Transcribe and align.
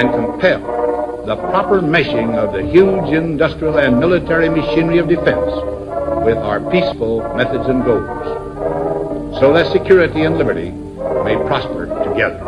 can 0.00 0.12
compel 0.12 1.24
the 1.26 1.34
proper 1.34 1.80
meshing 1.80 2.36
of 2.36 2.52
the 2.52 2.62
huge 2.62 3.12
industrial 3.12 3.78
and 3.78 3.98
military 3.98 4.48
machinery 4.48 4.98
of 4.98 5.08
defense 5.08 5.50
with 6.24 6.38
our 6.38 6.60
peaceful 6.70 7.20
methods 7.34 7.68
and 7.68 7.84
goals, 7.84 9.40
so 9.40 9.52
that 9.52 9.70
security 9.72 10.22
and 10.22 10.38
liberty 10.38 10.70
may 11.24 11.34
prosper 11.48 11.86
together. 12.04 12.38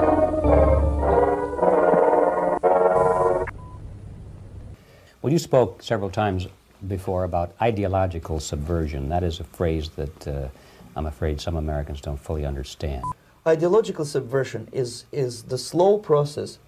Well, 5.22 5.32
you 5.32 5.38
spoke 5.40 5.82
several 5.82 6.10
times 6.10 6.46
before 6.86 7.24
about 7.24 7.52
ideological 7.60 8.38
subversion. 8.38 9.08
That 9.08 9.24
is 9.24 9.40
a 9.40 9.44
phrase 9.44 9.90
that 9.90 10.28
uh, 10.28 10.48
I'm 10.94 11.06
afraid 11.06 11.40
some 11.40 11.56
Americans 11.56 12.00
don't 12.00 12.16
fully 12.16 12.46
understand. 12.46 13.02
Ideological 13.44 14.04
subversion 14.04 14.68
is, 14.70 15.04
is 15.10 15.42
the 15.44 15.58
slow 15.58 15.98
process 15.98 16.58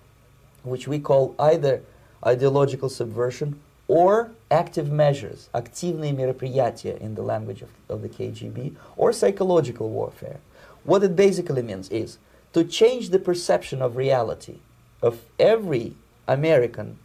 which 0.63 0.87
we 0.87 0.99
call 0.99 1.35
either 1.39 1.81
ideological 2.25 2.89
subversion 2.89 3.59
or 3.87 4.31
active 4.51 4.91
measures, 4.91 5.49
активные 5.53 6.13
мероприятия 6.13 6.97
in 6.99 7.15
the 7.15 7.21
language 7.21 7.61
of, 7.61 7.69
of 7.87 8.01
the 8.01 8.09
KGB, 8.09 8.75
or 8.97 9.13
psychological 9.13 9.89
warfare. 9.89 10.39
What 10.83 11.03
it 11.03 11.15
basically 11.15 11.61
means 11.61 11.89
is 11.89 12.17
to 12.53 12.63
change 12.63 13.09
the 13.09 13.19
perception 13.19 13.81
of 13.81 13.95
reality 13.95 14.57
of 15.01 15.21
every 15.39 15.95
American 16.27 16.97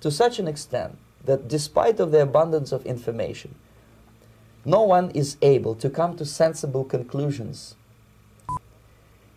to 0.00 0.10
such 0.10 0.38
an 0.38 0.48
extent 0.48 0.98
that 1.24 1.48
despite 1.48 2.00
of 2.00 2.10
the 2.10 2.22
abundance 2.22 2.72
of 2.72 2.84
information, 2.86 3.54
no 4.64 4.82
one 4.82 5.10
is 5.10 5.36
able 5.42 5.74
to 5.76 5.90
come 5.90 6.16
to 6.16 6.24
sensible 6.24 6.84
conclusions. 6.84 7.74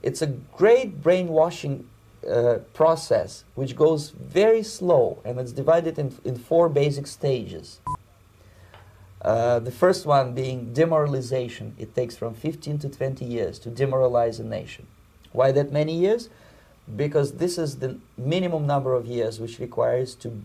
It's 0.01 0.21
a 0.21 0.27
great 0.27 1.01
brainwashing 1.01 1.87
uh, 2.28 2.58
process 2.74 3.44
which 3.54 3.74
goes 3.76 4.10
very 4.10 4.62
slow 4.62 5.20
and 5.24 5.38
it's 5.40 5.52
divided 5.52 5.98
in, 5.98 6.14
in 6.24 6.36
four 6.36 6.68
basic 6.68 7.06
stages. 7.06 7.80
Uh, 9.22 9.58
the 9.58 9.70
first 9.70 10.06
one 10.06 10.32
being 10.34 10.72
demoralization. 10.72 11.74
It 11.78 11.94
takes 11.94 12.16
from 12.16 12.34
15 12.34 12.78
to 12.80 12.88
20 12.88 13.24
years 13.24 13.58
to 13.60 13.70
demoralize 13.70 14.40
a 14.40 14.44
nation. 14.44 14.86
Why 15.32 15.52
that 15.52 15.72
many 15.72 15.94
years? 15.94 16.28
Because 16.96 17.32
this 17.32 17.58
is 17.58 17.78
the 17.78 17.98
minimum 18.16 18.66
number 18.66 18.94
of 18.94 19.06
years 19.06 19.38
which 19.38 19.58
requires 19.58 20.14
to 20.16 20.42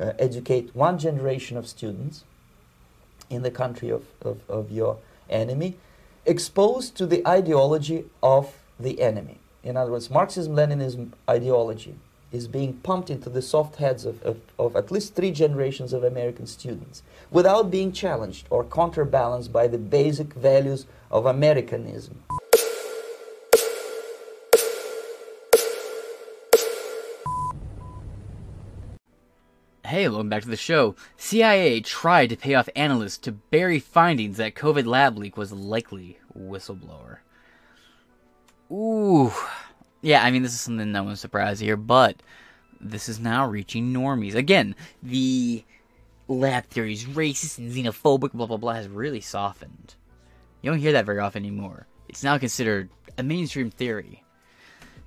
uh, 0.00 0.12
educate 0.18 0.74
one 0.74 0.98
generation 0.98 1.56
of 1.56 1.66
students 1.66 2.24
in 3.30 3.42
the 3.42 3.50
country 3.50 3.90
of, 3.90 4.04
of, 4.22 4.40
of 4.48 4.70
your 4.70 4.98
enemy, 5.28 5.76
exposed 6.24 6.96
to 6.96 7.06
the 7.06 7.26
ideology 7.26 8.04
of 8.22 8.54
the 8.78 9.00
enemy. 9.00 9.38
In 9.66 9.76
other 9.76 9.90
words, 9.90 10.10
Marxism-Leninism 10.10 11.10
ideology 11.28 11.96
is 12.30 12.46
being 12.46 12.74
pumped 12.74 13.10
into 13.10 13.28
the 13.28 13.42
soft 13.42 13.76
heads 13.76 14.04
of, 14.04 14.22
of, 14.22 14.40
of, 14.60 14.76
at 14.76 14.92
least 14.92 15.16
three 15.16 15.32
generations 15.32 15.92
of 15.92 16.04
American 16.04 16.46
students 16.46 17.02
without 17.32 17.68
being 17.68 17.90
challenged 17.90 18.46
or 18.48 18.62
counterbalanced 18.62 19.52
by 19.52 19.66
the 19.66 19.76
basic 19.76 20.34
values 20.34 20.86
of 21.10 21.26
Americanism. 21.26 22.22
Hey, 29.84 30.08
welcome 30.08 30.28
back 30.28 30.42
to 30.42 30.48
the 30.48 30.56
show. 30.56 30.94
CIA 31.16 31.80
tried 31.80 32.28
to 32.28 32.36
pay 32.36 32.54
off 32.54 32.68
analysts 32.76 33.18
to 33.18 33.32
bury 33.32 33.80
findings 33.80 34.36
that 34.36 34.54
COVID 34.54 34.86
lab 34.86 35.18
leak 35.18 35.36
was 35.36 35.50
likely 35.50 36.20
whistleblower. 36.38 37.18
Ooh. 38.70 39.32
Yeah, 40.02 40.22
I 40.22 40.30
mean, 40.30 40.42
this 40.42 40.54
is 40.54 40.60
something 40.60 40.92
no 40.92 41.02
one's 41.02 41.20
surprised 41.20 41.60
here, 41.60 41.76
but 41.76 42.16
this 42.80 43.08
is 43.08 43.18
now 43.18 43.46
reaching 43.46 43.92
normies. 43.92 44.34
Again, 44.34 44.74
the 45.02 45.64
lab 46.28 46.66
theories, 46.66 47.04
racist 47.04 47.58
and 47.58 47.72
xenophobic, 47.72 48.32
blah, 48.32 48.46
blah, 48.46 48.56
blah, 48.56 48.74
has 48.74 48.88
really 48.88 49.20
softened. 49.20 49.94
You 50.62 50.70
don't 50.70 50.80
hear 50.80 50.92
that 50.92 51.06
very 51.06 51.18
often 51.18 51.42
anymore. 51.44 51.86
It's 52.08 52.22
now 52.22 52.38
considered 52.38 52.90
a 53.18 53.22
mainstream 53.22 53.70
theory 53.70 54.22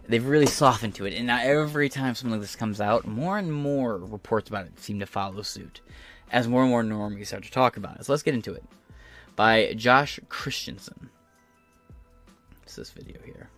they've 0.10 0.26
really 0.26 0.48
softened 0.48 0.96
to 0.96 1.06
it. 1.06 1.14
And 1.14 1.28
now 1.28 1.40
every 1.42 1.88
time 1.88 2.16
something 2.16 2.32
like 2.32 2.42
this 2.42 2.56
comes 2.56 2.82
out, 2.82 3.08
more 3.08 3.38
and 3.38 3.54
more 3.54 3.98
reports 3.98 4.50
about 4.50 4.66
it 4.66 4.80
seem 4.80 5.00
to 5.00 5.06
follow 5.06 5.42
suit, 5.44 5.82
as 6.32 6.48
more 6.48 6.64
and 6.64 6.72
more 6.72 6.84
normies 6.84 7.28
start 7.28 7.44
to 7.44 7.52
talk 7.52 7.78
about 7.78 8.00
it. 8.00 8.06
So 8.06 8.12
let's 8.12 8.24
get 8.24 8.34
into 8.34 8.54
it. 8.54 8.64
By 9.36 9.74
Josh 9.74 10.20
Christensen. 10.28 11.12
It's 12.70 12.76
this 12.76 12.92
video 12.92 13.20
here. 13.26 13.50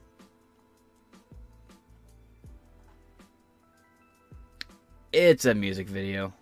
It's 5.11 5.43
a 5.43 5.53
music 5.53 5.89
video. 5.89 6.33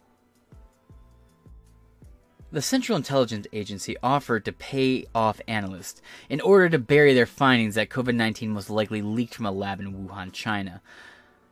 The 2.51 2.61
Central 2.61 2.95
Intelligence 2.95 3.47
Agency 3.51 3.95
offered 4.03 4.45
to 4.45 4.51
pay 4.51 5.07
off 5.15 5.41
analysts 5.47 6.03
in 6.29 6.41
order 6.41 6.69
to 6.69 6.77
bury 6.77 7.15
their 7.15 7.25
findings 7.25 7.73
that 7.73 7.89
COVID 7.89 8.13
19 8.13 8.53
was 8.53 8.69
likely 8.69 9.01
leaked 9.01 9.33
from 9.33 9.47
a 9.47 9.51
lab 9.51 9.79
in 9.79 10.07
Wuhan, 10.07 10.31
China. 10.31 10.83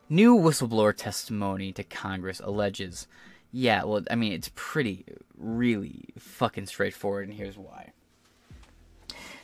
New 0.09 0.37
whistleblower 0.37 0.95
testimony 0.95 1.71
to 1.71 1.83
Congress 1.83 2.39
alleges. 2.41 3.07
Yeah, 3.51 3.85
well, 3.85 4.03
I 4.11 4.13
mean, 4.13 4.33
it's 4.33 4.51
pretty, 4.53 5.03
really 5.35 6.09
fucking 6.19 6.67
straightforward, 6.67 7.27
and 7.27 7.35
here's 7.35 7.57
why. 7.57 7.93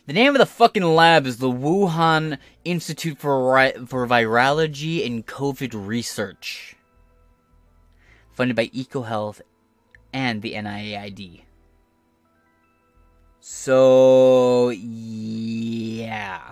The 0.06 0.12
name 0.12 0.36
of 0.36 0.40
the 0.40 0.46
fucking 0.46 0.84
lab 0.84 1.26
is 1.26 1.38
the 1.38 1.50
Wuhan 1.50 2.38
Institute 2.66 3.18
for, 3.18 3.72
for 3.88 4.06
Virology 4.06 5.06
and 5.06 5.26
COVID 5.26 5.88
Research, 5.88 6.76
funded 8.34 8.58
by 8.58 8.68
EcoHealth 8.68 9.40
and 10.12 10.42
the 10.42 10.56
NIAID. 10.56 11.44
So, 13.40 14.72
yeah. 14.72 16.52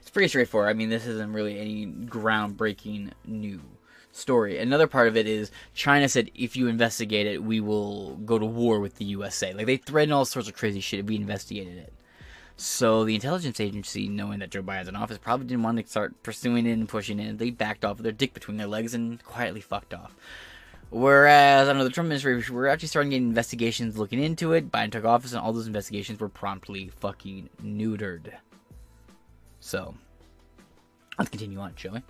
It's 0.00 0.08
pretty 0.10 0.28
straightforward. 0.28 0.70
I 0.70 0.72
mean, 0.72 0.88
this 0.88 1.04
isn't 1.04 1.34
really 1.34 1.58
any 1.58 1.86
groundbreaking 1.86 3.10
new 3.26 3.60
story. 4.10 4.56
Another 4.56 4.86
part 4.86 5.06
of 5.06 5.18
it 5.18 5.26
is 5.26 5.50
China 5.74 6.08
said 6.08 6.30
if 6.34 6.56
you 6.56 6.66
investigate 6.66 7.26
it, 7.26 7.44
we 7.44 7.60
will 7.60 8.16
go 8.24 8.38
to 8.38 8.46
war 8.46 8.80
with 8.80 8.94
the 8.94 9.04
USA. 9.04 9.52
Like, 9.52 9.66
they 9.66 9.76
threatened 9.76 10.14
all 10.14 10.24
sorts 10.24 10.48
of 10.48 10.54
crazy 10.54 10.80
shit 10.80 11.00
if 11.00 11.06
we 11.06 11.16
investigated 11.16 11.76
it. 11.76 11.92
So 12.60 13.04
the 13.06 13.14
intelligence 13.14 13.58
agency, 13.58 14.06
knowing 14.06 14.40
that 14.40 14.50
Joe 14.50 14.62
Biden's 14.62 14.88
in 14.88 14.94
office, 14.94 15.16
probably 15.16 15.46
didn't 15.46 15.62
want 15.62 15.78
to 15.78 15.86
start 15.86 16.22
pursuing 16.22 16.66
it 16.66 16.72
and 16.72 16.86
pushing 16.86 17.18
it. 17.18 17.38
They 17.38 17.48
backed 17.48 17.86
off 17.86 17.96
with 17.96 18.04
their 18.04 18.12
dick 18.12 18.34
between 18.34 18.58
their 18.58 18.66
legs 18.66 18.92
and 18.92 19.24
quietly 19.24 19.62
fucked 19.62 19.94
off. 19.94 20.14
Whereas 20.90 21.68
under 21.68 21.84
the 21.84 21.88
Trump 21.88 22.08
administration, 22.08 22.54
we're 22.54 22.66
actually 22.66 22.88
starting 22.88 23.10
getting 23.12 23.28
investigations 23.28 23.96
looking 23.96 24.22
into 24.22 24.52
it. 24.52 24.70
Biden 24.70 24.92
took 24.92 25.06
office, 25.06 25.32
and 25.32 25.40
all 25.40 25.54
those 25.54 25.68
investigations 25.68 26.20
were 26.20 26.28
promptly 26.28 26.90
fucking 27.00 27.48
neutered. 27.64 28.30
So, 29.60 29.94
let's 31.18 31.30
continue 31.30 31.60
on, 31.60 31.72
shall 31.76 31.92
we? 31.92 32.02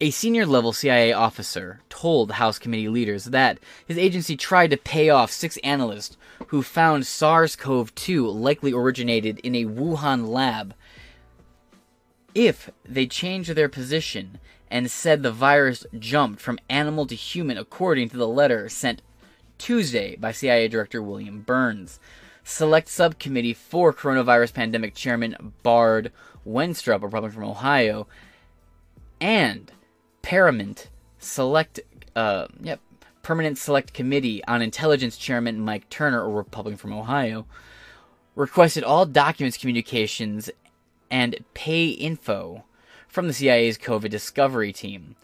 A 0.00 0.10
senior 0.10 0.44
level 0.44 0.72
CIA 0.72 1.12
officer 1.12 1.80
told 1.88 2.32
House 2.32 2.58
committee 2.58 2.88
leaders 2.88 3.26
that 3.26 3.60
his 3.86 3.96
agency 3.96 4.36
tried 4.36 4.70
to 4.70 4.76
pay 4.76 5.08
off 5.08 5.30
six 5.30 5.56
analysts 5.58 6.16
who 6.48 6.62
found 6.62 7.06
SARS 7.06 7.54
CoV 7.54 7.94
2 7.94 8.28
likely 8.28 8.72
originated 8.72 9.38
in 9.38 9.54
a 9.54 9.66
Wuhan 9.66 10.26
lab 10.28 10.74
if 12.34 12.70
they 12.84 13.06
changed 13.06 13.50
their 13.50 13.68
position 13.68 14.40
and 14.68 14.90
said 14.90 15.22
the 15.22 15.30
virus 15.30 15.86
jumped 15.96 16.40
from 16.40 16.58
animal 16.68 17.06
to 17.06 17.14
human 17.14 17.56
according 17.56 18.08
to 18.08 18.16
the 18.16 18.26
letter 18.26 18.68
sent 18.68 19.00
Tuesday 19.58 20.16
by 20.16 20.32
CIA 20.32 20.66
Director 20.66 21.00
William 21.00 21.42
Burns. 21.42 22.00
Select 22.42 22.88
Subcommittee 22.88 23.54
for 23.54 23.92
Coronavirus 23.92 24.54
Pandemic 24.54 24.96
Chairman 24.96 25.52
Brad 25.62 26.10
Wenstrup, 26.44 26.96
a 26.96 27.06
Republican 27.06 27.36
from 27.36 27.48
Ohio, 27.48 28.08
and 29.20 29.70
Paramount 30.24 30.88
Select, 31.18 31.80
uh, 32.16 32.46
yep, 32.62 32.80
Permanent 33.22 33.58
Select 33.58 33.92
Committee 33.92 34.42
on 34.46 34.62
Intelligence 34.62 35.18
Chairman 35.18 35.60
Mike 35.60 35.90
Turner, 35.90 36.24
a 36.24 36.28
Republican 36.30 36.78
from 36.78 36.94
Ohio, 36.94 37.44
requested 38.34 38.82
all 38.82 39.04
documents, 39.04 39.58
communications, 39.58 40.50
and 41.10 41.44
pay 41.52 41.88
info 41.88 42.64
from 43.06 43.26
the 43.26 43.34
CIA's 43.34 43.76
COVID 43.76 44.08
discovery 44.08 44.72
team 44.72 45.14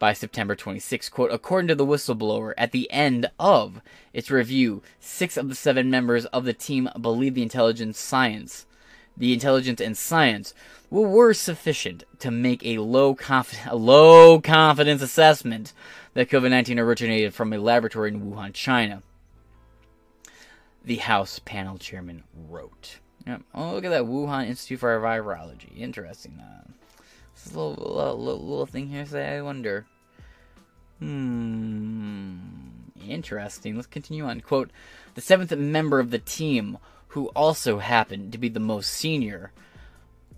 by 0.00 0.12
September 0.12 0.56
26. 0.56 1.08
Quote, 1.10 1.30
according 1.30 1.68
to 1.68 1.76
the 1.76 1.86
whistleblower, 1.86 2.52
at 2.58 2.72
the 2.72 2.90
end 2.90 3.30
of 3.38 3.80
its 4.12 4.32
review, 4.32 4.82
six 4.98 5.36
of 5.36 5.48
the 5.48 5.54
seven 5.54 5.90
members 5.90 6.26
of 6.26 6.44
the 6.44 6.52
team 6.52 6.88
believe 7.00 7.34
the 7.34 7.42
intelligence 7.44 8.00
science, 8.00 8.66
the 9.16 9.32
intelligence 9.32 9.80
and 9.80 9.96
science 9.96 10.54
were 10.90 11.32
sufficient 11.32 12.04
to 12.18 12.30
make 12.30 12.64
a 12.64 12.78
low, 12.78 13.14
confi- 13.14 13.70
a 13.70 13.76
low 13.76 14.40
confidence 14.40 15.02
assessment 15.02 15.72
that 16.14 16.28
COVID 16.28 16.50
19 16.50 16.78
originated 16.78 17.34
from 17.34 17.52
a 17.52 17.58
laboratory 17.58 18.10
in 18.10 18.20
Wuhan, 18.22 18.52
China. 18.52 19.02
The 20.84 20.96
House 20.96 21.38
panel 21.38 21.78
chairman 21.78 22.24
wrote. 22.48 22.98
Yep. 23.26 23.42
Oh, 23.54 23.74
look 23.74 23.84
at 23.84 23.90
that 23.90 24.04
Wuhan 24.04 24.48
Institute 24.48 24.80
for 24.80 24.98
Virology. 24.98 25.78
Interesting. 25.78 26.40
Uh, 26.40 26.70
this 27.34 27.54
little, 27.54 27.74
little, 27.74 28.18
little, 28.18 28.46
little 28.46 28.66
thing 28.66 28.88
here 28.88 29.06
say, 29.06 29.36
I 29.36 29.42
wonder. 29.42 29.86
Hmm. 30.98 32.38
Interesting. 33.06 33.76
Let's 33.76 33.86
continue 33.86 34.24
on. 34.24 34.40
Quote 34.40 34.70
The 35.14 35.20
seventh 35.20 35.54
member 35.54 36.00
of 36.00 36.10
the 36.10 36.18
team, 36.18 36.78
who 37.08 37.28
also 37.28 37.78
happened 37.78 38.32
to 38.32 38.38
be 38.38 38.48
the 38.48 38.60
most 38.60 38.90
senior, 38.90 39.52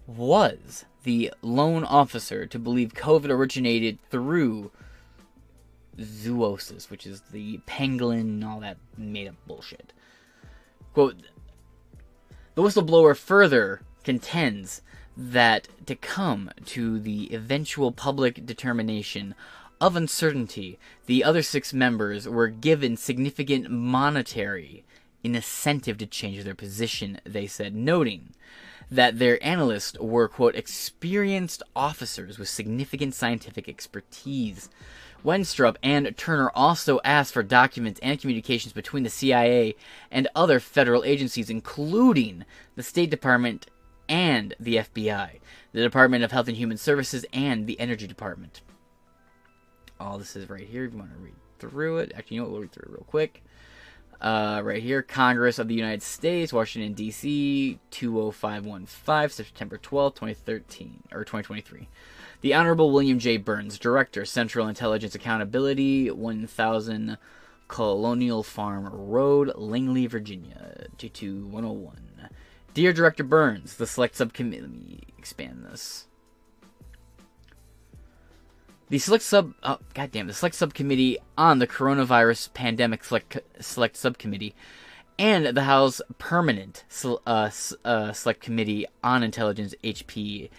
was 0.06 0.84
the 1.04 1.32
lone 1.42 1.84
officer 1.84 2.46
to 2.46 2.58
believe 2.58 2.94
COVID 2.94 3.28
originated 3.30 3.98
through 4.10 4.70
zoonosis, 5.98 6.90
which 6.90 7.06
is 7.06 7.22
the 7.32 7.58
pangolin 7.66 8.20
and 8.20 8.44
all 8.44 8.60
that 8.60 8.78
made 8.96 9.28
up 9.28 9.34
bullshit. 9.46 9.92
Quote 10.94 11.16
The 12.54 12.62
whistleblower 12.62 13.16
further 13.16 13.82
contends 14.04 14.82
that 15.16 15.68
to 15.86 15.94
come 15.94 16.50
to 16.66 16.98
the 16.98 17.32
eventual 17.34 17.92
public 17.92 18.46
determination 18.46 19.34
of 19.80 19.96
uncertainty, 19.96 20.78
the 21.06 21.24
other 21.24 21.42
six 21.42 21.72
members 21.72 22.28
were 22.28 22.48
given 22.48 22.96
significant 22.96 23.70
monetary 23.70 24.84
incentive 25.24 25.98
to 25.98 26.06
change 26.06 26.44
their 26.44 26.54
position, 26.54 27.20
they 27.24 27.46
said, 27.46 27.74
noting 27.74 28.32
that 28.90 29.18
their 29.18 29.42
analysts 29.44 29.98
were, 29.98 30.28
quote, 30.28 30.54
experienced 30.54 31.62
officers 31.74 32.38
with 32.38 32.48
significant 32.48 33.14
scientific 33.14 33.68
expertise. 33.68 34.68
Wenstrup 35.24 35.76
and 35.82 36.16
Turner 36.16 36.50
also 36.54 37.00
asked 37.04 37.32
for 37.32 37.42
documents 37.42 38.00
and 38.02 38.20
communications 38.20 38.72
between 38.72 39.04
the 39.04 39.10
CIA 39.10 39.76
and 40.10 40.28
other 40.34 40.58
federal 40.58 41.04
agencies, 41.04 41.48
including 41.48 42.44
the 42.74 42.82
State 42.82 43.10
Department 43.10 43.66
and 44.08 44.54
the 44.58 44.76
FBI, 44.76 45.38
the 45.72 45.82
Department 45.82 46.24
of 46.24 46.32
Health 46.32 46.48
and 46.48 46.56
Human 46.56 46.76
Services, 46.76 47.24
and 47.32 47.66
the 47.66 47.78
Energy 47.78 48.06
Department. 48.06 48.62
All 50.00 50.18
this 50.18 50.34
is 50.34 50.50
right 50.50 50.66
here 50.66 50.84
if 50.84 50.92
you 50.92 50.98
want 50.98 51.12
to 51.12 51.18
read 51.18 51.34
through 51.60 51.98
it. 51.98 52.12
Actually, 52.16 52.36
you 52.36 52.40
know 52.42 52.48
what? 52.48 52.52
We'll 52.52 52.62
read 52.62 52.72
through 52.72 52.88
it 52.88 52.90
real 52.90 53.06
quick. 53.06 53.44
Uh, 54.22 54.60
right 54.62 54.80
here, 54.84 55.02
Congress 55.02 55.58
of 55.58 55.66
the 55.66 55.74
United 55.74 56.00
States, 56.00 56.52
Washington, 56.52 56.92
D.C., 56.94 57.80
20515, 57.90 59.28
September 59.28 59.76
12, 59.76 60.14
2013, 60.14 61.02
or 61.12 61.24
2023. 61.24 61.88
The 62.40 62.54
Honorable 62.54 62.92
William 62.92 63.18
J. 63.18 63.36
Burns, 63.36 63.80
Director, 63.80 64.24
Central 64.24 64.68
Intelligence 64.68 65.16
Accountability, 65.16 66.08
1000 66.08 67.18
Colonial 67.66 68.44
Farm 68.44 68.86
Road, 68.86 69.52
Langley, 69.56 70.06
Virginia, 70.06 70.86
22101. 70.98 72.28
Dear 72.74 72.92
Director 72.92 73.24
Burns, 73.24 73.74
the 73.74 73.88
Select 73.88 74.14
Subcommittee. 74.14 75.02
Expand 75.18 75.66
this. 75.68 76.06
The 78.92 78.98
Select 78.98 79.24
Sub. 79.24 79.54
Oh, 79.62 79.78
goddamn. 79.94 80.26
The 80.26 80.34
Select 80.34 80.54
Subcommittee 80.54 81.16
on 81.38 81.60
the 81.60 81.66
Coronavirus 81.66 82.52
Pandemic 82.52 83.04
Select, 83.04 83.38
Select 83.58 83.96
Subcommittee 83.96 84.54
and 85.18 85.46
the 85.46 85.62
House 85.62 86.02
Permanent 86.18 86.84
uh, 87.26 87.50
uh, 87.86 88.12
Select 88.12 88.42
Committee 88.42 88.84
on 89.02 89.22
Intelligence, 89.22 89.74
HPSCI. 89.82 90.50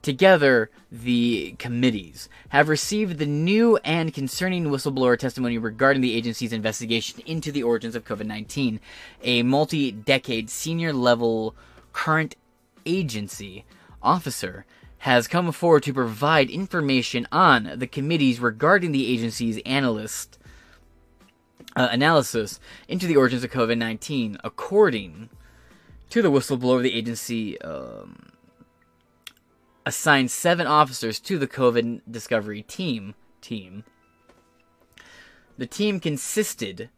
Together, 0.00 0.70
the 0.90 1.54
committees 1.58 2.30
have 2.48 2.70
received 2.70 3.18
the 3.18 3.26
new 3.26 3.76
and 3.84 4.14
concerning 4.14 4.68
whistleblower 4.68 5.18
testimony 5.18 5.58
regarding 5.58 6.00
the 6.00 6.14
agency's 6.14 6.54
investigation 6.54 7.20
into 7.26 7.52
the 7.52 7.62
origins 7.62 7.94
of 7.94 8.06
COVID 8.06 8.24
19, 8.24 8.80
a 9.22 9.42
multi 9.42 9.92
decade 9.92 10.48
senior 10.48 10.94
level 10.94 11.54
current 11.92 12.34
agency 12.86 13.66
officer 14.02 14.64
has 15.04 15.28
come 15.28 15.52
forward 15.52 15.82
to 15.82 15.92
provide 15.92 16.48
information 16.48 17.28
on 17.30 17.74
the 17.76 17.86
committees 17.86 18.40
regarding 18.40 18.90
the 18.90 19.06
agency's 19.12 19.60
analyst 19.66 20.38
uh, 21.76 21.88
analysis 21.90 22.58
into 22.88 23.06
the 23.06 23.14
origins 23.14 23.44
of 23.44 23.50
COVID 23.50 23.76
19. 23.76 24.38
According 24.42 25.28
to 26.08 26.22
the 26.22 26.30
whistleblower, 26.30 26.82
the 26.82 26.94
agency 26.94 27.60
um, 27.60 28.32
assigned 29.84 30.30
seven 30.30 30.66
officers 30.66 31.20
to 31.20 31.38
the 31.38 31.46
COVID 31.46 32.00
discovery 32.10 32.62
team. 32.62 33.14
Team. 33.42 33.84
The 35.58 35.66
team 35.66 36.00
consisted 36.00 36.88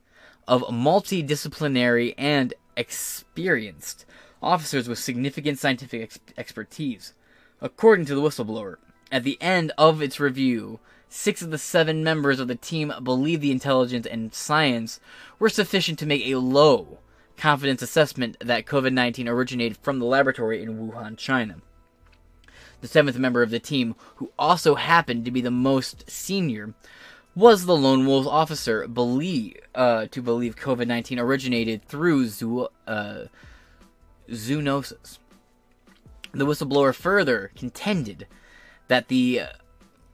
of 0.46 0.62
multidisciplinary 0.62 2.14
and 2.16 2.54
experienced 2.76 4.06
officers 4.40 4.88
with 4.88 5.00
significant 5.00 5.58
scientific 5.58 6.02
ex- 6.02 6.20
expertise. 6.38 7.12
According 7.60 8.04
to 8.06 8.14
the 8.14 8.20
whistleblower, 8.20 8.76
at 9.10 9.24
the 9.24 9.38
end 9.40 9.72
of 9.78 10.02
its 10.02 10.20
review, 10.20 10.78
six 11.08 11.40
of 11.40 11.50
the 11.50 11.58
seven 11.58 12.04
members 12.04 12.38
of 12.38 12.48
the 12.48 12.54
team 12.54 12.92
believed 13.02 13.40
the 13.40 13.50
intelligence 13.50 14.06
and 14.06 14.34
science 14.34 15.00
were 15.38 15.48
sufficient 15.48 15.98
to 16.00 16.06
make 16.06 16.26
a 16.26 16.36
low 16.36 16.98
confidence 17.36 17.82
assessment 17.82 18.36
that 18.40 18.66
COVID 18.66 18.92
19 18.92 19.28
originated 19.28 19.78
from 19.78 19.98
the 19.98 20.04
laboratory 20.04 20.62
in 20.62 20.78
Wuhan, 20.78 21.16
China. 21.16 21.56
The 22.82 22.88
seventh 22.88 23.18
member 23.18 23.42
of 23.42 23.50
the 23.50 23.58
team, 23.58 23.94
who 24.16 24.30
also 24.38 24.74
happened 24.74 25.24
to 25.24 25.30
be 25.30 25.40
the 25.40 25.50
most 25.50 26.10
senior, 26.10 26.74
was 27.34 27.64
the 27.64 27.76
lone 27.76 28.06
wolf 28.06 28.26
officer 28.26 28.86
believe, 28.86 29.56
uh, 29.74 30.06
to 30.10 30.22
believe 30.22 30.56
COVID 30.56 30.86
19 30.86 31.18
originated 31.18 31.84
through 31.86 32.26
zoo, 32.26 32.68
uh, 32.86 33.24
zoonosis. 34.30 35.18
The 36.36 36.44
whistleblower 36.44 36.94
further 36.94 37.50
contended 37.56 38.26
that 38.88 39.08
the 39.08 39.44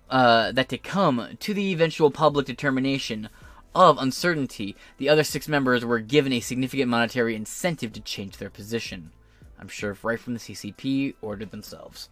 uh, 0.08 0.52
that 0.52 0.68
to 0.68 0.78
come 0.78 1.36
to 1.40 1.52
the 1.52 1.72
eventual 1.72 2.12
public 2.12 2.46
determination 2.46 3.28
of 3.74 3.98
uncertainty, 3.98 4.76
the 4.98 5.08
other 5.08 5.24
six 5.24 5.48
members 5.48 5.84
were 5.84 5.98
given 5.98 6.32
a 6.32 6.38
significant 6.38 6.88
monetary 6.88 7.34
incentive 7.34 7.92
to 7.94 8.00
change 8.00 8.36
their 8.36 8.50
position. 8.50 9.10
I'm 9.58 9.66
sure 9.66 9.96
right 10.04 10.20
from 10.20 10.34
the 10.34 10.38
CCP 10.38 11.14
ordered 11.20 11.50
themselves. 11.50 12.08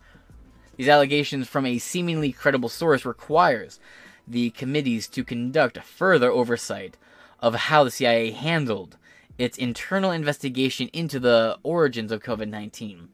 These 0.76 0.88
allegations 0.88 1.46
from 1.46 1.64
a 1.64 1.78
seemingly 1.78 2.32
credible 2.32 2.68
source 2.68 3.04
requires 3.04 3.78
the 4.26 4.50
committees 4.50 5.06
to 5.06 5.22
conduct 5.22 5.78
further 5.84 6.32
oversight 6.32 6.96
of 7.38 7.54
how 7.54 7.84
the 7.84 7.92
CIA 7.92 8.32
handled 8.32 8.96
its 9.38 9.56
internal 9.56 10.10
investigation 10.10 10.88
into 10.92 11.20
the 11.20 11.58
origins 11.62 12.10
of 12.10 12.24
COVID-19 12.24 13.06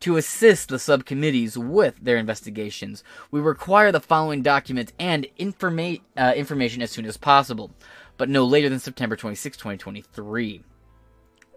to 0.00 0.16
assist 0.16 0.68
the 0.68 0.78
subcommittees 0.78 1.56
with 1.56 1.96
their 2.02 2.16
investigations, 2.16 3.02
we 3.30 3.40
require 3.40 3.90
the 3.92 4.00
following 4.00 4.42
documents 4.42 4.92
and 4.98 5.26
informa- 5.38 6.02
uh, 6.16 6.32
information 6.36 6.82
as 6.82 6.90
soon 6.90 7.06
as 7.06 7.16
possible, 7.16 7.70
but 8.16 8.28
no 8.28 8.44
later 8.44 8.68
than 8.68 8.78
September 8.78 9.16
26, 9.16 9.56
2023. 9.56 10.62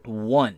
1. 0.06 0.56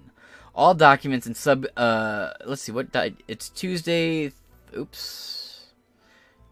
All 0.53 0.73
documents 0.73 1.25
and 1.25 1.35
sub. 1.35 1.65
Uh, 1.77 2.31
let's 2.45 2.61
see, 2.61 2.71
what. 2.71 2.91
Di- 2.91 3.15
it's 3.27 3.49
Tuesday. 3.49 4.31
Oops. 4.77 5.41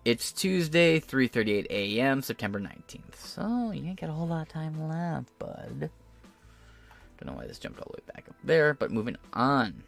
It's 0.06 0.32
Tuesday, 0.32 1.00
3:38 1.00 1.68
a.m., 1.70 2.22
September 2.22 2.60
19th. 2.60 3.16
So 3.16 3.72
you 3.72 3.86
ain't 3.90 4.00
got 4.00 4.10
a 4.10 4.14
whole 4.14 4.28
lot 4.28 4.44
of 4.44 4.50
time 4.50 4.88
left, 4.88 5.38
bud. 5.38 5.92
Don't 7.20 7.26
know 7.26 7.34
why 7.34 7.46
this 7.46 7.60
jumped 7.60 7.80
all 7.80 7.88
the 7.92 7.98
way 7.98 8.14
back 8.16 8.26
up 8.30 8.36
there, 8.44 8.74
but 8.74 8.92
moving 8.92 9.18
on. 9.34 9.84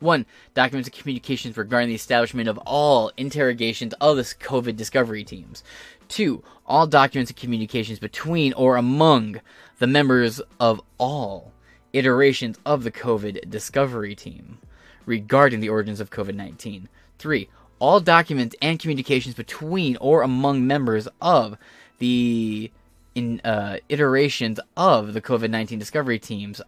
1. 0.00 0.26
Documents 0.54 0.88
and 0.88 0.96
communications 0.96 1.56
regarding 1.56 1.88
the 1.88 1.94
establishment 1.94 2.48
of 2.48 2.58
all 2.58 3.10
interrogations 3.16 3.94
of 3.94 4.16
the 4.16 4.22
COVID 4.22 4.76
discovery 4.76 5.24
teams. 5.24 5.64
2. 6.08 6.42
All 6.66 6.86
documents 6.86 7.30
and 7.30 7.38
communications 7.38 7.98
between 7.98 8.52
or 8.52 8.76
among 8.76 9.40
the 9.78 9.86
members 9.86 10.40
of 10.60 10.80
all 10.98 11.52
iterations 11.92 12.58
of 12.66 12.84
the 12.84 12.92
COVID 12.92 13.48
discovery 13.50 14.14
team 14.14 14.58
regarding 15.06 15.60
the 15.60 15.68
origins 15.68 16.00
of 16.00 16.10
COVID 16.10 16.34
19. 16.34 16.88
3. 17.18 17.48
All 17.78 18.00
documents 18.00 18.56
and 18.62 18.78
communications 18.78 19.34
between 19.34 19.96
or 19.96 20.22
among 20.22 20.66
members 20.66 21.08
of 21.20 21.56
the 21.98 22.70
in 23.14 23.40
uh, 23.44 23.78
iterations 23.88 24.60
of 24.76 25.14
the 25.14 25.22
COVID 25.22 25.50
19 25.50 25.78
discovery 25.78 26.18
teams 26.18 26.60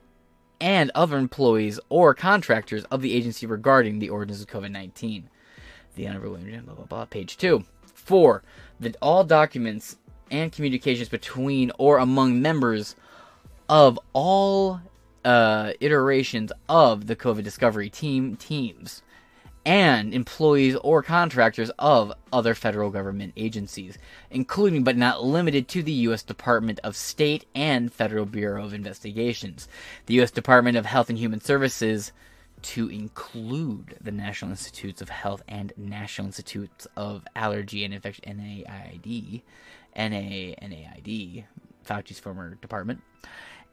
and 0.60 0.90
other 0.94 1.16
employees 1.18 1.78
or 1.88 2.14
contractors 2.14 2.84
of 2.84 3.02
the 3.02 3.14
agency 3.14 3.46
regarding 3.46 3.98
the 3.98 4.10
origins 4.10 4.40
of 4.40 4.48
COVID 4.48 4.70
19. 4.70 5.28
The 5.94 6.08
Honorable 6.08 6.36
blah, 6.36 6.74
blah, 6.74 6.84
blah, 6.84 7.04
page 7.06 7.36
2. 7.36 7.64
4. 7.94 8.42
That 8.80 8.96
all 9.02 9.24
documents 9.24 9.96
and 10.30 10.52
communications 10.52 11.08
between 11.08 11.72
or 11.78 11.98
among 11.98 12.40
members 12.40 12.94
of 13.68 13.98
all 14.12 14.80
uh, 15.24 15.72
iterations 15.80 16.52
of 16.68 17.06
the 17.06 17.16
COVID 17.16 17.42
discovery 17.42 17.90
team 17.90 18.36
teams 18.36 19.02
and 19.64 20.14
employees 20.14 20.76
or 20.76 21.02
contractors 21.02 21.70
of 21.78 22.12
other 22.32 22.54
federal 22.54 22.90
government 22.90 23.32
agencies, 23.36 23.98
including 24.30 24.84
but 24.84 24.96
not 24.96 25.24
limited 25.24 25.68
to 25.68 25.82
the 25.82 25.92
U.S. 25.92 26.22
Department 26.22 26.80
of 26.84 26.96
State 26.96 27.46
and 27.54 27.92
Federal 27.92 28.26
Bureau 28.26 28.64
of 28.64 28.74
Investigations, 28.74 29.68
the 30.06 30.14
U.S. 30.14 30.30
Department 30.30 30.76
of 30.76 30.86
Health 30.86 31.08
and 31.08 31.18
Human 31.18 31.40
Services, 31.40 32.12
to 32.62 32.88
include 32.88 33.96
the 34.00 34.10
National 34.10 34.50
Institutes 34.50 35.00
of 35.00 35.08
Health 35.08 35.42
and 35.48 35.72
National 35.76 36.26
Institutes 36.26 36.86
of 36.96 37.24
Allergy 37.36 37.84
and 37.84 37.94
Infection 37.94 38.24
NAID, 38.36 39.42
NA, 39.96 40.54
NAID, 40.60 41.44
Fauci's 41.84 42.18
former 42.18 42.54
department, 42.56 43.02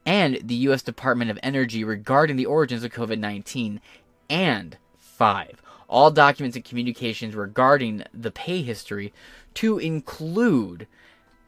and 0.06 0.39
the 0.44 0.56
U.S. 0.56 0.84
Department 0.84 1.32
of 1.32 1.39
Energy 1.42 1.84
regarding 1.84 2.36
the 2.36 2.46
origins 2.46 2.84
of 2.84 2.92
COVID 2.92 3.18
19, 3.18 3.82
and 4.30 4.77
5 4.98 5.62
all 5.88 6.12
documents 6.12 6.56
and 6.56 6.65
communications 6.65 7.36
regarding 7.36 8.04
the 8.13 8.32
pay 8.32 8.62
history 8.62 9.13
to 9.56 9.77
include 9.77 10.88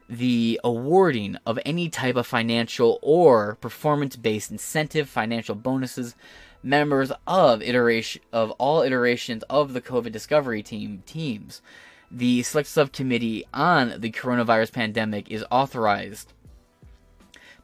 the 0.09 0.59
awarding 0.63 1.37
of 1.45 1.59
any 1.65 1.89
type 1.89 2.15
of 2.15 2.25
financial 2.25 2.99
or 3.01 3.55
performance 3.55 4.15
based 4.15 4.51
incentive, 4.51 5.09
financial 5.09 5.55
bonuses, 5.55 6.15
members 6.63 7.11
of 7.25 7.61
iteration 7.61 8.21
of 8.31 8.51
all 8.51 8.81
iterations 8.81 9.43
of 9.43 9.73
the 9.73 9.81
COVID 9.81 10.11
discovery 10.11 10.63
team 10.63 11.03
teams. 11.05 11.61
The 12.09 12.43
select 12.43 12.69
subcommittee 12.69 13.45
on 13.53 13.99
the 13.99 14.11
coronavirus 14.11 14.71
pandemic 14.71 15.29
is 15.29 15.43
authorized 15.51 16.33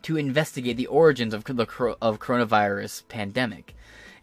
to 0.01 0.17
investigate 0.17 0.75
the 0.75 0.87
origins 0.87 1.33
of 1.33 1.45
the 1.45 1.95
of 2.01 2.19
coronavirus 2.19 3.07
pandemic 3.07 3.73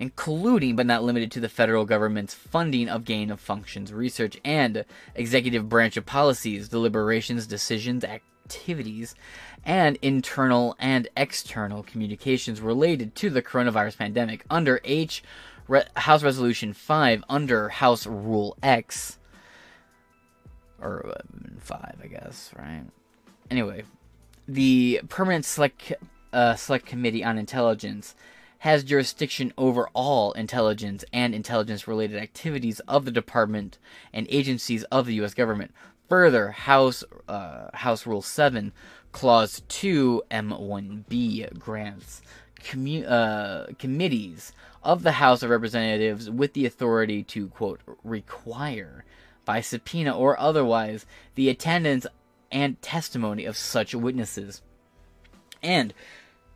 including 0.01 0.75
but 0.75 0.87
not 0.87 1.05
limited 1.05 1.31
to 1.31 1.41
the 1.41 1.49
federal 1.49 1.85
government's 1.85 2.35
funding 2.35 2.89
of 2.89 3.05
gain 3.05 3.31
of 3.31 3.39
functions 3.39 3.93
research 3.93 4.41
and 4.45 4.85
executive 5.15 5.69
branch 5.69 5.97
of 5.97 6.07
policies, 6.07 6.69
deliberations, 6.69 7.47
decisions, 7.47 8.03
activities, 8.03 9.15
and 9.65 9.99
internal 10.01 10.75
and 10.79 11.07
external 11.17 11.83
communications 11.83 12.63
related 12.63 13.15
to 13.15 13.29
the 13.29 13.43
coronavirus 13.43 13.99
pandemic 13.99 14.43
under 14.49 14.81
H 14.85 15.23
Re- 15.69 15.85
House 15.95 16.23
Resolution 16.23 16.73
5 16.73 17.23
under 17.29 17.69
House 17.69 18.07
Rule 18.07 18.57
X 18.63 19.19
or 20.81 21.07
uh, 21.07 21.21
5, 21.59 21.97
I 22.03 22.07
guess, 22.07 22.51
right? 22.59 22.85
Anyway, 23.51 23.85
the 24.49 25.03
permanent 25.11 25.45
select 25.45 25.93
uh, 26.33 26.55
select 26.55 26.87
committee 26.87 27.23
on 27.23 27.37
intelligence 27.37 28.15
has 28.61 28.85
jurisdiction 28.85 29.53
over 29.57 29.89
all 29.95 30.33
intelligence 30.33 31.03
and 31.13 31.35
intelligence 31.35 31.89
related 31.89 32.21
activities 32.21 32.79
of 32.81 33.05
the 33.05 33.11
department 33.11 33.79
and 34.13 34.27
agencies 34.29 34.85
of 34.85 35.07
the 35.07 35.15
U.S. 35.15 35.33
government. 35.35 35.73
Further, 36.09 36.51
House 36.51 37.03
uh, 37.27 37.69
House 37.73 38.07
Rule 38.07 38.21
7, 38.21 38.73
Clause 39.13 39.63
2, 39.69 40.25
M1B 40.31 41.59
grants 41.59 42.21
commu- 42.63 43.11
uh, 43.11 43.73
committees 43.79 44.53
of 44.83 45.03
the 45.05 45.13
House 45.13 45.43
of 45.43 45.51
Representatives 45.51 46.29
with 46.29 46.53
the 46.53 46.67
authority 46.67 47.23
to, 47.25 47.49
quote, 47.49 47.81
require 48.05 49.05
by 49.47 49.63
subpoena 49.63 50.15
or 50.15 50.39
otherwise 50.39 51.07
the 51.35 51.49
attendance 51.49 52.07
and 52.53 52.81
testimony 52.83 53.47
of 53.47 53.57
such 53.57 53.95
witnesses. 53.95 54.61
And 55.63 55.95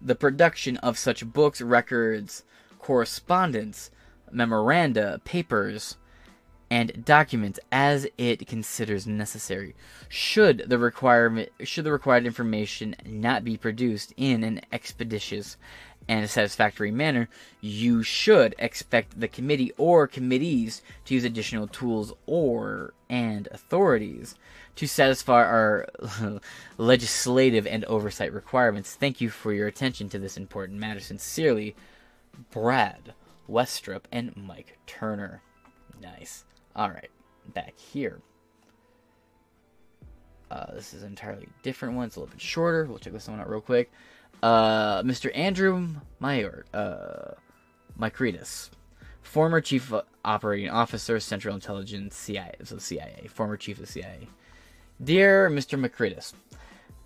the 0.04 0.14
production 0.14 0.76
of 0.78 0.98
such 0.98 1.26
books, 1.26 1.60
records, 1.60 2.44
correspondence, 2.78 3.90
memoranda, 4.30 5.20
papers, 5.24 5.96
and 6.70 7.04
documents 7.04 7.60
as 7.70 8.06
it 8.18 8.46
considers 8.46 9.06
necessary. 9.06 9.74
Should 10.08 10.64
the 10.68 10.78
requirement 10.78 11.50
should 11.62 11.84
the 11.84 11.92
required 11.92 12.26
information 12.26 12.96
not 13.06 13.44
be 13.44 13.56
produced 13.56 14.12
in 14.16 14.42
an 14.44 14.60
expeditious 14.72 15.56
and 16.08 16.24
a 16.24 16.28
satisfactory 16.28 16.90
manner, 16.90 17.28
you 17.60 18.02
should 18.02 18.54
expect 18.58 19.18
the 19.18 19.28
committee 19.28 19.72
or 19.76 20.06
committees 20.06 20.82
to 21.04 21.14
use 21.14 21.24
additional 21.24 21.66
tools 21.66 22.12
or 22.26 22.94
and 23.08 23.48
authorities 23.52 24.34
to 24.76 24.86
satisfy 24.86 25.44
our 25.44 25.86
legislative 26.78 27.66
and 27.66 27.84
oversight 27.84 28.32
requirements. 28.32 28.94
Thank 28.94 29.20
you 29.20 29.30
for 29.30 29.52
your 29.52 29.68
attention 29.68 30.08
to 30.10 30.18
this 30.18 30.36
important 30.36 30.78
matter. 30.78 31.00
Sincerely, 31.00 31.76
Brad 32.50 33.14
Wenstrup 33.48 34.02
and 34.10 34.36
Mike 34.36 34.78
Turner. 34.86 35.42
Nice. 36.00 36.44
All 36.74 36.90
right, 36.90 37.10
back 37.54 37.78
here. 37.78 38.20
Uh, 40.50 40.74
this 40.74 40.92
is 40.92 41.02
an 41.02 41.10
entirely 41.10 41.48
different 41.62 41.94
one. 41.94 42.06
It's 42.06 42.16
a 42.16 42.20
little 42.20 42.32
bit 42.32 42.40
shorter. 42.40 42.84
We'll 42.84 42.98
check 42.98 43.12
this 43.12 43.28
one 43.28 43.40
out 43.40 43.48
real 43.48 43.60
quick. 43.60 43.90
Uh, 44.42 45.02
Mr. 45.02 45.30
Andrew 45.34 45.88
Mayor, 46.20 46.66
uh, 46.74 47.32
former 49.22 49.60
chief 49.60 49.92
operating 50.24 50.70
officer, 50.70 51.18
Central 51.20 51.54
Intelligence 51.54 52.16
CIA, 52.16 52.54
so 52.62 52.78
CIA, 52.78 53.26
former 53.28 53.56
chief 53.56 53.80
of 53.80 53.88
CIA. 53.88 54.28
Dear 55.02 55.50
Mr. 55.50 55.78
Makridis, 55.78 56.34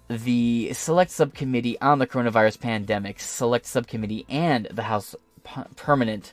the 0.08 0.72
Select 0.72 1.10
Subcommittee 1.10 1.80
on 1.80 1.98
the 1.98 2.06
Coronavirus 2.06 2.60
Pandemic, 2.60 3.20
Select 3.20 3.66
Subcommittee, 3.66 4.26
and 4.28 4.66
the 4.66 4.82
House 4.82 5.14
P- 5.44 5.62
Permanent 5.76 6.32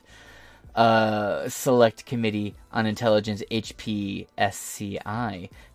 uh, 0.74 1.48
Select 1.48 2.04
Committee 2.04 2.54
on 2.72 2.86
Intelligence, 2.86 3.42
HPSCI. 3.50 4.28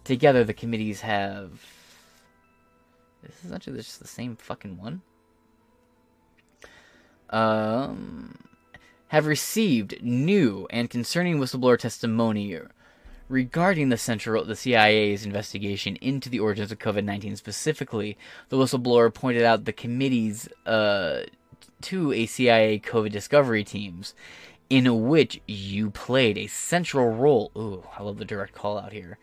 Together, 0.03 0.43
the 0.43 0.53
committees 0.53 1.01
have. 1.01 1.65
This 3.23 3.45
is 3.45 3.51
actually 3.51 3.77
just 3.77 3.99
the 3.99 4.07
same 4.07 4.35
fucking 4.35 4.77
one. 4.77 5.01
Um, 7.31 8.37
have 9.11 9.25
received 9.25 10.01
new 10.01 10.67
and 10.69 10.89
concerning 10.89 11.37
whistleblower 11.37 11.77
testimony 11.77 12.57
regarding 13.27 13.89
the 13.89 13.97
central 13.97 14.45
the 14.45 14.55
CIA's 14.55 15.25
investigation 15.25 15.97
into 15.97 16.29
the 16.29 16.39
origins 16.39 16.71
of 16.71 16.79
COVID-19 16.79 17.37
specifically 17.37 18.17
the 18.47 18.57
whistleblower 18.57 19.13
pointed 19.13 19.43
out 19.43 19.65
the 19.65 19.73
committee's 19.73 20.47
uh, 20.65 21.21
to 21.81 22.13
a 22.13 22.25
CIA 22.25 22.79
COVID 22.79 23.11
discovery 23.11 23.63
teams 23.63 24.13
in 24.69 25.09
which 25.09 25.41
you 25.45 25.89
played 25.89 26.37
a 26.37 26.47
central 26.47 27.09
role. 27.09 27.51
Ooh 27.57 27.83
I 27.97 28.03
love 28.03 28.17
the 28.17 28.25
direct 28.25 28.53
call 28.53 28.77
out 28.77 28.93
here. 28.93 29.17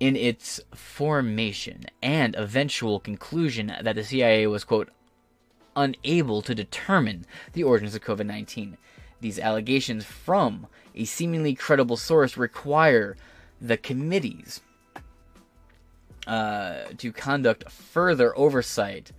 In 0.00 0.16
its 0.16 0.60
formation 0.74 1.84
and 2.02 2.34
eventual 2.36 3.00
conclusion 3.00 3.74
that 3.80 3.94
the 3.94 4.04
CIA 4.04 4.46
was 4.46 4.64
quote 4.64 4.90
unable 5.76 6.42
to 6.42 6.54
determine 6.54 7.26
the 7.52 7.62
origins 7.62 7.94
of 7.94 8.02
COVID-19 8.02 8.76
these 9.24 9.38
allegations 9.38 10.04
from 10.04 10.66
a 10.94 11.06
seemingly 11.06 11.54
credible 11.54 11.96
source 11.96 12.36
require 12.36 13.16
the 13.58 13.78
committees 13.78 14.60
uh, 16.26 16.84
to 16.98 17.10
conduct 17.10 17.70
further 17.72 18.36
oversight 18.36 19.12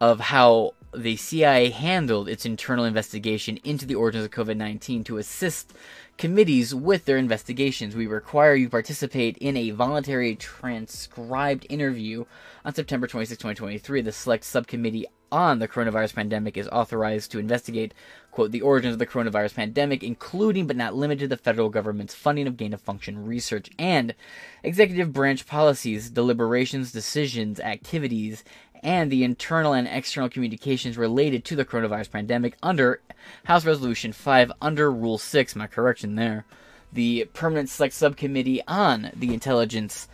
of 0.00 0.20
how 0.20 0.74
the 0.94 1.16
CIA 1.16 1.70
handled 1.70 2.28
its 2.28 2.46
internal 2.46 2.84
investigation 2.84 3.58
into 3.64 3.86
the 3.86 3.94
origins 3.94 4.26
of 4.26 4.30
COVID 4.30 4.56
19 4.56 5.04
to 5.04 5.18
assist 5.18 5.72
committees 6.18 6.74
with 6.74 7.06
their 7.06 7.16
investigations. 7.16 7.96
We 7.96 8.06
require 8.06 8.54
you 8.54 8.68
participate 8.68 9.38
in 9.38 9.56
a 9.56 9.70
voluntary 9.70 10.36
transcribed 10.36 11.66
interview 11.70 12.26
on 12.64 12.74
September 12.74 13.06
26, 13.06 13.38
2023. 13.38 14.02
The 14.02 14.12
select 14.12 14.44
subcommittee 14.44 15.06
on 15.30 15.58
the 15.58 15.68
coronavirus 15.68 16.14
pandemic 16.14 16.56
is 16.56 16.68
authorized 16.68 17.30
to 17.32 17.38
investigate, 17.38 17.94
quote, 18.30 18.50
the 18.50 18.60
origins 18.60 18.94
of 18.94 18.98
the 18.98 19.06
coronavirus 19.06 19.54
pandemic, 19.54 20.02
including 20.02 20.66
but 20.66 20.76
not 20.76 20.94
limited 20.94 21.20
to 21.20 21.28
the 21.28 21.36
federal 21.36 21.68
government's 21.68 22.14
funding 22.14 22.46
of 22.46 22.56
gain 22.56 22.72
of 22.72 22.80
function 22.80 23.24
research 23.24 23.70
and 23.78 24.14
executive 24.62 25.12
branch 25.12 25.46
policies, 25.46 26.10
deliberations, 26.10 26.92
decisions, 26.92 27.60
activities, 27.60 28.44
and 28.82 29.10
the 29.10 29.24
internal 29.24 29.72
and 29.72 29.88
external 29.88 30.28
communications 30.28 30.96
related 30.96 31.44
to 31.44 31.56
the 31.56 31.64
coronavirus 31.64 32.10
pandemic 32.10 32.56
under 32.62 33.00
House 33.44 33.64
Resolution 33.64 34.12
5 34.12 34.52
under 34.62 34.90
Rule 34.90 35.18
6. 35.18 35.56
My 35.56 35.66
correction 35.66 36.14
there. 36.14 36.44
The 36.92 37.28
Permanent 37.34 37.68
Select 37.68 37.94
Subcommittee 37.94 38.62
on 38.66 39.10
the 39.14 39.34
Intelligence 39.34 40.08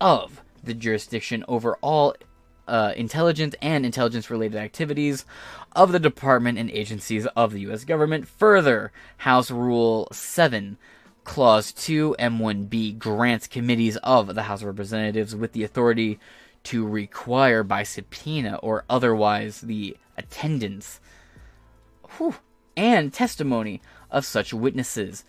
of 0.00 0.42
the 0.62 0.74
Jurisdiction 0.74 1.44
over 1.48 1.76
all 1.76 2.14
uh, 2.70 2.92
intelligence 2.96 3.54
and 3.60 3.84
intelligence 3.84 4.30
related 4.30 4.56
activities 4.56 5.24
of 5.74 5.92
the 5.92 5.98
department 5.98 6.58
and 6.58 6.70
agencies 6.70 7.26
of 7.36 7.52
the 7.52 7.60
U.S. 7.62 7.84
government. 7.84 8.28
Further, 8.28 8.92
House 9.18 9.50
Rule 9.50 10.08
7, 10.12 10.78
Clause 11.24 11.72
2, 11.72 12.16
M1B 12.18 12.98
grants 12.98 13.46
committees 13.46 13.96
of 13.98 14.34
the 14.34 14.44
House 14.44 14.62
of 14.62 14.68
Representatives 14.68 15.34
with 15.34 15.52
the 15.52 15.64
authority 15.64 16.20
to 16.62 16.86
require 16.86 17.62
by 17.62 17.82
subpoena 17.82 18.56
or 18.62 18.84
otherwise 18.88 19.62
the 19.62 19.96
attendance 20.16 21.00
whew, 22.16 22.36
and 22.76 23.12
testimony 23.12 23.80
of 24.10 24.24
such 24.24 24.52
witnesses 24.52 25.24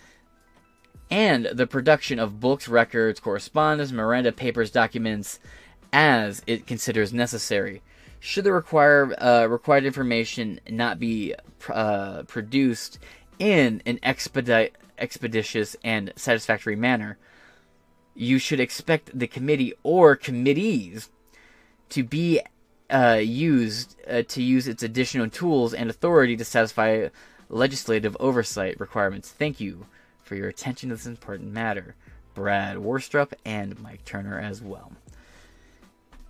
and 1.11 1.45
the 1.47 1.67
production 1.67 2.19
of 2.19 2.39
books, 2.39 2.69
records, 2.69 3.19
correspondence, 3.19 3.91
Miranda 3.91 4.31
papers, 4.31 4.71
documents 4.71 5.39
as 5.93 6.41
it 6.47 6.67
considers 6.67 7.13
necessary. 7.13 7.81
Should 8.19 8.43
the 8.43 8.53
require, 8.53 9.13
uh, 9.21 9.47
required 9.47 9.83
information 9.83 10.59
not 10.69 10.99
be 10.99 11.33
uh, 11.67 12.23
produced 12.23 12.99
in 13.39 13.81
an 13.85 13.99
expedite, 14.03 14.75
expeditious 14.97 15.75
and 15.83 16.13
satisfactory 16.15 16.75
manner, 16.75 17.17
you 18.13 18.37
should 18.37 18.59
expect 18.59 19.17
the 19.17 19.27
committee 19.27 19.73
or 19.83 20.15
committees 20.15 21.09
to 21.89 22.03
be 22.03 22.41
uh, 22.91 23.19
used 23.21 23.95
uh, 24.07 24.21
to 24.27 24.43
use 24.43 24.67
its 24.67 24.83
additional 24.83 25.29
tools 25.29 25.73
and 25.73 25.89
authority 25.89 26.35
to 26.35 26.45
satisfy 26.45 27.07
legislative 27.49 28.15
oversight 28.19 28.79
requirements. 28.79 29.29
Thank 29.29 29.59
you 29.59 29.85
for 30.23 30.35
your 30.35 30.49
attention 30.49 30.89
to 30.89 30.95
this 30.95 31.05
important 31.05 31.51
matter. 31.51 31.95
Brad 32.33 32.77
Worstrup 32.77 33.33
and 33.45 33.79
Mike 33.79 34.05
Turner 34.05 34.39
as 34.39 34.61
well. 34.61 34.93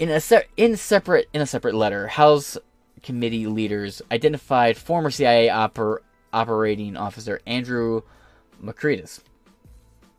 In 0.01 0.09
a 0.09 0.19
se- 0.19 0.47
in 0.57 0.77
separate 0.77 1.29
in 1.31 1.41
a 1.41 1.45
separate 1.45 1.75
letter, 1.75 2.07
House 2.07 2.57
committee 3.03 3.45
leaders 3.45 4.01
identified 4.11 4.75
former 4.75 5.11
CIA 5.11 5.47
oper- 5.47 5.99
operating 6.33 6.97
officer 6.97 7.39
Andrew 7.45 8.01
Makridis 8.59 9.19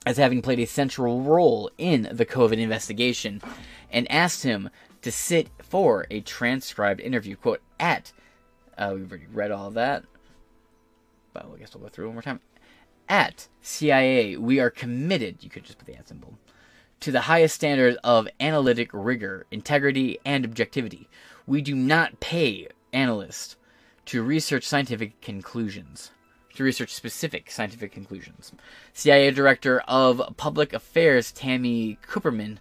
as 0.06 0.18
having 0.18 0.40
played 0.40 0.60
a 0.60 0.66
central 0.66 1.22
role 1.22 1.68
in 1.78 2.08
the 2.12 2.24
COVID 2.24 2.58
investigation 2.58 3.42
and 3.90 4.08
asked 4.08 4.44
him 4.44 4.70
to 5.00 5.10
sit 5.10 5.48
for 5.60 6.06
a 6.12 6.20
transcribed 6.20 7.00
interview. 7.00 7.34
Quote, 7.34 7.60
at, 7.80 8.12
uh, 8.78 8.92
we've 8.94 9.10
already 9.10 9.26
read 9.32 9.50
all 9.50 9.72
that, 9.72 10.04
but 11.32 11.44
I 11.44 11.58
guess 11.58 11.74
we'll 11.74 11.82
go 11.82 11.88
through 11.88 12.06
one 12.06 12.14
more 12.14 12.22
time. 12.22 12.38
At 13.08 13.48
CIA, 13.62 14.36
we 14.36 14.60
are 14.60 14.70
committed, 14.70 15.42
you 15.42 15.50
could 15.50 15.64
just 15.64 15.78
put 15.78 15.88
the 15.88 15.96
at 15.96 16.06
symbol, 16.06 16.38
to 17.02 17.10
the 17.10 17.22
highest 17.22 17.56
standards 17.56 17.98
of 18.04 18.28
analytic 18.38 18.88
rigor, 18.92 19.44
integrity, 19.50 20.18
and 20.24 20.44
objectivity. 20.44 21.08
We 21.48 21.60
do 21.60 21.74
not 21.74 22.20
pay 22.20 22.68
analysts 22.92 23.56
to 24.06 24.22
research 24.22 24.64
scientific 24.64 25.20
conclusions, 25.20 26.12
to 26.54 26.62
research 26.62 26.94
specific 26.94 27.50
scientific 27.50 27.90
conclusions. 27.90 28.52
CIA 28.92 29.32
Director 29.32 29.80
of 29.88 30.22
Public 30.36 30.72
Affairs 30.72 31.32
Tammy 31.32 31.98
Kupperman 32.06 32.58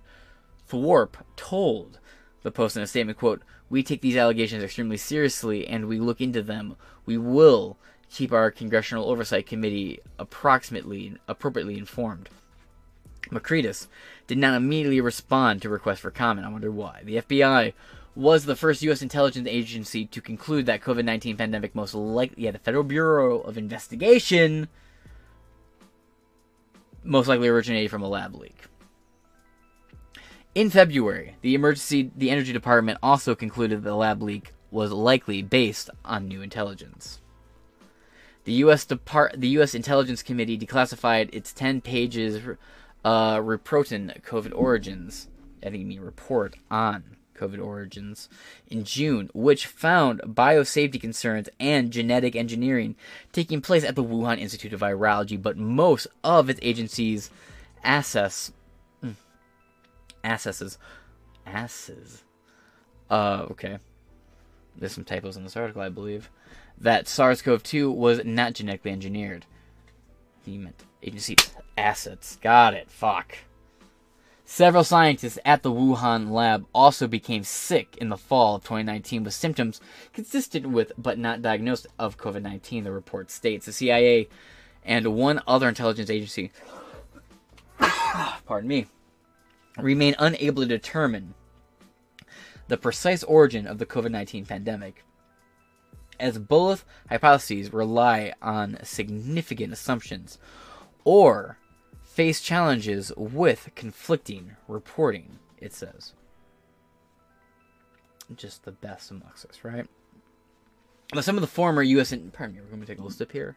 Thorpe 0.68 1.18
told 1.36 2.00
the 2.42 2.50
Post 2.50 2.78
in 2.78 2.82
a 2.82 2.88
statement, 2.88 3.20
quote, 3.20 3.44
We 3.70 3.84
take 3.84 4.02
these 4.02 4.18
allegations 4.18 4.64
extremely 4.64 4.98
seriously 4.98 5.68
and 5.68 5.86
we 5.86 6.00
look 6.00 6.20
into 6.20 6.42
them. 6.42 6.78
We 7.06 7.18
will 7.18 7.78
keep 8.10 8.32
our 8.32 8.50
Congressional 8.50 9.08
Oversight 9.08 9.46
Committee 9.46 10.00
approximately 10.18 11.16
appropriately 11.28 11.78
informed. 11.78 12.30
Makridis 13.32 13.88
did 14.28 14.38
not 14.38 14.56
immediately 14.56 15.02
respond 15.02 15.62
to 15.62 15.70
requests 15.70 16.00
for 16.00 16.12
comment. 16.12 16.46
I 16.46 16.52
wonder 16.52 16.72
why. 16.72 17.02
The 17.04 17.18
FBI 17.18 17.74
was 18.16 18.46
the 18.46 18.56
first 18.56 18.82
U.S. 18.84 19.02
intelligence 19.02 19.48
agency 19.50 20.06
to 20.06 20.22
conclude 20.22 20.66
that 20.66 20.82
COVID 20.82 21.06
19 21.06 21.38
pandemic 21.38 21.74
most 21.74 21.94
likely, 21.94 22.44
yeah, 22.44 22.52
the 22.52 22.60
Federal 22.60 22.84
Bureau 22.84 23.40
of 23.40 23.58
Investigation 23.58 24.68
most 27.04 27.28
likely 27.28 27.48
originated 27.48 27.90
from 27.90 28.04
a 28.04 28.10
lab 28.10 28.36
leak. 28.36 28.66
In 30.54 30.70
February, 30.70 31.38
the 31.42 31.56
emergency 31.56 32.12
the 32.16 32.30
Energy 32.30 32.52
Department 32.52 33.00
also 33.02 33.34
concluded 33.34 33.84
the 33.84 33.96
lab 33.96 34.22
leak 34.22 34.54
was 34.70 34.92
likely 34.92 35.42
based 35.42 35.90
on 36.04 36.28
new 36.28 36.42
intelligence. 36.42 37.22
The 38.44 38.54
U.S. 38.54 38.86
Depart- 38.86 39.40
the 39.40 39.50
U.S. 39.50 39.76
Intelligence 39.76 40.24
Committee 40.24 40.58
declassified 40.58 41.30
its 41.32 41.54
10 41.54 41.82
pages 41.82 42.42
uh, 43.04 43.38
Reproton 43.38 44.22
COVID 44.22 44.54
origins. 44.56 45.28
I 45.64 45.70
mean 45.70 46.00
report 46.00 46.56
on 46.70 47.18
COVID 47.42 47.64
origins 47.64 48.30
in 48.68 48.84
June, 48.84 49.30
which 49.34 49.66
found 49.66 50.22
biosafety 50.22 51.02
concerns 51.02 51.50
and 51.60 51.92
genetic 51.92 52.36
engineering 52.36 52.96
taking 53.32 53.62
place 53.62 53.84
at 53.84 53.96
the 53.96 54.04
Wuhan 54.04 54.40
Institute 54.40 54.74
of 54.74 54.82
Virology, 54.82 55.42
but 55.42 55.58
most 55.58 56.08
of 56.24 56.50
its 56.50 56.60
agencies 56.62 57.32
assess 57.84 58.52
mm, 59.04 59.16
assesses 60.24 60.78
asses. 61.46 62.24
Uh, 63.10 63.48
okay. 63.52 63.80
There's 64.78 64.94
some 64.94 65.04
typos 65.04 65.36
in 65.36 65.44
this 65.44 65.58
article, 65.58 65.82
I 65.82 65.90
believe. 65.90 66.30
That 66.78 67.08
SARS-CoV-2 67.08 67.94
was 67.94 68.24
not 68.24 68.54
genetically 68.54 68.92
engineered. 68.92 69.46
He 70.46 70.58
meant 70.58 70.84
agency 71.04 71.36
assets. 71.78 72.38
Got 72.42 72.74
it. 72.74 72.90
Fuck. 72.90 73.38
Several 74.54 74.84
scientists 74.84 75.40
at 75.46 75.64
the 75.64 75.72
Wuhan 75.72 76.30
lab 76.30 76.66
also 76.76 77.08
became 77.08 77.44
sick 77.44 77.96
in 77.98 78.10
the 78.10 78.18
fall 78.18 78.56
of 78.56 78.64
2019 78.64 79.24
with 79.24 79.34
symptoms 79.34 79.80
consistent 80.12 80.66
with 80.68 80.92
but 80.98 81.18
not 81.18 81.42
diagnosed 81.42 81.88
of 81.98 82.18
COVID 82.18 82.42
19, 82.42 82.84
the 82.84 82.92
report 82.92 83.32
states. 83.32 83.66
The 83.66 83.72
CIA 83.72 84.28
and 84.84 85.16
one 85.16 85.42
other 85.48 85.70
intelligence 85.70 86.10
agency, 86.10 86.52
pardon 87.80 88.68
me, 88.68 88.88
remain 89.78 90.16
unable 90.20 90.64
to 90.64 90.68
determine 90.68 91.34
the 92.68 92.76
precise 92.76 93.24
origin 93.24 93.66
of 93.66 93.78
the 93.78 93.86
COVID 93.86 94.12
19 94.12 94.46
pandemic, 94.46 95.06
as 96.20 96.38
both 96.38 96.84
hypotheses 97.08 97.72
rely 97.72 98.34
on 98.42 98.80
significant 98.84 99.72
assumptions 99.72 100.38
or 101.06 101.58
face 102.12 102.42
challenges 102.42 103.12
with 103.16 103.70
conflicting 103.74 104.52
reporting, 104.68 105.40
it 105.58 105.74
says. 105.74 106.14
Just 108.36 108.64
the 108.64 108.72
best 108.72 109.12
amongst 109.12 109.46
us, 109.46 109.64
right? 109.64 109.88
But 111.14 111.24
some 111.24 111.36
of 111.36 111.42
the 111.42 111.48
former 111.48 111.82
U.S. 111.82 112.12
In- 112.12 112.32
pardon 112.32 112.56
me, 112.56 112.62
we're 112.62 112.68
going 112.68 112.82
to 112.82 112.88
take 112.88 112.98
a 112.98 113.02
little 113.02 113.16
sip 113.16 113.32
here. 113.32 113.56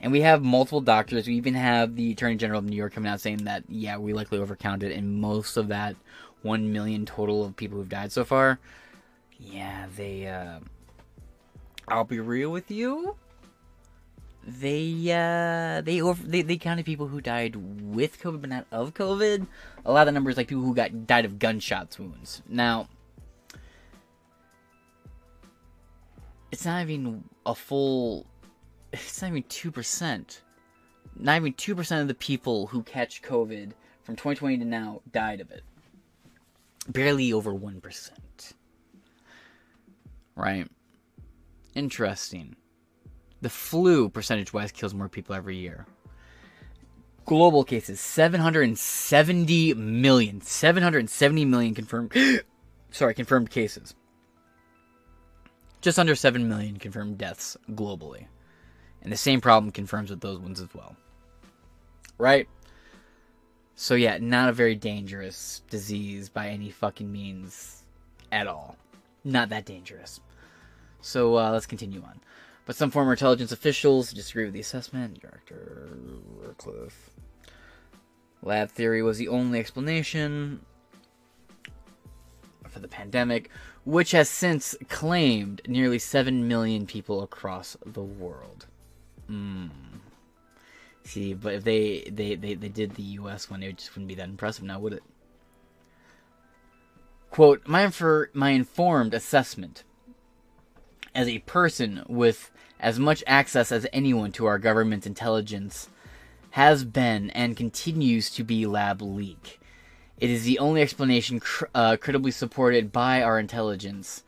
And 0.01 0.11
we 0.11 0.21
have 0.21 0.43
multiple 0.43 0.81
doctors. 0.81 1.27
We 1.27 1.35
even 1.35 1.53
have 1.53 1.95
the 1.95 2.13
Attorney 2.13 2.37
General 2.37 2.57
of 2.59 2.65
New 2.65 2.75
York 2.75 2.93
coming 2.93 3.11
out 3.11 3.21
saying 3.21 3.43
that, 3.43 3.65
yeah, 3.69 3.97
we 3.97 4.13
likely 4.13 4.39
overcounted, 4.39 4.97
and 4.97 5.21
most 5.21 5.57
of 5.57 5.67
that 5.67 5.95
1 6.41 6.73
million 6.73 7.05
total 7.05 7.45
of 7.45 7.55
people 7.55 7.77
who've 7.77 7.87
died 7.87 8.11
so 8.11 8.25
far, 8.25 8.57
yeah, 9.39 9.85
they, 9.95 10.27
uh, 10.27 10.59
I'll 11.87 12.03
be 12.03 12.19
real 12.19 12.51
with 12.51 12.71
you. 12.71 13.15
they 14.47 15.11
uh, 15.11 15.81
they 15.81 16.01
over 16.01 16.21
they, 16.23 16.41
they 16.43 16.57
counted 16.57 16.85
people 16.85 17.07
who 17.07 17.19
died 17.19 17.55
with 17.55 18.19
COVID 18.21 18.41
but 18.41 18.49
not 18.49 18.67
of 18.71 18.93
COVID. 18.93 19.47
A 19.85 19.91
lot 19.91 20.01
of 20.01 20.05
the 20.07 20.11
numbers 20.11 20.37
like 20.37 20.47
people 20.47 20.63
who 20.63 20.75
got 20.75 21.07
died 21.07 21.25
of 21.25 21.39
gunshots 21.39 21.97
wounds. 21.99 22.41
Now, 22.47 22.87
it's 26.51 26.65
not 26.65 26.81
even 26.83 27.23
a 27.45 27.55
full. 27.55 28.25
It's 28.93 29.21
not 29.21 29.29
even 29.29 29.43
two 29.43 29.71
percent. 29.71 30.41
Not 31.17 31.37
even 31.37 31.53
two 31.53 31.75
percent 31.75 32.01
of 32.01 32.07
the 32.07 32.13
people 32.13 32.67
who 32.67 32.83
catch 32.83 33.21
COVID 33.21 33.71
from 34.03 34.15
2020 34.15 34.59
to 34.59 34.65
now 34.65 35.01
died 35.11 35.41
of 35.41 35.49
it. 35.51 35.63
Barely 36.87 37.33
over 37.33 37.53
one 37.53 37.81
percent. 37.81 38.53
Right. 40.35 40.67
Interesting. 41.73 42.55
The 43.41 43.49
flu, 43.49 44.09
percentage 44.09 44.53
wise, 44.53 44.71
kills 44.71 44.93
more 44.93 45.09
people 45.09 45.35
every 45.35 45.57
year. 45.57 45.85
Global 47.25 47.63
cases 47.63 47.99
770 47.99 49.73
million. 49.73 50.41
770 50.41 51.45
million 51.45 51.73
confirmed. 51.73 52.13
sorry, 52.91 53.13
confirmed 53.13 53.49
cases. 53.49 53.95
Just 55.81 55.99
under 55.99 56.15
7 56.15 56.47
million 56.47 56.77
confirmed 56.77 57.17
deaths 57.17 57.57
globally. 57.71 58.25
And 59.01 59.11
the 59.11 59.17
same 59.17 59.41
problem 59.41 59.71
confirms 59.71 60.09
with 60.09 60.21
those 60.21 60.39
ones 60.39 60.59
as 60.59 60.69
well. 60.73 60.95
Right? 62.17 62.47
So, 63.75 63.93
yeah, 63.93 64.17
not 64.19 64.49
a 64.49 64.53
very 64.53 64.75
dangerous 64.75 65.61
disease 65.69 66.29
by 66.29 66.47
any 66.47 66.71
fucking 66.71 67.11
means 67.11 67.83
at 68.31 68.47
all. 68.47 68.77
Not 69.23 69.49
that 69.49 69.65
dangerous. 69.65 70.21
So, 71.05 71.37
uh, 71.37 71.51
let's 71.51 71.67
continue 71.67 72.01
on. 72.01 72.19
But 72.65 72.75
some 72.75 72.89
former 72.89 73.11
intelligence 73.11 73.51
officials 73.51 74.11
disagree 74.11 74.45
with 74.45 74.55
the 74.55 74.59
assessment. 74.59 75.21
Director 75.21 75.87
Cliff. 76.57 77.11
Lab 78.41 78.71
theory 78.71 79.03
was 79.03 79.19
the 79.19 79.27
only 79.27 79.59
explanation 79.59 80.65
for 82.67 82.79
the 82.79 82.87
pandemic, 82.87 83.51
which 83.85 84.11
has 84.11 84.29
since 84.29 84.75
claimed 84.89 85.61
nearly 85.67 85.99
7 85.99 86.47
million 86.47 86.87
people 86.87 87.21
across 87.21 87.77
the 87.85 88.01
world. 88.01 88.65
Mm. 89.29 89.69
See, 91.03 91.35
but 91.35 91.53
if 91.53 91.63
they, 91.63 92.09
they, 92.11 92.33
they, 92.33 92.55
they 92.55 92.69
did 92.69 92.95
the 92.95 93.03
US 93.03 93.47
one, 93.47 93.61
it 93.61 93.77
just 93.77 93.91
wouldn't 93.91 94.07
be 94.07 94.15
that 94.15 94.27
impressive 94.27 94.63
now, 94.63 94.79
would 94.79 94.93
it? 94.93 95.03
Quote, 97.29 97.67
my, 97.67 97.83
infer- 97.83 98.31
my 98.33 98.49
informed 98.49 99.13
assessment 99.13 99.83
as 101.15 101.27
a 101.27 101.39
person 101.39 102.03
with 102.07 102.51
as 102.79 102.99
much 102.99 103.23
access 103.25 103.71
as 103.71 103.87
anyone 103.93 104.31
to 104.33 104.45
our 104.45 104.59
government 104.59 105.07
intelligence 105.07 105.89
has 106.51 106.83
been 106.83 107.29
and 107.31 107.57
continues 107.57 108.29
to 108.29 108.43
be 108.43 108.65
lab 108.65 109.01
leak. 109.01 109.59
It 110.17 110.29
is 110.29 110.43
the 110.43 110.59
only 110.59 110.81
explanation 110.81 111.39
cr- 111.39 111.65
uh, 111.73 111.97
credibly 111.97 112.31
supported 112.31 112.91
by 112.91 113.21
our 113.21 113.39
intelligence, 113.39 114.23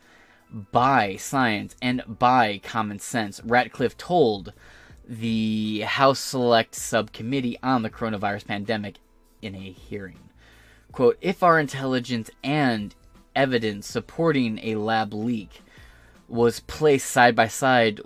by 0.71 1.15
science, 1.15 1.76
and 1.82 2.04
by 2.08 2.60
common 2.63 3.00
sense. 3.00 3.41
Ratcliffe 3.43 3.97
told 3.97 4.54
the 5.08 5.82
House 5.82 6.19
Select 6.19 6.76
Subcommittee 6.76 7.58
on 7.63 7.84
the 7.84 7.89
Coronavirus 7.89 8.47
Pandemic 8.47 8.97
in 9.41 9.56
a 9.56 9.71
hearing. 9.71 10.19
Quote, 10.91 11.17
if 11.21 11.43
our 11.43 11.60
intelligence 11.60 12.30
and 12.43 12.93
evidence 13.36 13.88
supporting 13.88 14.60
a 14.63 14.76
lab 14.76 15.13
leak 15.13 15.62
was 16.27 16.59
placed 16.61 17.09
side 17.09 17.35
by 17.35 17.47
side 17.47 18.01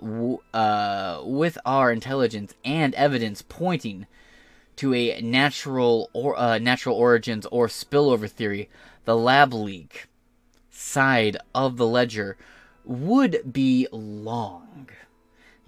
uh, 0.54 1.20
with 1.24 1.58
our 1.64 1.90
intelligence 1.90 2.54
and 2.64 2.94
evidence 2.94 3.42
pointing 3.42 4.06
to 4.76 4.94
a 4.94 5.20
natural 5.20 6.08
or 6.12 6.38
uh, 6.38 6.58
natural 6.58 6.96
origins 6.96 7.46
or 7.46 7.66
spillover 7.66 8.30
theory, 8.30 8.70
the 9.04 9.16
lab 9.16 9.52
leak 9.52 10.08
side 10.70 11.36
of 11.54 11.76
the 11.76 11.86
ledger 11.86 12.36
would 12.84 13.52
be 13.52 13.86
long, 13.92 14.88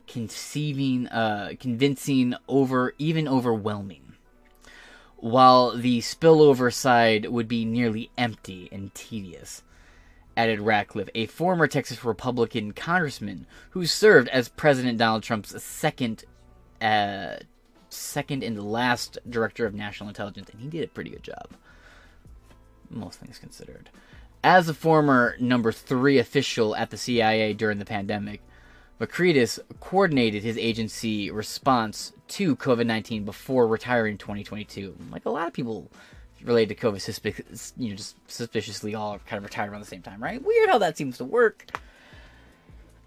conceiving, 0.06 1.06
uh, 1.08 1.52
convincing, 1.60 2.34
over 2.48 2.94
even 2.98 3.28
overwhelming, 3.28 4.14
while 5.16 5.76
the 5.76 6.00
spillover 6.00 6.72
side 6.72 7.26
would 7.26 7.48
be 7.48 7.64
nearly 7.64 8.10
empty 8.16 8.68
and 8.72 8.94
tedious 8.94 9.62
added 10.36 10.60
Ratcliffe, 10.60 11.08
a 11.14 11.26
former 11.26 11.66
Texas 11.66 12.04
Republican 12.04 12.72
congressman 12.72 13.46
who 13.70 13.86
served 13.86 14.28
as 14.28 14.48
President 14.48 14.98
Donald 14.98 15.22
Trump's 15.22 15.62
second, 15.62 16.24
uh, 16.80 17.36
second 17.88 18.42
and 18.42 18.62
last 18.62 19.18
director 19.28 19.66
of 19.66 19.74
national 19.74 20.08
intelligence, 20.08 20.48
and 20.50 20.60
he 20.60 20.68
did 20.68 20.84
a 20.84 20.88
pretty 20.88 21.10
good 21.10 21.22
job. 21.22 21.48
Most 22.90 23.20
things 23.20 23.38
considered. 23.38 23.90
As 24.42 24.68
a 24.68 24.74
former 24.74 25.36
number 25.40 25.72
three 25.72 26.18
official 26.18 26.76
at 26.76 26.90
the 26.90 26.98
CIA 26.98 27.54
during 27.54 27.78
the 27.78 27.84
pandemic, 27.84 28.42
Makridis 29.00 29.58
coordinated 29.80 30.42
his 30.42 30.56
agency 30.56 31.30
response 31.30 32.12
to 32.28 32.54
COVID 32.56 32.86
19 32.86 33.24
before 33.24 33.66
retiring 33.66 34.12
in 34.12 34.18
2022. 34.18 34.96
Like 35.10 35.26
a 35.26 35.30
lot 35.30 35.48
of 35.48 35.52
people 35.52 35.90
related 36.44 36.76
to 36.76 36.86
COVID, 36.86 37.72
you 37.76 37.90
know, 37.90 37.96
just 37.96 38.16
suspiciously 38.30 38.94
all 38.94 39.18
kind 39.26 39.38
of 39.38 39.44
retired 39.44 39.70
around 39.70 39.80
the 39.80 39.86
same 39.86 40.02
time, 40.02 40.22
right? 40.22 40.42
Weird 40.42 40.68
how 40.68 40.78
that 40.78 40.96
seems 40.96 41.18
to 41.18 41.24
work. 41.24 41.66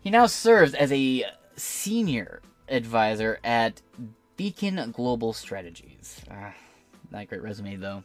He 0.02 0.10
now 0.10 0.26
serves 0.26 0.74
as 0.74 0.92
a 0.92 1.26
senior 1.56 2.42
advisor 2.70 3.40
at 3.44 3.82
Beacon 4.36 4.92
Global 4.92 5.34
Strategies. 5.34 6.22
Ah, 6.30 6.54
not 7.12 7.28
great 7.28 7.42
resume 7.42 7.76
though. 7.78 8.04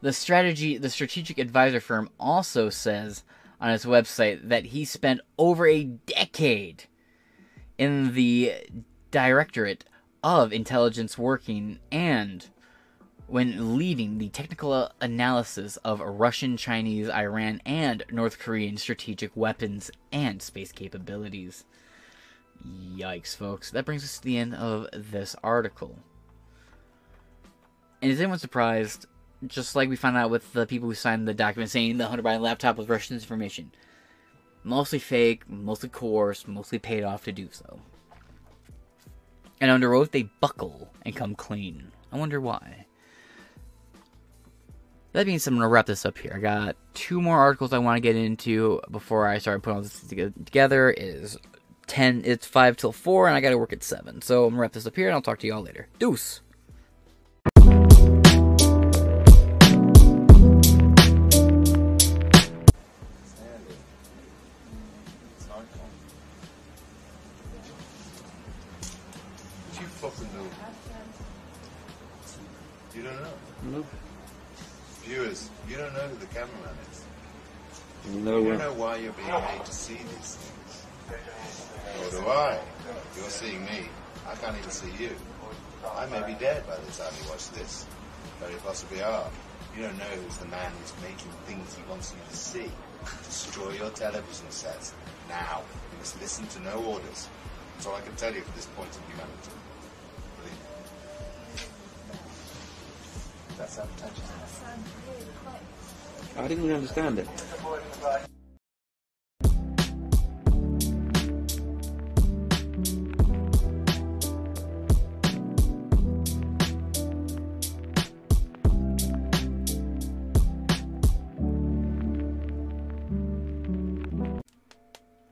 The 0.00 0.12
strategy, 0.12 0.78
the 0.78 0.90
strategic 0.90 1.38
advisor 1.38 1.80
firm 1.80 2.10
also 2.20 2.70
says 2.70 3.24
on 3.60 3.70
its 3.70 3.84
website 3.84 4.48
that 4.48 4.66
he 4.66 4.84
spent 4.84 5.20
over 5.36 5.66
a 5.66 5.84
decade 5.84 6.84
in 7.76 8.14
the 8.14 8.54
Directorate 9.10 9.84
of 10.22 10.52
Intelligence 10.52 11.18
working 11.18 11.78
and 11.90 12.48
when 13.28 13.76
leading 13.76 14.16
the 14.16 14.30
technical 14.30 14.72
uh, 14.72 14.88
analysis 15.02 15.76
of 15.78 16.00
Russian, 16.00 16.56
Chinese, 16.56 17.10
Iran, 17.10 17.60
and 17.66 18.02
North 18.10 18.38
Korean 18.38 18.78
strategic 18.78 19.36
weapons 19.36 19.90
and 20.10 20.40
space 20.40 20.72
capabilities. 20.72 21.64
Yikes, 22.66 23.36
folks. 23.36 23.70
That 23.70 23.84
brings 23.84 24.02
us 24.02 24.18
to 24.18 24.24
the 24.24 24.38
end 24.38 24.54
of 24.54 24.88
this 24.92 25.36
article. 25.44 25.98
And 28.00 28.10
is 28.10 28.18
anyone 28.18 28.38
surprised, 28.38 29.06
just 29.46 29.76
like 29.76 29.90
we 29.90 29.96
found 29.96 30.16
out 30.16 30.30
with 30.30 30.54
the 30.54 30.66
people 30.66 30.88
who 30.88 30.94
signed 30.94 31.28
the 31.28 31.34
document 31.34 31.70
saying 31.70 31.98
the 31.98 32.06
Hunter 32.06 32.22
Biden 32.22 32.40
laptop 32.40 32.78
was 32.78 32.88
Russian 32.88 33.14
information? 33.14 33.72
Mostly 34.64 34.98
fake, 34.98 35.48
mostly 35.48 35.90
coerced, 35.90 36.48
mostly 36.48 36.78
paid 36.78 37.04
off 37.04 37.24
to 37.24 37.32
do 37.32 37.48
so. 37.52 37.78
And 39.60 39.70
under 39.70 39.92
oath, 39.94 40.12
they 40.12 40.30
buckle 40.40 40.88
and 41.04 41.14
come 41.14 41.34
clean. 41.34 41.92
I 42.10 42.16
wonder 42.16 42.40
why. 42.40 42.86
That 45.18 45.26
means 45.26 45.44
I'm 45.48 45.54
going 45.54 45.62
to 45.62 45.68
wrap 45.68 45.86
this 45.86 46.06
up 46.06 46.16
here. 46.16 46.32
I 46.36 46.38
got 46.38 46.76
two 46.94 47.20
more 47.20 47.40
articles 47.40 47.72
I 47.72 47.78
want 47.78 47.96
to 47.96 48.00
get 48.00 48.14
into 48.14 48.80
before 48.88 49.26
I 49.26 49.38
start 49.38 49.62
putting 49.62 49.78
all 49.78 49.82
this 49.82 49.98
together. 49.98 50.90
It 50.90 51.02
is 51.02 51.36
10, 51.88 52.22
it's 52.24 52.46
5 52.46 52.76
till 52.76 52.92
4, 52.92 53.26
and 53.26 53.36
I 53.36 53.40
got 53.40 53.50
to 53.50 53.58
work 53.58 53.72
at 53.72 53.82
7. 53.82 54.22
So 54.22 54.44
I'm 54.44 54.50
going 54.50 54.58
to 54.58 54.60
wrap 54.60 54.72
this 54.74 54.86
up 54.86 54.94
here, 54.94 55.08
and 55.08 55.16
I'll 55.16 55.20
talk 55.20 55.40
to 55.40 55.48
y'all 55.48 55.60
later. 55.60 55.88
Deuce! 55.98 56.42
You're 79.02 79.12
being 79.12 79.28
made 79.28 79.64
to 79.64 79.72
see 79.72 79.94
these 79.94 80.36
things. 80.36 80.86
Nor 81.96 82.10
do 82.10 82.28
I. 82.28 82.60
You're 83.16 83.30
seeing 83.30 83.64
me. 83.64 83.88
I 84.26 84.34
can't 84.34 84.56
even 84.56 84.70
see 84.70 84.92
you. 85.02 85.10
I 85.96 86.06
may 86.06 86.22
be 86.26 86.34
dead 86.38 86.66
by 86.66 86.76
the 86.76 86.92
time 86.92 87.12
you 87.22 87.30
watch 87.30 87.50
this. 87.50 87.86
Very 88.40 88.54
possibly 88.56 89.02
are. 89.02 89.30
You 89.76 89.82
don't 89.82 89.98
know 89.98 90.04
who's 90.04 90.36
the 90.38 90.46
man 90.46 90.72
who's 90.80 90.92
making 91.02 91.30
things 91.46 91.74
he 91.74 91.82
wants 91.88 92.12
you 92.12 92.18
to 92.28 92.36
see. 92.36 92.70
Destroy 93.24 93.72
your 93.72 93.90
television 93.90 94.50
sets. 94.50 94.92
Now. 95.28 95.62
You 95.92 95.98
must 95.98 96.20
listen 96.20 96.46
to 96.48 96.60
no 96.60 96.82
orders. 96.84 97.28
That's 97.74 97.86
all 97.86 97.96
I 97.96 98.00
can 98.00 98.14
tell 98.16 98.34
you 98.34 98.42
for 98.42 98.52
this 98.56 98.66
point 98.66 98.90
of 98.90 99.02
humanity. 99.06 99.50
Believe 100.36 100.52
me. 100.52 100.58
That's 103.56 103.74
sabotage. 103.74 104.18
I 106.36 106.48
didn't 106.48 106.64
even 106.64 106.76
understand 106.76 107.18
it. 107.18 107.28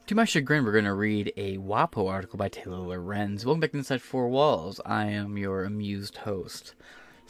To 0.07 0.14
my 0.14 0.25
chagrin, 0.25 0.64
we're 0.64 0.71
going 0.71 0.85
to 0.85 0.95
read 0.95 1.33
a 1.37 1.57
WAPO 1.57 2.09
article 2.09 2.37
by 2.37 2.49
Taylor 2.49 2.79
Lorenz. 2.79 3.45
Welcome 3.45 3.59
back 3.59 3.73
to 3.73 3.79
Inside 3.79 4.01
Four 4.01 4.29
Walls. 4.29 4.81
I 4.87 5.07
am 5.07 5.37
your 5.37 5.64
amused 5.64 6.19
host. 6.19 6.77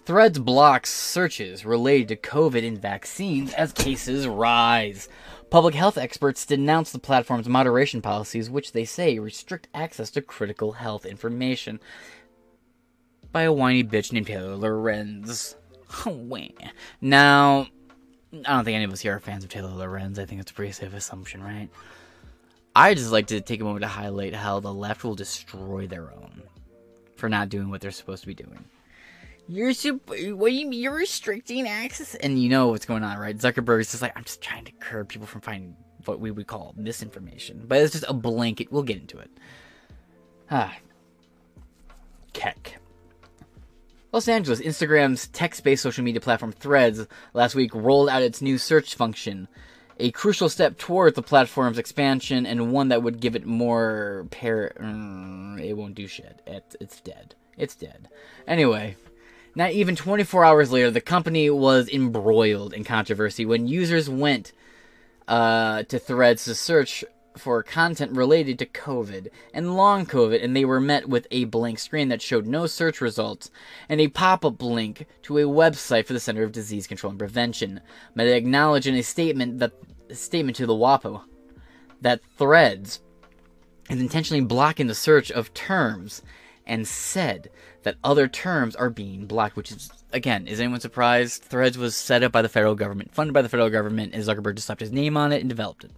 Threads 0.04 0.38
blocks 0.38 0.92
searches 0.92 1.64
related 1.64 2.08
to 2.08 2.16
COVID 2.16 2.68
and 2.68 2.76
vaccines 2.76 3.54
as 3.54 3.72
cases 3.72 4.28
rise. 4.28 5.08
Public 5.48 5.74
health 5.74 5.96
experts 5.96 6.44
denounce 6.44 6.92
the 6.92 6.98
platform's 6.98 7.48
moderation 7.48 8.02
policies, 8.02 8.50
which 8.50 8.72
they 8.72 8.84
say 8.84 9.18
restrict 9.18 9.68
access 9.72 10.10
to 10.10 10.20
critical 10.20 10.72
health 10.72 11.06
information. 11.06 11.80
By 13.32 13.44
a 13.44 13.52
whiny 13.54 13.84
bitch 13.84 14.12
named 14.12 14.26
Taylor 14.26 14.54
Lorenz. 14.54 15.56
now, 17.00 17.68
I 18.44 18.54
don't 18.54 18.64
think 18.66 18.74
any 18.74 18.84
of 18.84 18.92
us 18.92 19.00
here 19.00 19.16
are 19.16 19.20
fans 19.20 19.44
of 19.44 19.50
Taylor 19.50 19.70
Lorenz. 19.70 20.18
I 20.18 20.26
think 20.26 20.42
it's 20.42 20.50
a 20.50 20.54
pretty 20.54 20.72
safe 20.72 20.92
assumption, 20.92 21.42
right? 21.42 21.70
I 22.76 22.92
just 22.92 23.10
like 23.10 23.28
to 23.28 23.40
take 23.40 23.62
a 23.62 23.64
moment 23.64 23.84
to 23.84 23.88
highlight 23.88 24.34
how 24.34 24.60
the 24.60 24.72
left 24.72 25.02
will 25.02 25.14
destroy 25.14 25.86
their 25.86 26.12
own 26.12 26.42
for 27.16 27.26
not 27.26 27.48
doing 27.48 27.70
what 27.70 27.80
they're 27.80 27.90
supposed 27.90 28.22
to 28.24 28.26
be 28.26 28.34
doing. 28.34 28.66
You're 29.48 29.72
sup- 29.72 30.06
what 30.06 30.18
do 30.18 30.54
you 30.54 30.66
mean? 30.66 30.74
You're 30.74 30.92
restricting 30.92 31.66
access, 31.66 32.14
and 32.16 32.38
you 32.38 32.50
know 32.50 32.68
what's 32.68 32.84
going 32.84 33.02
on, 33.02 33.16
right? 33.16 33.34
Zuckerberg 33.34 33.80
is 33.80 33.92
just 33.92 34.02
like, 34.02 34.12
I'm 34.14 34.24
just 34.24 34.42
trying 34.42 34.66
to 34.66 34.72
curb 34.72 35.08
people 35.08 35.26
from 35.26 35.40
finding 35.40 35.74
what 36.04 36.20
we 36.20 36.30
would 36.30 36.48
call 36.48 36.74
misinformation, 36.76 37.64
but 37.66 37.78
it's 37.78 37.92
just 37.92 38.04
a 38.08 38.12
blanket. 38.12 38.70
We'll 38.70 38.82
get 38.82 39.00
into 39.00 39.20
it. 39.20 39.30
Ah, 40.50 40.76
Keck. 42.34 42.76
Los 44.12 44.28
Angeles, 44.28 44.60
Instagram's 44.60 45.28
text-based 45.28 45.82
social 45.82 46.04
media 46.04 46.20
platform 46.20 46.52
Threads 46.52 47.06
last 47.32 47.54
week 47.54 47.74
rolled 47.74 48.10
out 48.10 48.20
its 48.20 48.42
new 48.42 48.58
search 48.58 48.94
function 48.94 49.48
a 49.98 50.10
crucial 50.10 50.48
step 50.48 50.78
towards 50.78 51.16
the 51.16 51.22
platform's 51.22 51.78
expansion 51.78 52.46
and 52.46 52.72
one 52.72 52.88
that 52.88 53.02
would 53.02 53.20
give 53.20 53.34
it 53.34 53.46
more 53.46 54.26
par. 54.30 54.72
Mm, 54.80 55.60
it 55.60 55.74
won't 55.74 55.94
do 55.94 56.06
shit. 56.06 56.42
It, 56.46 56.76
it's 56.80 57.00
dead. 57.00 57.34
It's 57.56 57.74
dead. 57.74 58.08
Anyway, 58.46 58.96
not 59.54 59.72
even 59.72 59.96
24 59.96 60.44
hours 60.44 60.70
later, 60.70 60.90
the 60.90 61.00
company 61.00 61.48
was 61.48 61.88
embroiled 61.88 62.74
in 62.74 62.84
controversy 62.84 63.46
when 63.46 63.66
users 63.66 64.10
went 64.10 64.52
uh, 65.26 65.82
to 65.84 65.98
Threads 65.98 66.44
to 66.44 66.54
search 66.54 67.04
for 67.38 67.62
content 67.62 68.12
related 68.12 68.58
to 68.58 68.66
COVID 68.66 69.28
and 69.52 69.76
long 69.76 70.06
COVID, 70.06 70.42
and 70.42 70.56
they 70.56 70.64
were 70.64 70.80
met 70.80 71.08
with 71.08 71.26
a 71.30 71.44
blank 71.44 71.78
screen 71.78 72.08
that 72.08 72.22
showed 72.22 72.46
no 72.46 72.66
search 72.66 73.00
results 73.00 73.50
and 73.88 74.00
a 74.00 74.08
pop 74.08 74.44
up 74.44 74.62
link 74.62 75.06
to 75.22 75.38
a 75.38 75.42
website 75.42 76.06
for 76.06 76.12
the 76.12 76.20
Center 76.20 76.42
of 76.42 76.52
Disease 76.52 76.86
Control 76.86 77.10
and 77.10 77.18
Prevention. 77.18 77.80
Meta 78.14 78.34
acknowledged 78.34 78.86
in 78.86 78.94
a 78.94 79.02
statement 79.02 79.58
that 79.58 79.72
a 80.08 80.14
statement 80.14 80.56
to 80.56 80.66
the 80.66 80.74
WAPO 80.74 81.22
that 82.00 82.20
Threads 82.36 83.00
is 83.90 84.00
intentionally 84.00 84.44
blocking 84.44 84.86
the 84.86 84.94
search 84.94 85.30
of 85.30 85.54
terms 85.54 86.22
and 86.66 86.86
said 86.86 87.50
that 87.82 87.96
other 88.02 88.28
terms 88.28 88.74
are 88.76 88.90
being 88.90 89.26
blocked, 89.26 89.56
which 89.56 89.70
is 89.70 89.90
again, 90.12 90.46
is 90.46 90.60
anyone 90.60 90.80
surprised? 90.80 91.42
Threads 91.42 91.78
was 91.78 91.94
set 91.96 92.22
up 92.22 92.32
by 92.32 92.42
the 92.42 92.48
federal 92.48 92.74
government, 92.74 93.12
funded 93.14 93.34
by 93.34 93.42
the 93.42 93.48
federal 93.48 93.70
government, 93.70 94.14
and 94.14 94.24
Zuckerberg 94.24 94.56
just 94.56 94.66
slapped 94.66 94.80
his 94.80 94.92
name 94.92 95.16
on 95.16 95.32
it 95.32 95.40
and 95.40 95.48
developed 95.48 95.84
it. 95.84 95.92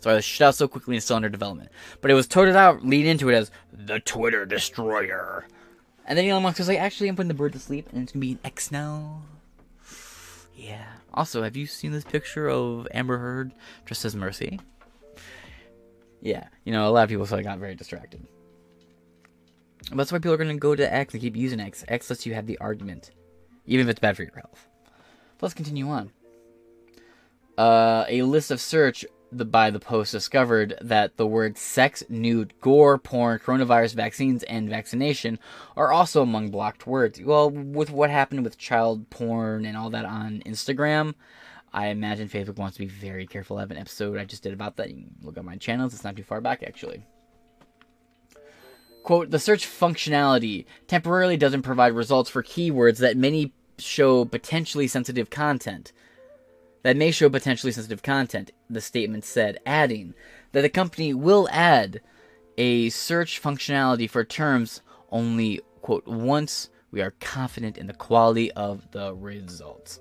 So 0.00 0.10
I 0.10 0.14
was 0.14 0.24
shut 0.24 0.48
out 0.48 0.54
so 0.54 0.68
quickly 0.68 0.96
and 0.96 1.02
still 1.02 1.16
under 1.16 1.28
development. 1.28 1.70
But 2.00 2.10
it 2.10 2.14
was 2.14 2.26
toted 2.26 2.56
out, 2.56 2.84
leading 2.84 3.10
into 3.10 3.30
it 3.30 3.34
as 3.34 3.50
the 3.72 4.00
Twitter 4.00 4.46
destroyer. 4.46 5.46
And 6.06 6.18
then 6.18 6.26
Elon 6.26 6.42
Musk 6.42 6.58
was 6.58 6.68
like, 6.68 6.78
actually, 6.78 7.08
I'm 7.08 7.16
putting 7.16 7.28
the 7.28 7.34
bird 7.34 7.54
to 7.54 7.58
sleep, 7.58 7.88
and 7.92 8.02
it's 8.02 8.12
gonna 8.12 8.20
be 8.20 8.32
an 8.32 8.38
X 8.44 8.70
now. 8.70 9.22
Yeah. 10.54 10.84
Also, 11.12 11.42
have 11.42 11.56
you 11.56 11.66
seen 11.66 11.92
this 11.92 12.04
picture 12.04 12.48
of 12.48 12.86
Amber 12.92 13.18
Heard 13.18 13.52
dressed 13.84 14.04
as 14.04 14.14
Mercy? 14.14 14.60
Yeah. 16.20 16.48
You 16.64 16.72
know, 16.72 16.88
a 16.88 16.90
lot 16.90 17.04
of 17.04 17.08
people 17.08 17.26
sort 17.26 17.40
of 17.40 17.46
got 17.46 17.58
very 17.58 17.74
distracted. 17.74 18.26
That's 19.92 20.10
why 20.10 20.18
people 20.18 20.32
are 20.32 20.38
going 20.38 20.48
to 20.48 20.56
go 20.56 20.74
to 20.74 20.92
X 20.92 21.14
and 21.14 21.20
keep 21.20 21.36
using 21.36 21.60
X. 21.60 21.84
X 21.88 22.10
lets 22.10 22.26
you 22.26 22.34
have 22.34 22.46
the 22.46 22.58
argument, 22.58 23.10
even 23.66 23.86
if 23.86 23.90
it's 23.90 24.00
bad 24.00 24.16
for 24.16 24.22
your 24.22 24.34
health. 24.34 24.66
Let's 25.40 25.54
continue 25.54 25.88
on. 25.88 26.10
Uh, 27.56 28.04
a 28.08 28.22
list 28.22 28.50
of 28.50 28.60
search 28.60 29.04
the, 29.30 29.44
by 29.44 29.70
the 29.70 29.80
Post 29.80 30.12
discovered 30.12 30.74
that 30.80 31.16
the 31.16 31.26
words 31.26 31.60
sex, 31.60 32.02
nude, 32.08 32.54
gore, 32.60 32.98
porn, 32.98 33.38
coronavirus 33.38 33.94
vaccines, 33.94 34.42
and 34.44 34.68
vaccination 34.68 35.38
are 35.76 35.92
also 35.92 36.22
among 36.22 36.50
blocked 36.50 36.86
words. 36.86 37.20
Well, 37.20 37.50
with 37.50 37.90
what 37.90 38.10
happened 38.10 38.44
with 38.44 38.58
child 38.58 39.10
porn 39.10 39.64
and 39.66 39.76
all 39.76 39.90
that 39.90 40.04
on 40.04 40.42
Instagram, 40.46 41.14
I 41.72 41.88
imagine 41.88 42.28
Facebook 42.28 42.56
wants 42.56 42.76
to 42.76 42.82
be 42.84 42.88
very 42.88 43.26
careful. 43.26 43.58
I 43.58 43.60
have 43.60 43.70
an 43.70 43.76
episode 43.76 44.18
I 44.18 44.24
just 44.24 44.44
did 44.44 44.52
about 44.52 44.76
that. 44.76 44.90
You 44.90 44.96
can 44.96 45.14
look 45.22 45.36
at 45.36 45.44
my 45.44 45.56
channels. 45.56 45.92
It's 45.92 46.04
not 46.04 46.16
too 46.16 46.22
far 46.22 46.40
back, 46.40 46.62
actually. 46.62 47.04
Quote, 49.04 49.30
the 49.30 49.38
search 49.38 49.66
functionality 49.66 50.64
temporarily 50.88 51.36
doesn't 51.36 51.60
provide 51.60 51.92
results 51.92 52.30
for 52.30 52.42
keywords 52.42 52.98
that 52.98 53.18
many 53.18 53.52
show 53.76 54.24
potentially 54.24 54.88
sensitive 54.88 55.28
content. 55.28 55.92
That 56.84 56.96
may 56.96 57.10
show 57.10 57.28
potentially 57.28 57.70
sensitive 57.70 58.02
content, 58.02 58.50
the 58.70 58.80
statement 58.80 59.26
said, 59.26 59.58
adding 59.66 60.14
that 60.52 60.62
the 60.62 60.70
company 60.70 61.12
will 61.12 61.46
add 61.52 62.00
a 62.56 62.88
search 62.88 63.42
functionality 63.42 64.08
for 64.08 64.24
terms 64.24 64.80
only, 65.10 65.60
quote, 65.82 66.06
once 66.06 66.70
we 66.90 67.02
are 67.02 67.14
confident 67.20 67.76
in 67.76 67.86
the 67.86 67.92
quality 67.92 68.50
of 68.52 68.90
the 68.92 69.14
results. 69.14 70.00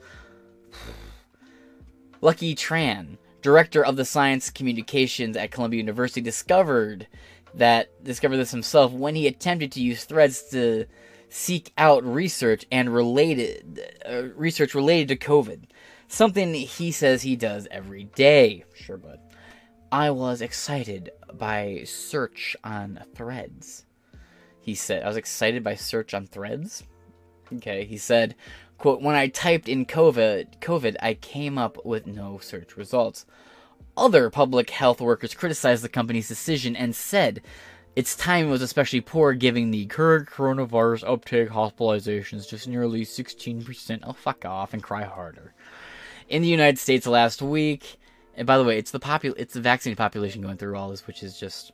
Lucky 2.21 2.55
Tran, 2.55 3.17
director 3.41 3.83
of 3.83 3.97
the 3.97 4.05
science 4.05 4.49
communications 4.49 5.35
at 5.35 5.51
Columbia 5.51 5.79
University, 5.79 6.21
discovered 6.21 7.07
that 7.55 8.03
discovered 8.03 8.37
this 8.37 8.51
himself 8.51 8.91
when 8.91 9.15
he 9.15 9.27
attempted 9.27 9.71
to 9.73 9.81
use 9.81 10.05
threads 10.05 10.43
to 10.51 10.85
seek 11.29 11.73
out 11.77 12.03
research 12.03 12.65
and 12.71 12.93
related 12.93 13.81
uh, 14.07 14.23
research 14.35 14.75
related 14.75 15.07
to 15.07 15.27
COVID. 15.27 15.63
Something 16.07 16.53
he 16.53 16.91
says 16.91 17.21
he 17.21 17.35
does 17.35 17.67
every 17.71 18.03
day. 18.03 18.65
Sure, 18.75 18.97
bud. 18.97 19.19
I 19.91 20.11
was 20.11 20.41
excited 20.41 21.11
by 21.33 21.83
search 21.85 22.55
on 22.63 22.99
threads. 23.15 23.85
He 24.59 24.75
said, 24.75 25.03
I 25.03 25.07
was 25.07 25.17
excited 25.17 25.63
by 25.63 25.75
search 25.75 26.13
on 26.13 26.25
threads. 26.25 26.83
Okay, 27.51 27.85
he 27.85 27.97
said, 27.97 28.35
quote, 28.77 29.01
when 29.01 29.15
I 29.15 29.27
typed 29.27 29.67
in 29.67 29.85
COVID, 29.85 30.59
COVID, 30.59 30.95
I 31.01 31.15
came 31.15 31.57
up 31.57 31.83
with 31.85 32.07
no 32.07 32.39
search 32.39 32.77
results. 32.77 33.25
Other 33.95 34.29
public 34.29 34.71
health 34.71 34.99
workers 34.99 35.35
criticized 35.35 35.83
the 35.83 35.89
company's 35.89 36.27
decision 36.27 36.75
and 36.75 36.95
said 36.95 37.41
its 37.95 38.15
timing 38.15 38.49
was 38.49 38.63
especially 38.63 39.01
poor 39.01 39.33
given 39.33 39.69
the 39.69 39.85
current 39.85 40.27
coronavirus 40.29 41.07
uptake 41.07 41.49
hospitalizations 41.49 42.49
just 42.49 42.67
nearly 42.67 43.05
16%. 43.05 43.99
Oh, 44.03 44.13
fuck 44.13 44.45
off 44.45 44.73
and 44.73 44.81
cry 44.81 45.03
harder. 45.03 45.53
In 46.27 46.41
the 46.41 46.47
United 46.47 46.79
States 46.79 47.05
last 47.05 47.43
week, 47.43 47.97
and 48.35 48.47
by 48.47 48.57
the 48.57 48.63
way, 48.63 48.79
it's 48.79 48.89
the 48.89 48.99
popul- 48.99 49.35
it's 49.37 49.53
the 49.53 49.61
vaccinated 49.61 49.99
population 49.99 50.41
going 50.41 50.57
through 50.57 50.75
all 50.75 50.89
this, 50.89 51.05
which 51.05 51.21
is 51.21 51.39
just 51.39 51.71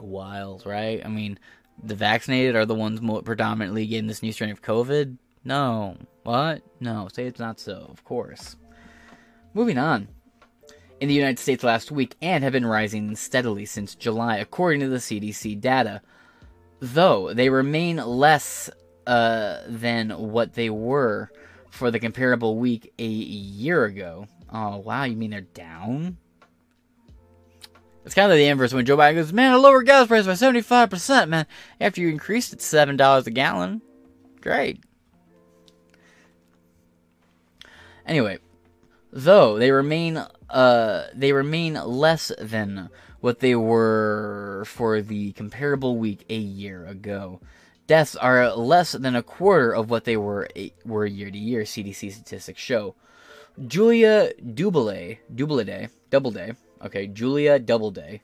wild, 0.00 0.64
right? 0.64 1.04
I 1.04 1.08
mean, 1.08 1.38
the 1.82 1.96
vaccinated 1.96 2.56
are 2.56 2.64
the 2.64 2.74
ones 2.74 3.00
predominantly 3.24 3.86
getting 3.86 4.06
this 4.06 4.22
new 4.22 4.32
strain 4.32 4.50
of 4.50 4.62
COVID. 4.62 5.18
No, 5.44 5.98
what? 6.22 6.62
No, 6.80 7.08
say 7.12 7.26
it's 7.26 7.38
not 7.38 7.60
so. 7.60 7.88
Of 7.90 8.04
course. 8.04 8.56
Moving 9.52 9.76
on 9.76 10.08
in 11.00 11.08
the 11.08 11.14
United 11.14 11.38
States 11.38 11.62
last 11.62 11.90
week 11.90 12.16
and 12.20 12.42
have 12.44 12.52
been 12.52 12.66
rising 12.66 13.14
steadily 13.16 13.64
since 13.64 13.94
July, 13.94 14.36
according 14.36 14.80
to 14.80 14.88
the 14.88 14.96
CDC 14.96 15.60
data. 15.60 16.02
Though 16.80 17.34
they 17.34 17.50
remain 17.50 17.96
less 17.96 18.70
uh, 19.06 19.62
than 19.66 20.10
what 20.10 20.54
they 20.54 20.70
were 20.70 21.30
for 21.70 21.90
the 21.90 22.00
comparable 22.00 22.58
week 22.58 22.92
a 22.98 23.06
year 23.06 23.84
ago. 23.84 24.26
Oh, 24.52 24.78
wow, 24.78 25.04
you 25.04 25.16
mean 25.16 25.30
they're 25.30 25.40
down? 25.42 26.18
It's 28.04 28.14
kind 28.14 28.32
of 28.32 28.38
the 28.38 28.46
inverse 28.46 28.72
when 28.72 28.86
Joe 28.86 28.96
Biden 28.96 29.16
goes, 29.16 29.32
Man, 29.32 29.52
I 29.52 29.56
lowered 29.56 29.86
gas 29.86 30.06
price 30.06 30.26
by 30.26 30.32
75%, 30.32 31.28
man, 31.28 31.46
after 31.80 32.00
you 32.00 32.08
increased 32.08 32.52
it 32.52 32.60
$7 32.60 33.26
a 33.26 33.30
gallon. 33.30 33.82
Great. 34.40 34.82
Anyway, 38.06 38.38
though 39.12 39.58
they 39.58 39.70
remain 39.70 40.24
uh, 40.50 41.04
they 41.14 41.32
remain 41.32 41.74
less 41.74 42.32
than 42.38 42.90
what 43.20 43.40
they 43.40 43.54
were 43.54 44.64
for 44.66 45.00
the 45.00 45.32
comparable 45.32 45.96
week 45.96 46.24
a 46.28 46.36
year 46.36 46.86
ago. 46.86 47.40
Deaths 47.86 48.16
are 48.16 48.54
less 48.54 48.92
than 48.92 49.16
a 49.16 49.22
quarter 49.22 49.74
of 49.74 49.90
what 49.90 50.04
they 50.04 50.16
were 50.16 50.48
a, 50.54 50.72
were 50.84 51.06
year 51.06 51.30
to 51.30 51.38
year. 51.38 51.62
CDC 51.62 52.12
statistics 52.12 52.60
show. 52.60 52.94
Julia 53.66 54.32
Doubleday, 54.34 55.20
Doubleday, 55.34 55.88
Doubleday, 56.10 56.52
okay, 56.84 57.06
Julia 57.08 57.58
Doubleday, 57.58 58.22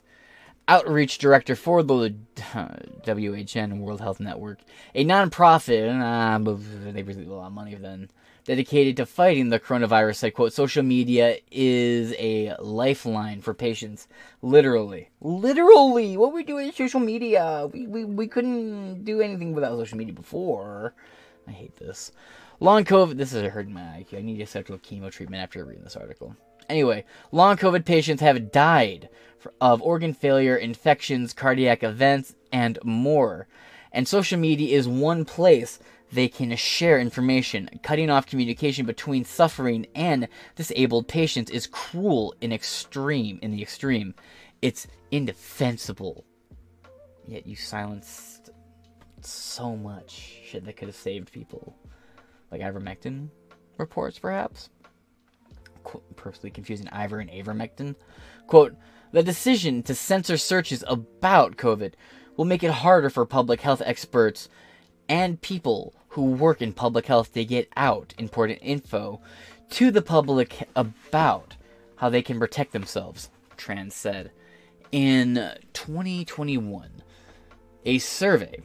outreach 0.68 1.18
director 1.18 1.56
for 1.56 1.82
the 1.82 2.14
WHN 2.36 3.78
World 3.78 4.00
Health 4.00 4.20
Network, 4.20 4.60
a 4.94 5.04
nonprofit, 5.04 5.90
uh, 6.00 6.92
they 6.92 7.02
receive 7.02 7.28
a 7.28 7.34
lot 7.34 7.48
of 7.48 7.52
money 7.52 7.74
then, 7.74 8.10
dedicated 8.44 8.96
to 8.98 9.06
fighting 9.06 9.48
the 9.48 9.58
coronavirus, 9.60 10.16
said, 10.16 10.34
quote, 10.34 10.52
social 10.52 10.82
media 10.82 11.38
is 11.50 12.14
a 12.18 12.54
lifeline 12.60 13.40
for 13.40 13.54
patients. 13.54 14.06
Literally. 14.42 15.08
Literally! 15.20 16.16
What 16.16 16.32
we 16.32 16.44
do 16.44 16.56
with 16.56 16.74
social 16.76 17.00
media? 17.00 17.68
We, 17.72 17.86
we, 17.86 18.04
we 18.04 18.26
couldn't 18.26 19.04
do 19.04 19.20
anything 19.20 19.54
without 19.54 19.78
social 19.78 19.98
media 19.98 20.14
before. 20.14 20.94
I 21.48 21.52
hate 21.52 21.76
this. 21.76 22.12
Long 22.60 22.84
COVID, 22.84 23.16
this 23.16 23.32
is 23.32 23.50
hurting 23.50 23.74
my 23.74 23.80
IQ. 23.80 24.18
I 24.18 24.22
need 24.22 24.46
start 24.46 24.70
with 24.70 24.82
chemo 24.82 25.10
treatment 25.10 25.42
after 25.42 25.64
reading 25.64 25.84
this 25.84 25.96
article. 25.96 26.36
Anyway, 26.68 27.04
long 27.32 27.56
COVID 27.56 27.84
patients 27.84 28.20
have 28.20 28.52
died 28.52 29.08
of 29.60 29.82
organ 29.82 30.14
failure, 30.14 30.56
infections, 30.56 31.32
cardiac 31.32 31.82
events, 31.82 32.34
and 32.52 32.78
more. 32.82 33.46
And 33.92 34.08
social 34.08 34.38
media 34.38 34.76
is 34.76 34.88
one 34.88 35.24
place 35.24 35.78
they 36.14 36.28
can 36.28 36.54
share 36.56 36.98
information. 36.98 37.68
Cutting 37.82 38.08
off 38.08 38.26
communication 38.26 38.86
between 38.86 39.24
suffering 39.24 39.86
and 39.94 40.28
disabled 40.54 41.08
patients 41.08 41.50
is 41.50 41.66
cruel 41.66 42.34
in 42.40 42.52
extreme 42.52 43.38
in 43.42 43.50
the 43.50 43.62
extreme. 43.62 44.14
It's 44.62 44.86
indefensible. 45.10 46.24
Yet 47.26 47.46
you 47.46 47.56
silenced 47.56 48.50
so 49.20 49.76
much 49.76 50.10
shit 50.44 50.64
that 50.64 50.76
could 50.76 50.88
have 50.88 50.96
saved 50.96 51.32
people. 51.32 51.76
Like 52.50 52.60
ivermectin 52.60 53.28
reports, 53.78 54.18
perhaps? 54.18 54.70
Quote, 55.82 56.16
personally 56.16 56.50
confusing 56.50 56.88
Ivor 56.90 57.18
and 57.18 57.30
Avermectin. 57.30 57.96
Quote, 58.46 58.76
the 59.12 59.22
decision 59.22 59.82
to 59.84 59.94
censor 59.94 60.36
searches 60.36 60.84
about 60.86 61.56
COVID 61.56 61.94
will 62.36 62.44
make 62.44 62.62
it 62.62 62.70
harder 62.70 63.10
for 63.10 63.26
public 63.26 63.60
health 63.60 63.82
experts 63.84 64.48
and 65.08 65.40
people 65.40 65.94
who 66.14 66.22
work 66.22 66.62
in 66.62 66.72
public 66.72 67.06
health 67.06 67.32
to 67.32 67.44
get 67.44 67.68
out 67.76 68.14
important 68.18 68.60
info 68.62 69.20
to 69.68 69.90
the 69.90 70.00
public 70.00 70.68
about 70.76 71.56
how 71.96 72.08
they 72.08 72.22
can 72.22 72.38
protect 72.38 72.72
themselves, 72.72 73.30
Tran 73.56 73.90
said. 73.90 74.30
In 74.92 75.50
2021, 75.72 77.02
a 77.84 77.98
survey 77.98 78.60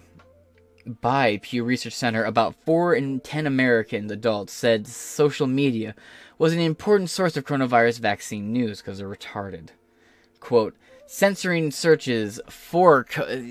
by 0.86 1.38
Pew 1.42 1.64
Research 1.64 1.94
Center 1.94 2.24
about 2.24 2.54
4 2.66 2.94
in 2.94 3.20
10 3.20 3.48
American 3.48 4.12
adults 4.12 4.54
said 4.54 4.86
social 4.86 5.48
media 5.48 5.96
was 6.38 6.54
an 6.54 6.60
important 6.60 7.10
source 7.10 7.36
of 7.36 7.46
coronavirus 7.46 8.00
vaccine 8.00 8.54
news 8.54 8.80
because 8.80 9.00
they're 9.00 9.10
retarded. 9.10 9.70
Quote, 10.40 10.76
censoring 11.12 11.72
searches 11.72 12.40
for 12.50 13.04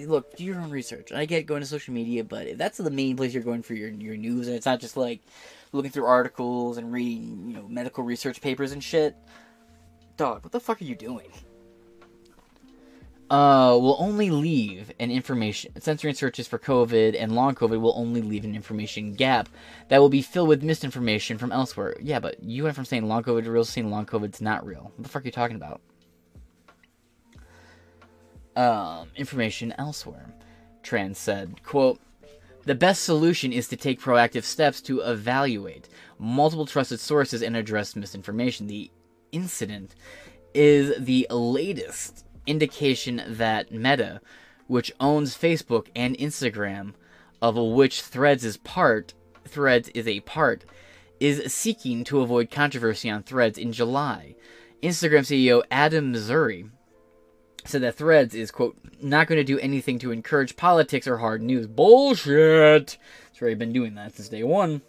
look 0.07 0.37
do 0.37 0.45
your 0.45 0.61
own 0.61 0.71
research. 0.71 1.11
I 1.11 1.25
get 1.25 1.45
going 1.45 1.61
to 1.61 1.67
social 1.67 1.93
media 1.93 2.23
but 2.23 2.47
if 2.47 2.57
that's 2.57 2.79
the 2.79 2.89
main 2.89 3.17
place 3.17 3.35
you're 3.35 3.43
going 3.43 3.63
for 3.63 3.75
your, 3.75 3.89
your 3.89 4.17
news 4.17 4.47
and 4.47 4.55
it's 4.55 4.65
not 4.65 4.79
just 4.79 4.97
like 4.97 5.23
looking 5.73 5.91
through 5.91 6.05
articles 6.05 6.79
and 6.79 6.93
reading 6.93 7.49
you 7.49 7.57
know 7.57 7.67
medical 7.67 8.05
research 8.05 8.41
papers 8.41 8.71
and 8.71 8.83
shit 8.83 9.17
dog 10.17 10.45
what 10.45 10.53
the 10.53 10.61
fuck 10.61 10.81
are 10.81 10.85
you 10.85 10.95
doing? 10.95 11.33
Uh 13.29 13.77
will 13.81 13.97
only 13.99 14.31
leave 14.31 14.93
an 15.01 15.11
information 15.11 15.73
censoring 15.81 16.15
searches 16.15 16.47
for 16.47 16.61
covid 16.61 17.21
and 17.21 17.35
long 17.35 17.57
covid 17.57 17.81
will 17.81 17.95
only 17.97 18.23
leave 18.23 18.45
an 18.45 18.55
information 18.55 19.15
gap 19.15 19.49
that 19.89 19.99
will 19.99 20.09
be 20.09 20.23
filled 20.23 20.49
with 20.49 20.63
misinformation 20.63 21.37
from 21.37 21.51
elsewhere. 21.51 21.97
Yeah 22.01 22.21
but 22.21 22.41
you 22.41 22.63
went 22.63 22.77
from 22.77 22.85
saying 22.85 23.09
long 23.09 23.25
covid 23.25 23.43
to 23.43 23.51
real 23.51 23.65
saying 23.65 23.91
long 23.91 24.07
covid's 24.07 24.41
not 24.41 24.65
real. 24.65 24.93
What 24.95 25.03
the 25.03 25.09
fuck 25.09 25.23
are 25.23 25.27
you 25.27 25.33
talking 25.33 25.57
about 25.57 25.81
um, 28.57 29.11
information 29.17 29.75
elsewhere. 29.79 30.35
Tran 30.83 31.15
said, 31.15 31.63
quote, 31.63 32.01
the 32.65 32.75
best 32.75 33.05
solution 33.05 33.53
is 33.53 33.69
to 33.69 33.77
take 33.77 34.01
proactive 34.01 34.45
steps 34.45 34.81
to 34.83 35.01
evaluate 35.01 35.89
multiple 36.19 36.67
trusted 36.67 37.01
sources 37.01 37.43
and 37.43 37.57
address 37.57 37.97
misinformation. 37.97 38.67
The 38.67 38.91
incident 39.33 39.95
is 40.53 40.93
the 40.99 41.27
latest 41.31 42.27
indication 42.47 43.23
that 43.27 43.73
Meta, 43.73 44.21
which 44.67 44.93
owns 45.01 45.37
Facebook 45.37 45.87
and 45.97 46.17
Instagram, 46.19 46.95
of 47.41 47.57
which 47.57 48.03
Threads 48.03 48.45
is 48.45 48.57
part, 48.59 49.15
Threads 49.47 49.89
is 49.91 50.07
a 50.07 50.21
part, 50.21 50.65
is 51.21 51.53
seeking 51.53 52.05
to 52.05 52.21
avoid 52.21 52.51
controversy 52.51 53.09
on 53.09 53.23
Threads 53.23 53.59
in 53.59 53.73
July. 53.73 54.35
Instagram 54.83 55.21
CEO 55.21 55.63
Adam 55.71 56.13
Mosseri 56.13 56.71
said 57.69 57.83
that 57.83 57.97
Threads 57.97 58.35
is, 58.35 58.51
quote, 58.51 58.77
not 59.01 59.27
going 59.27 59.39
to 59.39 59.45
do 59.45 59.59
anything 59.59 59.99
to 60.01 60.11
encourage 60.11 60.57
politics 60.57 61.07
or 61.07 61.19
hard 61.19 61.43
news. 61.43 61.67
Bullshit! 61.67 62.99
It's 63.31 63.43
already 63.43 63.55
been 63.55 63.73
doing 63.73 63.95
that 63.95 64.17
since 64.17 64.29
day 64.29 64.43
one. 64.43 64.83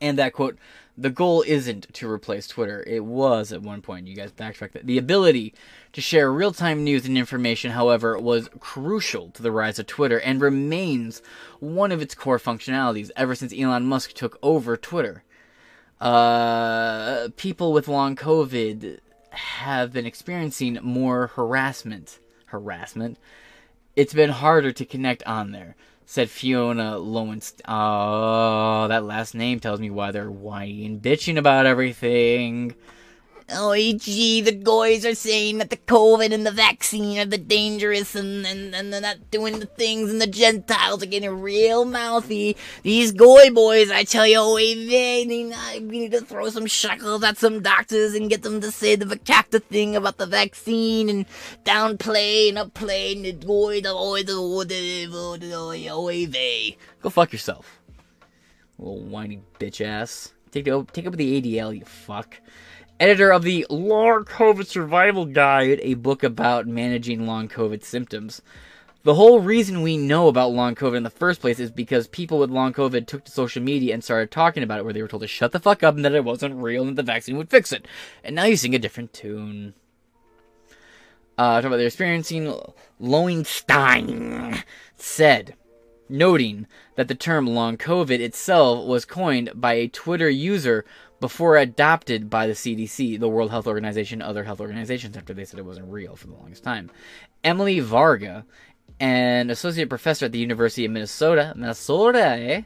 And 0.00 0.18
that, 0.18 0.32
quote, 0.32 0.58
the 0.96 1.10
goal 1.10 1.44
isn't 1.46 1.92
to 1.94 2.10
replace 2.10 2.48
Twitter. 2.48 2.82
It 2.86 3.04
was 3.04 3.52
at 3.52 3.62
one 3.62 3.82
point. 3.82 4.08
You 4.08 4.16
guys 4.16 4.32
backtrack 4.32 4.72
that. 4.72 4.86
The 4.86 4.98
ability 4.98 5.54
to 5.92 6.00
share 6.00 6.32
real 6.32 6.52
time 6.52 6.82
news 6.82 7.06
and 7.06 7.16
information, 7.16 7.70
however, 7.70 8.18
was 8.18 8.48
crucial 8.58 9.30
to 9.30 9.42
the 9.42 9.52
rise 9.52 9.78
of 9.78 9.86
Twitter 9.86 10.18
and 10.20 10.40
remains 10.40 11.22
one 11.60 11.92
of 11.92 12.02
its 12.02 12.14
core 12.14 12.38
functionalities 12.38 13.10
ever 13.16 13.34
since 13.36 13.54
Elon 13.56 13.86
Musk 13.86 14.12
took 14.12 14.38
over 14.42 14.76
Twitter. 14.76 15.22
Uh, 16.00 17.28
people 17.36 17.72
with 17.72 17.88
long 17.88 18.14
COVID 18.16 18.98
have 19.38 19.92
been 19.92 20.06
experiencing 20.06 20.78
more 20.82 21.28
harassment. 21.28 22.18
Harassment. 22.46 23.18
It's 23.96 24.14
been 24.14 24.30
harder 24.30 24.72
to 24.72 24.84
connect 24.84 25.22
on 25.24 25.50
there, 25.52 25.74
said 26.06 26.30
Fiona 26.30 26.98
Lowenstein. 26.98 27.64
Oh, 27.66 28.86
that 28.88 29.04
last 29.04 29.34
name 29.34 29.60
tells 29.60 29.80
me 29.80 29.90
why 29.90 30.10
they're 30.12 30.30
whining 30.30 30.84
and 30.84 31.02
bitching 31.02 31.38
about 31.38 31.66
everything. 31.66 32.74
Oh, 33.50 33.74
gee, 33.74 34.42
the 34.42 34.52
guys 34.52 35.06
are 35.06 35.14
saying 35.14 35.56
that 35.56 35.70
the 35.70 35.78
COVID 35.78 36.34
and 36.34 36.44
the 36.44 36.50
vaccine 36.50 37.18
are 37.18 37.24
the 37.24 37.38
dangerous 37.38 38.14
and, 38.14 38.44
and, 38.44 38.74
and 38.74 38.92
they're 38.92 39.00
not 39.00 39.30
doing 39.30 39.58
the 39.58 39.64
things 39.64 40.10
and 40.10 40.20
the 40.20 40.26
Gentiles 40.26 41.02
are 41.02 41.06
getting 41.06 41.40
real 41.40 41.86
mouthy. 41.86 42.58
These 42.82 43.12
goy 43.12 43.48
boys, 43.48 43.90
I 43.90 44.04
tell 44.04 44.26
you, 44.26 44.36
oh, 44.38 44.56
they, 44.58 45.24
not, 45.44 45.80
we 45.80 46.00
need 46.00 46.12
to 46.12 46.20
throw 46.20 46.50
some 46.50 46.66
shekels 46.66 47.24
at 47.24 47.38
some 47.38 47.62
doctors 47.62 48.12
and 48.12 48.28
get 48.28 48.42
them 48.42 48.60
to 48.60 48.70
say 48.70 48.96
the 48.96 49.06
vacacta 49.06 49.64
thing 49.64 49.96
about 49.96 50.18
the 50.18 50.26
vaccine 50.26 51.08
and 51.08 51.24
downplay 51.64 52.50
and 52.50 52.58
upplay 52.58 53.16
and 53.16 53.24
the 53.24 53.32
goy, 53.32 53.80
the 53.80 53.94
oi, 53.94 54.24
the 54.24 54.36
oi, 54.36 54.64
the 54.64 55.54
oi, 55.54 55.88
oi, 55.90 56.26
they. 56.26 56.76
Go 57.00 57.08
fuck 57.08 57.32
yourself. 57.32 57.80
Little 58.78 59.00
whiny 59.00 59.40
bitch 59.58 59.82
ass. 59.82 60.34
Take, 60.50 60.66
the, 60.66 60.84
take 60.92 61.06
up 61.06 61.16
the 61.16 61.40
ADL, 61.40 61.78
you 61.78 61.86
fuck 61.86 62.38
editor 63.00 63.30
of 63.30 63.42
the 63.42 63.66
Long 63.70 64.24
COVID 64.24 64.66
Survival 64.66 65.24
Guide, 65.24 65.80
a 65.82 65.94
book 65.94 66.22
about 66.22 66.66
managing 66.66 67.26
long 67.26 67.48
COVID 67.48 67.84
symptoms. 67.84 68.42
The 69.04 69.14
whole 69.14 69.40
reason 69.40 69.82
we 69.82 69.96
know 69.96 70.28
about 70.28 70.52
long 70.52 70.74
COVID 70.74 70.96
in 70.96 71.02
the 71.04 71.10
first 71.10 71.40
place 71.40 71.60
is 71.60 71.70
because 71.70 72.08
people 72.08 72.38
with 72.38 72.50
long 72.50 72.72
COVID 72.72 73.06
took 73.06 73.24
to 73.24 73.30
social 73.30 73.62
media 73.62 73.94
and 73.94 74.02
started 74.02 74.30
talking 74.30 74.62
about 74.62 74.80
it, 74.80 74.84
where 74.84 74.92
they 74.92 75.00
were 75.00 75.08
told 75.08 75.22
to 75.22 75.28
shut 75.28 75.52
the 75.52 75.60
fuck 75.60 75.82
up 75.82 75.94
and 75.94 76.04
that 76.04 76.14
it 76.14 76.24
wasn't 76.24 76.56
real 76.56 76.82
and 76.82 76.90
that 76.90 77.02
the 77.02 77.12
vaccine 77.12 77.36
would 77.36 77.50
fix 77.50 77.72
it. 77.72 77.86
And 78.24 78.34
now 78.34 78.44
you 78.44 78.56
sing 78.56 78.74
a 78.74 78.78
different 78.78 79.12
tune. 79.12 79.74
Uh, 81.38 81.60
talk 81.60 81.66
about 81.66 81.76
their 81.76 81.86
experiencing. 81.86 82.52
Lowenstein 82.98 84.64
said, 84.96 85.54
noting 86.08 86.66
that 86.96 87.08
the 87.08 87.14
term 87.14 87.46
long 87.46 87.76
COVID 87.76 88.20
itself 88.20 88.86
was 88.86 89.04
coined 89.04 89.50
by 89.54 89.74
a 89.74 89.88
Twitter 89.88 90.28
user 90.28 90.84
before 91.20 91.56
adopted 91.56 92.30
by 92.30 92.46
the 92.46 92.52
CDC, 92.52 93.18
the 93.18 93.28
World 93.28 93.50
Health 93.50 93.66
Organization, 93.66 94.22
other 94.22 94.44
health 94.44 94.60
organizations 94.60 95.16
after 95.16 95.34
they 95.34 95.44
said 95.44 95.58
it 95.58 95.64
wasn't 95.64 95.90
real 95.90 96.14
for 96.14 96.28
the 96.28 96.34
longest 96.34 96.62
time. 96.62 96.90
Emily 97.42 97.80
Varga, 97.80 98.44
an 99.00 99.50
associate 99.50 99.88
professor 99.88 100.26
at 100.26 100.32
the 100.32 100.38
University 100.38 100.84
of 100.84 100.92
Minnesota, 100.92 101.52
Minnesota, 101.56 102.24
eh? 102.24 102.62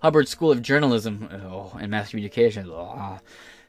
Hubbard 0.00 0.28
School 0.28 0.50
of 0.50 0.62
Journalism 0.62 1.28
oh, 1.32 1.76
and 1.80 1.90
Mass 1.90 2.10
Communications, 2.10 2.68
oh, 2.68 3.18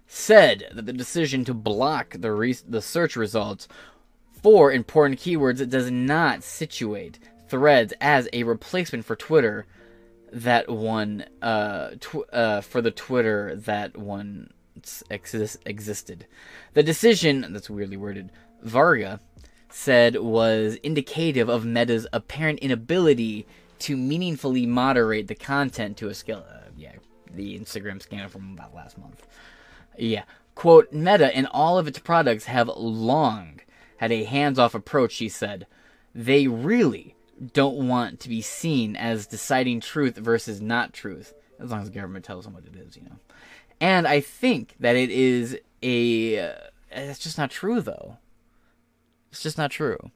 said 0.07 0.67
that 0.73 0.85
the 0.85 0.93
decision 0.93 1.45
to 1.45 1.53
block 1.53 2.15
the 2.19 2.31
re- 2.31 2.57
the 2.67 2.81
search 2.81 3.15
results 3.15 3.67
for 4.41 4.71
important 4.71 5.19
keywords 5.19 5.67
does 5.69 5.89
not 5.89 6.43
situate 6.43 7.17
Threads 7.53 7.93
as 8.01 8.27
a 8.33 8.41
replacement 8.41 9.05
for 9.05 9.15
Twitter 9.15 9.67
that 10.31 10.67
one 10.71 11.23
uh, 11.39 11.91
tw- 11.99 12.33
uh, 12.33 12.61
for 12.61 12.81
the 12.81 12.89
Twitter 12.89 13.55
that 13.55 13.95
one 13.95 14.51
exist- 15.11 15.59
existed. 15.63 16.25
The 16.73 16.81
decision 16.81 17.45
that's 17.53 17.69
weirdly 17.69 17.95
worded. 17.95 18.31
Varga 18.63 19.19
said 19.69 20.15
was 20.15 20.77
indicative 20.81 21.47
of 21.47 21.63
Meta's 21.63 22.07
apparent 22.11 22.57
inability 22.57 23.45
to 23.77 23.95
meaningfully 23.95 24.65
moderate 24.65 25.27
the 25.27 25.35
content 25.35 25.95
to 25.97 26.07
a 26.07 26.15
scale. 26.15 26.43
Uh, 26.51 26.69
yeah, 26.75 26.93
the 27.35 27.59
Instagram 27.59 28.01
scandal 28.01 28.29
from 28.29 28.53
about 28.53 28.73
last 28.73 28.97
month. 28.97 29.27
Yeah, 29.95 30.23
quote 30.55 30.91
Meta 30.91 31.27
and 31.35 31.45
all 31.51 31.77
of 31.77 31.87
its 31.87 31.99
products 31.99 32.45
have 32.45 32.67
long 32.69 33.59
had 33.97 34.11
a 34.11 34.23
hands 34.23 34.57
off 34.57 34.73
approach, 34.73 35.11
she 35.11 35.29
said. 35.29 35.67
They 36.15 36.47
really 36.47 37.15
don't 37.53 37.87
want 37.87 38.19
to 38.21 38.29
be 38.29 38.41
seen 38.41 38.95
as 38.95 39.27
deciding 39.27 39.79
truth 39.79 40.17
versus 40.17 40.61
not 40.61 40.93
truth, 40.93 41.33
as 41.59 41.71
long 41.71 41.81
as 41.81 41.89
the 41.89 41.95
government 41.95 42.25
tells 42.25 42.45
them 42.45 42.53
what 42.53 42.65
it 42.65 42.75
is, 42.75 42.95
you 42.95 43.03
know. 43.03 43.17
And 43.81 44.07
I 44.07 44.21
think 44.21 44.75
that 44.79 44.95
it 44.95 45.09
is 45.09 45.57
a. 45.81 46.39
Uh, 46.39 46.53
it's 46.91 47.19
just 47.19 47.37
not 47.37 47.49
true, 47.49 47.81
though. 47.81 48.17
It's 49.31 49.41
just 49.41 49.57
not 49.57 49.71
true. 49.71 50.11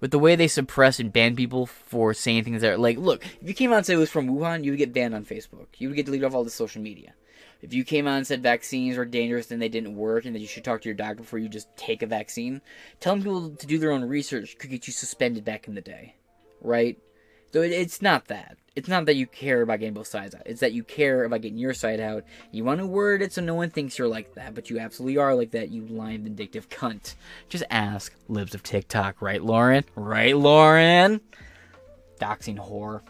With 0.00 0.10
the 0.10 0.18
way 0.18 0.36
they 0.36 0.48
suppress 0.48 1.00
and 1.00 1.12
ban 1.12 1.34
people 1.34 1.66
for 1.66 2.14
saying 2.14 2.44
things 2.44 2.62
that 2.62 2.72
are 2.72 2.78
like, 2.78 2.98
look, 2.98 3.24
if 3.40 3.48
you 3.48 3.54
came 3.54 3.72
out 3.72 3.78
and 3.78 3.86
said 3.86 3.96
it 3.96 3.98
was 3.98 4.10
from 4.10 4.28
Wuhan, 4.28 4.64
you 4.64 4.72
would 4.72 4.78
get 4.78 4.92
banned 4.92 5.14
on 5.14 5.24
Facebook. 5.24 5.66
You 5.78 5.88
would 5.88 5.96
get 5.96 6.06
deleted 6.06 6.26
off 6.26 6.34
all 6.34 6.44
the 6.44 6.50
social 6.50 6.80
media. 6.80 7.14
If 7.62 7.74
you 7.74 7.84
came 7.84 8.06
out 8.06 8.16
and 8.16 8.26
said 8.26 8.42
vaccines 8.42 8.96
were 8.96 9.04
dangerous 9.04 9.50
and 9.50 9.60
they 9.60 9.68
didn't 9.68 9.96
work 9.96 10.24
and 10.24 10.34
that 10.34 10.40
you 10.40 10.46
should 10.46 10.64
talk 10.64 10.80
to 10.82 10.88
your 10.88 10.96
doctor 10.96 11.22
before 11.22 11.38
you 11.38 11.48
just 11.48 11.74
take 11.76 12.02
a 12.02 12.06
vaccine, 12.06 12.62
telling 13.00 13.20
people 13.20 13.50
to 13.50 13.66
do 13.66 13.78
their 13.78 13.92
own 13.92 14.04
research 14.04 14.56
could 14.58 14.70
get 14.70 14.86
you 14.86 14.92
suspended 14.92 15.44
back 15.44 15.68
in 15.68 15.74
the 15.74 15.80
day, 15.80 16.14
right? 16.60 16.98
So 17.52 17.62
it, 17.62 17.72
it's 17.72 18.00
not 18.00 18.26
that. 18.26 18.56
It's 18.76 18.88
not 18.88 19.06
that 19.06 19.16
you 19.16 19.26
care 19.26 19.62
about 19.62 19.80
getting 19.80 19.94
both 19.94 20.06
sides 20.06 20.34
out. 20.34 20.42
It's 20.46 20.60
that 20.60 20.72
you 20.72 20.84
care 20.84 21.24
about 21.24 21.40
getting 21.40 21.58
your 21.58 21.74
side 21.74 22.00
out. 22.00 22.24
You 22.52 22.64
want 22.64 22.80
to 22.80 22.86
word 22.86 23.20
it 23.20 23.32
so 23.32 23.42
no 23.42 23.54
one 23.54 23.70
thinks 23.70 23.98
you're 23.98 24.08
like 24.08 24.34
that, 24.34 24.54
but 24.54 24.70
you 24.70 24.78
absolutely 24.78 25.18
are 25.18 25.34
like 25.34 25.50
that, 25.50 25.70
you 25.70 25.86
lying, 25.86 26.22
vindictive 26.22 26.68
cunt. 26.68 27.14
Just 27.48 27.64
ask 27.68 28.14
libs 28.28 28.54
of 28.54 28.62
TikTok, 28.62 29.20
right, 29.20 29.42
Lauren? 29.42 29.84
Right, 29.96 30.36
Lauren? 30.36 31.20
Doxing 32.20 32.58
whore. 32.58 33.02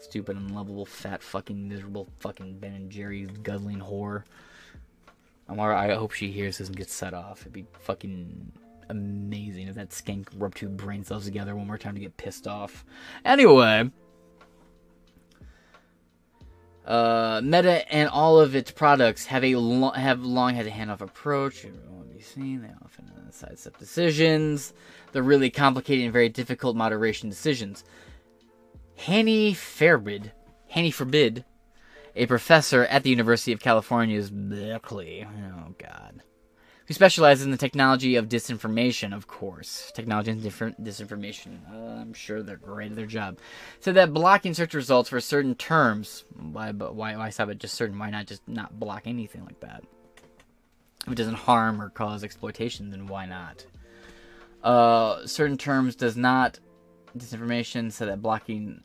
Stupid, 0.00 0.36
unlovable, 0.36 0.84
fat, 0.84 1.22
fucking, 1.22 1.68
miserable, 1.68 2.06
fucking 2.18 2.58
Ben 2.58 2.74
and 2.74 2.90
Jerry's 2.90 3.30
guzzling 3.42 3.80
whore. 3.80 4.24
I'm. 5.48 5.60
I 5.60 5.94
hope 5.94 6.12
she 6.12 6.30
hears 6.30 6.58
this 6.58 6.68
and 6.68 6.76
gets 6.76 6.94
set 6.94 7.14
off. 7.14 7.42
It'd 7.42 7.52
be 7.52 7.66
fucking 7.80 8.52
amazing 8.88 9.68
if 9.68 9.74
that 9.74 9.90
skank 9.90 10.28
rubbed 10.36 10.56
two 10.56 10.68
brain 10.68 11.04
cells 11.04 11.24
together 11.24 11.54
one 11.54 11.66
more 11.66 11.78
time 11.78 11.94
to 11.94 12.00
get 12.00 12.16
pissed 12.16 12.46
off. 12.46 12.84
Anyway, 13.24 13.90
uh, 16.86 17.40
Meta 17.42 17.92
and 17.92 18.08
all 18.08 18.40
of 18.40 18.54
its 18.54 18.70
products 18.70 19.26
have 19.26 19.44
a 19.44 19.56
lo- 19.56 19.90
have 19.90 20.22
long 20.24 20.54
had 20.54 20.66
a 20.66 20.70
handoff 20.70 21.00
approach. 21.00 21.64
It 21.64 21.74
won't 21.88 22.12
be 22.12 22.20
seen. 22.20 22.62
They 22.62 22.70
often 22.84 23.10
sidestep 23.34 23.78
decisions. 23.78 24.72
They're 25.12 25.22
really 25.22 25.50
complicated 25.50 26.04
and 26.04 26.12
very 26.12 26.28
difficult 26.28 26.76
moderation 26.76 27.28
decisions. 27.28 27.84
Hany 28.96 29.54
Fairbid, 29.54 30.30
Hany 30.68 30.90
Forbid, 30.90 31.44
a 32.14 32.26
professor 32.26 32.84
at 32.84 33.02
the 33.02 33.10
University 33.10 33.52
of 33.52 33.60
California's 33.60 34.30
Berkeley. 34.30 35.26
Oh 35.26 35.74
God 35.78 36.22
who 36.86 36.94
specializes 36.94 37.44
in 37.44 37.50
the 37.50 37.56
technology 37.56 38.16
of 38.16 38.28
disinformation, 38.28 39.14
of 39.14 39.26
course. 39.26 39.90
Technology 39.94 40.30
and 40.30 40.42
different 40.42 40.82
disinformation. 40.82 41.58
Uh, 41.72 42.00
I'm 42.00 42.12
sure 42.12 42.42
they're 42.42 42.56
great 42.56 42.90
at 42.90 42.96
their 42.96 43.06
job. 43.06 43.38
Said 43.80 43.94
that 43.94 44.12
blocking 44.12 44.54
search 44.54 44.74
results 44.74 45.08
for 45.08 45.20
certain 45.20 45.54
terms, 45.54 46.24
why, 46.36 46.72
but 46.72 46.94
why, 46.94 47.16
why 47.16 47.30
stop 47.30 47.50
at 47.50 47.58
just 47.58 47.74
certain? 47.74 47.98
Why 47.98 48.10
not 48.10 48.26
just 48.26 48.46
not 48.46 48.78
block 48.78 49.06
anything 49.06 49.44
like 49.44 49.60
that? 49.60 49.82
If 51.06 51.12
it 51.12 51.16
doesn't 51.16 51.34
harm 51.34 51.80
or 51.80 51.90
cause 51.90 52.24
exploitation, 52.24 52.90
then 52.90 53.06
why 53.06 53.26
not? 53.26 53.66
Uh, 54.62 55.26
certain 55.26 55.58
terms 55.58 55.96
does 55.96 56.16
not 56.16 56.58
disinformation. 57.16 57.92
So 57.92 58.06
that 58.06 58.22
blocking 58.22 58.82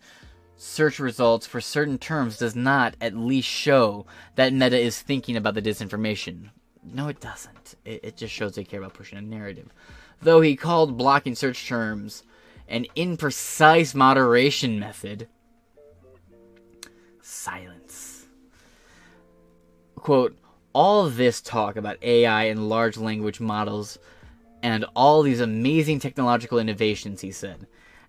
search 0.56 1.00
results 1.00 1.47
for 1.47 1.62
certain 1.62 1.97
terms 1.97 2.38
does 2.38 2.56
not 2.56 2.95
at 3.00 3.16
least 3.16 3.47
show 3.47 4.06
that 4.36 4.54
Meta 4.54 4.78
is 4.78 5.02
thinking 5.02 5.38
about 5.38 5.54
the 5.54 5.62
disinformation. 5.62 6.50
No, 6.84 7.08
it 7.08 7.20
doesn't. 7.20 7.76
It, 7.86 8.00
it 8.04 8.18
just 8.18 8.34
shows 8.34 8.56
they 8.56 8.64
care 8.64 8.80
about 8.80 8.94
pushing 8.94 9.18
a 9.18 9.22
narrative. 9.22 9.74
Though 10.22 10.42
he 10.42 10.56
called 10.56 10.98
blocking 10.98 11.36
search 11.36 11.68
terms 11.68 12.24
an 12.68 12.86
imprecise 12.96 13.96
moderation 13.96 14.80
method. 14.80 15.28
Silence. 17.22 18.28
Quote, 19.96 20.38
all 20.72 21.10
this 21.10 21.42
talk 21.42 21.76
about 21.76 22.02
AI 22.04 22.44
and 22.44 22.70
large 22.70 22.96
language 22.96 23.40
models 23.40 23.98
and 24.62 24.86
all 24.96 25.24
these 25.24 25.40
amazing 25.40 26.00
technological 26.00 26.60
innovations, 26.60 27.22
he 27.22 27.32
said. 27.32 27.66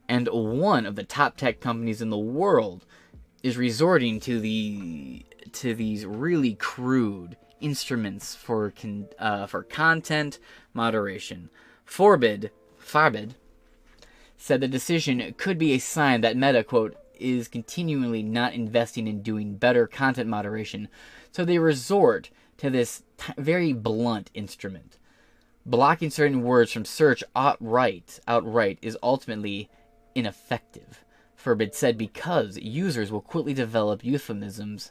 And 0.08 0.28
one 0.28 0.86
of 0.86 0.96
the 0.96 1.04
top 1.04 1.36
tech 1.36 1.60
companies 1.60 2.02
in 2.02 2.10
the 2.10 2.18
world 2.18 2.84
is 3.42 3.56
resorting 3.56 4.20
to 4.20 4.40
the 4.40 5.24
to 5.52 5.74
these 5.74 6.04
really 6.04 6.54
crude 6.54 7.36
instruments 7.60 8.34
for 8.34 8.70
con- 8.70 9.08
uh, 9.18 9.46
for 9.46 9.62
content 9.62 10.38
moderation. 10.74 11.50
Forbid, 11.84 12.50
Farbid, 12.78 13.32
said 14.36 14.60
the 14.60 14.68
decision 14.68 15.34
could 15.36 15.58
be 15.58 15.72
a 15.72 15.78
sign 15.78 16.20
that 16.22 16.36
Meta 16.36 16.64
quote 16.64 16.96
is 17.18 17.48
continually 17.48 18.22
not 18.22 18.54
investing 18.54 19.06
in 19.06 19.22
doing 19.22 19.56
better 19.56 19.86
content 19.86 20.28
moderation, 20.28 20.88
so 21.30 21.44
they 21.44 21.58
resort 21.58 22.30
to 22.56 22.70
this 22.70 23.02
t- 23.18 23.32
very 23.36 23.72
blunt 23.72 24.30
instrument. 24.34 24.98
Blocking 25.66 26.10
certain 26.10 26.42
words 26.42 26.72
from 26.72 26.86
search 26.86 27.22
outright, 27.36 28.18
outright 28.26 28.78
is 28.80 28.96
ultimately 29.02 29.68
ineffective. 30.14 31.04
Forbid 31.36 31.74
said 31.74 31.96
because 31.96 32.58
users 32.58 33.12
will 33.12 33.20
quickly 33.20 33.54
develop 33.54 34.04
euphemisms 34.04 34.90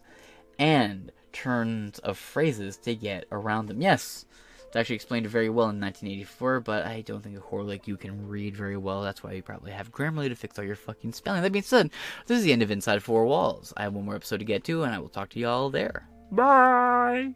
and 0.57 1.11
turns 1.31 1.99
of 1.99 2.17
phrases 2.17 2.77
to 2.77 2.95
get 2.95 3.25
around 3.31 3.67
them. 3.67 3.81
Yes, 3.81 4.25
it's 4.69 4.75
actually 4.75 4.95
explained 4.95 5.25
very 5.25 5.49
well 5.49 5.69
in 5.69 5.81
1984, 5.81 6.59
but 6.59 6.85
I 6.85 7.01
don't 7.01 7.23
think 7.23 7.35
a 7.35 7.41
whore 7.41 7.67
like 7.67 7.87
you 7.87 7.97
can 7.97 8.27
read 8.27 8.55
very 8.55 8.77
well. 8.77 9.01
That's 9.01 9.23
why 9.23 9.31
you 9.31 9.41
probably 9.41 9.71
have 9.71 9.91
Grammarly 9.91 10.29
to 10.29 10.35
fix 10.35 10.59
all 10.59 10.65
your 10.65 10.75
fucking 10.75 11.13
spelling. 11.13 11.41
That 11.41 11.51
being 11.51 11.63
said, 11.63 11.89
this 12.27 12.37
is 12.37 12.43
the 12.43 12.53
end 12.53 12.61
of 12.61 12.69
Inside 12.69 13.01
Four 13.01 13.25
Walls. 13.25 13.73
I 13.75 13.81
have 13.83 13.93
one 13.93 14.05
more 14.05 14.15
episode 14.15 14.37
to 14.37 14.45
get 14.45 14.63
to, 14.65 14.83
and 14.83 14.93
I 14.93 14.99
will 14.99 15.09
talk 15.09 15.29
to 15.29 15.39
y'all 15.39 15.71
there. 15.71 16.07
Bye! 16.31 17.33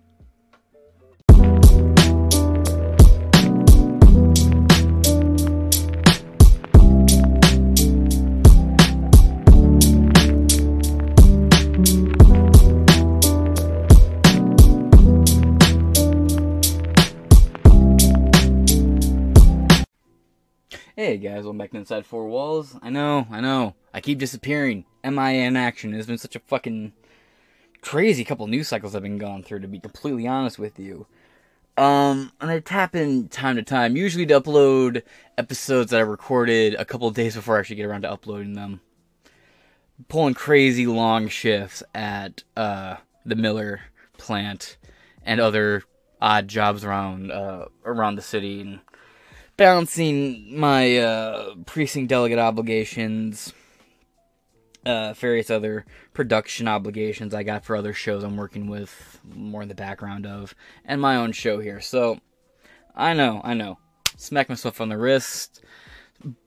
Hey 21.13 21.19
guys, 21.19 21.43
welcome 21.43 21.59
back 21.59 21.69
to 21.69 21.77
Inside 21.77 22.07
Four 22.07 22.27
Walls. 22.27 22.75
I 22.81 22.89
know, 22.89 23.27
I 23.29 23.39
know, 23.39 23.75
I 23.93 24.01
keep 24.01 24.17
disappearing. 24.17 24.85
MIA 25.03 25.43
in 25.43 25.55
action. 25.55 25.93
It's 25.93 26.07
been 26.07 26.17
such 26.17 26.35
a 26.35 26.39
fucking 26.39 26.91
crazy 27.81 28.23
couple 28.23 28.47
news 28.47 28.67
cycles 28.67 28.95
I've 28.95 29.03
been 29.03 29.19
going 29.19 29.43
through, 29.43 29.59
to 29.59 29.67
be 29.67 29.77
completely 29.77 30.27
honest 30.27 30.57
with 30.57 30.79
you. 30.79 31.05
Um, 31.77 32.31
and 32.41 32.49
I 32.49 32.61
tap 32.61 32.95
in 32.95 33.29
time 33.29 33.57
to 33.57 33.61
time, 33.61 33.95
usually 33.95 34.25
to 34.25 34.41
upload 34.41 35.03
episodes 35.37 35.91
that 35.91 35.99
I 35.99 36.01
recorded 36.01 36.73
a 36.79 36.83
couple 36.83 37.11
days 37.11 37.35
before 37.35 37.57
I 37.57 37.59
actually 37.59 37.75
get 37.75 37.85
around 37.85 38.01
to 38.01 38.11
uploading 38.11 38.53
them. 38.53 38.81
Pulling 40.07 40.33
crazy 40.33 40.87
long 40.87 41.27
shifts 41.27 41.83
at 41.93 42.41
uh, 42.57 42.95
the 43.23 43.35
Miller 43.35 43.81
plant 44.17 44.77
and 45.23 45.39
other 45.39 45.83
odd 46.19 46.47
jobs 46.47 46.83
around 46.83 47.31
uh, 47.31 47.65
around 47.85 48.15
the 48.15 48.23
city 48.23 48.61
and 48.61 48.79
balancing 49.63 50.59
my 50.59 50.97
uh, 50.97 51.55
precinct 51.65 52.09
delegate 52.09 52.37
obligations, 52.37 53.53
uh, 54.85 55.13
various 55.13 55.49
other 55.49 55.85
production 56.13 56.67
obligations 56.67 57.33
I 57.33 57.43
got 57.43 57.63
for 57.63 57.77
other 57.77 57.93
shows 57.93 58.25
I'm 58.25 58.35
working 58.35 58.67
with, 58.67 59.21
more 59.33 59.61
in 59.61 59.69
the 59.69 59.73
background 59.73 60.25
of, 60.25 60.53
and 60.83 60.99
my 60.99 61.15
own 61.15 61.31
show 61.31 61.61
here. 61.61 61.79
So, 61.79 62.19
I 62.93 63.13
know, 63.13 63.39
I 63.41 63.53
know. 63.53 63.77
Smack 64.17 64.49
myself 64.49 64.81
on 64.81 64.89
the 64.89 64.97
wrist. 64.97 65.63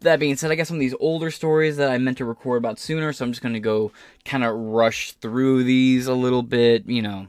That 0.00 0.20
being 0.20 0.36
said, 0.36 0.50
I 0.50 0.54
got 0.54 0.66
some 0.66 0.76
of 0.76 0.80
these 0.80 0.94
older 1.00 1.30
stories 1.30 1.78
that 1.78 1.90
I 1.90 1.96
meant 1.96 2.18
to 2.18 2.26
record 2.26 2.58
about 2.58 2.78
sooner, 2.78 3.14
so 3.14 3.24
I'm 3.24 3.32
just 3.32 3.42
going 3.42 3.54
to 3.54 3.60
go 3.60 3.92
kind 4.26 4.44
of 4.44 4.54
rush 4.54 5.12
through 5.12 5.64
these 5.64 6.06
a 6.06 6.12
little 6.12 6.42
bit, 6.42 6.84
you 6.84 7.00
know. 7.00 7.28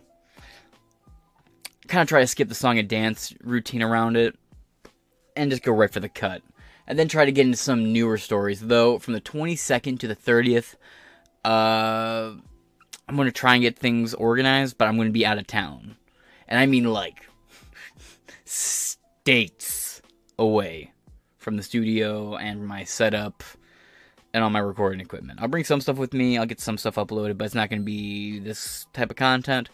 Kind 1.87 2.01
of 2.01 2.09
try 2.09 2.19
to 2.19 2.27
skip 2.27 2.49
the 2.49 2.55
song 2.55 2.77
and 2.77 2.89
dance 2.89 3.33
routine 3.41 3.81
around 3.81 4.17
it 4.17 4.37
and 5.37 5.51
just 5.51 5.63
go 5.63 5.71
right 5.71 5.91
for 5.91 5.99
the 5.99 6.09
cut. 6.09 6.41
And 6.87 6.97
then 6.97 7.07
try 7.07 7.25
to 7.25 7.31
get 7.31 7.45
into 7.45 7.57
some 7.57 7.91
newer 7.91 8.17
stories. 8.17 8.61
Though, 8.61 8.97
from 8.99 9.13
the 9.13 9.21
22nd 9.21 9.99
to 9.99 10.07
the 10.07 10.15
30th, 10.15 10.75
uh, 11.43 12.33
I'm 13.07 13.15
going 13.15 13.27
to 13.27 13.31
try 13.31 13.55
and 13.55 13.61
get 13.61 13.77
things 13.77 14.13
organized, 14.13 14.77
but 14.77 14.87
I'm 14.87 14.95
going 14.95 15.09
to 15.09 15.13
be 15.13 15.25
out 15.25 15.37
of 15.37 15.47
town. 15.47 15.97
And 16.47 16.59
I 16.59 16.65
mean, 16.65 16.85
like, 16.85 17.27
states 18.45 20.01
away 20.39 20.93
from 21.37 21.57
the 21.57 21.63
studio 21.63 22.35
and 22.35 22.65
my 22.65 22.83
setup 22.83 23.43
and 24.33 24.43
all 24.43 24.49
my 24.49 24.59
recording 24.59 24.99
equipment. 24.99 25.41
I'll 25.41 25.47
bring 25.47 25.63
some 25.63 25.81
stuff 25.81 25.97
with 25.97 26.13
me, 26.13 26.37
I'll 26.37 26.45
get 26.45 26.59
some 26.59 26.77
stuff 26.77 26.95
uploaded, 26.95 27.37
but 27.37 27.45
it's 27.45 27.55
not 27.55 27.69
going 27.69 27.81
to 27.81 27.85
be 27.85 28.39
this 28.39 28.85
type 28.93 29.09
of 29.09 29.15
content. 29.15 29.69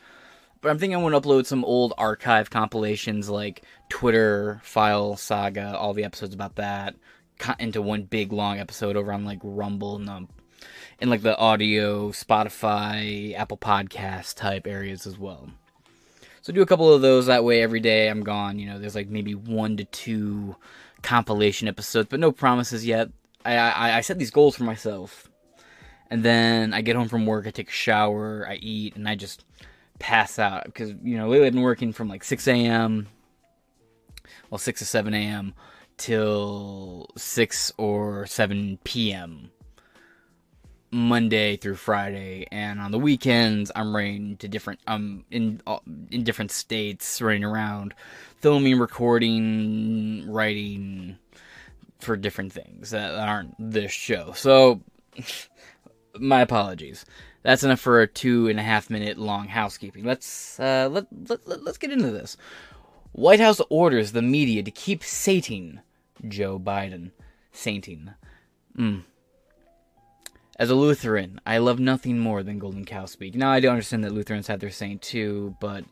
But 0.64 0.70
I'm 0.70 0.80
thinking 0.80 0.96
I 0.96 1.02
want 1.02 1.14
to 1.14 1.22
upload 1.22 1.46
some 1.46 1.66
old 1.66 1.94
archive 1.98 2.50
compilations 2.50 3.30
like 3.30 3.64
Twitter 3.90 4.62
file 4.64 5.18
saga, 5.18 5.78
all 5.78 5.94
the 5.94 6.06
episodes 6.06 6.34
about 6.34 6.56
that, 6.56 6.96
into 7.60 7.82
one 7.82 8.04
big 8.04 8.32
long 8.32 8.60
episode 8.60 8.96
over 8.96 9.12
on 9.12 9.26
like 9.26 9.40
Rumble 9.44 9.98
and 9.98 10.10
um, 10.10 10.30
in 11.00 11.10
like 11.10 11.22
the 11.22 11.38
audio, 11.38 12.12
Spotify, 12.12 13.38
Apple 13.38 13.58
Podcast 13.58 14.36
type 14.36 14.66
areas 14.66 15.06
as 15.06 15.20
well. 15.20 15.50
So 16.42 16.54
do 16.54 16.62
a 16.62 16.66
couple 16.66 16.94
of 16.94 17.02
those 17.02 17.26
that 17.26 17.44
way 17.44 17.62
every 17.62 17.82
day 17.82 18.08
I'm 18.08 18.24
gone. 18.24 18.58
You 18.58 18.68
know, 18.68 18.80
there's 18.80 18.96
like 18.96 19.10
maybe 19.10 19.36
one 19.36 19.76
to 19.76 19.84
two 19.84 20.56
compilation 21.02 21.68
episodes, 21.68 22.08
but 22.10 22.22
no 22.22 22.32
promises 22.32 22.86
yet. 22.86 23.10
I 23.44 23.58
I, 23.58 23.98
I 23.98 24.02
set 24.02 24.18
these 24.18 24.32
goals 24.32 24.56
for 24.56 24.64
myself, 24.64 25.30
and 26.10 26.24
then 26.24 26.74
I 26.74 26.80
get 26.82 26.96
home 26.96 27.10
from 27.10 27.26
work, 27.26 27.48
I 27.48 27.52
take 27.52 27.68
a 27.68 27.74
shower, 27.74 28.48
I 28.48 28.56
eat, 28.56 28.96
and 28.96 29.10
I 29.10 29.16
just 29.16 29.44
pass 30.04 30.38
out 30.38 30.66
because 30.66 30.90
you 31.02 31.16
know 31.16 31.30
lately 31.30 31.48
I've 31.48 31.54
been 31.54 31.62
working 31.62 31.94
from 31.94 32.10
like 32.10 32.26
6 32.26 32.46
a.m. 32.50 33.08
well 34.50 34.58
6 34.58 34.80
to 34.80 34.86
7 34.86 35.14
a.m. 35.14 35.54
till 35.96 37.08
6 37.16 37.72
or 37.78 38.26
7 38.26 38.80
p.m. 38.84 39.50
Monday 40.92 41.56
through 41.56 41.78
Friday, 41.78 42.46
and 42.52 42.82
on 42.82 42.92
the 42.92 43.00
weekends 43.00 43.72
I'm 43.78 43.96
running 43.96 44.36
to 44.38 44.50
different 44.50 44.82
um 44.88 45.24
in 45.32 45.62
uh, 45.66 45.80
in 46.12 46.26
different 46.26 46.52
states, 46.52 47.22
running 47.22 47.46
around, 47.46 47.94
filming, 48.42 48.78
recording, 48.80 50.30
writing 50.30 51.18
for 52.00 52.18
different 52.18 52.52
things 52.52 52.90
that 52.90 53.16
aren't 53.16 53.56
this 53.58 53.94
show. 53.94 54.34
So 54.34 54.82
my 56.20 56.42
apologies. 56.42 57.06
That's 57.44 57.64
enough 57.64 57.80
for 57.80 58.02
a 58.02 58.08
two 58.08 58.48
and 58.48 58.60
a 58.60 58.64
half 58.64 58.90
minute 58.90 59.18
long 59.18 59.48
housekeeping. 59.48 60.04
Let's 60.06 60.60
uh, 60.60 60.90
let, 60.92 61.08
let, 61.30 61.48
let 61.48 61.64
let's 61.64 61.78
get 61.78 61.92
into 61.92 62.12
this. 62.12 62.38
White 63.12 63.40
House 63.40 63.62
orders 63.70 64.12
the 64.12 64.22
media 64.22 64.64
to 64.64 64.72
keep 64.72 65.04
sating 65.04 65.82
Joe 66.28 66.58
Biden. 66.58 67.12
Sainting. 67.52 68.10
Mm. 68.76 69.04
As 70.58 70.70
a 70.70 70.76
Lutheran, 70.76 71.40
I 71.46 71.60
love 71.60 71.80
nothing 71.80 72.18
more 72.18 72.42
than 72.42 72.58
Golden 72.58 72.86
Cow 72.86 73.06
speak. 73.06 73.36
Now, 73.36 73.52
I 73.52 73.60
do 73.60 73.70
understand 73.70 74.04
that 74.04 74.12
Lutherans 74.12 74.48
have 74.48 74.60
their 74.60 74.72
saint 74.72 75.02
too, 75.02 75.56
but 75.60 75.84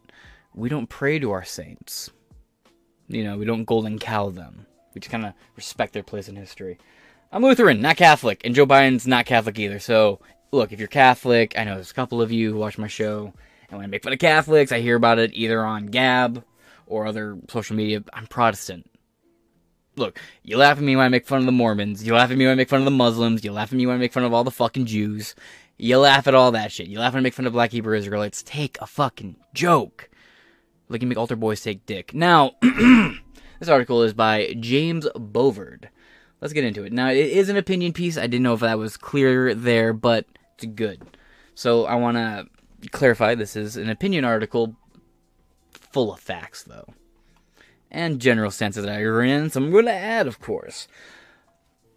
we 0.56 0.70
don't 0.70 0.88
pray 0.88 1.20
to 1.20 1.32
our 1.32 1.44
saints. 1.44 2.10
You 3.08 3.24
know, 3.24 3.38
we 3.38 3.46
don't 3.46 3.66
Golden 3.66 4.00
Cow 4.00 4.30
them. 4.30 4.66
We 4.94 5.02
just 5.02 5.12
kind 5.12 5.26
of 5.26 5.34
respect 5.56 5.94
their 5.94 6.04
place 6.04 6.28
in 6.28 6.36
history. 6.36 6.80
I'm 7.32 7.44
Lutheran, 7.44 7.82
not 7.82 7.98
Catholic, 7.98 8.42
and 8.44 8.56
Joe 8.56 8.66
Biden's 8.66 9.08
not 9.08 9.26
Catholic 9.26 9.58
either. 9.60 9.80
So, 9.80 10.20
look, 10.52 10.72
if 10.72 10.80
you're 10.80 10.88
Catholic, 10.88 11.58
I 11.58 11.64
know 11.64 11.76
there's 11.76 11.92
a 11.92 11.96
couple 11.96 12.22
of 12.22 12.32
you 12.32 12.52
who 12.52 12.60
watch 12.60 12.78
my 12.78 12.88
show, 12.88 13.34
and 13.70 13.78
when 13.78 13.86
I 13.86 13.88
make 13.88 14.04
fun 14.04 14.14
of 14.14 14.20
Catholics, 14.20 14.72
I 14.72 14.82
hear 14.82 14.96
about 14.96 15.20
it 15.20 15.32
either 15.34 15.64
on 15.64 15.88
Gab 15.88 16.44
or 16.86 17.06
other 17.06 17.38
social 17.50 17.76
media. 17.76 18.04
I'm 18.14 18.28
Protestant. 18.28 18.90
Look, 19.96 20.20
you 20.44 20.58
laugh 20.58 20.78
at 20.78 20.84
me 20.84 20.96
when 20.96 21.06
I 21.06 21.10
make 21.10 21.28
fun 21.28 21.40
of 21.40 21.46
the 21.46 21.52
Mormons. 21.52 22.06
You 22.06 22.16
laugh 22.16 22.32
at 22.32 22.38
me 22.38 22.46
when 22.46 22.54
I 22.54 22.56
make 22.56 22.70
fun 22.70 22.80
of 22.80 22.86
the 22.86 22.92
Muslims. 22.92 23.44
You 23.44 23.52
laugh 23.52 23.72
at 23.72 23.78
me 23.78 23.86
when 23.86 23.96
I 23.96 24.00
make 24.00 24.14
fun 24.14 24.24
of 24.24 24.34
all 24.34 24.44
the 24.44 24.52
fucking 24.52 24.86
Jews. 24.86 25.36
You 25.78 25.98
laugh 26.00 26.28
at 26.28 26.36
all 26.36 26.52
that 26.52 26.72
shit. 26.72 26.88
You 26.88 27.00
laugh 27.00 27.14
when 27.14 27.22
I 27.22 27.24
make 27.24 27.34
fun 27.34 27.48
of 27.48 27.54
Black 27.54 27.72
Hebrew 27.72 27.98
Israelites. 27.98 28.44
Take 28.44 28.78
a 28.82 28.88
fucking 28.88 29.36
joke. 29.54 30.10
Like 30.90 31.02
you 31.02 31.08
make 31.08 31.18
altar 31.18 31.36
boys 31.36 31.62
take 31.62 31.86
dick. 31.86 32.14
Now, 32.14 32.56
this 32.62 33.70
article 33.70 34.04
is 34.04 34.14
by 34.14 34.56
James 34.60 35.08
Bovard. 35.16 35.86
Let's 36.42 36.54
get 36.54 36.64
into 36.64 36.84
it. 36.84 36.92
Now, 36.92 37.10
it 37.10 37.18
is 37.18 37.50
an 37.50 37.58
opinion 37.58 37.94
piece. 37.94 38.18
I 38.18 38.22
didn't 38.22 38.44
know 38.44 38.54
if 38.54 38.62
that 38.62 38.78
was 38.78 38.98
clear 38.98 39.54
there, 39.54 39.94
but 39.94 40.26
it's 40.56 40.66
good. 40.74 41.02
So 41.56 41.86
I 41.86 41.96
want 41.96 42.18
to 42.18 42.48
clarify 42.90 43.36
this 43.36 43.56
is 43.56 43.78
an 43.78 43.90
opinion 43.90 44.26
article 44.26 44.76
full 45.74 46.14
of 46.14 46.20
facts, 46.20 46.64
though 46.64 46.86
and 47.92 48.22
general 48.22 48.50
senses 48.50 48.86
that 48.86 48.94
I 48.94 49.02
in, 49.02 49.50
so 49.50 49.62
I'm 49.62 49.72
going 49.72 49.86
to 49.86 49.92
add, 49.92 50.26
of 50.26 50.40
course. 50.40 50.88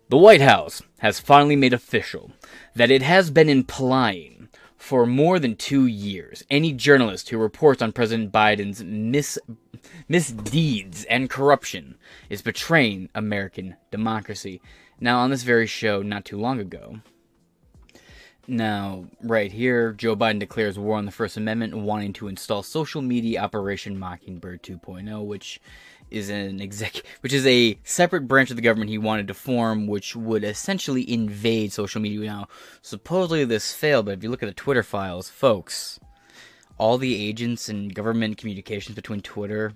The 0.08 0.18
White 0.18 0.40
House 0.40 0.82
has 0.98 1.20
finally 1.20 1.56
made 1.56 1.72
official 1.72 2.32
that 2.74 2.90
it 2.90 3.02
has 3.02 3.30
been 3.30 3.48
implying 3.48 4.48
for 4.76 5.06
more 5.06 5.38
than 5.38 5.56
two 5.56 5.86
years 5.86 6.42
any 6.50 6.72
journalist 6.72 7.30
who 7.30 7.38
reports 7.38 7.80
on 7.80 7.92
President 7.92 8.30
Biden's 8.30 8.84
mis- 8.84 9.38
misdeeds 10.08 11.04
and 11.04 11.30
corruption 11.30 11.94
is 12.28 12.42
betraying 12.42 13.08
American 13.14 13.76
democracy. 13.90 14.60
Now, 15.00 15.20
on 15.20 15.30
this 15.30 15.42
very 15.42 15.66
show, 15.66 16.02
not 16.02 16.24
too 16.24 16.38
long 16.38 16.60
ago, 16.60 17.00
now, 18.46 19.06
right 19.22 19.50
here, 19.50 19.92
Joe 19.92 20.16
Biden 20.16 20.38
declares 20.38 20.78
war 20.78 20.96
on 20.98 21.06
the 21.06 21.12
First 21.12 21.36
Amendment, 21.36 21.76
wanting 21.76 22.12
to 22.14 22.28
install 22.28 22.62
social 22.62 23.02
media 23.02 23.42
Operation 23.42 23.98
Mockingbird 23.98 24.62
2.0, 24.62 25.24
which 25.24 25.60
is 26.10 26.28
an 26.28 26.60
exec, 26.60 27.02
which 27.20 27.32
is 27.32 27.46
a 27.46 27.78
separate 27.84 28.28
branch 28.28 28.50
of 28.50 28.56
the 28.56 28.62
government 28.62 28.90
he 28.90 28.98
wanted 28.98 29.28
to 29.28 29.34
form, 29.34 29.86
which 29.86 30.14
would 30.14 30.44
essentially 30.44 31.10
invade 31.10 31.72
social 31.72 32.00
media. 32.00 32.26
Now, 32.26 32.48
supposedly 32.82 33.44
this 33.44 33.72
failed, 33.72 34.06
but 34.06 34.18
if 34.18 34.22
you 34.22 34.30
look 34.30 34.42
at 34.42 34.46
the 34.48 34.54
Twitter 34.54 34.82
files, 34.82 35.28
folks, 35.28 35.98
all 36.78 36.98
the 36.98 37.14
agents 37.28 37.68
and 37.68 37.94
government 37.94 38.38
communications 38.38 38.94
between 38.94 39.20
Twitter 39.20 39.72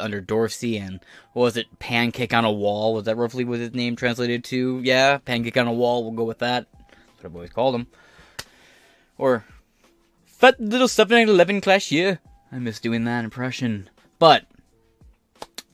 under 0.00 0.20
Dorsey 0.20 0.78
and 0.78 1.00
what 1.32 1.42
was 1.42 1.56
it, 1.56 1.78
Pancake 1.78 2.32
on 2.32 2.44
a 2.44 2.52
Wall? 2.52 2.94
Was 2.94 3.04
that 3.04 3.16
roughly 3.16 3.44
what 3.44 3.60
his 3.60 3.74
name 3.74 3.96
translated 3.96 4.44
to? 4.44 4.80
Yeah, 4.82 5.18
Pancake 5.18 5.56
on 5.56 5.66
a 5.66 5.72
Wall. 5.72 6.02
We'll 6.02 6.12
go 6.12 6.24
with 6.24 6.38
that. 6.38 6.66
What 7.16 7.26
I've 7.26 7.34
always 7.34 7.50
called 7.50 7.74
him. 7.74 7.86
Or 9.18 9.44
fat 10.24 10.60
little 10.60 10.88
stuff 10.88 11.10
in 11.10 11.28
11 11.28 11.60
class 11.60 11.90
year. 11.90 12.20
I 12.50 12.58
miss 12.58 12.80
doing 12.80 13.04
that 13.04 13.24
impression. 13.24 13.88
But 14.18 14.46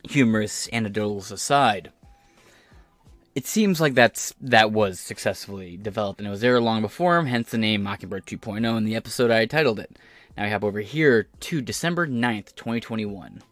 humorous 0.05 0.69
anecdotals 0.69 1.31
aside, 1.31 1.93
it 3.35 3.47
seems 3.47 3.81
like 3.81 3.95
that's 3.95 4.35
that 4.41 4.73
was 4.73 4.99
successfully 4.99 5.77
developed 5.77 6.21
and 6.21 6.27
it 6.27 6.31
was 6.31 6.41
there 6.41 6.61
long 6.61 6.83
before 6.83 7.19
him, 7.19 7.27
hence 7.27 7.51
the 7.51 7.59
name 7.59 7.83
Mockingbird 7.83 8.27
2.0 8.27 8.77
and 8.77 8.87
the 8.87 8.97
episode 8.97 9.31
I 9.31 9.47
titled 9.47 9.79
it. 9.79 9.99
Now 10.37 10.45
we 10.45 10.51
have 10.51 10.65
over 10.65 10.81
here 10.81 11.29
to 11.41 11.61
December 11.61 12.07
9th, 12.07 12.55
2021. 12.55 13.43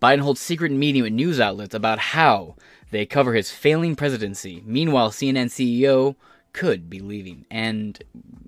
Biden 0.00 0.20
holds 0.20 0.40
secret 0.40 0.72
meeting 0.72 1.02
with 1.02 1.12
news 1.12 1.38
outlets 1.38 1.74
about 1.74 1.98
how 1.98 2.56
they 2.90 3.04
cover 3.04 3.34
his 3.34 3.50
failing 3.50 3.94
presidency. 3.96 4.62
Meanwhile, 4.64 5.10
CNN 5.10 5.46
CEO 5.46 6.16
could 6.52 6.90
be 6.90 7.00
leaving. 7.00 7.46
And 7.50 8.02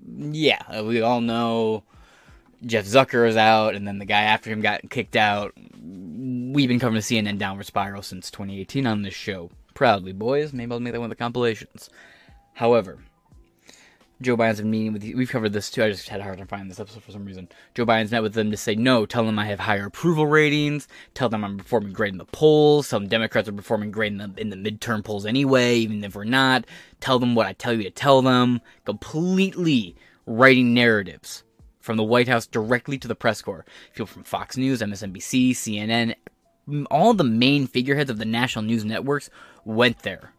yeah, 0.07 0.81
we 0.81 1.01
all 1.01 1.21
know 1.21 1.83
Jeff 2.65 2.85
Zucker 2.85 3.27
is 3.27 3.37
out, 3.37 3.75
and 3.75 3.87
then 3.87 3.99
the 3.99 4.05
guy 4.05 4.21
after 4.21 4.49
him 4.49 4.61
got 4.61 4.89
kicked 4.89 5.15
out. 5.15 5.53
We've 5.57 6.69
been 6.69 6.79
covering 6.79 7.01
the 7.01 7.01
CNN 7.01 7.37
downward 7.37 7.65
spiral 7.65 8.01
since 8.01 8.31
2018 8.31 8.85
on 8.85 9.01
this 9.01 9.13
show. 9.13 9.49
Proudly, 9.73 10.13
boys. 10.13 10.53
Maybe 10.53 10.71
I'll 10.71 10.79
make 10.79 10.93
that 10.93 10.99
one 10.99 11.11
of 11.11 11.17
the 11.17 11.23
compilations. 11.23 11.89
However, 12.53 12.99
Joe 14.23 14.37
Biden's 14.37 14.59
been 14.59 14.71
meeting 14.71 14.93
with. 14.93 15.03
We've 15.03 15.29
covered 15.29 15.53
this 15.53 15.69
too. 15.69 15.83
I 15.83 15.89
just 15.89 16.07
had 16.07 16.19
a 16.19 16.23
hard 16.23 16.37
time 16.37 16.47
finding 16.47 16.69
this 16.69 16.79
episode 16.79 17.03
for 17.03 17.11
some 17.11 17.25
reason. 17.25 17.49
Joe 17.75 17.85
Biden's 17.85 18.11
met 18.11 18.23
with 18.23 18.33
them 18.33 18.51
to 18.51 18.57
say 18.57 18.73
no. 18.73 19.05
Tell 19.05 19.25
them 19.25 19.37
I 19.37 19.45
have 19.45 19.59
higher 19.59 19.85
approval 19.85 20.25
ratings. 20.25 20.87
Tell 21.13 21.29
them 21.29 21.43
I'm 21.43 21.57
performing 21.57 21.93
great 21.93 22.13
in 22.13 22.17
the 22.17 22.25
polls. 22.25 22.87
Some 22.87 23.07
Democrats 23.07 23.49
are 23.49 23.53
performing 23.53 23.91
great 23.91 24.13
in 24.13 24.17
the 24.17 24.33
in 24.37 24.49
the 24.49 24.55
midterm 24.55 25.03
polls 25.03 25.25
anyway, 25.25 25.77
even 25.77 26.03
if 26.03 26.15
we're 26.15 26.23
not. 26.23 26.65
Tell 26.99 27.19
them 27.19 27.35
what 27.35 27.47
I 27.47 27.53
tell 27.53 27.73
you 27.73 27.83
to 27.83 27.91
tell 27.91 28.21
them. 28.21 28.61
Completely 28.85 29.95
writing 30.25 30.73
narratives 30.73 31.43
from 31.79 31.97
the 31.97 32.03
White 32.03 32.27
House 32.29 32.47
directly 32.47 32.97
to 32.97 33.07
the 33.07 33.15
press 33.15 33.41
corps. 33.41 33.65
People 33.93 34.05
from 34.05 34.23
Fox 34.23 34.55
News, 34.57 34.81
MSNBC, 34.81 35.51
CNN, 35.51 36.15
all 36.89 37.13
the 37.13 37.23
main 37.23 37.67
figureheads 37.67 38.09
of 38.09 38.17
the 38.17 38.25
national 38.25 38.63
news 38.63 38.85
networks 38.85 39.29
went 39.65 39.99
there, 39.99 40.33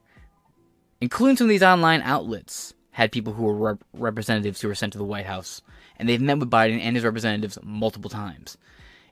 including 1.01 1.37
some 1.37 1.47
of 1.47 1.51
these 1.51 1.62
online 1.62 2.01
outlets 2.03 2.74
had 2.95 3.11
people 3.11 3.32
who 3.32 3.42
were 3.42 3.55
rep- 3.55 3.84
representatives 3.92 4.61
who 4.61 4.68
were 4.68 4.74
sent 4.74 4.92
to 4.92 4.99
the 4.99 5.05
White 5.05 5.26
House, 5.26 5.62
and 5.97 6.09
they've 6.09 6.20
met 6.20 6.38
with 6.38 6.49
Biden 6.49 6.80
and 6.80 6.95
his 6.95 7.05
representatives 7.05 7.59
multiple 7.61 8.09
times 8.09 8.57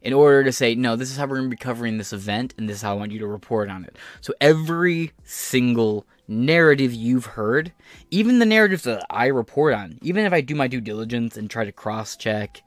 in 0.03 0.13
order 0.13 0.45
to 0.45 0.53
say, 0.53 0.77
no, 0.77 0.95
this 0.95 1.11
is 1.11 1.17
how 1.17 1.27
we're 1.27 1.37
going 1.37 1.51
to 1.51 1.57
be 1.57 1.57
covering 1.57 1.99
this 1.99 2.13
event, 2.13 2.55
and 2.57 2.69
this 2.69 2.77
is 2.77 2.83
how 2.83 2.93
I 2.93 2.99
want 2.99 3.11
you 3.11 3.19
to 3.19 3.27
report 3.27 3.69
on 3.69 3.85
it. 3.85 3.97
So 4.21 4.35
every 4.41 5.11
single 5.25 6.07
narrative 6.29 6.95
you've 6.95 7.27
heard, 7.27 7.73
even 8.13 8.39
the 8.39 8.47
narratives 8.47 8.85
that 8.85 9.05
I 9.11 9.27
report 9.27 9.75
on, 9.75 9.99
even 10.01 10.25
if 10.25 10.33
I 10.33 10.43
do 10.43 10.55
my 10.55 10.69
due 10.69 10.81
diligence 10.81 11.37
and 11.37 11.51
try 11.51 11.65
to 11.65 11.73
cross 11.73 12.15
check, 12.15 12.63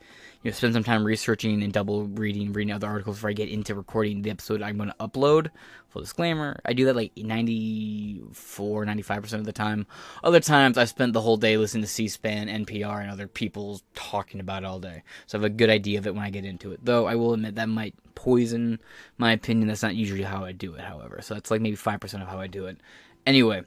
you 0.45 0.51
know, 0.51 0.55
spend 0.55 0.75
some 0.75 0.83
time 0.83 1.03
researching 1.03 1.63
and 1.63 1.73
double 1.73 2.03
reading, 2.05 2.53
reading 2.53 2.71
other 2.71 2.85
articles 2.85 3.15
before 3.15 3.31
I 3.31 3.33
get 3.33 3.49
into 3.49 3.73
recording 3.73 4.21
the 4.21 4.29
episode 4.29 4.61
I'm 4.61 4.77
going 4.77 4.89
to 4.89 4.95
upload. 4.99 5.49
Full 5.89 6.03
disclaimer, 6.03 6.59
I 6.63 6.73
do 6.73 6.85
that 6.85 6.95
like 6.95 7.17
94, 7.17 8.85
95% 8.85 9.33
of 9.33 9.45
the 9.45 9.51
time. 9.51 9.87
Other 10.23 10.39
times 10.39 10.77
I 10.77 10.85
spent 10.85 11.13
the 11.13 11.21
whole 11.21 11.37
day 11.37 11.57
listening 11.57 11.81
to 11.81 11.89
C-SPAN, 11.89 12.47
NPR, 12.47 13.01
and 13.01 13.09
other 13.09 13.27
people 13.27 13.81
talking 13.95 14.39
about 14.39 14.61
it 14.61 14.67
all 14.67 14.79
day. 14.79 15.01
So 15.25 15.39
I 15.39 15.41
have 15.41 15.45
a 15.45 15.49
good 15.49 15.71
idea 15.71 15.97
of 15.97 16.05
it 16.05 16.13
when 16.13 16.23
I 16.23 16.29
get 16.29 16.45
into 16.45 16.71
it. 16.73 16.79
Though 16.85 17.07
I 17.07 17.15
will 17.15 17.33
admit 17.33 17.55
that 17.55 17.67
might 17.67 17.95
poison 18.13 18.79
my 19.17 19.31
opinion. 19.31 19.67
That's 19.67 19.81
not 19.81 19.95
usually 19.95 20.21
how 20.21 20.45
I 20.45 20.51
do 20.51 20.75
it, 20.75 20.81
however. 20.81 21.21
So 21.23 21.33
that's 21.33 21.49
like 21.49 21.61
maybe 21.61 21.75
5% 21.75 22.21
of 22.21 22.27
how 22.27 22.39
I 22.39 22.45
do 22.45 22.67
it. 22.67 22.77
Anyway, 23.25 23.63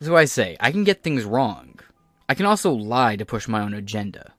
this 0.00 0.06
is 0.06 0.10
what 0.10 0.18
I 0.18 0.24
say. 0.24 0.56
I 0.58 0.72
can 0.72 0.82
get 0.82 1.04
things 1.04 1.22
wrong. 1.22 1.78
I 2.28 2.34
can 2.34 2.46
also 2.46 2.72
lie 2.72 3.16
to 3.16 3.24
push 3.24 3.46
my 3.46 3.60
own 3.60 3.74
agenda. 3.74 4.34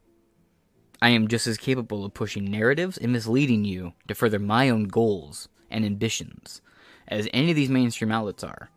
I 1.01 1.09
am 1.09 1.27
just 1.27 1.47
as 1.47 1.57
capable 1.57 2.03
of 2.03 2.13
pushing 2.13 2.49
narratives 2.49 2.97
and 2.97 3.11
misleading 3.11 3.63
you 3.63 3.93
to 4.07 4.15
further 4.15 4.39
my 4.39 4.69
own 4.69 4.85
goals 4.85 5.47
and 5.69 5.85
ambitions 5.85 6.61
as 7.07 7.29
any 7.33 7.51
of 7.51 7.55
these 7.55 7.69
mainstream 7.69 8.11
outlets 8.11 8.43
are. 8.43 8.69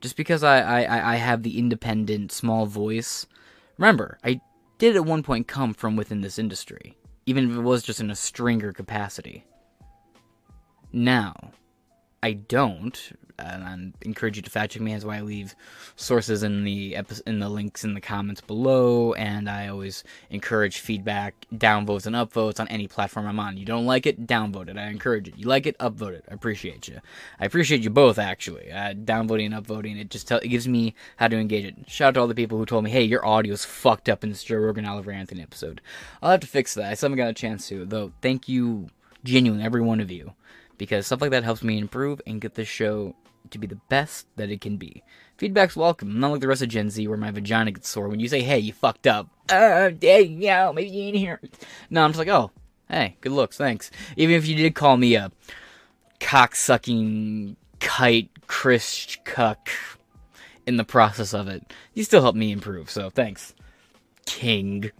Just 0.00 0.16
because 0.16 0.42
I, 0.42 0.84
I, 0.84 1.14
I 1.14 1.16
have 1.16 1.42
the 1.42 1.58
independent, 1.58 2.30
small 2.30 2.66
voice, 2.66 3.26
remember, 3.78 4.18
I 4.22 4.40
did 4.78 4.96
at 4.96 5.04
one 5.04 5.22
point 5.22 5.48
come 5.48 5.74
from 5.74 5.96
within 5.96 6.20
this 6.20 6.38
industry, 6.38 6.96
even 7.26 7.50
if 7.50 7.56
it 7.56 7.62
was 7.62 7.82
just 7.82 8.00
in 8.00 8.10
a 8.10 8.16
stringer 8.16 8.72
capacity. 8.72 9.44
Now, 10.92 11.52
I 12.22 12.32
don't, 12.32 13.12
and 13.38 13.64
I 13.64 14.06
encourage 14.06 14.36
you 14.36 14.42
to 14.42 14.50
fact 14.50 14.72
check 14.72 14.82
me. 14.82 14.92
That's 14.92 15.04
why 15.04 15.18
I 15.18 15.20
leave 15.20 15.54
sources 15.96 16.42
in 16.42 16.64
the 16.64 16.96
epi- 16.96 17.22
in 17.26 17.38
the 17.38 17.48
links 17.48 17.84
in 17.84 17.94
the 17.94 18.00
comments 18.00 18.40
below, 18.40 19.12
and 19.14 19.48
I 19.48 19.68
always 19.68 20.04
encourage 20.30 20.78
feedback, 20.78 21.34
downvotes 21.54 22.06
and 22.06 22.16
upvotes 22.16 22.60
on 22.60 22.68
any 22.68 22.88
platform 22.88 23.26
I'm 23.26 23.40
on. 23.40 23.56
You 23.56 23.64
don't 23.64 23.86
like 23.86 24.06
it, 24.06 24.26
downvote 24.26 24.68
it. 24.68 24.76
I 24.76 24.88
encourage 24.88 25.28
it. 25.28 25.36
You 25.36 25.46
like 25.46 25.66
it, 25.66 25.78
upvote 25.78 26.12
it. 26.12 26.24
I 26.30 26.34
appreciate 26.34 26.88
you. 26.88 27.00
I 27.38 27.46
appreciate 27.46 27.82
you 27.82 27.90
both 27.90 28.18
actually. 28.18 28.70
Uh, 28.72 28.94
downvoting 28.94 29.52
and 29.52 29.66
upvoting 29.66 30.00
it 30.00 30.10
just 30.10 30.28
tell, 30.28 30.38
it 30.38 30.48
gives 30.48 30.68
me 30.68 30.94
how 31.16 31.28
to 31.28 31.36
engage 31.36 31.64
it. 31.64 31.76
Shout 31.88 32.08
out 32.08 32.14
to 32.14 32.20
all 32.20 32.26
the 32.26 32.34
people 32.34 32.58
who 32.58 32.66
told 32.66 32.84
me, 32.84 32.90
hey, 32.90 33.02
your 33.02 33.26
audio's 33.26 33.64
fucked 33.64 34.08
up 34.08 34.24
in 34.24 34.30
this 34.30 34.44
Joe 34.44 34.56
Rogan 34.56 34.86
Oliver 34.86 35.12
Anthony 35.12 35.42
episode. 35.42 35.80
I'll 36.22 36.32
have 36.32 36.40
to 36.40 36.46
fix 36.46 36.74
that. 36.74 36.90
I 36.90 36.94
still 36.94 37.08
haven't 37.08 37.24
got 37.24 37.30
a 37.30 37.34
chance 37.34 37.68
to, 37.68 37.84
though. 37.84 38.12
Thank 38.20 38.48
you, 38.48 38.88
genuinely, 39.24 39.64
every 39.64 39.80
one 39.80 40.00
of 40.00 40.10
you 40.10 40.32
because 40.78 41.06
stuff 41.06 41.20
like 41.20 41.32
that 41.32 41.44
helps 41.44 41.62
me 41.62 41.76
improve 41.76 42.22
and 42.26 42.40
get 42.40 42.54
this 42.54 42.68
show 42.68 43.14
to 43.52 43.58
be 43.58 43.66
the 43.66 43.80
best 43.88 44.26
that 44.36 44.50
it 44.50 44.60
can 44.60 44.76
be. 44.76 45.02
Feedback's 45.36 45.76
welcome. 45.76 46.18
Not 46.18 46.32
like 46.32 46.40
the 46.40 46.48
rest 46.48 46.62
of 46.62 46.68
Gen 46.68 46.90
Z 46.90 47.06
where 47.06 47.16
my 47.16 47.30
vagina 47.30 47.70
gets 47.70 47.88
sore 47.88 48.08
when 48.08 48.20
you 48.20 48.28
say, 48.28 48.40
hey, 48.40 48.58
you 48.58 48.72
fucked 48.72 49.06
up. 49.06 49.28
Uh, 49.48 49.90
hey, 50.00 50.22
yeah, 50.22 50.70
maybe 50.72 50.90
you 50.90 51.02
ain't 51.04 51.16
here. 51.16 51.40
No, 51.90 52.02
I'm 52.02 52.10
just 52.10 52.18
like, 52.18 52.28
oh, 52.28 52.50
hey, 52.88 53.16
good 53.20 53.32
looks, 53.32 53.56
thanks. 53.56 53.90
Even 54.16 54.34
if 54.36 54.46
you 54.46 54.56
did 54.56 54.74
call 54.74 54.96
me 54.96 55.14
a 55.14 55.30
cocksucking 56.20 57.56
kite 57.80 58.30
Chris 58.46 59.16
cuck 59.24 59.68
in 60.66 60.76
the 60.76 60.84
process 60.84 61.32
of 61.32 61.48
it, 61.48 61.72
you 61.94 62.04
still 62.04 62.22
help 62.22 62.34
me 62.34 62.50
improve, 62.52 62.90
so 62.90 63.10
thanks. 63.10 63.54
King. 64.26 64.90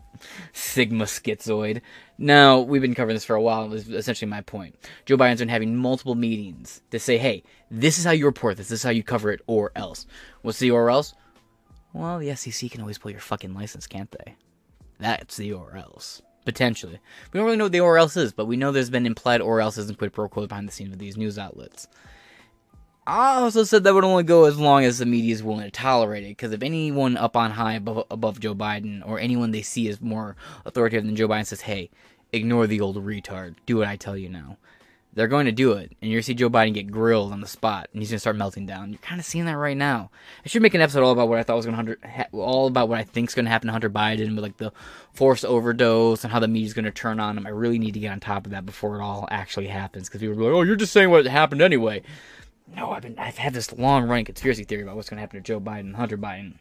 Sigma 0.53 1.05
schizoid. 1.05 1.81
Now, 2.19 2.61
we've 2.61 2.83
been 2.83 2.95
covering 2.95 3.14
this 3.14 3.25
for 3.25 3.37
a 3.37 3.43
while, 3.43 3.73
is 3.73 3.89
essentially 3.89 4.29
my 4.29 4.41
point. 4.41 4.77
Joe 5.07 5.16
Biden's 5.16 5.41
been 5.41 5.49
having 5.49 5.77
multiple 5.77 6.14
meetings 6.14 6.83
to 6.91 6.99
say, 6.99 7.19
hey, 7.19 7.45
this 7.71 7.99
is 7.99 8.05
how 8.05 8.11
you 8.11 8.27
report 8.27 8.57
this, 8.57 8.69
this 8.69 8.81
is 8.81 8.85
how 8.85 8.91
you 8.91 9.03
cover 9.03 9.31
it, 9.31 9.41
or 9.47 9.73
else. 9.77 10.07
What's 10.43 10.59
the 10.59 10.71
or 10.71 10.91
else? 10.91 11.14
Well, 11.93 12.19
the 12.19 12.35
SEC 12.35 12.71
can 12.71 12.81
always 12.81 12.99
pull 12.99 13.11
your 13.11 13.21
fucking 13.21 13.55
license, 13.55 13.87
can't 13.87 14.11
they? 14.11 14.35
That's 14.99 15.37
the 15.37 15.53
or 15.53 15.77
else. 15.77 16.23
Potentially. 16.45 16.99
We 17.33 17.39
don't 17.39 17.45
really 17.45 17.59
know 17.59 17.64
what 17.66 17.73
the 17.73 17.81
or 17.81 17.99
else 17.99 18.16
is, 18.16 18.33
but 18.33 18.47
we 18.47 18.57
know 18.57 18.73
there's 18.73 18.91
been 18.91 19.07
implied 19.07 19.41
or 19.41 19.61
else's 19.61 19.89
and 19.89 19.99
quid 19.99 20.12
pro 20.12 20.29
quo 20.29 20.47
behind 20.47 20.66
the 20.66 20.73
scenes 20.73 20.91
with 20.91 20.99
these 20.99 21.16
news 21.16 21.39
outlets. 21.39 21.89
I 23.09 23.37
also 23.37 23.65
said 23.65 23.85
that 23.85 23.95
would 23.95 24.05
only 24.05 24.23
go 24.23 24.45
as 24.45 24.59
long 24.59 24.85
as 24.85 24.99
the 24.99 25.07
media 25.07 25.33
is 25.33 25.43
willing 25.43 25.65
to 25.65 25.71
tolerate 25.71 26.25
it. 26.25 26.29
Because 26.29 26.53
if 26.53 26.63
anyone 26.63 27.17
up 27.17 27.37
on 27.37 27.53
high 27.53 27.73
above, 27.73 28.05
above 28.11 28.39
Joe 28.39 28.55
Biden, 28.55 29.03
or 29.09 29.19
anyone 29.19 29.51
they 29.51 29.63
see 29.63 29.89
as 29.89 30.01
more 30.03 30.37
authoritative 30.67 31.07
than 31.07 31.17
Joe 31.17 31.27
Biden, 31.27 31.47
says, 31.47 31.63
"Hey, 31.63 31.89
ignore 32.35 32.67
the 32.67 32.83
old 32.83 32.97
retard. 32.97 33.55
Do 33.65 33.79
what 33.79 33.89
I 33.89 33.97
tell 33.97 34.15
you 34.15 34.29
now," 34.29 34.59
they're 35.15 35.27
going 35.27 35.47
to 35.47 35.53
do 35.53 35.73
it, 35.73 35.91
and 36.03 36.11
you're 36.11 36.19
gonna 36.19 36.25
see 36.25 36.35
Joe 36.35 36.51
Biden 36.51 36.75
get 36.75 36.93
grilled 36.93 37.33
on 37.33 37.41
the 37.41 37.47
spot, 37.47 37.89
and 37.93 38.03
he's 38.03 38.11
gonna 38.11 38.21
start 38.21 38.37
melting 38.37 38.67
down. 38.67 38.91
You're 38.91 38.99
kind 38.99 39.19
of 39.19 39.25
seeing 39.25 39.47
that 39.47 39.57
right 39.57 39.77
now. 39.77 40.11
I 40.45 40.49
should 40.49 40.61
make 40.61 40.75
an 40.75 40.83
episode 40.83 41.03
all 41.03 41.13
about 41.13 41.31
what 41.31 41.39
I 41.39 41.43
thought 41.43 41.57
was 41.57 41.65
gonna 41.65 41.79
Hunter, 41.79 41.99
all 42.33 42.67
about 42.67 42.91
what 42.91 42.99
I 42.99 43.05
think's 43.05 43.35
gonna 43.35 43.49
happen 43.49 43.69
to 43.69 43.73
Hunter 43.73 43.89
Biden 43.89 44.35
with 44.35 44.45
like 44.45 44.59
the 44.59 44.71
forced 45.15 45.47
overdose 45.47 46.25
and 46.25 46.33
how 46.33 46.41
the 46.41 46.47
media's 46.47 46.75
gonna 46.75 46.91
turn 46.91 47.21
on 47.21 47.39
him. 47.39 47.47
I 47.47 47.51
really 47.51 47.79
need 47.79 47.95
to 47.95 48.01
get 48.01 48.13
on 48.13 48.21
top 48.21 48.45
of 48.45 48.53
that 48.53 48.67
before 48.67 49.01
it 49.01 49.03
all 49.03 49.27
actually 49.31 49.69
happens, 49.69 50.09
because 50.09 50.21
people 50.21 50.39
are 50.39 50.45
like, 50.45 50.53
"Oh, 50.53 50.63
you're 50.63 50.77
just 50.77 50.93
saying 50.93 51.09
what 51.09 51.27
happened 51.27 51.63
anyway." 51.63 52.03
No, 52.77 52.91
I've 52.91 53.03
been 53.03 53.19
I've 53.19 53.39
had 53.39 53.55
this 53.55 53.73
long 53.73 54.09
running 54.09 54.25
conspiracy 54.25 54.64
theory 54.64 54.83
about 54.83 54.97
what's 54.97 55.09
gonna 55.09 55.21
happen 55.21 55.39
to 55.39 55.45
Joe 55.45 55.61
Biden 55.61 55.95
Hunter 55.95 56.19
Biden. 56.19 56.55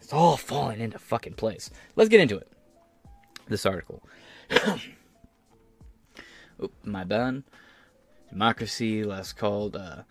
It's 0.00 0.12
all 0.12 0.36
falling 0.36 0.80
into 0.80 0.98
fucking 0.98 1.34
place. 1.34 1.70
Let's 1.96 2.10
get 2.10 2.20
into 2.20 2.36
it. 2.36 2.50
This 3.48 3.66
article. 3.66 4.02
Oop, 6.62 6.72
my 6.84 7.04
bad. 7.04 7.42
Democracy, 8.30 9.04
last 9.04 9.36
called. 9.36 9.76
Uh, 9.76 10.02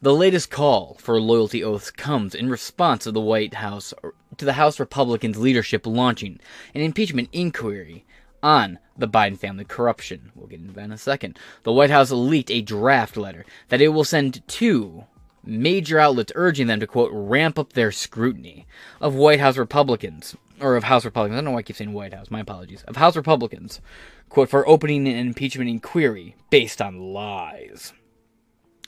the 0.00 0.14
latest 0.14 0.50
call 0.50 0.96
for 1.00 1.20
loyalty 1.20 1.62
oaths 1.62 1.90
comes 1.90 2.34
in 2.34 2.50
response 2.50 3.04
to 3.04 3.12
the 3.12 3.20
White 3.20 3.54
House, 3.54 3.94
to 4.36 4.44
the 4.44 4.54
House 4.54 4.80
Republicans' 4.80 5.38
leadership 5.38 5.86
launching 5.86 6.40
an 6.74 6.80
impeachment 6.80 7.28
inquiry 7.32 8.04
on 8.42 8.78
the 8.96 9.08
Biden 9.08 9.38
family 9.38 9.64
corruption. 9.64 10.32
We'll 10.34 10.48
get 10.48 10.60
into 10.60 10.72
that 10.74 10.84
in 10.84 10.92
a 10.92 10.98
second. 10.98 11.38
The 11.62 11.72
White 11.72 11.90
House 11.90 12.10
leaked 12.10 12.50
a 12.50 12.62
draft 12.62 13.16
letter 13.16 13.44
that 13.68 13.80
it 13.80 13.88
will 13.88 14.04
send 14.04 14.46
to 14.48 15.04
major 15.44 15.98
outlets 15.98 16.32
urging 16.34 16.66
them 16.66 16.80
to, 16.80 16.86
quote, 16.86 17.10
ramp 17.12 17.58
up 17.58 17.72
their 17.72 17.92
scrutiny 17.92 18.66
of 19.00 19.14
White 19.14 19.40
House 19.40 19.56
Republicans, 19.56 20.36
or 20.60 20.76
of 20.76 20.84
House 20.84 21.04
Republicans. 21.04 21.34
I 21.34 21.36
don't 21.38 21.46
know 21.46 21.50
why 21.52 21.58
I 21.58 21.62
keep 21.62 21.76
saying 21.76 21.92
White 21.92 22.14
House, 22.14 22.30
my 22.30 22.40
apologies. 22.40 22.82
Of 22.84 22.96
House 22.96 23.16
Republicans, 23.16 23.80
quote, 24.28 24.48
for 24.48 24.68
opening 24.68 25.08
an 25.08 25.16
impeachment 25.16 25.70
inquiry 25.70 26.36
based 26.50 26.80
on 26.80 27.12
lies. 27.12 27.92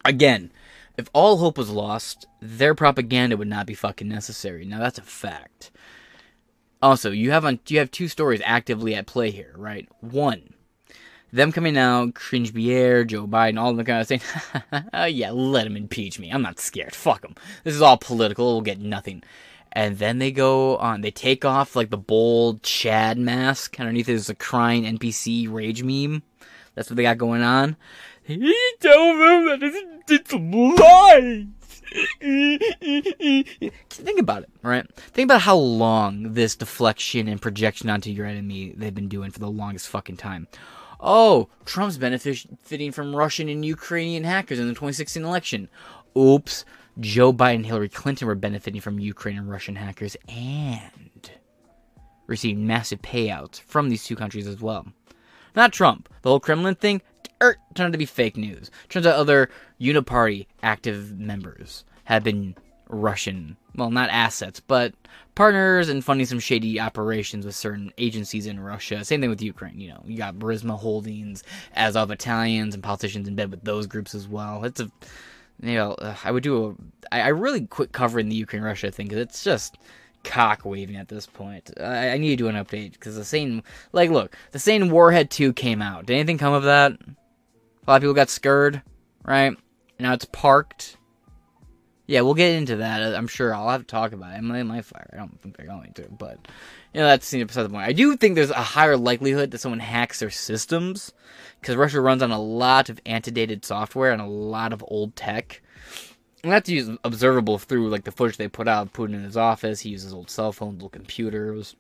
Again, 0.05 0.53
if 0.97 1.09
all 1.13 1.39
hope 1.39 1.59
was 1.59 1.71
lost, 1.71 2.27
their 2.41 2.75
propaganda 2.75 3.37
would 3.37 3.49
not 3.49 3.67
be 3.67 3.75
fucking 3.75 4.09
necessary. 4.09 4.65
Now 4.65 4.79
that's 4.79 4.99
a 4.99 5.03
fact. 5.03 5.73
Also, 6.85 7.11
you 7.11 7.31
have 7.31 7.47
on 7.47 7.59
you 7.69 7.79
have 7.79 7.91
two 7.91 8.09
stories 8.09 8.43
actively 8.45 8.95
at 8.95 9.07
play 9.07 9.31
here, 9.31 9.55
right? 9.57 9.89
One, 10.03 10.53
them 11.33 11.51
coming 11.51 11.79
out, 11.79 12.13
cringe 12.13 12.53
Pierre, 12.53 13.07
Joe 13.07 13.27
Biden, 13.27 13.59
all 13.59 13.71
of 13.71 13.79
them 13.79 13.87
kind 13.87 14.03
of 14.03 14.07
saying, 14.07 14.21
"Yeah, 15.17 15.31
let 15.31 15.67
him 15.67 15.79
impeach 15.79 16.19
me. 16.19 16.29
I'm 16.29 16.43
not 16.43 16.61
scared. 16.61 16.95
Fuck 16.95 17.25
him. 17.25 17.37
This 17.65 17.75
is 17.75 17.81
all 17.81 17.97
political. 17.97 18.53
We'll 18.53 18.61
get 18.61 18.81
nothing." 18.81 19.23
And 19.73 19.97
then 19.97 20.19
they 20.19 20.31
go 20.31 20.77
on. 20.77 21.01
They 21.01 21.11
take 21.11 21.47
off 21.47 21.75
like 21.75 21.89
the 21.89 21.97
bold 21.97 22.63
Chad 22.63 23.17
mask. 23.17 23.81
Underneath 23.81 24.11
is 24.11 24.29
a 24.29 24.35
crying 24.35 24.85
NPC 24.85 25.51
rage 25.51 25.83
meme. 25.83 26.23
That's 26.75 26.91
what 26.91 26.97
they 26.97 27.03
got 27.05 27.17
going 27.17 27.43
on. 27.43 27.79
You 28.27 28.77
tell 28.81 29.19
them 29.19 29.47
that 29.47 29.63
it's, 29.63 29.79
it's 30.11 30.33
lies. 30.35 31.47
Think 32.21 34.19
about 34.19 34.43
it, 34.43 34.51
right? 34.63 34.87
Think 34.97 35.27
about 35.27 35.43
how 35.43 35.57
long 35.57 36.35
this 36.35 36.57
deflection 36.57 37.29
and 37.29 37.41
projection 37.41 37.89
onto 37.89 38.11
your 38.11 38.27
enemy 38.27 38.75
they've 38.77 38.95
been 38.95 39.09
doing 39.09 39.31
for 39.31 39.39
the 39.39 39.51
longest 39.51 39.89
fucking 39.89 40.17
time. 40.17 40.49
Oh, 41.01 41.49
Trump's 41.65 41.99
benefiting 41.99 42.93
from 42.93 43.15
Russian 43.15 43.49
and 43.49 43.65
Ukrainian 43.65 44.25
hackers 44.25 44.59
in 44.59 44.67
the 44.67 44.75
2016 44.75 45.25
election. 45.25 45.69
Oops, 46.17 46.65
Joe 46.99 47.33
Biden 47.33 47.57
and 47.57 47.67
Hillary 47.67 47.89
Clinton 47.89 48.27
were 48.27 48.35
benefiting 48.35 48.81
from 48.81 48.99
Ukraine 48.99 49.39
and 49.39 49.51
Russian 49.51 49.77
hackers 49.77 50.17
and 50.29 51.31
received 52.27 52.59
massive 52.59 53.03
payouts 53.03 53.61
from 53.61 53.89
these 53.89 54.05
two 54.05 54.17
countries 54.17 54.47
as 54.47 54.61
well. 54.61 54.87
Not 55.55 55.73
Trump. 55.73 56.09
The 56.23 56.31
whole 56.31 56.41
Kremlin 56.41 56.75
thing, 56.75 57.03
er, 57.51 57.57
turned 57.75 57.89
out 57.89 57.93
to 57.93 57.99
be 57.99 58.07
fake 58.07 58.37
news. 58.37 58.71
Turns 58.89 59.07
out 59.07 59.17
other 59.17 59.51
Uniparty 59.81 60.47
active 60.63 61.19
members 61.19 61.85
have 62.05 62.25
been 62.25 62.55
Russian, 62.89 63.57
well, 63.75 63.91
not 63.91 64.11
assets, 64.11 64.61
but 64.61 64.95
partners 65.35 65.89
and 65.89 66.05
funding 66.05 66.27
some 66.27 66.39
shady 66.39 66.79
operations 66.79 67.45
with 67.45 67.55
certain 67.55 67.93
agencies 67.99 68.47
in 68.47 68.61
Russia. 68.61 69.05
Same 69.05 69.21
thing 69.21 69.31
with 69.31 69.43
Ukraine. 69.43 69.81
You 69.81 69.91
know, 69.91 70.03
you 70.05 70.17
got 70.17 70.37
Burisma 70.37 70.79
Holdings, 70.79 71.43
Azov 71.75 72.09
Battalions, 72.09 72.75
and 72.75 72.83
politicians 72.83 73.27
in 73.27 73.35
bed 73.35 73.51
with 73.51 73.65
those 73.65 73.87
groups 73.87 74.15
as 74.15 74.29
well. 74.29 74.65
It's 74.65 74.81
a, 74.81 74.91
you 75.63 75.75
know, 75.75 75.97
I 76.25 76.31
would 76.31 76.43
do 76.43 76.77
a, 77.11 77.15
I, 77.15 77.23
I 77.23 77.29
really 77.29 77.67
quit 77.67 77.93
covering 77.93 78.29
the 78.29 78.37
Ukraine 78.37 78.63
Russia 78.63 78.91
thing 78.91 79.07
because 79.07 79.23
it's 79.23 79.43
just 79.43 79.79
cock 80.25 80.65
waving 80.65 80.97
at 80.97 81.09
this 81.09 81.27
point. 81.27 81.71
I, 81.79 82.11
I, 82.11 82.19
need 82.19 82.31
to 82.31 82.37
do 82.37 82.49
an 82.49 82.57
update 82.57 82.93
because 82.93 83.15
the 83.15 83.25
same, 83.25 83.63
like, 83.93 84.11
look, 84.11 84.37
the 84.53 84.59
same 84.59 84.89
Warhead 84.89 85.31
2 85.31 85.53
came 85.53 85.83
out. 85.83 86.07
Did 86.07 86.15
anything 86.15 86.39
come 86.39 86.55
of 86.55 86.63
that? 86.65 86.93
A 87.87 87.91
lot 87.91 87.97
of 87.97 88.03
people 88.03 88.15
got 88.15 88.31
scared, 88.31 88.83
right? 89.25 89.57
Now 89.99 90.15
it's 90.15 90.25
parked. 90.25 90.97
Yeah, 92.07 92.21
we'll 92.21 92.35
get 92.35 92.55
into 92.55 92.77
that. 92.77 93.03
Uh, 93.03 93.17
I'm 93.17 93.27
sure 93.27 93.55
I'll 93.55 93.71
have 93.71 93.81
to 93.81 93.87
talk 93.87 94.13
about 94.13 94.35
it. 94.35 94.39
It 94.39 94.65
might 94.65 94.85
fire. 94.85 95.09
I 95.13 95.17
don't 95.17 95.41
think 95.41 95.57
they're 95.57 95.67
going 95.67 95.93
to, 95.95 96.09
but 96.11 96.39
you 96.93 97.01
know 97.01 97.07
that's 97.07 97.31
beside 97.31 97.63
the 97.63 97.71
point. 97.71 97.89
I 97.89 97.93
do 97.93 98.17
think 98.17 98.35
there's 98.35 98.51
a 98.51 98.55
higher 98.55 98.97
likelihood 98.97 99.51
that 99.51 99.59
someone 99.59 99.81
hacks 99.81 100.21
their 100.21 100.31
systems 100.31 101.13
because 101.61 101.77
Russia 101.77 102.01
runs 102.01 102.23
on 102.23 102.31
a 102.31 102.41
lot 102.41 102.91
of 102.91 103.01
antedated 103.07 103.65
software 103.65 104.13
and 104.13 104.21
a 104.21 104.27
lot 104.27 104.73
of 104.73 104.85
old 104.87 105.17
tech. 105.17 105.63
And 106.43 106.53
that's 106.53 106.71
observable 107.05 107.59
through 107.59 107.89
like 107.89 108.05
the 108.05 108.13
footage 108.13 108.37
they 108.37 108.49
put 108.49 108.69
out. 108.69 108.87
Of 108.87 108.93
Putin 108.93 109.15
in 109.15 109.25
his 109.25 109.39
office, 109.39 109.81
he 109.81 109.89
uses 109.91 110.13
old 110.13 110.29
cell 110.29 110.53
phones, 110.53 110.83
old 110.83 110.93
computers. 110.93 111.75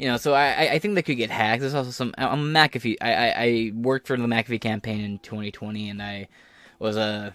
You 0.00 0.06
know, 0.06 0.16
so 0.16 0.32
I 0.32 0.72
I 0.72 0.78
think 0.78 0.94
they 0.94 1.02
could 1.02 1.18
get 1.18 1.28
hacked. 1.30 1.60
There's 1.60 1.74
also 1.74 1.90
some. 1.90 2.14
I'm 2.16 2.54
McAfee. 2.54 2.96
I, 3.02 3.12
I 3.12 3.32
I 3.36 3.72
worked 3.74 4.06
for 4.06 4.16
the 4.16 4.24
McAfee 4.24 4.62
campaign 4.62 5.02
in 5.02 5.18
2020, 5.18 5.90
and 5.90 6.02
I 6.02 6.28
was 6.78 6.96
a 6.96 7.34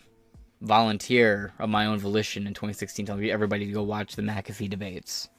volunteer 0.61 1.53
of 1.59 1.69
my 1.69 1.85
own 1.85 1.99
volition 1.99 2.47
in 2.47 2.55
2016 2.55 3.05
telling 3.05 3.29
everybody 3.29 3.67
to 3.67 3.71
go 3.71 3.83
watch 3.83 4.15
the 4.15 4.23
McAfee 4.23 4.67
debates. 4.67 5.29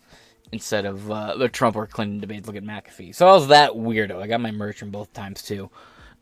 instead 0.53 0.85
of 0.85 1.11
uh, 1.11 1.37
the 1.37 1.49
Trump 1.49 1.77
or 1.77 1.87
Clinton 1.87 2.21
debates. 2.21 2.47
Look 2.47 2.57
at 2.57 2.63
McAfee. 2.63 3.15
So 3.15 3.27
I 3.27 3.33
was 3.33 3.49
that 3.49 3.73
weirdo. 3.73 4.23
I 4.23 4.27
got 4.27 4.41
my 4.41 4.53
merch 4.53 4.79
from 4.79 4.91
both 4.91 5.13
times 5.13 5.43
too. 5.43 5.71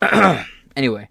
anyway, 0.76 1.08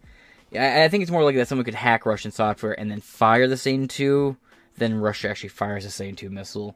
I, 0.54 0.86
I 0.86 0.88
think 0.90 1.04
it's 1.04 1.12
more 1.12 1.24
likely 1.24 1.40
that 1.40 1.48
someone 1.48 1.66
could 1.66 1.76
hack 1.76 2.06
Russian 2.06 2.32
software 2.32 2.78
and 2.80 2.90
then 2.90 3.02
fire 3.02 3.48
the 3.48 3.58
Satan 3.58 3.88
two, 3.88 4.38
then 4.78 4.96
Russia 4.96 5.30
actually 5.30 5.50
fires 5.50 5.84
the 5.84 5.92
Satan 5.92 6.16
two 6.16 6.30
missile. 6.30 6.76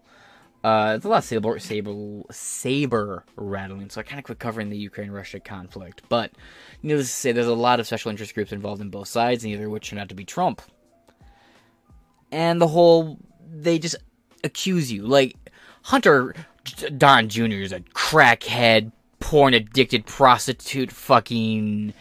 Uh, 0.67 0.95
it's 0.97 1.05
a 1.05 1.07
lot 1.07 1.19
of 1.19 1.23
saber, 1.23 1.57
saber, 1.59 2.23
saber 2.29 3.23
rattling, 3.37 3.89
so 3.89 4.01
I 4.01 4.03
kind 4.03 4.19
of 4.19 4.25
quit 4.25 4.37
covering 4.37 4.69
the 4.69 4.77
Ukraine-Russia 4.77 5.39
conflict. 5.39 6.01
But 6.09 6.33
needless 6.83 7.07
to 7.07 7.13
say, 7.13 7.31
there's 7.31 7.47
a 7.47 7.53
lot 7.53 7.79
of 7.79 7.87
special 7.87 8.11
interest 8.11 8.35
groups 8.35 8.51
involved 8.51 8.81
in 8.81 8.89
both 8.89 9.07
sides, 9.07 9.45
neither 9.45 9.67
of 9.67 9.71
which 9.71 9.89
turned 9.89 10.01
out 10.01 10.09
to 10.09 10.15
be 10.15 10.25
Trump. 10.25 10.61
And 12.33 12.59
the 12.59 12.67
whole, 12.67 13.17
they 13.49 13.79
just 13.79 13.95
accuse 14.43 14.91
you. 14.91 15.03
Like, 15.03 15.37
Hunter 15.83 16.35
Don 16.97 17.29
Jr. 17.29 17.43
is 17.43 17.71
a 17.71 17.79
crackhead, 17.79 18.91
porn 19.21 19.53
addicted 19.53 20.05
prostitute, 20.05 20.91
fucking 20.91 21.93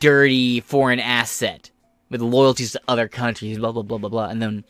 dirty 0.00 0.60
foreign 0.60 1.00
asset 1.00 1.70
with 2.08 2.22
loyalties 2.22 2.72
to 2.72 2.80
other 2.88 3.08
countries, 3.08 3.58
blah, 3.58 3.72
blah, 3.72 3.82
blah, 3.82 3.98
blah, 3.98 4.08
blah. 4.08 4.28
And 4.28 4.40
then 4.40 4.64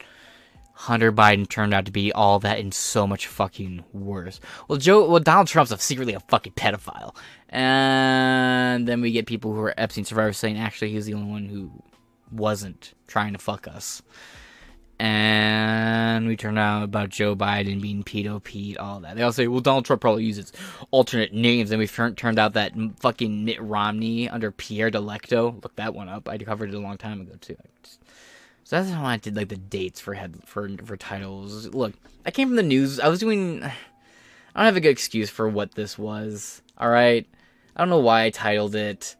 Hunter 0.78 1.10
Biden 1.10 1.48
turned 1.48 1.72
out 1.72 1.86
to 1.86 1.90
be 1.90 2.12
all 2.12 2.38
that 2.40 2.58
and 2.58 2.72
so 2.72 3.06
much 3.06 3.26
fucking 3.26 3.82
worse. 3.92 4.40
Well, 4.68 4.78
Joe, 4.78 5.08
well, 5.08 5.20
Donald 5.20 5.48
Trump's 5.48 5.72
a 5.72 5.78
secretly 5.78 6.12
a 6.12 6.20
fucking 6.20 6.52
pedophile, 6.52 7.16
and 7.48 8.86
then 8.86 9.00
we 9.00 9.10
get 9.10 9.26
people 9.26 9.54
who 9.54 9.60
are 9.60 9.74
Epstein 9.78 10.04
survivors 10.04 10.36
saying 10.36 10.58
actually 10.58 10.90
he's 10.92 11.06
the 11.06 11.14
only 11.14 11.30
one 11.30 11.46
who 11.46 11.70
wasn't 12.30 12.92
trying 13.06 13.32
to 13.32 13.38
fuck 13.38 13.66
us. 13.66 14.02
And 14.98 16.26
we 16.26 16.36
turned 16.36 16.58
out 16.58 16.82
about 16.82 17.10
Joe 17.10 17.36
Biden 17.36 17.82
being 17.82 18.02
pedo 18.02 18.42
Pete, 18.42 18.78
all 18.78 19.00
that. 19.00 19.16
They 19.16 19.22
all 19.22 19.32
say, 19.32 19.46
well, 19.46 19.60
Donald 19.60 19.84
Trump 19.84 20.00
probably 20.00 20.24
uses 20.24 20.52
alternate 20.90 21.34
names. 21.34 21.70
And 21.70 21.78
we 21.78 21.86
turned 21.86 22.38
out 22.38 22.54
that 22.54 22.72
fucking 23.00 23.44
Mitt 23.44 23.60
Romney 23.60 24.28
under 24.28 24.50
Pierre 24.50 24.90
Delecto. 24.90 25.62
Look 25.62 25.76
that 25.76 25.94
one 25.94 26.08
up. 26.08 26.26
I 26.28 26.38
covered 26.38 26.70
it 26.70 26.74
a 26.74 26.80
long 26.80 26.96
time 26.96 27.20
ago, 27.20 27.34
too. 27.38 27.56
So 28.66 28.74
that's 28.74 28.90
how 28.90 29.04
I 29.04 29.16
did 29.16 29.36
like 29.36 29.48
the 29.48 29.56
dates 29.56 30.00
for 30.00 30.14
head 30.14 30.40
for 30.44 30.68
for 30.84 30.96
titles. 30.96 31.68
Look, 31.68 31.94
I 32.26 32.32
came 32.32 32.48
from 32.48 32.56
the 32.56 32.64
news. 32.64 32.98
I 32.98 33.06
was 33.06 33.20
doing. 33.20 33.62
I 33.62 33.70
don't 34.56 34.66
have 34.66 34.76
a 34.76 34.80
good 34.80 34.90
excuse 34.90 35.30
for 35.30 35.48
what 35.48 35.76
this 35.76 35.96
was. 35.96 36.62
All 36.76 36.88
right, 36.88 37.24
I 37.76 37.80
don't 37.80 37.90
know 37.90 38.00
why 38.00 38.24
I 38.24 38.30
titled 38.30 38.74
it, 38.74 39.14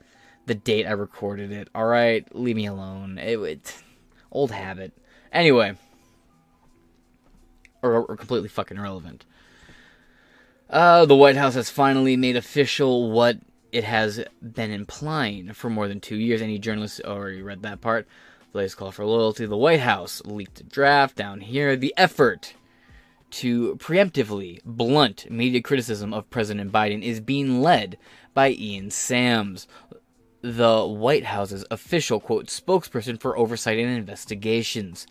the 0.46 0.56
date 0.56 0.84
I 0.84 0.92
recorded 0.92 1.52
it. 1.52 1.68
All 1.76 1.86
right, 1.86 2.26
leave 2.34 2.56
me 2.56 2.66
alone. 2.66 3.18
It, 3.18 3.38
it 3.38 3.82
old 4.32 4.50
habit. 4.50 4.92
Anyway, 5.30 5.76
or, 7.82 8.04
or 8.04 8.16
completely 8.16 8.48
fucking 8.48 8.78
irrelevant. 8.78 9.26
Uh, 10.68 11.06
the 11.06 11.14
White 11.14 11.36
House 11.36 11.54
has 11.54 11.70
finally 11.70 12.16
made 12.16 12.34
official 12.34 13.12
what 13.12 13.38
it 13.70 13.84
has 13.84 14.24
been 14.42 14.72
implying 14.72 15.52
for 15.52 15.70
more 15.70 15.86
than 15.86 16.00
two 16.00 16.16
years. 16.16 16.42
Any 16.42 16.58
journalist 16.58 17.00
already 17.04 17.42
read 17.42 17.62
that 17.62 17.80
part. 17.80 18.08
Latest 18.56 18.78
call 18.78 18.90
for 18.90 19.04
loyalty. 19.04 19.44
The 19.44 19.56
White 19.56 19.80
House 19.80 20.22
leaked 20.24 20.68
draft 20.70 21.14
down 21.14 21.40
here. 21.40 21.76
The 21.76 21.92
effort 21.98 22.54
to 23.32 23.76
preemptively 23.76 24.60
blunt 24.64 25.30
media 25.30 25.60
criticism 25.60 26.14
of 26.14 26.30
President 26.30 26.72
Biden 26.72 27.02
is 27.02 27.20
being 27.20 27.60
led 27.60 27.98
by 28.32 28.52
Ian 28.52 28.90
Sams, 28.90 29.68
the 30.40 30.86
White 30.86 31.26
House's 31.26 31.66
official 31.70 32.18
quote 32.18 32.46
spokesperson 32.46 33.20
for 33.20 33.36
oversight 33.36 33.78
and 33.78 33.90
investigations. 33.90 35.06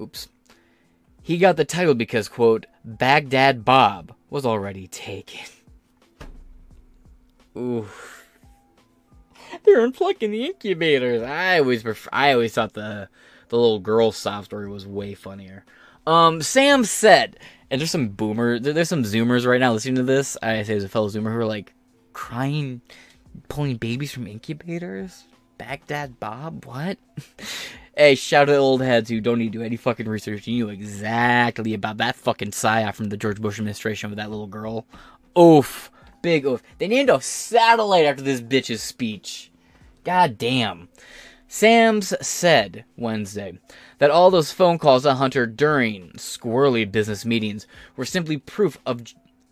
Oops. 0.00 0.28
He 1.22 1.36
got 1.36 1.56
the 1.56 1.66
title 1.66 1.94
because 1.94 2.28
quote 2.28 2.64
Baghdad 2.86 3.66
Bob 3.66 4.14
was 4.30 4.46
already 4.46 4.86
taken. 4.86 5.46
Ooh. 7.54 7.86
They're 9.64 9.86
unplugging 9.86 10.30
the 10.30 10.46
incubators. 10.46 11.22
I 11.22 11.58
always 11.58 11.82
prefer, 11.82 12.08
I 12.12 12.32
always 12.32 12.54
thought 12.54 12.72
the 12.74 13.08
the 13.48 13.58
little 13.58 13.80
girl 13.80 14.12
sob 14.12 14.46
story 14.46 14.68
was 14.68 14.86
way 14.86 15.14
funnier. 15.14 15.64
Um, 16.06 16.40
Sam 16.40 16.84
said, 16.84 17.38
and 17.70 17.80
there's 17.80 17.90
some 17.90 18.08
boomer, 18.08 18.58
there's 18.58 18.88
some 18.88 19.04
Zoomers 19.04 19.46
right 19.46 19.60
now 19.60 19.72
listening 19.72 19.96
to 19.96 20.02
this. 20.02 20.36
I 20.42 20.62
say 20.62 20.72
there's 20.72 20.84
a 20.84 20.88
fellow 20.88 21.08
Zoomer 21.08 21.32
who 21.32 21.38
are 21.38 21.46
like 21.46 21.74
crying, 22.14 22.80
pulling 23.48 23.76
babies 23.76 24.10
from 24.10 24.26
incubators. 24.26 25.24
Baghdad 25.58 26.18
Bob, 26.18 26.64
what? 26.64 26.98
hey, 27.96 28.14
shout 28.14 28.48
out 28.48 28.52
to 28.52 28.56
old 28.56 28.80
heads 28.80 29.10
who 29.10 29.20
don't 29.20 29.38
need 29.38 29.52
to 29.52 29.58
do 29.58 29.64
any 29.64 29.76
fucking 29.76 30.08
research. 30.08 30.46
You 30.46 30.54
knew 30.54 30.68
exactly 30.70 31.74
about 31.74 31.98
that 31.98 32.16
fucking 32.16 32.50
psyop 32.50 32.94
from 32.94 33.10
the 33.10 33.16
George 33.16 33.40
Bush 33.40 33.58
administration 33.58 34.10
with 34.10 34.16
that 34.16 34.30
little 34.30 34.46
girl. 34.46 34.86
Oof. 35.38 35.90
Big 36.22 36.46
oof. 36.46 36.62
They 36.78 36.88
named 36.88 37.10
a 37.10 37.20
satellite 37.20 38.06
after 38.06 38.22
this 38.22 38.40
bitch's 38.40 38.82
speech. 38.82 39.50
God 40.04 40.38
damn. 40.38 40.88
Sams 41.48 42.14
said 42.26 42.86
Wednesday 42.96 43.58
that 43.98 44.10
all 44.10 44.30
those 44.30 44.52
phone 44.52 44.78
calls 44.78 45.02
to 45.02 45.14
Hunter 45.14 45.46
during 45.46 46.12
squirrely 46.12 46.90
business 46.90 47.26
meetings 47.26 47.66
were 47.94 48.06
simply 48.06 48.38
proof 48.38 48.78
of 48.86 49.02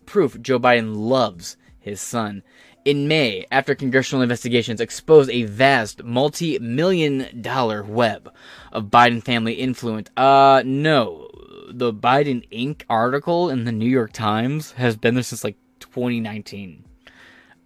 proof 0.07 0.41
Joe 0.41 0.59
Biden 0.59 0.95
loves 0.95 1.57
his 1.79 2.01
son. 2.01 2.41
In 2.83 3.07
May, 3.07 3.45
after 3.51 3.75
congressional 3.75 4.23
investigations 4.23 4.81
exposed 4.81 5.29
a 5.29 5.43
vast 5.43 6.03
multi-million 6.03 7.41
dollar 7.41 7.83
web 7.83 8.33
of 8.71 8.85
Biden 8.85 9.23
family 9.23 9.53
influence, 9.53 10.09
uh 10.17 10.63
no, 10.65 11.29
the 11.69 11.93
Biden 11.93 12.49
Inc. 12.49 12.81
article 12.89 13.49
in 13.49 13.65
the 13.65 13.71
New 13.71 13.89
York 13.89 14.11
Times 14.11 14.71
has 14.71 14.97
been 14.97 15.13
there 15.13 15.23
since 15.23 15.43
like 15.43 15.55
2019. 15.93 16.85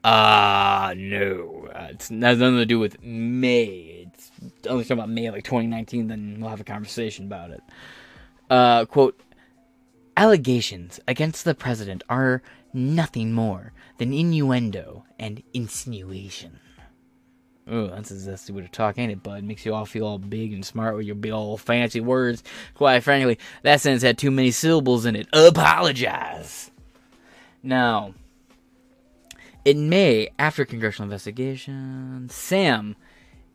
Ah, 0.03 0.89
uh, 0.89 0.93
no. 0.95 1.69
Uh, 1.73 1.87
it's, 1.91 2.11
it 2.11 2.21
has 2.21 2.37
nothing 2.37 2.57
to 2.57 2.65
do 2.65 2.79
with 2.79 3.01
May. 3.03 4.07
It's 4.07 4.31
only 4.67 4.83
talking 4.83 4.99
about 4.99 5.09
May 5.09 5.29
like 5.31 5.43
2019, 5.43 6.07
then 6.07 6.37
we'll 6.39 6.49
have 6.49 6.59
a 6.59 6.65
conversation 6.65 7.25
about 7.25 7.51
it. 7.51 7.63
Uh, 8.49 8.85
quote, 8.85 9.19
allegations 10.15 10.99
against 11.07 11.43
the 11.43 11.55
president 11.55 12.03
are 12.07 12.41
nothing 12.73 13.33
more 13.33 13.73
than 13.97 14.13
innuendo 14.13 15.05
and 15.17 15.41
insinuation. 15.53 16.59
Oh, 17.67 17.87
that's 17.87 18.11
a 18.11 18.13
zesty 18.13 18.51
way 18.51 18.61
to 18.61 18.67
talk, 18.67 18.99
ain't 18.99 19.11
it, 19.11 19.23
bud? 19.23 19.43
Makes 19.43 19.65
you 19.65 19.73
all 19.73 19.87
feel 19.87 20.05
all 20.05 20.19
big 20.19 20.53
and 20.53 20.63
smart 20.63 20.95
with 20.95 21.07
your 21.07 21.15
big 21.15 21.31
old 21.31 21.61
fancy 21.61 21.99
words. 21.99 22.43
Quite 22.75 22.99
frankly, 22.99 23.39
that 23.63 23.81
sentence 23.81 24.03
had 24.03 24.19
too 24.19 24.29
many 24.29 24.51
syllables 24.51 25.05
in 25.05 25.15
it. 25.15 25.27
Apologize. 25.33 26.69
Now, 27.65 28.13
in 29.65 29.89
May, 29.89 30.29
after 30.37 30.65
congressional 30.65 31.05
investigation, 31.05 32.27
Sam 32.29 32.95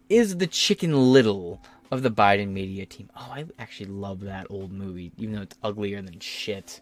is 0.09 0.39
the 0.39 0.49
Chicken 0.49 1.13
Little 1.13 1.63
of 1.93 2.03
the 2.03 2.11
Biden 2.11 2.49
media 2.49 2.87
team. 2.87 3.09
Oh, 3.15 3.31
I 3.33 3.45
actually 3.57 3.91
love 3.91 4.23
that 4.23 4.49
old 4.51 4.73
movie, 4.73 5.13
even 5.17 5.37
though 5.37 5.43
it's 5.43 5.57
uglier 5.63 6.03
than 6.03 6.19
shit. 6.19 6.81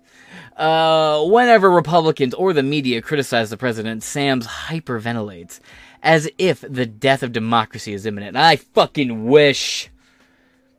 Uh, 0.56 1.22
whenever 1.26 1.70
Republicans 1.70 2.32
or 2.32 2.54
the 2.54 2.62
media 2.62 3.02
criticize 3.02 3.50
the 3.50 3.58
president, 3.58 4.02
Sam's 4.02 4.46
hyperventilates 4.46 5.60
as 6.02 6.30
if 6.38 6.62
the 6.62 6.86
death 6.86 7.22
of 7.22 7.32
democracy 7.32 7.92
is 7.92 8.06
imminent. 8.06 8.38
I 8.38 8.56
fucking 8.56 9.26
wish. 9.26 9.90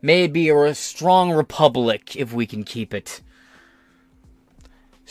Maybe 0.02 0.50
a 0.50 0.74
strong 0.74 1.30
republic 1.30 2.16
if 2.16 2.34
we 2.34 2.48
can 2.48 2.64
keep 2.64 2.92
it. 2.92 3.22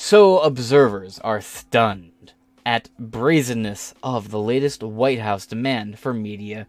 So 0.00 0.38
observers 0.38 1.18
are 1.18 1.40
stunned 1.40 2.32
at 2.64 2.88
brazenness 3.00 3.94
of 4.00 4.30
the 4.30 4.38
latest 4.38 4.84
White 4.84 5.18
House 5.18 5.44
demand 5.44 5.98
for 5.98 6.14
media 6.14 6.68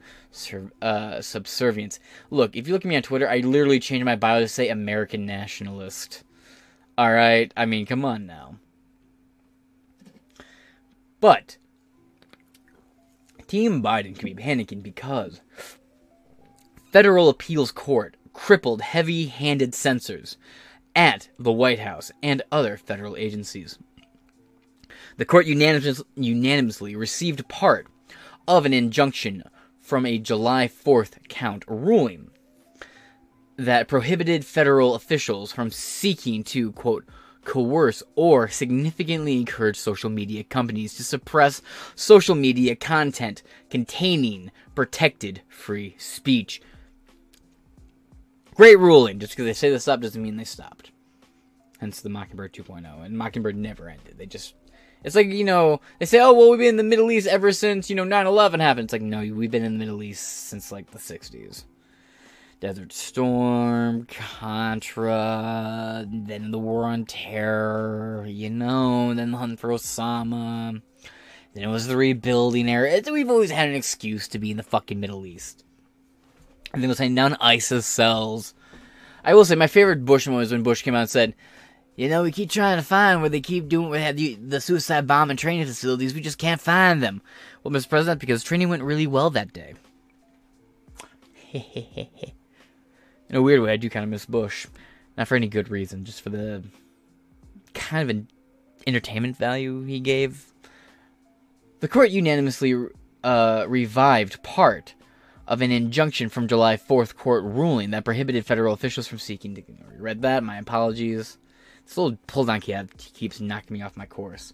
uh, 0.81 1.21
subservience. 1.21 1.99
Look, 2.31 2.55
if 2.55 2.67
you 2.67 2.73
look 2.73 2.85
at 2.85 2.89
me 2.89 2.95
on 2.95 3.03
Twitter, 3.03 3.29
I 3.29 3.37
literally 3.41 3.79
changed 3.79 4.03
my 4.03 4.15
bio 4.15 4.39
to 4.39 4.47
say 4.47 4.69
American 4.69 5.27
nationalist. 5.27 6.23
All 6.97 7.13
right, 7.13 7.53
I 7.55 7.67
mean, 7.67 7.85
come 7.85 8.03
on 8.03 8.25
now. 8.25 8.55
But 11.21 11.57
Team 13.45 13.83
Biden 13.83 14.17
can 14.17 14.33
be 14.33 14.41
panicking 14.43 14.81
because 14.81 15.41
federal 16.91 17.29
appeals 17.29 17.71
court 17.71 18.17
crippled 18.33 18.81
heavy-handed 18.81 19.75
censors 19.75 20.35
at 20.99 21.29
the 21.39 21.51
White 21.51 21.79
House 21.79 22.11
and 22.21 22.41
other 22.51 22.75
federal 22.75 23.15
agencies. 23.15 23.79
The 25.15 25.23
court 25.23 25.45
unanimous, 25.45 26.03
unanimously 26.15 26.93
received 26.93 27.47
part 27.47 27.87
of 28.49 28.65
an 28.65 28.73
injunction 28.73 29.43
from 29.79 30.05
a 30.05 30.17
July 30.17 30.67
4th 30.67 31.25
count 31.29 31.63
ruling 31.69 32.31
that 33.55 33.87
prohibited 33.87 34.43
federal 34.43 34.93
officials 34.93 35.53
from 35.53 35.71
seeking 35.71 36.43
to, 36.43 36.73
quote, 36.73 37.05
coerce 37.45 38.03
or 38.15 38.49
significantly 38.49 39.37
encourage 39.37 39.77
social 39.77 40.09
media 40.09 40.43
companies 40.43 40.95
to 40.95 41.03
suppress 41.05 41.61
social 41.95 42.35
media 42.35 42.75
content 42.75 43.41
containing 43.69 44.51
protected 44.75 45.43
free 45.47 45.95
speech. 45.97 46.61
Great 48.59 48.77
ruling. 48.77 49.19
Just 49.19 49.31
because 49.31 49.45
they 49.45 49.53
say 49.53 49.69
this 49.69 49.87
up 49.87 50.01
doesn't 50.01 50.21
mean 50.21 50.35
they 50.35 50.43
stopped. 50.43 50.91
hence 51.79 52.01
the 52.01 52.09
Mockingbird 52.09 52.51
2.0. 52.51 53.05
And 53.05 53.17
Mockingbird 53.17 53.55
never 53.55 53.87
ended. 53.87 54.17
They 54.17 54.25
just 54.25 54.53
it's 55.01 55.15
like, 55.15 55.27
you 55.27 55.45
know, 55.45 55.79
they 55.97 56.05
say, 56.05 56.19
oh, 56.19 56.33
well, 56.33 56.49
we've 56.49 56.59
been 56.59 56.67
in 56.67 56.75
the 56.75 56.83
Middle 56.83 57.09
East 57.09 57.25
ever 57.25 57.53
since, 57.53 57.89
you 57.89 57.95
know, 57.95 58.03
9 58.03 58.27
11 58.27 58.59
happened. 58.59 58.87
It's 58.87 58.91
like, 58.91 59.01
no, 59.01 59.21
we've 59.21 59.49
been 59.49 59.63
in 59.63 59.77
the 59.77 59.79
Middle 59.79 60.03
East 60.03 60.49
since, 60.49 60.73
like, 60.73 60.91
the 60.91 60.99
60s. 60.99 61.63
Desert 62.59 62.91
Storm, 62.91 64.05
Contra, 64.07 66.05
then 66.11 66.51
the 66.51 66.59
War 66.59 66.83
on 66.83 67.05
Terror, 67.05 68.25
you 68.27 68.49
know, 68.49 69.13
then 69.13 69.31
the 69.31 69.37
hunt 69.37 69.57
for 69.57 69.69
Osama. 69.69 70.81
Then 71.53 71.63
it 71.63 71.67
was 71.67 71.87
the 71.87 71.95
rebuilding 71.95 72.67
era. 72.67 72.91
It's, 72.91 73.09
we've 73.09 73.29
always 73.29 73.51
had 73.51 73.69
an 73.69 73.75
excuse 73.75 74.27
to 74.27 74.37
be 74.37 74.51
in 74.51 74.57
the 74.57 74.63
fucking 74.63 74.99
Middle 74.99 75.25
East. 75.25 75.63
And 76.73 76.81
then 76.81 76.89
it 76.89 76.89
was 76.89 76.97
saying 76.97 77.15
down 77.15 77.35
ISIS 77.39 77.85
cells. 77.85 78.53
I 79.23 79.33
will 79.33 79.45
say 79.45 79.55
my 79.55 79.67
favorite 79.67 80.05
Bush 80.05 80.27
moment 80.27 80.41
was 80.41 80.51
when 80.51 80.63
Bush 80.63 80.81
came 80.81 80.95
out 80.95 81.01
and 81.01 81.09
said, 81.09 81.35
you 81.95 82.07
know, 82.07 82.23
we 82.23 82.31
keep 82.31 82.49
trying 82.49 82.77
to 82.77 82.83
find 82.83 83.19
where 83.19 83.29
they 83.29 83.41
keep 83.41 83.67
doing 83.67 83.89
where 83.89 84.13
the, 84.13 84.35
the 84.35 84.61
suicide 84.61 85.05
bomb 85.05 85.29
and 85.29 85.37
training 85.37 85.65
facilities. 85.65 86.13
We 86.13 86.21
just 86.21 86.37
can't 86.37 86.61
find 86.61 87.03
them. 87.03 87.21
Well, 87.61 87.73
Mr. 87.73 87.89
President, 87.89 88.21
because 88.21 88.43
training 88.43 88.69
went 88.69 88.83
really 88.83 89.07
well 89.07 89.29
that 89.31 89.51
day. 89.51 89.73
In 91.53 93.35
a 93.35 93.41
weird 93.41 93.61
way, 93.61 93.73
I 93.73 93.77
do 93.77 93.89
kind 93.89 94.03
of 94.03 94.09
miss 94.09 94.25
Bush. 94.25 94.67
Not 95.17 95.27
for 95.27 95.35
any 95.35 95.47
good 95.49 95.69
reason, 95.69 96.05
just 96.05 96.21
for 96.21 96.29
the 96.29 96.63
kind 97.73 98.03
of 98.03 98.15
an 98.15 98.29
entertainment 98.87 99.35
value 99.35 99.83
he 99.83 99.99
gave. 99.99 100.45
The 101.81 101.87
court 101.87 102.11
unanimously 102.11 102.87
uh, 103.23 103.65
revived 103.67 104.41
part 104.41 104.93
of 105.49 105.63
an 105.63 105.71
injunction 105.71 106.29
from 106.29 106.47
July 106.47 106.77
4th 106.77 107.15
court 107.15 107.43
ruling 107.43 107.89
that 107.89 108.05
prohibited 108.05 108.45
federal 108.45 108.71
officials 108.71 109.07
from 109.07 109.17
seeking 109.17 109.55
to. 109.55 109.63
Read 109.97 110.21
that? 110.21 110.43
My 110.43 110.59
apologies. 110.59 111.39
This 111.83 111.97
little 111.97 112.19
pull 112.27 112.45
down 112.45 112.61
cab 112.61 112.95
keeps 112.97 113.41
knocking 113.41 113.73
me 113.73 113.81
off 113.81 113.97
my 113.97 114.05
course. 114.05 114.53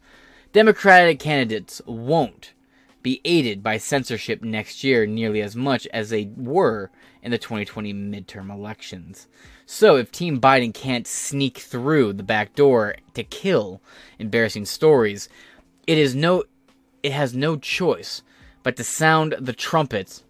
Democratic 0.54 1.20
candidates 1.20 1.82
won't 1.86 2.54
be 3.04 3.20
aided 3.26 3.62
by 3.62 3.78
censorship 3.78 4.42
next 4.42 4.86
year 4.86 5.06
nearly 5.06 5.42
as 5.42 5.54
much 5.54 5.86
as 5.88 6.10
they 6.10 6.32
were 6.38 6.90
in 7.22 7.30
the 7.30 7.38
2020 7.38 7.94
midterm 7.94 8.50
elections. 8.50 9.28
So, 9.66 9.98
if 9.98 10.14
Team 10.14 10.40
Biden 10.40 10.74
can't 10.74 11.06
sneak 11.06 11.58
through 11.58 12.14
the 12.14 12.24
back 12.24 12.56
door 12.56 12.96
to 13.16 13.24
kill 13.24 13.82
embarrassing 14.18 14.66
stories, 14.66 15.28
it 15.86 15.98
is 15.98 16.16
no 16.16 16.46
it 17.04 17.12
has 17.12 17.36
no 17.36 17.58
choice 17.58 18.24
but 18.64 18.78
to 18.78 18.84
sound 18.84 19.36
the 19.40 19.54
trumpets 19.54 20.24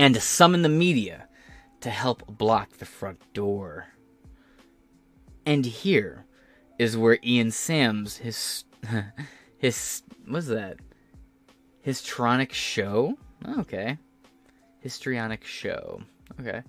and 0.00 0.14
to 0.14 0.20
summon 0.20 0.62
the 0.62 0.68
media 0.70 1.28
to 1.82 1.90
help 1.90 2.26
block 2.26 2.70
the 2.78 2.86
front 2.86 3.20
door. 3.34 3.88
And 5.44 5.66
here 5.66 6.24
is 6.78 6.96
where 6.96 7.18
Ian 7.22 7.50
Sams 7.50 8.16
his 8.16 8.64
his 9.58 10.02
what's 10.26 10.46
that? 10.46 10.78
Histrionic 11.82 12.54
show? 12.54 13.18
Okay. 13.58 13.98
Histrionic 14.78 15.44
show. 15.44 16.00
Okay. 16.40 16.62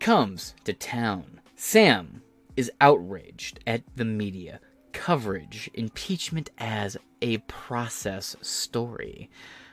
Comes 0.00 0.56
to 0.64 0.72
town. 0.72 1.40
Sam 1.54 2.20
is 2.56 2.72
outraged 2.80 3.60
at 3.68 3.82
the 3.94 4.04
media 4.04 4.58
coverage 4.92 5.70
impeachment 5.74 6.50
as 6.58 6.96
a 7.22 7.38
process 7.38 8.34
story, 8.42 9.30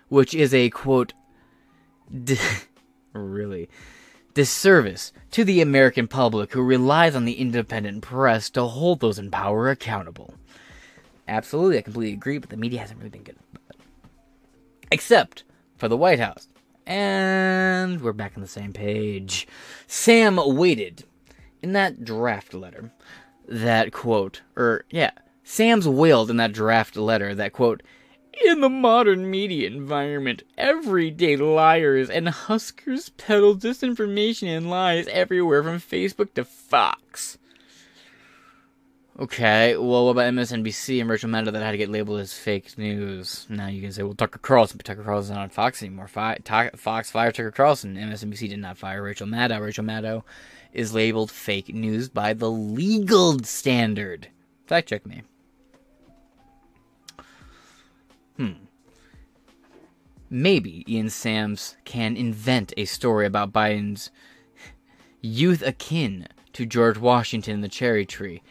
which 0.09 0.35
is 0.35 0.53
a 0.53 0.69
quote 0.69 1.13
really 3.13 3.69
disservice 4.33 5.11
to 5.31 5.43
the 5.43 5.61
American 5.61 6.07
public 6.07 6.53
who 6.53 6.61
relies 6.61 7.15
on 7.15 7.25
the 7.25 7.39
independent 7.39 8.03
press 8.03 8.49
to 8.51 8.63
hold 8.63 8.99
those 8.99 9.17
in 9.17 9.31
power 9.31 9.69
accountable. 9.69 10.35
Absolutely, 11.27 11.79
I 11.79 11.81
completely 11.81 12.13
agree, 12.13 12.37
but 12.37 12.49
the 12.49 12.57
media 12.57 12.79
hasn't 12.79 12.99
really 12.99 13.09
been 13.09 13.23
good. 13.23 13.37
Except 14.91 15.43
for 15.77 15.87
the 15.87 15.97
White 15.97 16.19
House. 16.19 16.47
And 16.85 17.99
we're 17.99 18.13
back 18.13 18.33
on 18.35 18.41
the 18.41 18.47
same 18.47 18.71
page. 18.71 19.47
Sam 19.87 20.39
waited 20.55 21.03
in 21.61 21.73
that 21.73 22.05
draft 22.05 22.53
letter 22.53 22.93
that 23.47 23.91
quote, 23.91 24.41
or 24.55 24.85
yeah, 24.89 25.11
Sam's 25.43 25.87
wailed 25.87 26.29
in 26.29 26.37
that 26.37 26.53
draft 26.53 26.95
letter 26.95 27.33
that 27.35 27.53
quote, 27.53 27.83
in 28.45 28.61
the 28.61 28.69
modern 28.69 29.29
media 29.29 29.67
environment, 29.67 30.43
everyday 30.57 31.35
liars 31.35 32.09
and 32.09 32.29
huskers 32.29 33.09
peddle 33.09 33.55
disinformation 33.55 34.47
and 34.47 34.69
lies 34.69 35.07
everywhere 35.07 35.63
from 35.63 35.79
Facebook 35.79 36.33
to 36.33 36.45
Fox. 36.45 37.37
Okay, 39.19 39.75
well, 39.75 40.05
what 40.05 40.11
about 40.11 40.31
MSNBC 40.33 41.01
and 41.01 41.09
Rachel 41.09 41.29
Maddow 41.29 41.51
that 41.51 41.63
had 41.63 41.71
to 41.71 41.77
get 41.77 41.89
labeled 41.89 42.19
as 42.19 42.33
fake 42.33 42.77
news? 42.77 43.47
Now 43.49 43.65
you 43.65 43.81
can 43.81 43.91
say, 43.91 44.03
well, 44.03 44.13
Tucker 44.13 44.37
Carlson, 44.37 44.77
but 44.77 44.85
Tucker 44.85 45.03
Carlson's 45.03 45.35
not 45.35 45.41
on 45.41 45.49
Fox 45.49 45.81
anymore. 45.81 46.07
Fox 46.07 47.09
fired 47.09 47.33
Tucker 47.33 47.49
Carlson. 47.49 47.95
MSNBC 47.95 48.49
did 48.49 48.59
not 48.59 48.77
fire 48.77 49.01
Rachel 49.01 49.25
Maddow. 49.25 49.59
Rachel 49.59 49.83
Maddow 49.83 50.23
is 50.71 50.93
labeled 50.93 51.31
fake 51.31 51.73
news 51.73 52.09
by 52.09 52.33
the 52.33 52.51
legal 52.51 53.39
standard. 53.39 54.27
Fact 54.67 54.89
check 54.89 55.07
me. 55.07 55.23
Hmm. 58.37 58.51
Maybe 60.29 60.85
Ian 60.87 61.09
Sams 61.09 61.77
can 61.85 62.15
invent 62.15 62.73
a 62.77 62.85
story 62.85 63.25
about 63.25 63.53
Biden's 63.53 64.11
youth 65.21 65.61
akin 65.61 66.27
to 66.53 66.65
George 66.65 66.97
Washington 66.97 67.55
and 67.55 67.63
the 67.63 67.69
cherry 67.69 68.05
tree, 68.05 68.41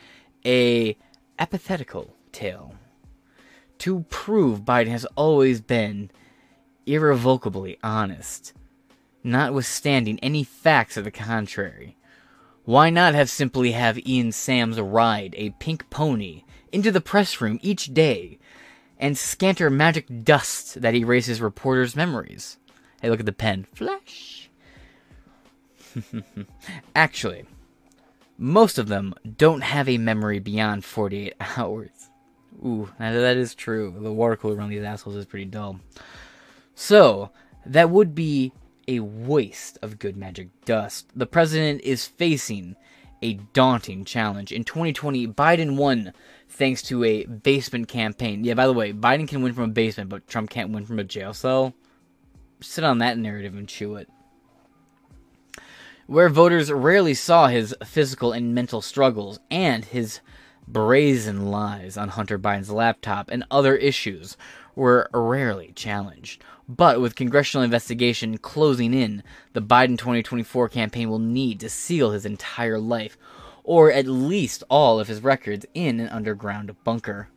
a 0.44 0.96
apathetical 1.38 2.14
tale, 2.32 2.74
to 3.78 4.04
prove 4.08 4.60
Biden 4.60 4.88
has 4.88 5.04
always 5.16 5.60
been 5.60 6.10
irrevocably 6.86 7.78
honest, 7.82 8.52
notwithstanding 9.22 10.18
any 10.20 10.44
facts 10.44 10.94
to 10.94 11.02
the 11.02 11.10
contrary. 11.10 11.96
Why 12.64 12.90
not 12.90 13.14
have 13.14 13.30
simply 13.30 13.72
have 13.72 13.98
Ian 14.06 14.32
Sams 14.32 14.80
ride 14.80 15.34
a 15.36 15.50
pink 15.50 15.88
pony 15.90 16.42
into 16.72 16.90
the 16.90 17.00
press 17.00 17.40
room 17.40 17.60
each 17.62 17.94
day 17.94 18.38
and 18.98 19.16
scatter 19.16 19.70
magic 19.70 20.06
dust 20.24 20.80
that 20.80 20.94
erases 20.94 21.40
reporters' 21.40 21.96
memories? 21.96 22.58
Hey, 23.00 23.10
look 23.10 23.20
at 23.20 23.26
the 23.26 23.32
pen. 23.32 23.66
Flash. 23.74 24.50
Actually, 26.94 27.44
most 28.38 28.78
of 28.78 28.88
them 28.88 29.14
don't 29.36 29.62
have 29.62 29.88
a 29.88 29.98
memory 29.98 30.38
beyond 30.38 30.84
48 30.84 31.34
hours. 31.56 31.90
Ooh, 32.64 32.90
that, 32.98 33.12
that 33.12 33.36
is 33.36 33.54
true. 33.54 33.94
The 33.98 34.12
water 34.12 34.36
cooler 34.36 34.56
around 34.56 34.70
these 34.70 34.82
assholes 34.82 35.16
is 35.16 35.26
pretty 35.26 35.44
dull. 35.44 35.80
So, 36.74 37.30
that 37.64 37.90
would 37.90 38.14
be 38.14 38.52
a 38.88 39.00
waste 39.00 39.78
of 39.82 39.98
good 39.98 40.16
magic 40.16 40.48
dust. 40.64 41.10
The 41.14 41.26
president 41.26 41.80
is 41.82 42.06
facing 42.06 42.76
a 43.22 43.34
daunting 43.52 44.04
challenge. 44.04 44.52
In 44.52 44.64
2020, 44.64 45.26
Biden 45.28 45.76
won 45.76 46.12
thanks 46.48 46.82
to 46.82 47.04
a 47.04 47.24
basement 47.24 47.88
campaign. 47.88 48.44
Yeah, 48.44 48.54
by 48.54 48.66
the 48.66 48.72
way, 48.72 48.92
Biden 48.92 49.28
can 49.28 49.42
win 49.42 49.52
from 49.52 49.64
a 49.64 49.68
basement, 49.74 50.10
but 50.10 50.26
Trump 50.26 50.50
can't 50.50 50.70
win 50.70 50.86
from 50.86 50.98
a 50.98 51.04
jail 51.04 51.34
cell. 51.34 51.74
Sit 52.60 52.84
on 52.84 52.98
that 52.98 53.18
narrative 53.18 53.54
and 53.54 53.68
chew 53.68 53.96
it. 53.96 54.08
Where 56.06 56.28
voters 56.28 56.70
rarely 56.70 57.14
saw 57.14 57.48
his 57.48 57.74
physical 57.84 58.32
and 58.32 58.54
mental 58.54 58.80
struggles 58.80 59.40
and 59.50 59.84
his 59.84 60.20
brazen 60.68 61.46
lies 61.46 61.96
on 61.96 62.10
Hunter 62.10 62.38
Biden's 62.38 62.70
laptop 62.70 63.30
and 63.30 63.44
other 63.50 63.76
issues 63.76 64.36
were 64.74 65.10
rarely 65.12 65.72
challenged. 65.74 66.42
But 66.68 67.00
with 67.00 67.14
congressional 67.14 67.64
investigation 67.64 68.38
closing 68.38 68.92
in, 68.92 69.22
the 69.52 69.62
Biden 69.62 69.98
2024 69.98 70.68
campaign 70.68 71.08
will 71.08 71.18
need 71.18 71.60
to 71.60 71.68
seal 71.68 72.10
his 72.10 72.26
entire 72.26 72.78
life, 72.78 73.16
or 73.66 73.90
at 73.90 74.06
least 74.06 74.62
all 74.70 75.00
of 75.00 75.08
his 75.08 75.22
records, 75.22 75.66
in 75.74 75.98
an 75.98 76.08
underground 76.08 76.74
bunker. 76.84 77.28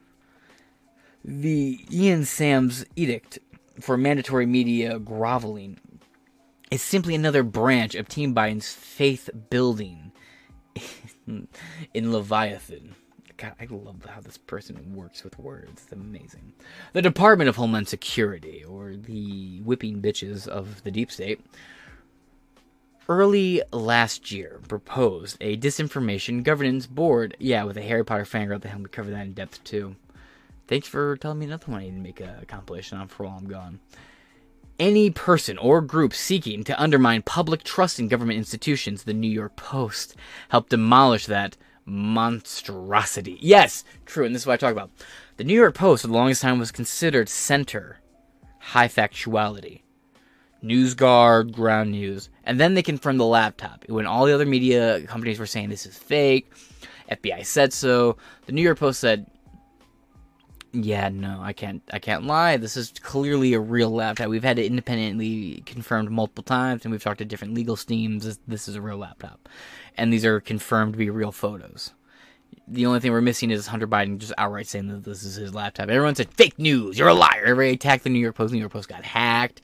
The 1.25 1.83
Ian 1.91 2.23
Sams 2.23 2.85
edict 2.95 3.39
for 3.81 3.97
mandatory 3.97 4.45
media 4.45 4.99
groveling 4.99 5.79
is 6.69 6.83
simply 6.83 7.15
another 7.15 7.41
branch 7.41 7.95
of 7.95 8.07
Team 8.07 8.35
Biden's 8.35 8.71
faith 8.71 9.29
building 9.49 10.11
in 11.27 12.13
Leviathan. 12.13 12.95
God, 13.35 13.53
I 13.59 13.67
love 13.69 14.05
how 14.05 14.21
this 14.21 14.37
person 14.37 14.93
works 14.93 15.23
with 15.23 15.39
words. 15.39 15.83
It's 15.83 15.91
amazing. 15.93 16.53
The 16.93 17.01
Department 17.01 17.49
of 17.49 17.55
Homeland 17.55 17.87
Security, 17.87 18.63
or 18.63 18.95
the 18.95 19.61
whipping 19.61 20.01
bitches 20.01 20.47
of 20.47 20.83
the 20.83 20.91
deep 20.91 21.09
state, 21.09 21.39
early 23.09 23.61
last 23.73 24.31
year 24.31 24.61
proposed 24.69 25.35
a 25.41 25.57
disinformation 25.57 26.43
governance 26.43 26.85
board. 26.85 27.35
Yeah, 27.39 27.63
with 27.65 27.75
a 27.75 27.81
Harry 27.81 28.05
Potter 28.05 28.23
fangirl 28.23 28.55
at 28.55 28.61
the 28.61 28.69
helm. 28.69 28.83
We 28.83 28.89
cover 28.89 29.09
that 29.09 29.25
in 29.25 29.33
depth 29.33 29.63
too. 29.65 29.95
Thanks 30.67 30.87
for 30.87 31.17
telling 31.17 31.39
me 31.39 31.47
another 31.47 31.65
one 31.65 31.81
I 31.81 31.85
need 31.85 31.95
to 31.95 31.97
make 31.97 32.21
a 32.21 32.45
compilation 32.47 32.99
on 32.99 33.07
for 33.07 33.25
while 33.25 33.37
I'm 33.37 33.47
gone. 33.47 33.79
any 34.79 35.09
person 35.09 35.57
or 35.57 35.81
group 35.81 36.13
seeking 36.13 36.63
to 36.63 36.81
undermine 36.81 37.21
public 37.21 37.63
trust 37.63 37.99
in 37.99 38.07
government 38.07 38.37
institutions, 38.37 39.03
the 39.03 39.13
New 39.13 39.29
York 39.29 39.55
Post 39.55 40.15
helped 40.49 40.69
demolish 40.69 41.25
that 41.25 41.57
monstrosity. 41.85 43.37
Yes, 43.41 43.83
true, 44.05 44.25
and 44.25 44.33
this 44.33 44.43
is 44.43 44.47
what 44.47 44.53
I 44.53 44.57
talk 44.57 44.71
about. 44.71 44.91
The 45.37 45.43
New 45.43 45.53
York 45.55 45.75
Post, 45.75 46.01
for 46.01 46.07
the 46.07 46.13
longest 46.13 46.41
time, 46.41 46.59
was 46.59 46.71
considered 46.71 47.29
center, 47.29 47.99
high 48.59 48.87
factuality. 48.87 49.81
NewsGuard, 50.63 51.51
ground 51.51 51.91
news. 51.91 52.29
And 52.43 52.59
then 52.59 52.73
they 52.73 52.83
confirmed 52.83 53.19
the 53.19 53.25
laptop. 53.25 53.85
When 53.87 54.05
all 54.05 54.25
the 54.25 54.33
other 54.33 54.45
media 54.45 55.01
companies 55.07 55.39
were 55.39 55.45
saying 55.45 55.69
this 55.69 55.85
is 55.85 55.97
fake, 55.97 56.51
FBI 57.11 57.45
said 57.45 57.73
so, 57.73 58.17
the 58.45 58.51
New 58.51 58.61
York 58.61 58.79
Post 58.79 58.99
said, 58.99 59.25
yeah, 60.71 61.09
no, 61.09 61.39
I 61.41 61.53
can't 61.53 61.81
I 61.91 61.99
can't 61.99 62.25
lie. 62.25 62.57
This 62.57 62.77
is 62.77 62.93
clearly 63.01 63.53
a 63.53 63.59
real 63.59 63.89
laptop. 63.89 64.27
We've 64.27 64.43
had 64.43 64.59
it 64.59 64.67
independently 64.67 65.63
confirmed 65.65 66.11
multiple 66.11 66.43
times 66.43 66.85
and 66.85 66.91
we've 66.91 67.03
talked 67.03 67.17
to 67.19 67.25
different 67.25 67.55
legal 67.55 67.75
teams. 67.75 68.25
This, 68.25 68.39
this 68.47 68.67
is 68.67 68.75
a 68.75 68.81
real 68.81 68.97
laptop. 68.97 69.49
And 69.97 70.13
these 70.13 70.25
are 70.25 70.39
confirmed 70.39 70.93
to 70.93 70.99
be 70.99 71.09
real 71.09 71.31
photos. 71.31 71.93
The 72.67 72.85
only 72.85 72.99
thing 72.99 73.11
we're 73.11 73.21
missing 73.21 73.49
is 73.49 73.65
Hunter 73.65 73.87
Biden 73.87 74.19
just 74.19 74.33
outright 74.37 74.67
saying 74.67 74.89
that 74.89 75.03
this 75.03 75.23
is 75.23 75.35
his 75.35 75.55
laptop. 75.55 75.89
Everyone 75.89 76.13
said 76.13 76.31
fake 76.33 76.59
news. 76.59 76.99
You're 76.99 77.07
a 77.07 77.13
liar. 77.15 77.43
Everybody 77.45 77.73
attacked 77.73 78.03
the 78.03 78.11
New 78.11 78.19
York 78.19 78.35
Post. 78.35 78.51
The 78.51 78.57
New 78.57 78.61
York 78.61 78.71
Post 78.71 78.89
got 78.89 79.03
hacked. 79.03 79.63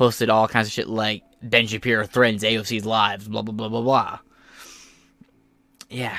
Posted 0.00 0.30
all 0.30 0.48
kinds 0.48 0.66
of 0.66 0.72
shit 0.72 0.88
like 0.88 1.22
Ben 1.42 1.66
Shapiro 1.66 2.06
threatens 2.06 2.42
AOC's 2.42 2.86
lives. 2.86 3.28
Blah 3.28 3.42
blah 3.42 3.52
blah 3.52 3.68
blah 3.68 3.82
blah. 3.82 4.18
Yeah, 5.90 6.16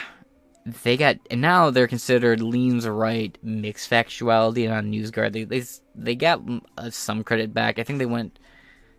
they 0.84 0.98
got 0.98 1.18
and 1.32 1.42
now 1.42 1.72
they're 1.72 1.88
considered 1.88 2.44
leans 2.44 2.88
right 2.88 3.36
mixed 3.42 3.90
factuality 3.90 4.66
and 4.66 4.74
on 4.76 4.92
NewsGuard 4.92 5.34
they 5.34 5.46
they 5.46 5.64
they 5.96 6.14
got 6.14 6.44
uh, 6.78 6.92
some 6.92 7.24
credit 7.24 7.56
back. 7.56 7.80
I 7.80 7.84
think 7.84 7.98
they 7.98 8.06
went 8.06 8.38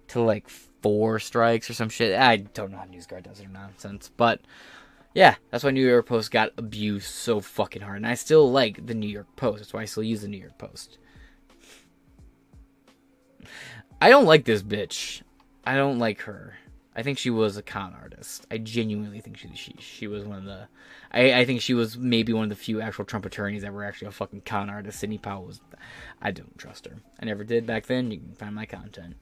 to 0.08 0.20
like 0.20 0.48
four 0.48 1.20
strikes 1.20 1.70
or 1.70 1.74
some 1.74 1.88
shit. 1.88 2.18
I 2.18 2.38
don't 2.38 2.72
know 2.72 2.78
how 2.78 2.86
NewsGuard 2.86 3.22
does 3.22 3.38
their 3.38 3.48
nonsense, 3.48 4.10
but 4.16 4.40
yeah, 5.14 5.36
that's 5.52 5.62
why 5.62 5.70
New 5.70 5.86
York 5.86 6.06
Post 6.06 6.32
got 6.32 6.50
abused 6.56 7.06
so 7.06 7.40
fucking 7.40 7.82
hard. 7.82 7.98
And 7.98 8.06
I 8.08 8.14
still 8.14 8.50
like 8.50 8.84
the 8.84 8.94
New 8.94 9.06
York 9.08 9.28
Post. 9.36 9.58
That's 9.58 9.72
why 9.72 9.82
I 9.82 9.84
still 9.84 10.02
use 10.02 10.22
the 10.22 10.28
New 10.28 10.40
York 10.40 10.58
Post. 10.58 10.98
I 14.02 14.10
don't 14.10 14.26
like 14.26 14.44
this 14.44 14.64
bitch. 14.64 15.22
I 15.64 15.76
don't 15.76 16.00
like 16.00 16.22
her. 16.22 16.54
I 16.96 17.04
think 17.04 17.18
she 17.18 17.30
was 17.30 17.56
a 17.56 17.62
con 17.62 17.94
artist. 17.94 18.44
I 18.50 18.58
genuinely 18.58 19.20
think 19.20 19.36
she 19.36 19.48
she, 19.54 19.76
she 19.78 20.08
was 20.08 20.24
one 20.24 20.38
of 20.38 20.44
the. 20.44 20.66
I, 21.12 21.32
I 21.34 21.44
think 21.44 21.60
she 21.60 21.72
was 21.72 21.96
maybe 21.96 22.32
one 22.32 22.42
of 22.42 22.48
the 22.48 22.56
few 22.56 22.80
actual 22.80 23.04
Trump 23.04 23.26
attorneys 23.26 23.62
that 23.62 23.72
were 23.72 23.84
actually 23.84 24.08
a 24.08 24.10
fucking 24.10 24.40
con 24.40 24.68
artist. 24.68 24.98
Sidney 24.98 25.18
Powell 25.18 25.44
was. 25.44 25.60
I 26.20 26.32
don't 26.32 26.58
trust 26.58 26.86
her. 26.86 26.96
I 27.20 27.26
never 27.26 27.44
did 27.44 27.64
back 27.64 27.86
then. 27.86 28.10
You 28.10 28.18
can 28.18 28.34
find 28.34 28.56
my 28.56 28.66
content. 28.66 29.14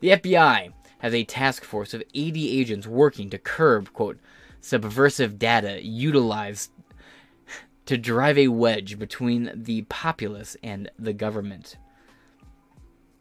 The 0.00 0.08
FBI 0.08 0.72
has 0.98 1.14
a 1.14 1.22
task 1.22 1.62
force 1.62 1.94
of 1.94 2.02
80 2.12 2.58
agents 2.58 2.88
working 2.88 3.30
to 3.30 3.38
curb 3.38 3.92
quote 3.92 4.18
subversive 4.60 5.38
data 5.38 5.86
utilized 5.86 6.72
to 7.84 7.96
drive 7.96 8.38
a 8.38 8.48
wedge 8.48 8.98
between 8.98 9.52
the 9.54 9.82
populace 9.82 10.56
and 10.64 10.90
the 10.98 11.12
government. 11.12 11.76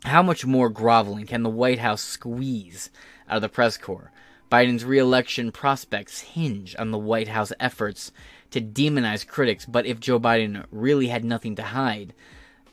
How 0.06 0.22
much 0.22 0.46
more 0.46 0.70
groveling 0.70 1.26
can 1.26 1.42
the 1.42 1.50
White 1.50 1.80
House 1.80 2.02
squeeze 2.02 2.92
out 3.28 3.38
of 3.38 3.42
the 3.42 3.50
press 3.50 3.76
corps? 3.76 4.12
Biden's 4.52 4.86
reelection 4.86 5.52
prospects 5.52 6.22
hinge 6.22 6.76
on 6.78 6.92
the 6.92 7.00
White 7.00 7.28
House 7.28 7.52
efforts 7.60 8.12
to 8.52 8.62
demonize 8.62 9.28
critics, 9.28 9.66
but 9.66 9.88
if 9.88 10.00
Joe 10.00 10.20
Biden 10.20 10.64
really 10.70 11.08
had 11.08 11.26
nothing 11.26 11.56
to 11.56 11.64
hide, 11.64 12.14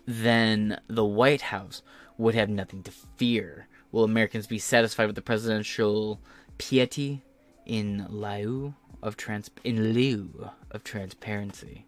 then 0.06 0.78
the 0.88 1.06
White 1.06 1.40
House 1.40 1.80
would 2.18 2.34
have 2.34 2.50
nothing 2.50 2.82
to 2.82 2.92
fear. 3.16 3.66
Will 3.92 4.04
Americans 4.04 4.46
be 4.46 4.58
satisfied 4.58 5.06
with 5.06 5.16
the 5.16 5.22
presidential 5.22 6.20
piety 6.58 7.22
in 7.64 8.06
lieu 8.10 8.74
of 9.02 9.16
trans 9.16 9.48
in 9.64 9.94
lieu 9.94 10.50
of 10.70 10.84
transparency? 10.84 11.86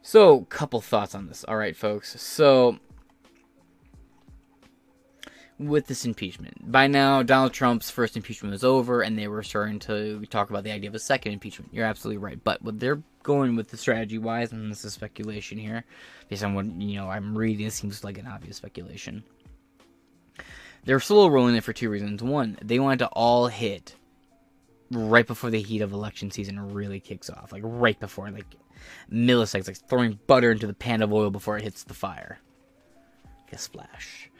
So, 0.00 0.46
couple 0.46 0.80
thoughts 0.80 1.14
on 1.14 1.26
this. 1.26 1.44
All 1.44 1.58
right, 1.58 1.76
folks. 1.76 2.18
So, 2.18 2.78
with 5.58 5.86
this 5.86 6.04
impeachment. 6.04 6.70
By 6.70 6.86
now, 6.86 7.22
Donald 7.22 7.52
Trump's 7.52 7.90
first 7.90 8.16
impeachment 8.16 8.52
was 8.52 8.64
over, 8.64 9.02
and 9.02 9.18
they 9.18 9.28
were 9.28 9.42
starting 9.42 9.78
to 9.80 10.24
talk 10.26 10.50
about 10.50 10.64
the 10.64 10.70
idea 10.70 10.88
of 10.88 10.94
a 10.94 11.00
second 11.00 11.32
impeachment. 11.32 11.72
You're 11.72 11.86
absolutely 11.86 12.18
right. 12.18 12.42
But 12.42 12.62
what 12.62 12.78
they're 12.78 13.02
going 13.22 13.56
with 13.56 13.68
the 13.68 13.76
strategy 13.76 14.18
wise, 14.18 14.52
and 14.52 14.70
this 14.70 14.84
is 14.84 14.92
speculation 14.92 15.58
here, 15.58 15.84
based 16.28 16.44
on 16.44 16.54
what 16.54 16.66
you 16.66 16.96
know 16.96 17.10
I'm 17.10 17.36
reading, 17.36 17.66
it 17.66 17.72
seems 17.72 18.04
like 18.04 18.18
an 18.18 18.26
obvious 18.26 18.56
speculation. 18.56 19.24
They're 20.84 21.00
slow 21.00 21.28
rolling 21.28 21.56
it 21.56 21.64
for 21.64 21.72
two 21.72 21.90
reasons. 21.90 22.22
One, 22.22 22.56
they 22.62 22.78
wanted 22.78 23.00
to 23.00 23.08
all 23.08 23.48
hit 23.48 23.94
right 24.90 25.26
before 25.26 25.50
the 25.50 25.60
heat 25.60 25.82
of 25.82 25.92
election 25.92 26.30
season 26.30 26.72
really 26.72 27.00
kicks 27.00 27.28
off, 27.28 27.52
like 27.52 27.62
right 27.64 27.98
before, 27.98 28.30
like 28.30 28.46
milliseconds, 29.12 29.66
like 29.66 29.76
throwing 29.76 30.18
butter 30.28 30.52
into 30.52 30.68
the 30.68 30.72
pan 30.72 31.02
of 31.02 31.12
oil 31.12 31.30
before 31.30 31.58
it 31.58 31.64
hits 31.64 31.82
the 31.82 31.94
fire. 31.94 32.38
Like 33.44 33.54
a 33.54 33.58
splash 33.58 34.30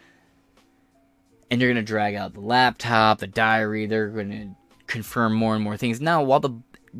and 1.50 1.60
they're 1.60 1.68
going 1.68 1.76
to 1.76 1.82
drag 1.82 2.14
out 2.14 2.34
the 2.34 2.40
laptop, 2.40 3.18
the 3.18 3.26
diary. 3.26 3.86
They're 3.86 4.08
going 4.08 4.30
to 4.30 4.48
confirm 4.86 5.34
more 5.34 5.54
and 5.54 5.64
more 5.64 5.76
things. 5.76 6.00
Now, 6.00 6.22
while 6.22 6.40
the 6.40 6.54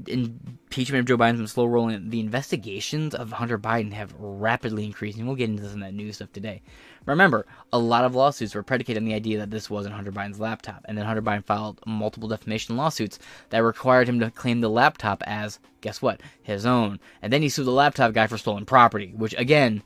impeachment 0.07 1.01
of 1.01 1.07
Joe 1.07 1.17
Biden's 1.17 1.39
been 1.39 1.47
slow 1.47 1.67
rolling, 1.67 2.11
the 2.11 2.21
investigations 2.21 3.15
of 3.15 3.33
Hunter 3.33 3.59
Biden 3.59 3.93
have 3.93 4.15
rapidly 4.19 4.85
increased, 4.85 5.19
and 5.19 5.27
we'll 5.27 5.37
get 5.37 5.51
into 5.51 5.63
this 5.63 5.73
in 5.73 5.81
that 5.81 5.95
news 5.95 6.17
stuff 6.17 6.33
today. 6.33 6.63
Remember, 7.07 7.47
a 7.73 7.79
lot 7.79 8.05
of 8.05 8.15
lawsuits 8.15 8.55
were 8.55 8.63
predicated 8.63 9.03
on 9.03 9.07
the 9.07 9.15
idea 9.15 9.39
that 9.39 9.51
this 9.51 9.71
wasn't 9.71 9.95
Hunter 9.95 10.13
Biden's 10.13 10.41
laptop, 10.41 10.85
and 10.85 10.97
then 10.97 11.07
Hunter 11.07 11.23
Biden 11.23 11.45
filed 11.45 11.81
multiple 11.87 12.29
defamation 12.29 12.77
lawsuits 12.77 13.19
that 13.51 13.61
required 13.61 14.09
him 14.09 14.21
to 14.21 14.31
claim 14.31 14.61
the 14.61 14.69
laptop 14.69 15.23
as, 15.27 15.59
guess 15.81 16.03
what, 16.03 16.21
his 16.43 16.67
own. 16.67 17.01
And 17.23 17.33
then 17.33 17.43
he 17.43 17.49
sued 17.49 17.67
the 17.67 17.71
laptop 17.71 18.13
guy 18.13 18.27
for 18.27 18.39
stolen 18.39 18.67
property, 18.67 19.13
which 19.17 19.35
again, 19.39 19.83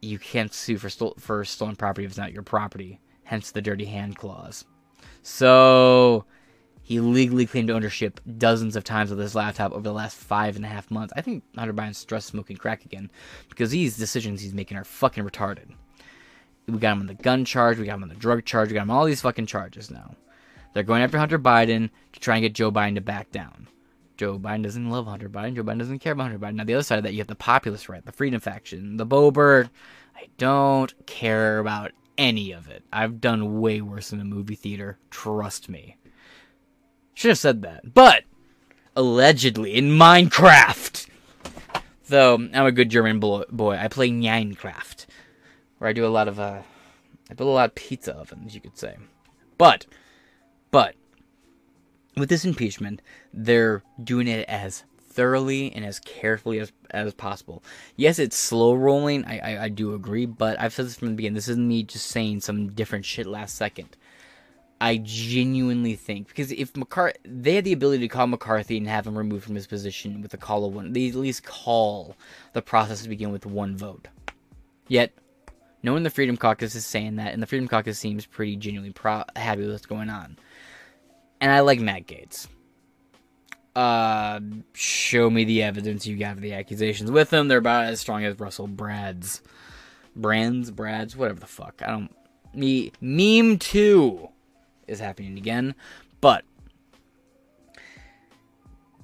you 0.00 0.18
can't 0.18 0.52
sue 0.52 0.78
for, 0.78 0.90
for 1.18 1.44
stolen 1.44 1.76
property 1.76 2.04
if 2.04 2.10
it's 2.10 2.18
not 2.18 2.32
your 2.32 2.42
property 2.42 3.00
hence 3.24 3.50
the 3.50 3.62
dirty 3.62 3.84
hand 3.84 4.16
clause. 4.16 4.64
So 5.22 6.24
he 6.82 7.00
legally 7.00 7.46
claimed 7.46 7.70
ownership 7.70 8.20
dozens 8.36 8.76
of 8.76 8.84
times 8.84 9.10
of 9.10 9.16
this 9.16 9.34
laptop 9.34 9.72
over 9.72 9.82
the 9.82 9.92
last 9.92 10.16
five 10.16 10.54
and 10.56 10.64
a 10.64 10.68
half 10.68 10.90
months. 10.90 11.14
I 11.16 11.22
think 11.22 11.42
Hunter 11.56 11.72
Biden's 11.72 11.98
stress 11.98 12.26
smoking 12.26 12.58
crack 12.58 12.84
again 12.84 13.10
because 13.48 13.70
these 13.70 13.96
decisions 13.96 14.42
he's 14.42 14.52
making 14.52 14.76
are 14.76 14.84
fucking 14.84 15.24
retarded. 15.24 15.70
We 16.66 16.78
got 16.78 16.92
him 16.92 17.00
on 17.00 17.06
the 17.06 17.14
gun 17.14 17.44
charge, 17.44 17.78
we 17.78 17.86
got 17.86 17.94
him 17.94 18.02
on 18.02 18.08
the 18.10 18.14
drug 18.14 18.44
charge, 18.44 18.68
we 18.68 18.74
got 18.74 18.82
him 18.82 18.90
on 18.90 18.98
all 18.98 19.04
these 19.06 19.22
fucking 19.22 19.46
charges 19.46 19.90
now. 19.90 20.14
They're 20.74 20.82
going 20.82 21.02
after 21.02 21.18
Hunter 21.18 21.38
Biden 21.38 21.88
to 22.12 22.20
try 22.20 22.36
and 22.36 22.42
get 22.42 22.52
Joe 22.52 22.70
Biden 22.70 22.96
to 22.96 23.00
back 23.00 23.30
down. 23.30 23.68
Joe 24.16 24.38
Biden 24.38 24.62
doesn't 24.62 24.90
love 24.90 25.06
Hunter 25.06 25.28
Biden. 25.28 25.56
Joe 25.56 25.64
Biden 25.64 25.78
doesn't 25.78 25.98
care 26.00 26.12
about 26.12 26.30
Hunter 26.30 26.38
Biden. 26.38 26.54
Now, 26.54 26.64
the 26.64 26.74
other 26.74 26.82
side 26.82 26.98
of 26.98 27.04
that, 27.04 27.12
you 27.12 27.18
have 27.18 27.26
the 27.26 27.34
populist 27.34 27.88
right, 27.88 28.04
the 28.04 28.12
freedom 28.12 28.40
faction, 28.40 28.96
the 28.96 29.06
Boebert. 29.06 29.70
I 30.14 30.28
don't 30.38 30.92
care 31.06 31.58
about 31.58 31.92
any 32.16 32.52
of 32.52 32.68
it. 32.68 32.84
I've 32.92 33.20
done 33.20 33.60
way 33.60 33.80
worse 33.80 34.12
in 34.12 34.20
a 34.20 34.24
movie 34.24 34.54
theater. 34.54 34.98
Trust 35.10 35.68
me. 35.68 35.96
Should 37.14 37.30
have 37.30 37.38
said 37.38 37.62
that. 37.62 37.94
But, 37.94 38.24
allegedly, 38.96 39.74
in 39.74 39.90
Minecraft. 39.90 41.08
Though, 42.08 42.34
I'm 42.34 42.66
a 42.66 42.72
good 42.72 42.90
German 42.90 43.20
boy. 43.20 43.76
I 43.76 43.88
play 43.88 44.10
Minecraft. 44.10 45.06
Where 45.78 45.90
I 45.90 45.92
do 45.92 46.06
a 46.06 46.08
lot 46.08 46.28
of, 46.28 46.38
uh, 46.38 46.62
I 47.30 47.34
build 47.34 47.50
a 47.50 47.52
lot 47.52 47.70
of 47.70 47.74
pizza 47.74 48.14
ovens, 48.14 48.54
you 48.54 48.60
could 48.60 48.78
say. 48.78 48.96
But, 49.58 49.86
but, 50.70 50.94
with 52.16 52.28
this 52.28 52.44
impeachment, 52.44 53.02
they're 53.32 53.82
doing 54.02 54.28
it 54.28 54.48
as 54.48 54.84
thoroughly 55.14 55.72
and 55.72 55.84
as 55.84 56.00
carefully 56.00 56.58
as, 56.58 56.72
as 56.90 57.14
possible. 57.14 57.62
Yes, 57.96 58.18
it's 58.18 58.36
slow 58.36 58.74
rolling. 58.74 59.24
I, 59.24 59.38
I, 59.38 59.64
I 59.64 59.68
do 59.68 59.94
agree, 59.94 60.26
but 60.26 60.60
I've 60.60 60.72
said 60.72 60.86
this 60.86 60.96
from 60.96 61.08
the 61.08 61.14
beginning. 61.14 61.34
This 61.34 61.48
isn't 61.48 61.68
me 61.68 61.84
just 61.84 62.08
saying 62.08 62.40
some 62.40 62.72
different 62.72 63.04
shit 63.04 63.26
last 63.26 63.54
second. 63.54 63.96
I 64.80 64.98
genuinely 64.98 65.94
think 65.94 66.28
because 66.28 66.52
if 66.52 66.76
McCarthy, 66.76 67.18
they 67.24 67.54
had 67.54 67.64
the 67.64 67.72
ability 67.72 68.00
to 68.00 68.08
call 68.08 68.26
McCarthy 68.26 68.76
and 68.76 68.88
have 68.88 69.06
him 69.06 69.16
removed 69.16 69.44
from 69.44 69.54
his 69.54 69.66
position 69.66 70.20
with 70.20 70.34
a 70.34 70.36
call 70.36 70.64
of 70.64 70.74
one. 70.74 70.92
They 70.92 71.08
at 71.08 71.14
least 71.14 71.44
call 71.44 72.16
the 72.52 72.60
process 72.60 73.02
to 73.02 73.08
begin 73.08 73.30
with 73.30 73.46
one 73.46 73.76
vote. 73.76 74.08
Yet, 74.88 75.12
no 75.82 75.92
knowing 75.92 76.02
the 76.02 76.10
Freedom 76.10 76.36
Caucus 76.36 76.74
is 76.74 76.84
saying 76.84 77.16
that, 77.16 77.32
and 77.32 77.42
the 77.42 77.46
Freedom 77.46 77.68
Caucus 77.68 77.98
seems 77.98 78.26
pretty 78.26 78.56
genuinely 78.56 78.92
pro- 78.92 79.24
happy 79.36 79.62
with 79.62 79.70
what's 79.70 79.86
going 79.86 80.10
on. 80.10 80.36
And 81.40 81.52
I 81.52 81.60
like 81.60 81.80
Matt 81.80 82.06
Gaetz 82.06 82.48
uh, 83.76 84.40
show 84.72 85.30
me 85.30 85.44
the 85.44 85.62
evidence 85.62 86.06
you 86.06 86.16
got 86.16 86.36
for 86.36 86.40
the 86.40 86.54
accusations 86.54 87.10
with 87.10 87.30
them. 87.30 87.48
They're 87.48 87.58
about 87.58 87.86
as 87.86 88.00
strong 88.00 88.24
as 88.24 88.38
Russell 88.38 88.66
Brad's. 88.66 89.42
Brands, 90.16 90.70
Brad's, 90.70 91.16
whatever 91.16 91.40
the 91.40 91.46
fuck. 91.46 91.82
I 91.84 91.90
don't. 91.90 92.14
Me, 92.54 92.92
meme 93.00 93.58
2 93.58 94.28
is 94.86 95.00
happening 95.00 95.36
again. 95.36 95.74
But 96.20 96.44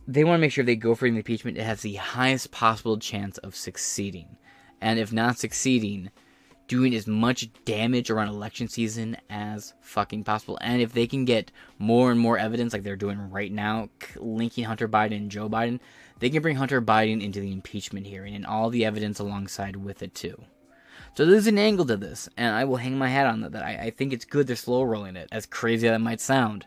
they 0.07 0.25
want 0.25 0.39
to 0.39 0.41
make 0.41 0.53
sure 0.53 0.65
they 0.65 0.77
go 0.77 0.95
for 0.95 1.07
an 1.07 1.17
impeachment, 1.17 1.59
it 1.59 1.65
has 1.65 1.83
the 1.83 1.95
highest 1.95 2.51
possible 2.51 2.99
chance 2.99 3.39
of 3.39 3.55
succeeding. 3.55 4.37
And 4.81 4.99
if 4.99 5.13
not 5.13 5.39
succeeding, 5.39 6.11
doing 6.71 6.95
as 6.95 7.09
much 7.09 7.51
damage 7.65 8.11
around 8.11 8.29
election 8.29 8.69
season 8.69 9.17
as 9.29 9.75
fucking 9.81 10.23
possible. 10.23 10.57
And 10.61 10.81
if 10.81 10.93
they 10.93 11.09
can 11.09 11.25
get 11.25 11.51
more 11.81 12.13
and 12.13 12.21
more 12.21 12.39
evidence, 12.39 12.73
like 12.73 12.85
they're 12.85 12.95
doing 12.95 13.19
right 13.29 13.51
now, 13.51 13.89
linking 14.15 14.63
Hunter 14.63 14.89
Biden 14.89 15.17
and 15.17 15.33
Joe 15.33 15.49
Biden, 15.49 15.81
they 16.21 16.31
can 16.31 16.43
bring 16.43 16.55
Hunter 16.55 16.81
Biden 16.81 17.25
into 17.25 17.41
the 17.41 17.51
impeachment 17.51 18.07
hearing 18.07 18.37
and 18.37 18.47
all 18.47 18.71
the 18.71 18.85
evidence 18.85 19.19
alongside 19.19 19.75
with 19.75 20.01
it 20.01 20.15
too. 20.15 20.41
So 21.17 21.27
there's 21.27 21.49
an 21.49 21.59
angle 21.59 21.87
to 21.87 21.97
this, 21.97 22.29
and 22.37 22.55
I 22.55 22.63
will 22.63 22.77
hang 22.77 22.97
my 22.97 23.09
hat 23.09 23.27
on 23.27 23.41
that. 23.41 23.51
That 23.51 23.65
I, 23.65 23.87
I 23.87 23.91
think 23.91 24.13
it's 24.13 24.25
good 24.25 24.47
they're 24.47 24.55
slow 24.55 24.85
rolling 24.85 25.17
it, 25.17 25.29
as 25.33 25.47
crazy 25.47 25.89
as 25.89 25.93
that 25.93 25.99
might 25.99 26.21
sound. 26.21 26.67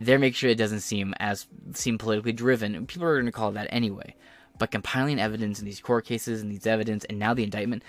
They're 0.00 0.18
making 0.18 0.34
sure 0.34 0.50
it 0.50 0.58
doesn't 0.58 0.80
seem 0.80 1.14
as 1.20 1.46
seem 1.74 1.96
politically 1.96 2.32
driven. 2.32 2.88
People 2.88 3.06
are 3.06 3.14
going 3.14 3.26
to 3.26 3.30
call 3.30 3.50
it 3.50 3.54
that 3.54 3.68
anyway. 3.70 4.16
But 4.58 4.72
compiling 4.72 5.20
evidence 5.20 5.60
in 5.60 5.64
these 5.64 5.80
court 5.80 6.06
cases 6.06 6.42
and 6.42 6.50
these 6.50 6.66
evidence, 6.66 7.04
and 7.04 7.20
now 7.20 7.34
the 7.34 7.44
indictment. 7.44 7.84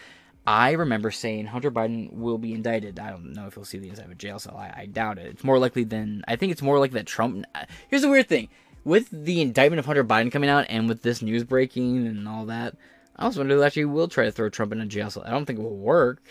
I 0.46 0.72
remember 0.72 1.10
saying 1.10 1.46
Hunter 1.46 1.72
Biden 1.72 2.12
will 2.12 2.38
be 2.38 2.54
indicted. 2.54 3.00
I 3.00 3.10
don't 3.10 3.34
know 3.34 3.48
if 3.48 3.54
he'll 3.54 3.64
see 3.64 3.78
the 3.78 3.90
inside 3.90 4.06
of 4.06 4.12
a 4.12 4.16
jail 4.16 4.40
cell. 4.40 4.58
I, 4.58 4.74
I 4.82 4.86
doubt 4.88 5.18
it. 5.18 5.28
It's 5.28 5.44
more 5.44 5.58
likely 5.58 5.86
than 5.86 6.24
I 6.28 6.36
think 6.36 6.52
it's 6.52 6.62
more 6.62 6.80
likely 6.80 7.00
that 7.00 7.08
Trump. 7.08 7.46
Here's 7.88 8.02
the 8.02 8.10
weird 8.10 8.28
thing: 8.28 8.50
with 8.84 9.08
the 9.12 9.42
indictment 9.42 9.80
of 9.80 9.86
Hunter 9.86 10.04
Biden 10.04 10.32
coming 10.32 10.50
out, 10.50 10.66
and 10.68 10.90
with 10.90 11.02
this 11.02 11.22
news 11.22 11.44
breaking 11.44 12.06
and 12.08 12.28
all 12.28 12.46
that, 12.48 12.76
I 13.16 13.26
was 13.26 13.38
wondering 13.38 13.60
if 13.60 13.66
actually 13.66 13.86
will 13.86 14.08
try 14.08 14.26
to 14.26 14.32
throw 14.32 14.50
Trump 14.50 14.74
in 14.74 14.82
a 14.82 14.86
jail 14.86 15.10
cell. 15.10 15.24
I 15.26 15.32
don't 15.32 15.46
think 15.46 15.60
it 15.60 15.64
will 15.64 15.78
work. 15.78 16.22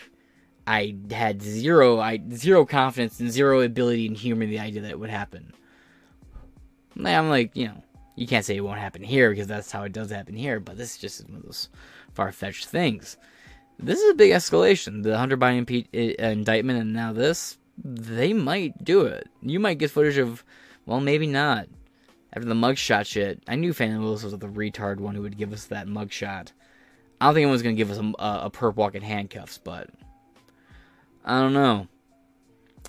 I 0.67 0.95
had 1.11 1.41
zero, 1.41 1.99
I 1.99 2.21
zero 2.31 2.65
confidence 2.65 3.19
and 3.19 3.31
zero 3.31 3.61
ability 3.61 4.05
in 4.05 4.15
humoring 4.15 4.49
the 4.49 4.59
idea 4.59 4.81
that 4.81 4.91
it 4.91 4.99
would 4.99 5.09
happen. 5.09 5.53
I'm 7.03 7.29
like, 7.29 7.55
you 7.55 7.67
know, 7.67 7.83
you 8.15 8.27
can't 8.27 8.45
say 8.45 8.55
it 8.55 8.61
won't 8.61 8.79
happen 8.79 9.01
here 9.01 9.31
because 9.31 9.47
that's 9.47 9.71
how 9.71 9.83
it 9.83 9.91
does 9.91 10.11
happen 10.11 10.35
here. 10.35 10.59
But 10.59 10.77
this 10.77 10.91
is 10.95 11.01
just 11.01 11.27
one 11.27 11.37
of 11.37 11.43
those 11.43 11.69
far 12.13 12.31
fetched 12.31 12.67
things. 12.67 13.17
This 13.79 13.99
is 13.99 14.11
a 14.11 14.15
big 14.15 14.31
escalation. 14.31 15.03
The 15.03 15.17
Hunter 15.17 15.37
Biden 15.37 15.65
impe- 15.65 16.15
indictment 16.15 16.79
and 16.79 16.93
now 16.93 17.13
this, 17.13 17.57
they 17.77 18.33
might 18.33 18.83
do 18.83 19.01
it. 19.01 19.27
You 19.41 19.59
might 19.59 19.77
get 19.77 19.91
footage 19.91 20.17
of, 20.17 20.43
well, 20.85 20.99
maybe 20.99 21.27
not. 21.27 21.67
After 22.35 22.47
the 22.47 22.55
mugshot 22.55 23.05
shit, 23.05 23.43
I 23.47 23.55
knew 23.55 23.73
Fani 23.73 23.97
Willis 23.99 24.23
was 24.23 24.37
the 24.37 24.47
retard 24.47 24.97
one 24.97 25.13
who 25.13 25.21
would 25.21 25.37
give 25.37 25.53
us 25.53 25.65
that 25.65 25.87
mugshot. 25.87 26.51
I 27.21 27.25
don't 27.27 27.35
think 27.35 27.43
anyone's 27.43 27.61
gonna 27.61 27.75
give 27.75 27.91
us 27.91 27.99
a, 27.99 28.13
a, 28.19 28.45
a 28.45 28.51
perp 28.51 28.75
walk 28.75 28.95
in 28.95 29.03
handcuffs, 29.03 29.59
but 29.59 29.89
I 31.23 31.39
don't 31.39 31.53
know. 31.53 31.87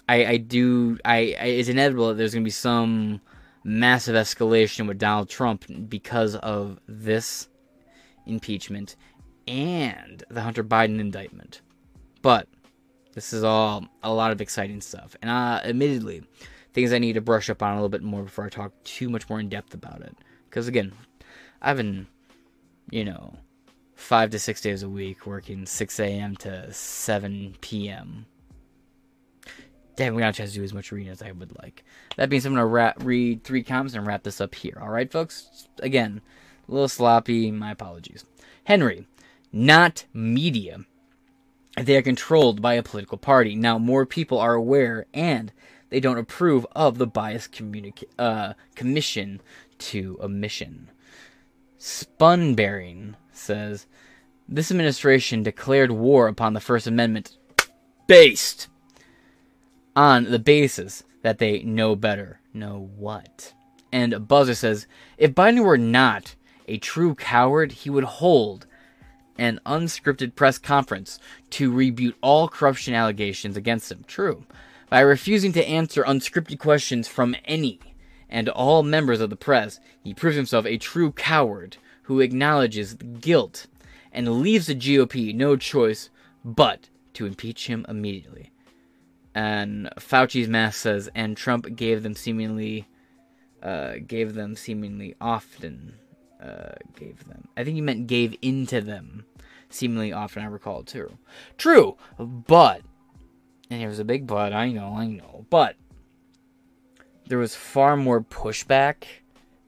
I 0.09 0.25
I 0.27 0.37
do 0.39 0.99
I, 1.05 1.37
I 1.39 1.47
it's 1.47 1.69
inevitable 1.69 2.09
that 2.09 2.15
there's 2.15 2.33
gonna 2.33 2.45
be 2.45 2.51
some 2.51 3.21
massive 3.65 4.15
escalation 4.15 4.89
with 4.89 4.99
Donald 4.99 5.29
Trump 5.29 5.67
because 5.89 6.37
of 6.37 6.79
this 6.89 7.49
impeachment 8.27 8.97
and 9.47 10.25
the 10.29 10.43
Hunter 10.43 10.65
Biden 10.65 11.01
indictment. 11.01 11.61
But 12.23 12.49
this 13.13 13.33
is 13.33 13.45
all 13.45 13.87
a 14.03 14.13
lot 14.13 14.33
of 14.33 14.41
exciting 14.41 14.81
stuff, 14.81 15.17
and 15.23 15.31
uh, 15.31 15.61
admittedly, 15.65 16.25
things 16.73 16.93
I 16.93 16.99
need 16.99 17.15
to 17.15 17.21
brush 17.21 17.49
up 17.49 17.63
on 17.63 17.73
a 17.73 17.77
little 17.77 17.89
bit 17.89 18.03
more 18.03 18.25
before 18.25 18.45
I 18.45 18.49
talk 18.49 18.73
too 18.85 19.09
much 19.09 19.29
more 19.29 19.41
in 19.41 19.49
depth 19.49 19.75
about 19.75 20.03
it. 20.03 20.17
Because 20.49 20.69
again, 20.69 20.93
I've 21.63 21.77
been, 21.77 22.07
you 22.91 23.05
know, 23.05 23.37
five 23.95 24.31
to 24.31 24.39
six 24.39 24.61
days 24.61 24.83
a 24.83 24.89
week 24.89 25.27
working 25.27 25.65
6 25.67 26.01
a.m. 26.01 26.37
to 26.37 26.73
7 26.73 27.57
p.m. 27.61 28.27
Damn, 29.97 30.15
we 30.15 30.23
got 30.23 30.31
a 30.31 30.33
chance 30.33 30.51
to 30.51 30.59
do 30.59 30.65
as 30.65 30.75
much 30.75 30.91
reading 30.91 31.13
as 31.13 31.23
I 31.23 31.31
would 31.31 31.57
like. 31.63 31.85
That 32.17 32.29
being 32.29 32.43
said, 32.43 32.49
I'm 32.49 32.57
gonna 32.57 32.95
read 32.99 33.45
three 33.45 33.63
comments 33.63 33.95
and 33.95 34.07
wrap 34.07 34.25
this 34.25 34.41
up 34.41 34.55
here. 34.55 34.79
All 34.81 34.89
right, 34.89 35.11
folks. 35.11 35.69
Again, 35.81 36.21
a 36.69 36.73
little 36.73 36.89
sloppy. 36.89 37.53
My 37.53 37.71
apologies. 37.71 38.25
Henry, 38.65 39.07
not 39.55 40.05
media. 40.13 40.81
They 41.81 41.97
are 41.97 42.03
controlled 42.03 42.61
by 42.61 42.75
a 42.75 42.83
political 42.83 43.19
party. 43.19 43.55
Now, 43.55 43.79
more 43.79 44.05
people 44.05 44.39
are 44.39 44.55
aware 44.55 45.07
and 45.15 45.53
they 45.91 46.01
don't 46.01 46.19
approve 46.19 46.67
of 46.73 46.99
the 46.99 47.07
bias 47.07 47.49
uh, 48.19 48.55
commission 48.75 49.41
to 49.79 50.19
omission. 50.21 50.91
Spun 51.79 52.55
Bearing 52.55 53.17
says 53.33 53.87
this 54.49 54.71
administration 54.71 55.43
declared 55.43 55.93
war 55.93 56.27
upon 56.27 56.55
the 56.55 56.61
First 56.61 56.87
Amendment 56.87 57.37
based 58.09 58.69
on 59.95 60.25
the 60.25 60.39
basis 60.39 61.05
that 61.23 61.39
they 61.39 61.63
know 61.63 61.95
better. 61.95 62.41
Know 62.53 62.91
what? 62.97 63.55
And 63.93 64.27
Buzzer 64.27 64.55
says 64.55 64.89
if 65.17 65.33
Biden 65.33 65.65
were 65.65 65.79
not 65.79 66.35
a 66.67 66.79
true 66.79 67.15
coward, 67.15 67.73
he 67.73 67.91
would 67.91 68.05
hold 68.05 68.67
an 69.39 69.61
unscripted 69.67 70.35
press 70.35 70.59
conference 70.59 71.19
to 71.51 71.73
rebut 71.73 72.15
all 72.21 72.49
corruption 72.49 72.95
allegations 72.95 73.57
against 73.57 73.91
him. 73.91 74.05
True. 74.07 74.45
By 74.91 75.01
refusing 75.01 75.53
to 75.55 75.69
answer 75.69 76.05
unscripted 76.05 76.59
questions 76.59 77.09
from 77.09 77.37
any 77.45 77.81
and 78.29 78.49
all 78.49 78.83
members 78.83 79.21
of 79.21 79.31
the 79.31 79.37
press, 79.37 79.81
he 80.03 80.15
proves 80.15 80.37
himself 80.37 80.67
a 80.67 80.79
true 80.79 81.13
coward 81.13 81.77
who 82.03 82.21
acknowledges 82.21 82.95
guilt 82.95 83.67
and 84.13 84.41
leaves 84.41 84.67
the 84.67 84.75
GOP 84.75 85.35
no 85.35 85.57
choice 85.57 86.11
but 86.45 86.89
to 87.15 87.27
impeach 87.27 87.67
him 87.67 87.85
immediately. 87.89 88.51
And 89.35 89.91
Fauci's 89.99 90.49
mask 90.49 90.79
says, 90.79 91.11
and 91.15 91.37
Trump 91.37 91.75
gave 91.75 92.03
them 92.03 92.15
seemingly, 92.15 92.87
uh, 93.63 93.95
gave 94.07 94.35
them 94.35 94.55
seemingly 94.55 95.17
often, 95.21 95.95
uh, 96.45 96.75
gave 96.97 97.27
them. 97.27 97.49
I 97.57 97.65
think 97.65 97.75
he 97.75 97.81
meant 97.81 98.07
gave 98.07 98.37
into 98.43 98.81
them 98.81 99.25
seemingly 99.71 100.13
often. 100.13 100.43
I 100.43 100.47
recall 100.47 100.83
too. 100.83 101.19
True, 101.57 101.97
but 102.19 102.83
and 103.71 103.81
there 103.81 103.89
was 103.89 103.99
a 103.99 104.05
big 104.05 104.27
but. 104.27 104.53
I 104.53 104.71
know, 104.71 104.95
I 104.97 105.07
know, 105.07 105.47
but 105.51 105.77
there 107.27 107.39
was 107.39 107.55
far 107.55 107.97
more 107.97 108.21
pushback 108.21 109.05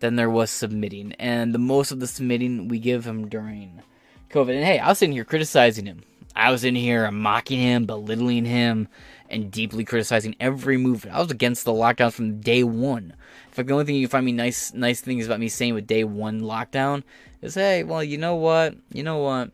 than 0.00 0.16
there 0.16 0.30
was 0.30 0.50
submitting, 0.50 1.12
and 1.14 1.54
the 1.54 1.58
most 1.58 1.90
of 1.90 2.00
the 2.00 2.06
submitting 2.06 2.68
we 2.68 2.78
give 2.78 3.06
him 3.06 3.28
during 3.28 3.82
COVID. 4.30 4.54
And 4.54 4.64
hey, 4.64 4.78
I 4.78 4.88
was 4.88 4.98
sitting 4.98 5.14
here 5.14 5.24
criticizing 5.24 5.86
him. 5.86 6.02
I 6.36 6.50
was 6.50 6.64
in 6.64 6.74
here 6.74 7.10
mocking 7.10 7.58
him, 7.58 7.86
belittling 7.86 8.44
him, 8.44 8.88
and 9.30 9.50
deeply 9.50 9.84
criticizing 9.84 10.36
every 10.38 10.76
move. 10.76 11.06
I 11.10 11.20
was 11.20 11.30
against 11.30 11.64
the 11.64 11.72
lockdowns 11.72 12.12
from 12.12 12.40
day 12.40 12.62
one. 12.62 13.14
In 13.46 13.52
fact, 13.52 13.68
the 13.68 13.72
only 13.72 13.86
thing 13.86 13.96
you 13.96 14.06
find 14.06 14.26
me 14.26 14.32
nice, 14.32 14.74
nice 14.74 15.00
things 15.00 15.26
about 15.26 15.40
me 15.40 15.48
saying 15.48 15.74
with 15.74 15.86
day 15.86 16.04
one 16.04 16.42
lockdown 16.42 17.02
is, 17.40 17.54
hey, 17.54 17.82
well, 17.82 18.04
you 18.04 18.18
know 18.18 18.34
what, 18.34 18.76
you 18.92 19.02
know 19.02 19.18
what. 19.18 19.50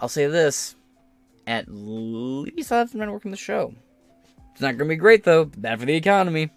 I'll 0.00 0.08
say 0.08 0.26
this: 0.26 0.74
at 1.46 1.66
least 1.68 2.72
I 2.72 2.78
have 2.78 2.92
been 2.92 3.12
working 3.12 3.30
the 3.30 3.36
show. 3.36 3.74
It's 4.52 4.62
not 4.62 4.78
gonna 4.78 4.88
be 4.88 4.96
great 4.96 5.24
though. 5.24 5.44
Bad 5.44 5.80
for 5.80 5.86
the 5.86 5.94
economy. 5.94 6.50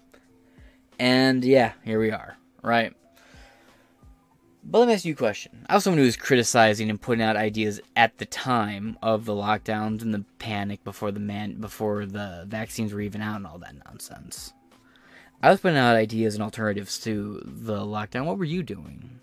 And 0.98 1.44
yeah, 1.44 1.72
here 1.84 2.00
we 2.00 2.10
are, 2.10 2.36
right? 2.62 2.94
But 4.66 4.78
let 4.78 4.88
me 4.88 4.94
ask 4.94 5.04
you 5.04 5.12
a 5.12 5.16
question. 5.16 5.66
I 5.68 5.74
was 5.74 5.84
someone 5.84 5.98
who 5.98 6.04
was 6.04 6.16
criticizing 6.16 6.88
and 6.88 7.00
putting 7.00 7.22
out 7.22 7.36
ideas 7.36 7.80
at 7.96 8.16
the 8.16 8.24
time 8.24 8.98
of 9.02 9.26
the 9.26 9.34
lockdowns 9.34 10.02
and 10.02 10.14
the 10.14 10.24
panic 10.38 10.82
before 10.84 11.12
the 11.12 11.20
man 11.20 11.60
before 11.60 12.06
the 12.06 12.44
vaccines 12.48 12.92
were 12.92 13.02
even 13.02 13.20
out 13.20 13.36
and 13.36 13.46
all 13.46 13.58
that 13.58 13.76
nonsense. 13.84 14.54
I 15.42 15.50
was 15.50 15.60
putting 15.60 15.76
out 15.76 15.96
ideas 15.96 16.34
and 16.34 16.42
alternatives 16.42 16.98
to 17.00 17.42
the 17.44 17.80
lockdown. 17.80 18.24
What 18.24 18.38
were 18.38 18.44
you 18.44 18.62
doing? 18.62 19.20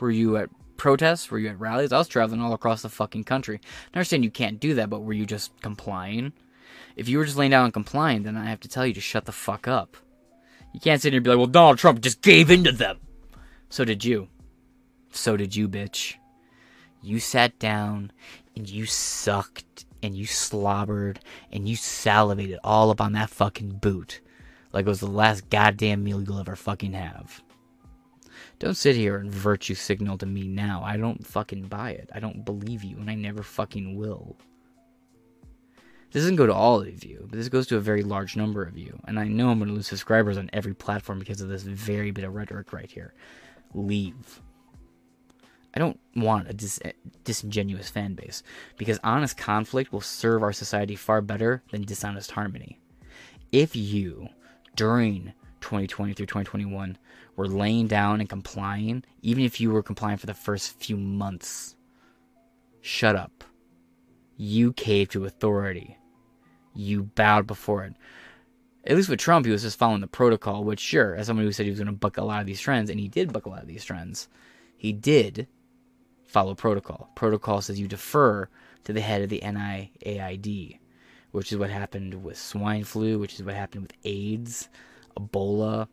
Were 0.00 0.10
you 0.10 0.38
at 0.38 0.48
protests? 0.78 1.30
Were 1.30 1.38
you 1.38 1.50
at 1.50 1.60
rallies? 1.60 1.92
I 1.92 1.98
was 1.98 2.08
traveling 2.08 2.40
all 2.40 2.54
across 2.54 2.80
the 2.80 2.88
fucking 2.88 3.24
country. 3.24 3.60
I 3.92 3.98
understand 3.98 4.24
you 4.24 4.30
can't 4.30 4.58
do 4.58 4.74
that, 4.74 4.88
but 4.88 5.00
were 5.00 5.12
you 5.12 5.26
just 5.26 5.52
complying? 5.60 6.32
If 6.96 7.08
you 7.08 7.18
were 7.18 7.26
just 7.26 7.36
laying 7.36 7.50
down 7.50 7.66
and 7.66 7.74
complying, 7.74 8.22
then 8.22 8.38
I 8.38 8.46
have 8.46 8.60
to 8.60 8.68
tell 8.68 8.86
you 8.86 8.94
to 8.94 9.00
shut 9.00 9.26
the 9.26 9.32
fuck 9.32 9.68
up. 9.68 9.96
You 10.72 10.80
can't 10.80 11.02
sit 11.02 11.12
here 11.12 11.18
and 11.18 11.24
be 11.24 11.30
like, 11.30 11.38
well, 11.38 11.46
Donald 11.46 11.78
Trump 11.78 12.00
just 12.00 12.22
gave 12.22 12.50
in 12.50 12.64
to 12.64 12.72
them. 12.72 12.98
So 13.72 13.86
did 13.86 14.04
you. 14.04 14.28
So 15.12 15.34
did 15.34 15.56
you, 15.56 15.66
bitch. 15.66 16.16
You 17.00 17.18
sat 17.18 17.58
down 17.58 18.12
and 18.54 18.68
you 18.68 18.84
sucked 18.84 19.86
and 20.02 20.14
you 20.14 20.26
slobbered 20.26 21.20
and 21.50 21.66
you 21.66 21.76
salivated 21.76 22.58
all 22.62 22.90
up 22.90 23.00
on 23.00 23.12
that 23.12 23.30
fucking 23.30 23.78
boot 23.78 24.20
like 24.74 24.84
it 24.84 24.90
was 24.90 25.00
the 25.00 25.06
last 25.06 25.48
goddamn 25.48 26.04
meal 26.04 26.22
you'll 26.22 26.38
ever 26.38 26.54
fucking 26.54 26.92
have. 26.92 27.42
Don't 28.58 28.76
sit 28.76 28.94
here 28.94 29.16
and 29.16 29.32
virtue 29.32 29.74
signal 29.74 30.18
to 30.18 30.26
me 30.26 30.46
now. 30.46 30.82
I 30.84 30.98
don't 30.98 31.26
fucking 31.26 31.62
buy 31.62 31.92
it. 31.92 32.10
I 32.14 32.20
don't 32.20 32.44
believe 32.44 32.84
you, 32.84 32.98
and 32.98 33.08
I 33.08 33.14
never 33.14 33.42
fucking 33.42 33.96
will. 33.96 34.36
This 36.10 36.24
doesn't 36.24 36.36
go 36.36 36.46
to 36.46 36.52
all 36.52 36.82
of 36.82 37.04
you, 37.04 37.26
but 37.30 37.38
this 37.38 37.48
goes 37.48 37.66
to 37.68 37.78
a 37.78 37.80
very 37.80 38.02
large 38.02 38.36
number 38.36 38.62
of 38.62 38.76
you. 38.76 39.00
And 39.08 39.18
I 39.18 39.28
know 39.28 39.48
I'm 39.48 39.58
going 39.58 39.70
to 39.70 39.74
lose 39.74 39.86
subscribers 39.86 40.36
on 40.36 40.50
every 40.52 40.74
platform 40.74 41.18
because 41.18 41.40
of 41.40 41.48
this 41.48 41.62
very 41.62 42.10
bit 42.10 42.24
of 42.24 42.34
rhetoric 42.34 42.74
right 42.74 42.90
here. 42.90 43.14
Leave. 43.74 44.40
I 45.74 45.78
don't 45.78 45.98
want 46.14 46.50
a 46.50 46.52
dis- 46.52 46.80
disingenuous 47.24 47.88
fan 47.88 48.14
base 48.14 48.42
because 48.76 48.98
honest 49.02 49.36
conflict 49.38 49.92
will 49.92 50.02
serve 50.02 50.42
our 50.42 50.52
society 50.52 50.96
far 50.96 51.22
better 51.22 51.62
than 51.70 51.82
dishonest 51.82 52.32
harmony. 52.32 52.78
If 53.52 53.74
you, 53.74 54.28
during 54.76 55.32
2020 55.62 56.12
through 56.12 56.26
2021, 56.26 56.98
were 57.36 57.48
laying 57.48 57.86
down 57.86 58.20
and 58.20 58.28
complying, 58.28 59.04
even 59.22 59.44
if 59.44 59.60
you 59.60 59.70
were 59.70 59.82
complying 59.82 60.18
for 60.18 60.26
the 60.26 60.34
first 60.34 60.78
few 60.78 60.96
months, 60.96 61.76
shut 62.82 63.16
up. 63.16 63.44
You 64.36 64.72
caved 64.72 65.12
to 65.12 65.24
authority. 65.24 65.96
You 66.74 67.04
bowed 67.04 67.46
before 67.46 67.84
it. 67.84 67.94
At 68.84 68.96
least 68.96 69.08
with 69.08 69.20
Trump, 69.20 69.46
he 69.46 69.52
was 69.52 69.62
just 69.62 69.78
following 69.78 70.00
the 70.00 70.08
protocol, 70.08 70.64
which, 70.64 70.80
sure, 70.80 71.14
as 71.14 71.26
someone 71.28 71.46
who 71.46 71.52
said 71.52 71.66
he 71.66 71.70
was 71.70 71.78
going 71.78 71.86
to 71.86 71.92
buck 71.92 72.16
a 72.16 72.24
lot 72.24 72.40
of 72.40 72.46
these 72.46 72.60
trends, 72.60 72.90
and 72.90 72.98
he 72.98 73.08
did 73.08 73.32
buck 73.32 73.46
a 73.46 73.48
lot 73.48 73.62
of 73.62 73.68
these 73.68 73.84
trends, 73.84 74.28
he 74.76 74.92
did 74.92 75.46
follow 76.26 76.54
protocol. 76.54 77.08
Protocol 77.14 77.60
says 77.60 77.78
you 77.78 77.86
defer 77.86 78.48
to 78.84 78.92
the 78.92 79.00
head 79.00 79.22
of 79.22 79.28
the 79.28 79.40
NIAID, 79.40 80.78
which 81.30 81.52
is 81.52 81.58
what 81.58 81.70
happened 81.70 82.24
with 82.24 82.36
swine 82.36 82.82
flu, 82.82 83.18
which 83.18 83.34
is 83.34 83.44
what 83.44 83.54
happened 83.54 83.82
with 83.82 83.94
AIDS, 84.04 84.68
Ebola. 85.16 85.86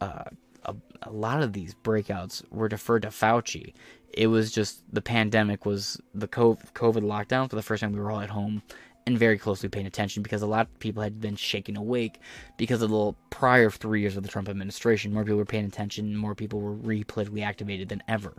Uh, 0.00 0.24
a, 0.64 0.74
a 1.02 1.10
lot 1.10 1.42
of 1.42 1.52
these 1.52 1.74
breakouts 1.74 2.42
were 2.52 2.68
deferred 2.68 3.02
to 3.02 3.08
Fauci. 3.08 3.74
It 4.12 4.28
was 4.28 4.52
just 4.52 4.82
the 4.92 5.02
pandemic 5.02 5.66
was 5.66 6.00
the 6.14 6.28
COVID 6.28 6.70
lockdown 7.02 7.50
for 7.50 7.56
the 7.56 7.62
first 7.62 7.80
time 7.80 7.92
we 7.92 7.98
were 7.98 8.10
all 8.12 8.20
at 8.20 8.30
home 8.30 8.62
and 9.06 9.18
very 9.18 9.38
closely 9.38 9.68
paying 9.68 9.86
attention 9.86 10.22
because 10.22 10.42
a 10.42 10.46
lot 10.46 10.66
of 10.66 10.78
people 10.78 11.02
had 11.02 11.20
been 11.20 11.36
shaken 11.36 11.76
awake 11.76 12.20
because 12.56 12.82
of 12.82 12.90
the 12.90 13.12
prior 13.30 13.70
three 13.70 14.00
years 14.00 14.16
of 14.16 14.22
the 14.22 14.28
Trump 14.28 14.48
administration. 14.48 15.12
More 15.12 15.24
people 15.24 15.36
were 15.36 15.44
paying 15.44 15.66
attention, 15.66 16.16
more 16.16 16.34
people 16.34 16.60
were 16.60 16.72
re 16.72 17.04
politically 17.04 17.42
activated 17.42 17.88
than 17.88 18.02
ever. 18.08 18.34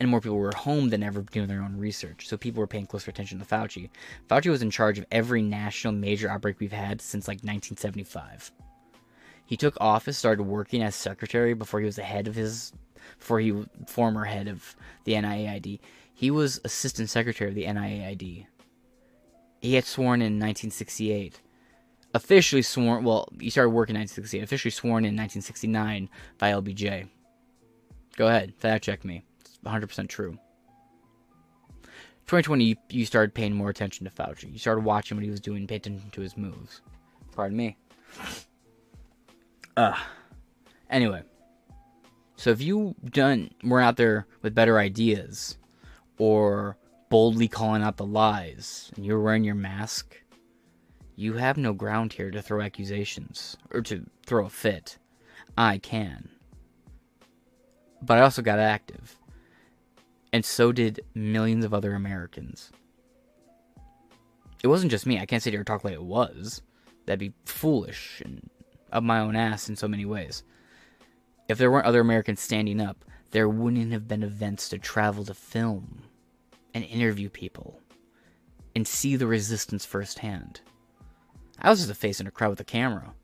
And 0.00 0.08
more 0.08 0.20
people 0.20 0.38
were 0.38 0.48
at 0.48 0.54
home 0.54 0.88
than 0.88 1.02
ever 1.02 1.20
doing 1.22 1.48
their 1.48 1.62
own 1.62 1.76
research. 1.76 2.26
So 2.26 2.36
people 2.36 2.60
were 2.60 2.66
paying 2.66 2.86
closer 2.86 3.10
attention 3.10 3.38
to 3.38 3.44
Fauci. 3.44 3.90
Fauci 4.28 4.50
was 4.50 4.62
in 4.62 4.70
charge 4.70 4.98
of 4.98 5.06
every 5.12 5.42
national 5.42 5.92
major 5.92 6.30
outbreak 6.30 6.58
we've 6.58 6.72
had 6.72 7.02
since 7.02 7.28
like 7.28 7.36
1975. 7.36 8.50
He 9.44 9.56
took 9.56 9.76
office, 9.80 10.16
started 10.16 10.44
working 10.44 10.82
as 10.82 10.94
secretary 10.94 11.52
before 11.52 11.80
he 11.80 11.86
was 11.86 11.96
the 11.96 12.02
head 12.02 12.26
of 12.26 12.34
his, 12.34 12.72
before 13.18 13.38
he 13.38 13.64
former 13.86 14.24
head 14.24 14.48
of 14.48 14.74
the 15.04 15.12
NIAID. 15.12 15.78
He 16.14 16.30
was 16.30 16.60
assistant 16.64 17.10
secretary 17.10 17.50
of 17.50 17.54
the 17.54 17.64
NIAID. 17.64 18.46
He 19.62 19.74
had 19.74 19.84
sworn 19.84 20.20
in 20.20 20.34
1968. 20.34 21.40
Officially 22.14 22.62
sworn, 22.62 23.04
well, 23.04 23.28
he 23.40 23.48
started 23.48 23.70
working 23.70 23.94
in 23.94 24.00
1968. 24.00 24.42
Officially 24.42 24.70
sworn 24.72 25.04
in 25.04 25.16
1969 25.16 26.10
by 26.36 26.50
LBJ. 26.50 27.08
Go 28.16 28.26
ahead, 28.26 28.52
fact 28.58 28.84
check 28.84 29.04
me. 29.04 29.24
It's 29.40 29.58
100% 29.64 30.08
true. 30.08 30.36
2020, 32.26 32.64
you, 32.64 32.76
you 32.90 33.06
started 33.06 33.34
paying 33.34 33.54
more 33.54 33.70
attention 33.70 34.04
to 34.04 34.10
Fauci. 34.10 34.52
You 34.52 34.58
started 34.58 34.84
watching 34.84 35.16
what 35.16 35.24
he 35.24 35.30
was 35.30 35.40
doing, 35.40 35.66
pay 35.66 35.76
attention 35.76 36.10
to 36.10 36.20
his 36.20 36.36
moves. 36.36 36.82
Pardon 37.34 37.56
me. 37.56 37.76
Ugh. 39.76 39.98
Anyway, 40.90 41.22
so 42.36 42.50
if 42.50 42.60
you 42.60 42.94
done 43.10 43.50
were 43.62 43.80
out 43.80 43.96
there 43.96 44.26
with 44.42 44.54
better 44.54 44.78
ideas, 44.78 45.56
or 46.18 46.76
boldly 47.12 47.46
calling 47.46 47.82
out 47.82 47.98
the 47.98 48.06
lies, 48.06 48.90
and 48.96 49.04
you're 49.04 49.20
wearing 49.20 49.44
your 49.44 49.54
mask, 49.54 50.18
you 51.14 51.34
have 51.34 51.58
no 51.58 51.74
ground 51.74 52.10
here 52.10 52.30
to 52.30 52.40
throw 52.40 52.62
accusations 52.62 53.54
or 53.70 53.82
to 53.82 54.06
throw 54.24 54.46
a 54.46 54.48
fit. 54.48 54.96
I 55.58 55.76
can. 55.76 56.30
But 58.00 58.16
I 58.16 58.22
also 58.22 58.40
got 58.40 58.58
active. 58.58 59.18
And 60.32 60.42
so 60.42 60.72
did 60.72 61.04
millions 61.14 61.66
of 61.66 61.74
other 61.74 61.92
Americans. 61.92 62.72
It 64.62 64.68
wasn't 64.68 64.90
just 64.90 65.04
me. 65.04 65.18
I 65.18 65.26
can't 65.26 65.42
sit 65.42 65.52
here 65.52 65.60
and 65.60 65.66
talk 65.66 65.84
like 65.84 65.92
it 65.92 66.02
was. 66.02 66.62
That'd 67.04 67.20
be 67.20 67.34
foolish 67.44 68.22
and 68.24 68.48
up 68.90 69.02
my 69.02 69.20
own 69.20 69.36
ass 69.36 69.68
in 69.68 69.76
so 69.76 69.86
many 69.86 70.06
ways. 70.06 70.44
If 71.46 71.58
there 71.58 71.70
weren't 71.70 71.84
other 71.84 72.00
Americans 72.00 72.40
standing 72.40 72.80
up, 72.80 73.04
there 73.32 73.50
wouldn't 73.50 73.92
have 73.92 74.08
been 74.08 74.22
events 74.22 74.70
to 74.70 74.78
travel 74.78 75.26
to 75.26 75.34
film 75.34 76.04
and 76.74 76.84
interview 76.84 77.28
people 77.28 77.80
and 78.74 78.86
see 78.86 79.16
the 79.16 79.26
resistance 79.26 79.84
firsthand. 79.84 80.60
I 81.60 81.70
was 81.70 81.80
just 81.80 81.90
a 81.90 81.94
face 81.94 82.20
in 82.20 82.26
a 82.26 82.30
crowd 82.30 82.50
with 82.50 82.60
a 82.60 82.64
camera. 82.64 83.14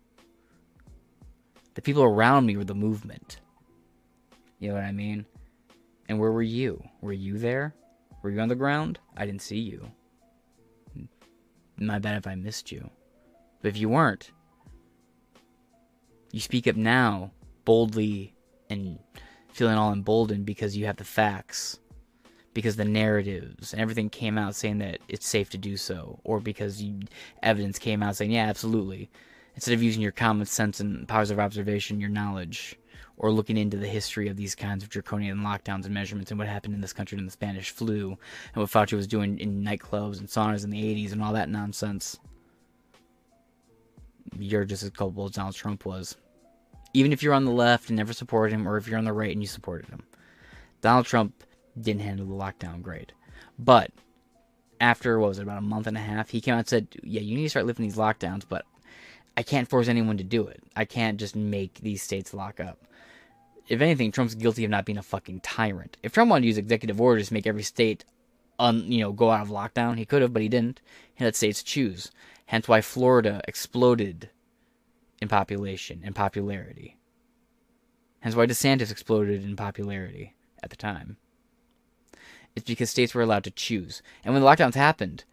The 1.74 1.82
people 1.82 2.02
around 2.02 2.46
me 2.46 2.56
were 2.56 2.64
the 2.64 2.74
movement. 2.74 3.40
You 4.58 4.68
know 4.68 4.74
what 4.74 4.84
I 4.84 4.92
mean? 4.92 5.24
And 6.08 6.18
where 6.18 6.32
were 6.32 6.42
you? 6.42 6.82
Were 7.00 7.12
you 7.12 7.38
there? 7.38 7.74
Were 8.22 8.30
you 8.30 8.40
on 8.40 8.48
the 8.48 8.54
ground? 8.54 8.98
I 9.16 9.26
didn't 9.26 9.42
see 9.42 9.58
you. 9.58 9.90
My 11.78 11.98
bad 11.98 12.16
if 12.16 12.26
I 12.26 12.34
missed 12.34 12.72
you. 12.72 12.90
But 13.62 13.68
if 13.68 13.76
you 13.76 13.88
weren't, 13.88 14.32
you 16.32 16.40
speak 16.40 16.66
up 16.66 16.76
now 16.76 17.30
boldly 17.64 18.34
and 18.70 18.98
feeling 19.52 19.76
all 19.76 19.92
emboldened 19.92 20.46
because 20.46 20.76
you 20.76 20.86
have 20.86 20.96
the 20.96 21.04
facts 21.04 21.78
because 22.54 22.76
the 22.76 22.84
narratives 22.84 23.72
and 23.72 23.80
everything 23.80 24.10
came 24.10 24.38
out 24.38 24.54
saying 24.54 24.78
that 24.78 24.98
it's 25.08 25.26
safe 25.26 25.50
to 25.50 25.58
do 25.58 25.76
so 25.76 26.18
or 26.24 26.40
because 26.40 26.82
you, 26.82 27.00
evidence 27.42 27.78
came 27.78 28.02
out 28.02 28.16
saying 28.16 28.30
yeah 28.30 28.46
absolutely 28.46 29.10
instead 29.54 29.74
of 29.74 29.82
using 29.82 30.02
your 30.02 30.12
common 30.12 30.46
sense 30.46 30.80
and 30.80 31.06
powers 31.08 31.30
of 31.30 31.38
observation 31.38 32.00
your 32.00 32.10
knowledge 32.10 32.76
or 33.16 33.32
looking 33.32 33.56
into 33.56 33.76
the 33.76 33.86
history 33.86 34.28
of 34.28 34.36
these 34.36 34.54
kinds 34.54 34.82
of 34.82 34.88
draconian 34.88 35.38
lockdowns 35.38 35.84
and 35.84 35.94
measurements 35.94 36.30
and 36.30 36.38
what 36.38 36.48
happened 36.48 36.74
in 36.74 36.80
this 36.80 36.92
country 36.92 37.18
in 37.18 37.24
the 37.24 37.30
Spanish 37.30 37.70
flu 37.70 38.10
and 38.10 38.62
what 38.62 38.70
Fauci 38.70 38.94
was 38.94 39.06
doing 39.06 39.38
in 39.38 39.62
nightclubs 39.62 40.18
and 40.18 40.28
saunas 40.28 40.64
in 40.64 40.70
the 40.70 40.82
80s 40.82 41.12
and 41.12 41.22
all 41.22 41.32
that 41.32 41.48
nonsense 41.48 42.18
you're 44.38 44.64
just 44.64 44.82
as 44.82 44.90
culpable 44.90 45.26
as 45.26 45.32
Donald 45.32 45.54
Trump 45.54 45.84
was. 45.84 46.16
Even 46.94 47.12
if 47.12 47.22
you're 47.22 47.34
on 47.34 47.44
the 47.44 47.50
left 47.50 47.88
and 47.88 47.96
never 47.96 48.12
supported 48.12 48.54
him, 48.54 48.66
or 48.66 48.76
if 48.76 48.88
you're 48.88 48.98
on 48.98 49.04
the 49.04 49.12
right 49.12 49.32
and 49.32 49.42
you 49.42 49.46
supported 49.46 49.88
him. 49.88 50.02
Donald 50.80 51.06
Trump 51.06 51.44
didn't 51.82 52.02
handle 52.02 52.26
the 52.26 52.34
lockdown 52.34 52.82
great. 52.82 53.12
But 53.58 53.90
after, 54.80 55.18
what 55.18 55.28
was 55.28 55.38
it, 55.38 55.42
about 55.42 55.58
a 55.58 55.62
month 55.62 55.86
and 55.86 55.96
a 55.96 56.00
half, 56.00 56.30
he 56.30 56.40
came 56.40 56.54
out 56.54 56.58
and 56.58 56.68
said, 56.68 56.88
Yeah, 57.02 57.20
you 57.20 57.36
need 57.36 57.44
to 57.44 57.50
start 57.50 57.66
lifting 57.66 57.86
these 57.86 57.96
lockdowns, 57.96 58.44
but 58.48 58.64
I 59.36 59.42
can't 59.42 59.68
force 59.68 59.88
anyone 59.88 60.18
to 60.18 60.24
do 60.24 60.46
it. 60.46 60.62
I 60.74 60.84
can't 60.84 61.18
just 61.18 61.36
make 61.36 61.80
these 61.80 62.02
states 62.02 62.34
lock 62.34 62.60
up. 62.60 62.84
If 63.68 63.80
anything, 63.80 64.10
Trump's 64.10 64.34
guilty 64.34 64.64
of 64.64 64.70
not 64.70 64.84
being 64.86 64.98
a 64.98 65.02
fucking 65.02 65.40
tyrant. 65.40 65.96
If 66.02 66.12
Trump 66.12 66.30
wanted 66.30 66.42
to 66.42 66.46
use 66.48 66.58
executive 66.58 67.00
orders 67.00 67.28
to 67.28 67.34
make 67.34 67.46
every 67.46 67.62
state 67.62 68.04
un, 68.58 68.90
you 68.90 69.00
know, 69.00 69.12
go 69.12 69.30
out 69.30 69.42
of 69.42 69.48
lockdown, 69.48 69.98
he 69.98 70.06
could 70.06 70.22
have, 70.22 70.32
but 70.32 70.42
he 70.42 70.48
didn't. 70.48 70.80
He 71.14 71.24
let 71.24 71.36
states 71.36 71.62
choose. 71.62 72.10
Hence 72.46 72.66
why 72.66 72.80
Florida 72.80 73.42
exploded 73.46 74.30
in 75.20 75.28
population 75.28 76.00
and 76.02 76.14
popularity. 76.14 76.96
Hence 78.20 78.34
why 78.34 78.46
DeSantis 78.46 78.90
exploded 78.90 79.44
in 79.44 79.54
popularity 79.54 80.34
at 80.62 80.70
the 80.70 80.76
time. 80.76 81.18
It's 82.56 82.66
because 82.66 82.90
states 82.90 83.14
were 83.14 83.22
allowed 83.22 83.44
to 83.44 83.50
choose. 83.50 84.02
And 84.24 84.34
when 84.34 84.42
the 84.42 84.48
lockdowns 84.48 84.74
happened, 84.74 85.24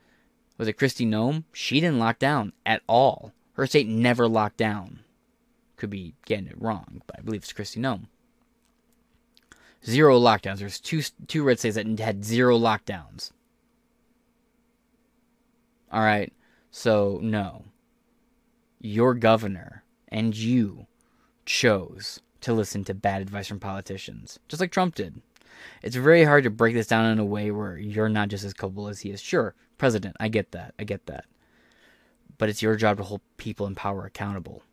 was 0.57 0.67
it 0.67 0.77
Kristi 0.77 1.07
Noem? 1.07 1.43
She 1.51 1.79
didn't 1.79 1.99
lock 1.99 2.19
down 2.19 2.53
at 2.65 2.81
all. 2.87 3.33
Her 3.53 3.67
state 3.67 3.87
never 3.87 4.27
locked 4.27 4.57
down. 4.57 4.99
Could 5.77 5.89
be 5.89 6.13
getting 6.25 6.47
it 6.47 6.61
wrong, 6.61 7.01
but 7.07 7.17
I 7.19 7.21
believe 7.21 7.41
it's 7.41 7.53
Kristi 7.53 7.77
Noem. 7.77 8.07
Zero 9.85 10.19
lockdowns. 10.19 10.59
There's 10.59 10.79
two 10.79 11.01
two 11.27 11.43
red 11.43 11.59
states 11.59 11.75
that 11.75 11.99
had 11.99 12.25
zero 12.25 12.57
lockdowns. 12.57 13.31
All 15.91 16.01
right. 16.01 16.33
So, 16.71 17.19
no. 17.21 17.65
Your 18.79 19.13
governor 19.13 19.83
and 20.09 20.35
you 20.35 20.87
chose 21.45 22.19
to 22.41 22.53
listen 22.53 22.83
to 22.85 22.93
bad 22.93 23.21
advice 23.21 23.47
from 23.47 23.59
politicians, 23.59 24.39
just 24.47 24.59
like 24.59 24.71
Trump 24.71 24.95
did. 24.95 25.21
It's 25.81 25.95
very 25.95 26.23
hard 26.23 26.43
to 26.43 26.49
break 26.49 26.73
this 26.73 26.87
down 26.87 27.05
in 27.11 27.19
a 27.19 27.25
way 27.25 27.51
where 27.51 27.77
you're 27.77 28.09
not 28.09 28.29
just 28.29 28.43
as 28.43 28.53
culpable 28.53 28.87
as 28.87 29.01
he 29.01 29.11
is. 29.11 29.21
Sure, 29.21 29.55
president, 29.77 30.15
I 30.19 30.27
get 30.27 30.51
that. 30.51 30.73
I 30.79 30.83
get 30.83 31.05
that. 31.07 31.25
But 32.37 32.49
it's 32.49 32.61
your 32.61 32.75
job 32.75 32.97
to 32.97 33.03
hold 33.03 33.21
people 33.37 33.67
in 33.67 33.75
power 33.75 34.05
accountable. 34.05 34.63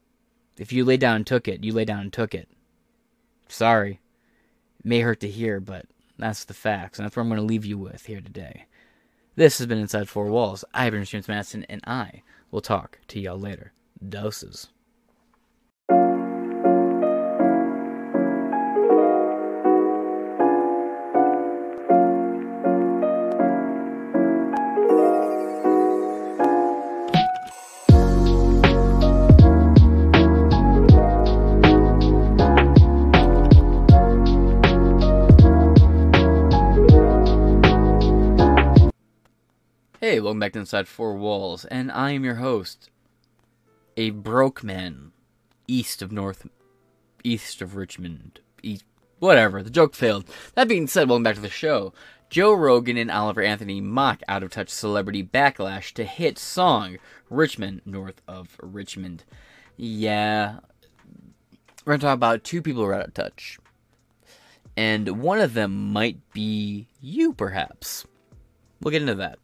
If 0.59 0.73
you 0.73 0.85
lay 0.85 0.97
down 0.97 1.17
and 1.17 1.27
took 1.27 1.49
it, 1.49 1.65
you 1.65 1.73
lay 1.73 1.85
down 1.85 2.01
and 2.01 2.13
took 2.13 2.35
it. 2.35 2.49
Sorry. 3.49 4.01
It 4.81 4.87
may 4.87 5.01
hurt 5.01 5.21
to 5.21 5.29
hear, 5.29 5.61
but 5.61 5.87
that's 6.19 6.45
the 6.45 6.55
facts, 6.55 6.99
and 6.99 7.07
that's 7.07 7.17
what 7.17 7.23
I'm 7.23 7.29
going 7.29 7.41
to 7.41 7.47
leave 7.47 7.65
you 7.65 7.79
with 7.79 8.07
here 8.07 8.21
today. 8.21 8.67
This 9.35 9.59
has 9.59 9.67
been 9.67 9.79
Inside 9.79 10.09
Four 10.09 10.27
Walls. 10.27 10.65
I've 10.75 10.93
been 10.93 11.05
James 11.05 11.29
Madison, 11.29 11.65
and 11.69 11.81
I 11.87 12.23
will 12.51 12.61
talk 12.61 12.99
to 13.09 13.21
y'all 13.21 13.39
later. 13.39 13.73
Doses. 14.07 14.69
Welcome 40.33 40.41
back 40.41 40.57
Inside 40.57 40.89
Four 40.89 41.17
Walls, 41.17 41.67
and 41.67 41.93
I 41.93 42.13
am 42.13 42.25
your 42.25 42.37
host, 42.37 42.89
a 43.99 44.09
broke 44.09 44.65
man, 44.65 45.13
east 45.69 46.01
of 46.01 46.11
North, 46.11 46.49
east 47.23 47.61
of 47.61 47.77
Richmond, 47.77 48.41
east, 48.63 48.87
Whatever, 49.19 49.63
the 49.63 49.69
joke 49.69 49.95
failed. 49.95 50.25
That 50.55 50.69
being 50.69 50.87
said, 50.87 51.07
welcome 51.07 51.23
back 51.23 51.35
to 51.35 51.43
the 51.43 51.51
show. 51.51 51.93
Joe 52.31 52.55
Rogan 52.55 52.97
and 52.97 53.11
Oliver 53.11 53.43
Anthony 53.43 53.83
mock 53.83 54.23
out 54.27 54.43
of 54.43 54.49
touch 54.49 54.71
celebrity 54.71 55.23
backlash 55.23 55.93
to 55.93 56.05
hit 56.05 56.39
song 56.39 56.97
Rich 57.29 57.59
Men, 57.59 57.83
north 57.85 58.23
of 58.27 58.57
Richmond. 58.63 59.25
Yeah. 59.77 60.61
We're 61.85 61.99
to 61.99 62.01
talk 62.01 62.15
about 62.15 62.43
two 62.43 62.63
people 62.63 62.85
who 62.85 62.89
are 62.89 62.95
out 62.95 63.09
of 63.09 63.13
touch. 63.13 63.59
And 64.79 65.21
one 65.21 65.41
of 65.41 65.53
them 65.53 65.93
might 65.93 66.33
be 66.33 66.89
you, 67.03 67.35
perhaps. 67.35 68.07
We'll 68.81 68.93
get 68.93 69.03
into 69.03 69.17
that. 69.17 69.39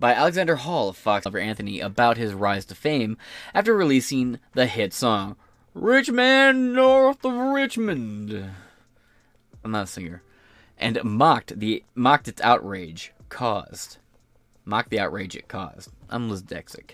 By 0.00 0.14
Alexander 0.14 0.56
Hall 0.56 0.88
of 0.88 0.96
Fox 0.96 1.26
Oliver 1.26 1.38
Anthony 1.38 1.78
about 1.78 2.16
his 2.16 2.32
rise 2.32 2.64
to 2.64 2.74
fame 2.74 3.18
after 3.52 3.76
releasing 3.76 4.38
the 4.54 4.64
hit 4.64 4.94
song 4.94 5.36
Rich 5.74 6.10
Man 6.10 6.72
North 6.72 7.22
of 7.22 7.34
Richmond. 7.34 8.50
I'm 9.62 9.70
not 9.70 9.84
a 9.84 9.86
singer. 9.86 10.22
And 10.78 11.04
mocked 11.04 11.60
the 11.60 11.84
mocked 11.94 12.28
its 12.28 12.40
outrage 12.40 13.12
caused. 13.28 13.98
Mocked 14.64 14.88
the 14.88 15.00
outrage 15.00 15.36
it 15.36 15.48
caused. 15.48 15.90
I'm 16.08 16.30
Dexick. 16.30 16.92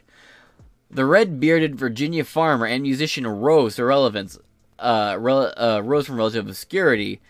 The 0.90 1.04
red 1.04 1.38
bearded 1.38 1.76
Virginia 1.76 2.24
farmer 2.24 2.66
and 2.66 2.82
musician 2.82 3.24
rose 3.24 3.76
to 3.76 3.84
relevance, 3.84 4.36
uh, 4.80 5.16
rel- 5.16 5.54
uh, 5.56 5.80
rose 5.84 6.06
from 6.06 6.16
relative 6.16 6.48
obscurity 6.48 7.20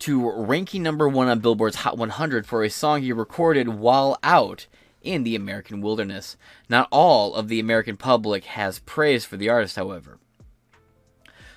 to 0.00 0.30
ranking 0.30 0.82
number 0.82 1.08
one 1.08 1.28
on 1.28 1.40
Billboard's 1.40 1.76
Hot 1.76 1.96
100 1.96 2.46
for 2.46 2.64
a 2.64 2.70
song 2.70 3.02
he 3.02 3.12
recorded 3.12 3.68
while 3.68 4.18
out 4.22 4.66
in 5.02 5.22
the 5.24 5.36
American 5.36 5.80
wilderness. 5.80 6.36
Not 6.68 6.88
all 6.90 7.34
of 7.34 7.48
the 7.48 7.60
American 7.60 7.96
public 7.96 8.44
has 8.46 8.78
praise 8.80 9.24
for 9.24 9.36
the 9.36 9.48
artist, 9.48 9.76
however. 9.76 10.18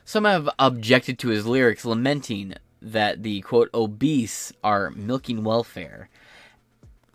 Some 0.05 0.25
have 0.25 0.49
objected 0.59 1.17
to 1.19 1.29
his 1.29 1.45
lyrics, 1.45 1.85
lamenting 1.85 2.55
that 2.81 3.23
the 3.23 3.41
quote 3.41 3.69
obese 3.73 4.51
are 4.63 4.91
milking 4.91 5.43
welfare. 5.43 6.09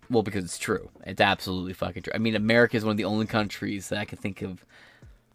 Well, 0.09 0.23
because 0.23 0.43
it's 0.43 0.57
true. 0.57 0.89
It's 1.05 1.21
absolutely 1.21 1.73
fucking 1.73 2.03
true. 2.03 2.13
I 2.15 2.17
mean, 2.17 2.35
America 2.35 2.75
is 2.75 2.83
one 2.83 2.91
of 2.91 2.97
the 2.97 3.05
only 3.05 3.27
countries 3.27 3.89
that 3.89 3.99
I 3.99 4.05
can 4.05 4.17
think 4.17 4.41
of 4.41 4.65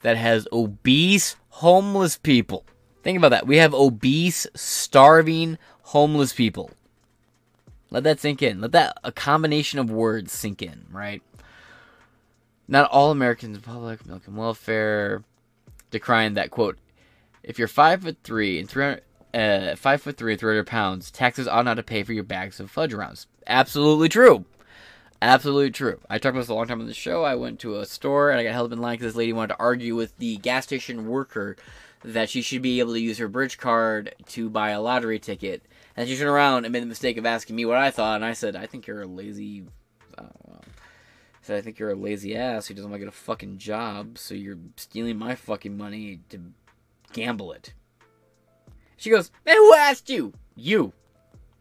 that 0.01 0.17
has 0.17 0.49
obese, 0.53 1.37
homeless 1.51 2.17
people. 2.17 2.65
Think 3.05 3.19
about 3.19 3.31
that. 3.31 3.47
We 3.47 3.59
have 3.59 3.75
obese, 3.75 4.47
starving, 4.55 5.59
homeless 5.85 6.33
people. 6.33 6.71
Let 7.91 8.03
that 8.05 8.21
sink 8.21 8.43
in. 8.43 8.61
Let 8.61 8.73
that 8.73 8.99
a 9.05 9.13
combination 9.13 9.79
of 9.79 9.91
words 9.91 10.33
sink 10.33 10.63
in, 10.63 10.87
right? 10.91 11.23
Not 12.67 12.91
all 12.91 13.11
Americans 13.11 13.57
in 13.57 13.63
public, 13.63 14.05
milk 14.07 14.27
and 14.27 14.37
welfare, 14.37 15.23
decrying 15.91 16.35
that 16.35 16.51
quote. 16.51 16.79
If 17.43 17.59
you're 17.59 17.69
five 17.69 18.03
foot 18.03 18.17
three 18.25 18.59
and 18.59 18.69
three 18.69 18.85
hundred, 18.85 19.03
uh, 19.35 19.77
five 19.77 20.01
foot 20.03 20.17
three 20.17 20.33
and 20.33 20.41
three 20.41 20.55
hundred 20.55 20.67
pounds, 20.67 21.11
taxes 21.11 21.47
ought 21.47 21.67
not 21.67 21.75
to 21.75 21.83
pay 21.83 22.03
for 22.03 22.15
your 22.15 22.25
bags 22.25 22.59
of 22.59 22.71
fudge 22.71 22.95
rounds. 22.95 23.27
Absolutely 23.47 24.09
true. 24.09 24.47
Absolutely 25.21 25.71
true. 25.71 26.01
I 26.11 26.19
talked 26.19 26.35
about 26.35 26.41
this 26.41 26.49
a 26.49 26.55
long 26.55 26.67
time 26.67 26.81
on 26.81 26.87
the 26.87 26.95
show. 26.95 27.23
I 27.23 27.35
went 27.35 27.61
to 27.61 27.79
a 27.79 27.87
store 27.87 28.31
and 28.31 28.41
I 28.41 28.45
got 28.45 28.53
held 28.53 28.73
up 28.73 28.77
in 28.77 28.83
line 28.83 28.95
because 28.95 29.13
this 29.13 29.17
lady 29.17 29.33
wanted 29.33 29.55
to 29.55 29.61
argue 29.61 29.95
with 29.95 30.17
the 30.19 30.37
gas 30.39 30.65
station 30.65 31.07
worker 31.07 31.57
that 32.03 32.29
she 32.29 32.43
should 32.43 32.61
be 32.61 32.81
able 32.81 32.93
to 32.93 33.01
use 33.01 33.19
her 33.19 33.29
bridge 33.29 33.57
card 33.57 34.15
to 34.29 34.51
buy 34.51 34.71
a 34.71 34.81
lottery 34.81 35.19
ticket. 35.19 35.63
And 35.97 36.09
she 36.09 36.17
turned 36.17 36.29
around 36.29 36.65
and 36.65 36.73
made 36.73 36.83
the 36.83 36.87
mistake 36.87 37.17
of 37.17 37.27
asking 37.27 37.57
me 37.57 37.65
what 37.65 37.77
I 37.77 37.91
thought, 37.91 38.17
and 38.17 38.25
I 38.25 38.33
said, 38.33 38.57
"I 38.57 38.67
think 38.67 38.87
you're 38.87 39.03
a 39.03 39.07
lazy." 39.07 39.67
I 40.19 40.23
don't 40.23 40.49
know. 40.49 40.61
I 40.63 41.43
said, 41.43 41.59
"I 41.59 41.61
think 41.61 41.79
you're 41.79 41.91
a 41.91 41.95
lazy 41.95 42.35
ass 42.37 42.67
who 42.67 42.75
doesn't 42.75 42.91
want 42.91 43.01
to 43.01 43.05
get 43.05 43.15
a 43.15 43.17
fucking 43.17 43.59
job, 43.59 44.19
so 44.19 44.35
you're 44.35 44.59
stealing 44.77 45.19
my 45.19 45.35
fucking 45.35 45.77
money 45.77 46.21
to 46.31 46.53
gamble 47.13 47.53
it." 47.53 47.75
She 48.97 49.11
goes, 49.11 49.31
"Man, 49.47 49.57
who 49.57 49.75
asked 49.75 50.11
you? 50.11 50.33
You. 50.57 50.93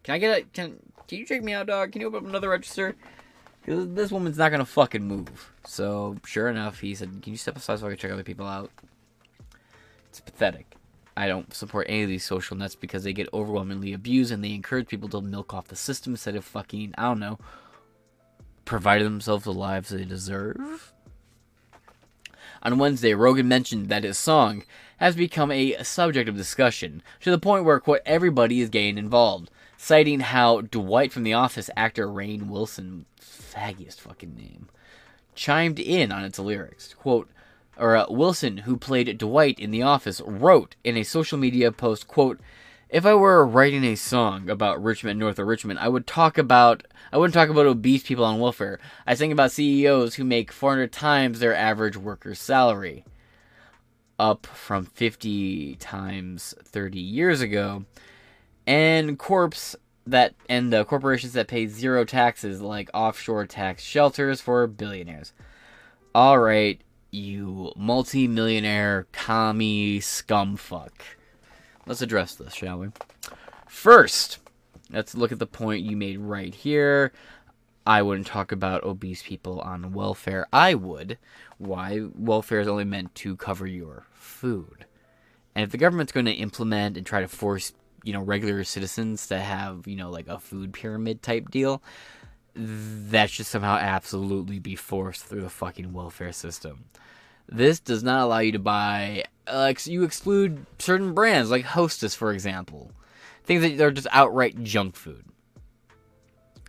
Can 0.04 0.16
I 0.16 0.18
get 0.18 0.38
a 0.38 0.42
can? 0.44 0.80
Can 1.08 1.20
you 1.20 1.26
check 1.26 1.44
me 1.44 1.54
out, 1.54 1.68
dog? 1.68 1.92
Can 1.92 2.02
you 2.02 2.08
open 2.08 2.20
up 2.20 2.26
another 2.30 2.50
register?" 2.50 2.96
Because 3.62 3.88
this 3.90 4.12
woman's 4.12 4.38
not 4.38 4.50
gonna 4.50 4.66
fucking 4.66 5.08
move. 5.08 5.54
So 5.66 6.18
sure 6.26 6.50
enough, 6.50 6.80
he 6.80 6.96
said, 6.96 7.22
"Can 7.22 7.34
you 7.34 7.38
step 7.38 7.56
aside 7.56 7.80
so 7.80 7.86
I 7.86 7.90
can 7.90 7.98
check 7.98 8.12
other 8.12 8.24
people 8.24 8.48
out?" 8.48 8.72
It's 10.10 10.20
pathetic. 10.20 10.76
I 11.16 11.28
don't 11.28 11.54
support 11.54 11.88
any 11.90 12.04
of 12.04 12.10
these 12.10 12.26
social 12.26 12.58
nets 12.58 12.76
because 12.76 13.04
they 13.04 13.14
get 13.14 13.30
overwhelmingly 13.34 13.94
abused 13.94 14.32
and 14.32 14.44
they 14.44 14.54
encourage 14.54 14.88
people 14.88 15.10
to 15.10 15.22
milk 15.22 15.54
off 15.54 15.68
the 15.68 15.76
system 15.76 16.14
instead 16.14 16.36
of 16.36 16.44
fucking, 16.44 16.96
I 16.98 17.04
don't 17.04 17.20
know, 17.20 17.40
providing 18.66 19.06
themselves 19.06 19.44
the 19.44 19.54
lives 19.54 19.90
they 19.90 20.06
deserve. 20.06 20.94
On 22.64 22.78
Wednesday, 22.78 23.14
Rogan 23.14 23.48
mentioned 23.48 23.90
that 23.90 24.06
his 24.06 24.18
song 24.18 24.64
has 24.98 25.16
become 25.16 25.52
a 25.52 25.84
subject 25.84 26.30
of 26.30 26.38
discussion 26.38 27.04
to 27.20 27.30
the 27.30 27.38
point 27.38 27.66
where, 27.66 27.80
quote, 27.80 28.00
everybody 28.06 28.62
is 28.62 28.70
getting 28.70 28.98
involved, 28.98 29.52
citing 29.78 30.22
how 30.22 30.62
Dwight 30.62 31.12
from 31.12 31.24
The 31.24 31.34
Office 31.34 31.70
actor 31.76 32.08
Rainn 32.08 32.48
Wilson, 32.48 33.06
faggiest 33.20 34.00
fucking 34.00 34.36
name, 34.36 34.70
chimed 35.36 35.80
in 35.80 36.12
on 36.12 36.24
its 36.24 36.40
lyrics. 36.40 36.94
Quote, 36.94 37.30
or 37.78 37.96
uh, 37.96 38.06
Wilson, 38.10 38.58
who 38.60 38.78
played 38.78 39.18
Dwight 39.18 39.60
in 39.60 39.72
The 39.72 39.82
Office, 39.82 40.22
wrote 40.26 40.76
in 40.84 40.98
a 40.98 41.04
social 41.04 41.38
media 41.38 41.72
post, 41.72 42.08
quote, 42.08 42.40
if 42.94 43.08
I 43.08 43.16
were 43.16 43.44
writing 43.44 43.84
a 43.84 43.96
song 43.96 44.52
about 44.52 44.82
Rich 44.82 45.04
Men, 45.04 45.18
north 45.18 45.40
of 45.40 45.48
Richmond, 45.48 45.80
I 45.80 45.88
would 45.88 46.06
talk 46.06 46.38
about 46.38 46.84
I 47.12 47.18
wouldn't 47.18 47.34
talk 47.34 47.50
about 47.50 47.66
obese 47.66 48.04
people 48.04 48.24
on 48.24 48.40
welfare. 48.40 48.80
I 49.08 49.16
sing 49.16 49.32
about 49.32 49.52
CEOs 49.52 50.16
who 50.16 50.24
make 50.24 50.52
400 50.52 50.92
times 50.92 51.40
their 51.40 51.56
average 51.56 51.98
worker's 51.98 52.38
salary, 52.38 53.04
up 54.20 54.46
from 54.46 54.86
50 54.86 55.76
times 55.78 56.54
30 56.64 57.00
years 57.00 57.42
ago, 57.42 57.86
and 58.68 59.18
corps 59.18 59.76
that 60.06 60.36
and 60.48 60.72
the 60.72 60.86
corporations 60.86 61.34
that 61.34 61.48
pay 61.48 61.66
zero 61.66 62.06
taxes, 62.06 62.62
like 62.62 62.92
offshore 62.94 63.48
tax 63.48 63.82
shelters 63.82 64.40
for 64.40 64.68
billionaires. 64.68 65.34
All 66.14 66.38
right, 66.38 66.80
you 67.14 67.72
multi-millionaire 67.76 69.08
commie 69.12 70.00
scumfuck. 70.00 70.92
Let's 71.86 72.02
address 72.02 72.36
this, 72.36 72.54
shall 72.54 72.80
we? 72.80 72.90
First, 73.68 74.40
let's 74.90 75.16
look 75.16 75.32
at 75.32 75.40
the 75.40 75.48
point 75.48 75.84
you 75.84 75.98
made 75.98 76.20
right 76.20 76.54
here. 76.54 77.12
I 77.86 78.02
wouldn't 78.02 78.28
talk 78.28 78.52
about 78.52 78.84
obese 78.84 79.22
people 79.22 79.60
on 79.60 79.92
welfare. 79.92 80.48
I 80.54 80.74
would. 80.74 81.18
Why? 81.58 82.02
Welfare 82.16 82.62
is 82.62 82.68
only 82.68 82.86
meant 82.86 83.14
to 83.16 83.36
cover 83.36 83.68
your 83.68 84.06
food. 84.14 84.86
And 85.54 85.64
if 85.64 85.72
the 85.72 85.78
government's 85.78 86.14
going 86.14 86.26
to 86.26 86.32
implement 86.32 86.98
and 86.98 87.06
try 87.06 87.20
to 87.22 87.28
force, 87.28 87.74
you 88.04 88.14
know, 88.14 88.22
regular 88.22 88.64
citizens 88.64 89.28
to 89.28 89.40
have, 89.40 89.86
you 89.86 89.96
know, 89.98 90.10
like 90.10 90.28
a 90.28 90.40
food 90.40 90.74
pyramid 90.74 91.22
type 91.22 91.52
deal, 91.52 91.84
that 92.56 93.30
should 93.30 93.46
somehow 93.46 93.78
absolutely 93.78 94.60
be 94.60 94.76
forced 94.76 95.26
through 95.26 95.42
the 95.42 95.50
fucking 95.50 95.92
welfare 95.94 96.34
system. 96.34 96.86
This 97.48 97.80
does 97.80 98.04
not 98.04 98.22
allow 98.24 98.40
you 98.40 98.54
to 98.54 98.60
buy, 98.60 99.26
uh, 99.48 99.58
like, 99.58 99.86
you 99.86 100.04
exclude 100.04 100.66
certain 100.80 101.14
brands, 101.14 101.52
like 101.52 101.66
Hostess, 101.66 102.16
for 102.16 102.32
example. 102.32 102.92
Things 103.44 103.62
that 103.62 103.82
are 103.82 103.92
just 103.92 104.08
outright 104.12 104.64
junk 104.64 104.96
food. 104.96 105.26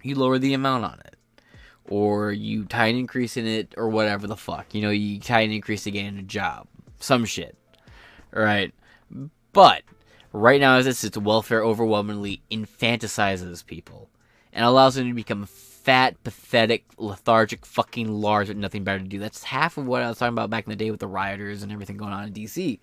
You 0.02 0.16
lower 0.16 0.38
the 0.38 0.54
amount 0.54 0.84
on 0.84 1.00
it. 1.00 1.16
Or 1.84 2.32
you 2.32 2.64
tie 2.64 2.86
an 2.86 2.96
increase 2.96 3.36
in 3.36 3.46
it, 3.46 3.74
or 3.76 3.88
whatever 3.88 4.26
the 4.26 4.36
fuck. 4.36 4.74
You 4.74 4.82
know, 4.82 4.90
you 4.90 5.20
tie 5.20 5.42
an 5.42 5.52
increase 5.52 5.84
to 5.84 5.90
gain 5.90 6.18
a 6.18 6.22
job. 6.22 6.66
Some 6.98 7.24
shit. 7.24 7.56
Right? 8.32 8.72
But, 9.52 9.82
right 10.32 10.60
now, 10.60 10.76
as 10.76 10.86
it 10.86 10.96
sits, 10.96 11.18
welfare 11.18 11.62
overwhelmingly 11.62 12.42
infantilizes 12.50 13.64
people. 13.64 14.08
And 14.52 14.64
allows 14.64 14.94
them 14.94 15.08
to 15.08 15.14
become 15.14 15.46
fat, 15.84 16.22
pathetic, 16.24 16.86
lethargic, 16.96 17.66
fucking 17.66 18.08
large 18.10 18.48
with 18.48 18.56
nothing 18.56 18.84
better 18.84 19.00
to 19.00 19.04
do. 19.04 19.18
That's 19.18 19.44
half 19.44 19.76
of 19.76 19.86
what 19.86 20.02
I 20.02 20.08
was 20.08 20.18
talking 20.18 20.32
about 20.32 20.48
back 20.48 20.64
in 20.64 20.70
the 20.70 20.76
day 20.76 20.90
with 20.90 21.00
the 21.00 21.06
rioters 21.06 21.62
and 21.62 21.70
everything 21.70 21.98
going 21.98 22.12
on 22.12 22.24
in 22.24 22.32
DC. 22.32 22.80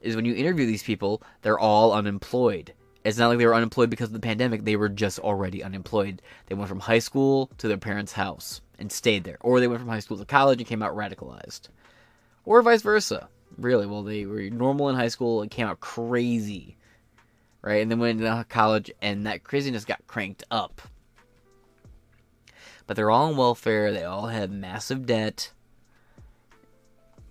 Is 0.00 0.16
when 0.16 0.24
you 0.24 0.34
interview 0.34 0.64
these 0.64 0.82
people, 0.82 1.22
they're 1.42 1.58
all 1.58 1.92
unemployed. 1.92 2.72
It's 3.04 3.18
not 3.18 3.28
like 3.28 3.38
they 3.38 3.46
were 3.46 3.54
unemployed 3.54 3.90
because 3.90 4.08
of 4.08 4.14
the 4.14 4.20
pandemic, 4.20 4.64
they 4.64 4.76
were 4.76 4.88
just 4.88 5.18
already 5.18 5.62
unemployed. 5.62 6.22
They 6.46 6.54
went 6.54 6.68
from 6.68 6.80
high 6.80 7.00
school 7.00 7.50
to 7.58 7.68
their 7.68 7.76
parents' 7.76 8.12
house 8.12 8.62
and 8.78 8.90
stayed 8.90 9.24
there. 9.24 9.38
Or 9.40 9.60
they 9.60 9.68
went 9.68 9.80
from 9.80 9.90
high 9.90 10.00
school 10.00 10.16
to 10.16 10.24
college 10.24 10.58
and 10.58 10.66
came 10.66 10.82
out 10.82 10.96
radicalized. 10.96 11.68
Or 12.46 12.62
vice 12.62 12.82
versa. 12.82 13.28
Really, 13.58 13.86
well, 13.86 14.02
they 14.02 14.24
were 14.24 14.42
normal 14.42 14.88
in 14.88 14.94
high 14.96 15.08
school 15.08 15.42
and 15.42 15.50
came 15.50 15.66
out 15.66 15.80
crazy. 15.80 16.78
Right? 17.60 17.82
And 17.82 17.90
then 17.90 17.98
went 17.98 18.20
into 18.20 18.46
college 18.48 18.90
and 19.02 19.26
that 19.26 19.44
craziness 19.44 19.84
got 19.84 20.06
cranked 20.06 20.44
up 20.50 20.80
but 22.88 22.96
they're 22.96 23.10
all 23.10 23.28
on 23.28 23.36
welfare. 23.36 23.92
They 23.92 24.02
all 24.02 24.26
have 24.26 24.50
massive 24.50 25.06
debt. 25.06 25.52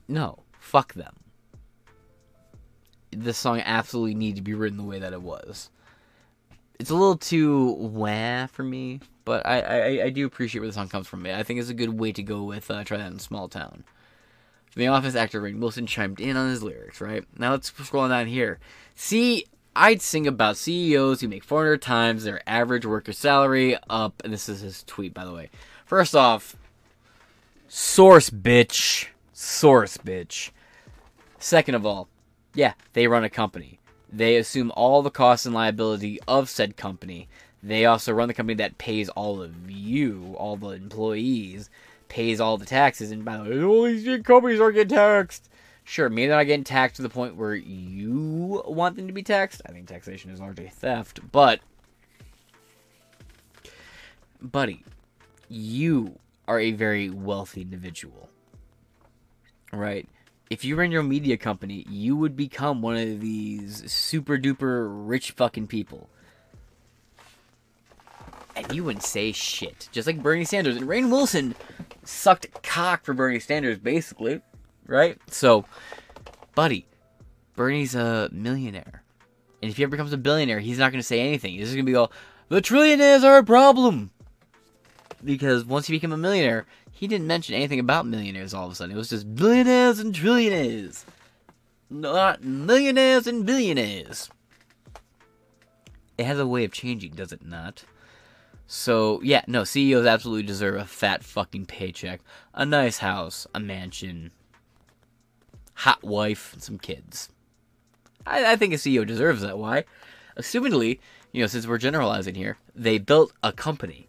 No, 0.07 0.43
fuck 0.59 0.93
them. 0.93 1.15
This 3.11 3.37
song 3.37 3.61
absolutely 3.65 4.13
needed 4.13 4.37
to 4.37 4.41
be 4.43 4.53
written 4.53 4.77
the 4.77 4.83
way 4.83 4.99
that 4.99 5.13
it 5.13 5.21
was. 5.21 5.71
It's 6.79 6.91
a 6.91 6.95
little 6.95 7.17
too 7.17 7.71
wah 7.71 8.45
for 8.45 8.63
me, 8.63 8.99
but 9.25 9.45
I, 9.47 9.61
I, 9.61 10.03
I 10.05 10.09
do 10.11 10.27
appreciate 10.27 10.59
where 10.61 10.67
the 10.67 10.73
song 10.73 10.89
comes 10.89 11.07
from. 11.07 11.25
I 11.25 11.41
think 11.41 11.59
it's 11.59 11.69
a 11.69 11.73
good 11.73 11.99
way 11.99 12.11
to 12.11 12.21
go 12.21 12.43
with 12.43 12.69
uh, 12.69 12.83
Try 12.83 12.97
That 12.97 13.11
in 13.11 13.17
Small 13.17 13.49
Town. 13.49 13.83
from 14.69 14.79
The 14.79 14.87
Office 14.87 15.15
actor 15.15 15.41
Rainn 15.41 15.59
Wilson 15.59 15.87
chimed 15.87 16.19
in 16.19 16.37
on 16.37 16.49
his 16.49 16.61
lyrics, 16.61 17.01
right? 17.01 17.25
Now 17.35 17.51
let's 17.51 17.73
scroll 17.83 18.07
down 18.07 18.27
here. 18.27 18.59
See, 18.93 19.45
I'd 19.77 20.01
sing 20.01 20.25
about 20.25 20.57
CEOs 20.57 21.21
who 21.21 21.27
make 21.27 21.43
400 21.43 21.83
times 21.83 22.23
their 22.23 22.41
average 22.49 22.83
worker 22.83 23.13
salary 23.13 23.77
up, 23.87 24.23
and 24.23 24.33
this 24.33 24.49
is 24.49 24.61
his 24.61 24.81
tweet, 24.83 25.13
by 25.13 25.23
the 25.23 25.31
way. 25.31 25.51
First 25.85 26.15
off, 26.15 26.55
source 27.67 28.31
bitch. 28.31 29.09
Source 29.33 29.97
bitch. 29.97 30.49
Second 31.37 31.75
of 31.75 31.85
all, 31.85 32.09
yeah, 32.55 32.73
they 32.93 33.05
run 33.05 33.23
a 33.23 33.29
company. 33.29 33.79
They 34.11 34.37
assume 34.37 34.71
all 34.75 35.03
the 35.03 35.11
costs 35.11 35.45
and 35.45 35.53
liability 35.53 36.19
of 36.27 36.49
said 36.49 36.75
company. 36.75 37.27
They 37.61 37.85
also 37.85 38.13
run 38.13 38.29
the 38.29 38.33
company 38.33 38.55
that 38.55 38.79
pays 38.79 39.09
all 39.09 39.43
of 39.43 39.69
you, 39.69 40.33
all 40.39 40.57
the 40.57 40.69
employees, 40.69 41.69
pays 42.09 42.41
all 42.41 42.57
the 42.57 42.65
taxes. 42.65 43.11
And 43.11 43.23
by 43.23 43.37
the 43.37 43.43
way, 43.43 43.63
all 43.63 43.83
these 43.83 44.05
big 44.05 44.25
companies 44.25 44.59
are 44.59 44.71
getting 44.71 44.97
taxed. 44.97 45.49
Sure, 45.87 46.09
maybe 46.09 46.27
they're 46.27 46.35
not 46.35 46.43
getting 46.43 46.65
taxed 46.65 46.97
to 46.97 47.01
the 47.01 47.07
point 47.07 47.37
where 47.37 47.55
you 47.55 48.61
want 48.67 48.97
them 48.97 49.07
to 49.07 49.13
be 49.13 49.23
taxed. 49.23 49.61
I 49.65 49.71
think 49.71 49.87
taxation 49.87 50.29
is 50.31 50.41
largely 50.41 50.67
theft, 50.67 51.21
but 51.31 51.61
buddy, 54.41 54.83
you 55.47 56.19
are 56.45 56.59
a 56.59 56.73
very 56.73 57.09
wealthy 57.09 57.61
individual. 57.61 58.29
Right? 59.71 60.09
If 60.49 60.65
you 60.65 60.75
ran 60.75 60.91
your 60.91 61.03
media 61.03 61.37
company, 61.37 61.85
you 61.89 62.17
would 62.17 62.35
become 62.35 62.81
one 62.81 62.97
of 62.97 63.21
these 63.21 63.89
super 63.89 64.37
duper 64.37 64.89
rich 64.89 65.31
fucking 65.31 65.67
people. 65.67 66.09
And 68.57 68.73
you 68.75 68.83
wouldn't 68.83 69.03
say 69.03 69.31
shit. 69.31 69.87
Just 69.93 70.05
like 70.05 70.21
Bernie 70.21 70.43
Sanders. 70.43 70.75
And 70.75 70.85
Rainn 70.85 71.09
Wilson 71.09 71.55
sucked 72.03 72.61
cock 72.61 73.05
for 73.05 73.13
Bernie 73.13 73.39
Sanders, 73.39 73.77
basically. 73.77 74.41
Right? 74.87 75.17
So, 75.29 75.65
buddy, 76.55 76.87
Bernie's 77.55 77.95
a 77.95 78.29
millionaire. 78.31 79.03
And 79.61 79.71
if 79.71 79.77
he 79.77 79.83
ever 79.83 79.91
becomes 79.91 80.13
a 80.13 80.17
billionaire, 80.17 80.59
he's 80.59 80.79
not 80.79 80.91
going 80.91 80.99
to 80.99 81.07
say 81.07 81.19
anything. 81.19 81.53
He's 81.53 81.67
just 81.67 81.75
going 81.75 81.85
to 81.85 81.91
be 81.91 81.95
all, 81.95 82.11
the 82.49 82.61
trillionaires 82.61 83.23
are 83.23 83.37
a 83.37 83.43
problem 83.43 84.11
because 85.23 85.65
once 85.65 85.87
he 85.87 85.93
became 85.93 86.13
a 86.13 86.17
millionaire, 86.17 86.65
he 86.91 87.07
didn't 87.07 87.27
mention 87.27 87.55
anything 87.55 87.79
about 87.79 88.05
millionaires 88.05 88.53
all 88.53 88.65
of 88.65 88.71
a 88.71 88.75
sudden. 88.75 88.95
It 88.95 88.97
was 88.97 89.09
just 89.09 89.35
billionaires 89.35 89.99
and 89.99 90.13
trillionaires. 90.13 91.03
Not 91.89 92.43
millionaires 92.43 93.27
and 93.27 93.45
billionaires. 93.45 94.29
It 96.17 96.25
has 96.25 96.39
a 96.39 96.47
way 96.47 96.63
of 96.63 96.71
changing, 96.71 97.11
does 97.11 97.31
it 97.31 97.45
not? 97.45 97.83
So, 98.65 99.21
yeah, 99.23 99.43
no, 99.47 99.63
CEOs 99.63 100.05
absolutely 100.05 100.43
deserve 100.43 100.75
a 100.75 100.85
fat 100.85 101.23
fucking 101.23 101.67
paycheck, 101.67 102.21
a 102.53 102.65
nice 102.65 102.97
house, 102.97 103.47
a 103.53 103.59
mansion, 103.59 104.31
hot 105.77 106.03
wife, 106.03 106.53
and 106.53 106.61
some 106.61 106.77
kids. 106.77 107.29
I, 108.25 108.53
I 108.53 108.55
think 108.55 108.73
a 108.73 108.77
CEO 108.77 109.05
deserves 109.05 109.41
that. 109.41 109.57
Why? 109.57 109.85
Assumingly, 110.37 110.99
you 111.31 111.41
know, 111.41 111.47
since 111.47 111.65
we're 111.65 111.77
generalizing 111.77 112.35
here, 112.35 112.57
they 112.75 112.97
built 112.97 113.33
a 113.41 113.51
company 113.51 114.07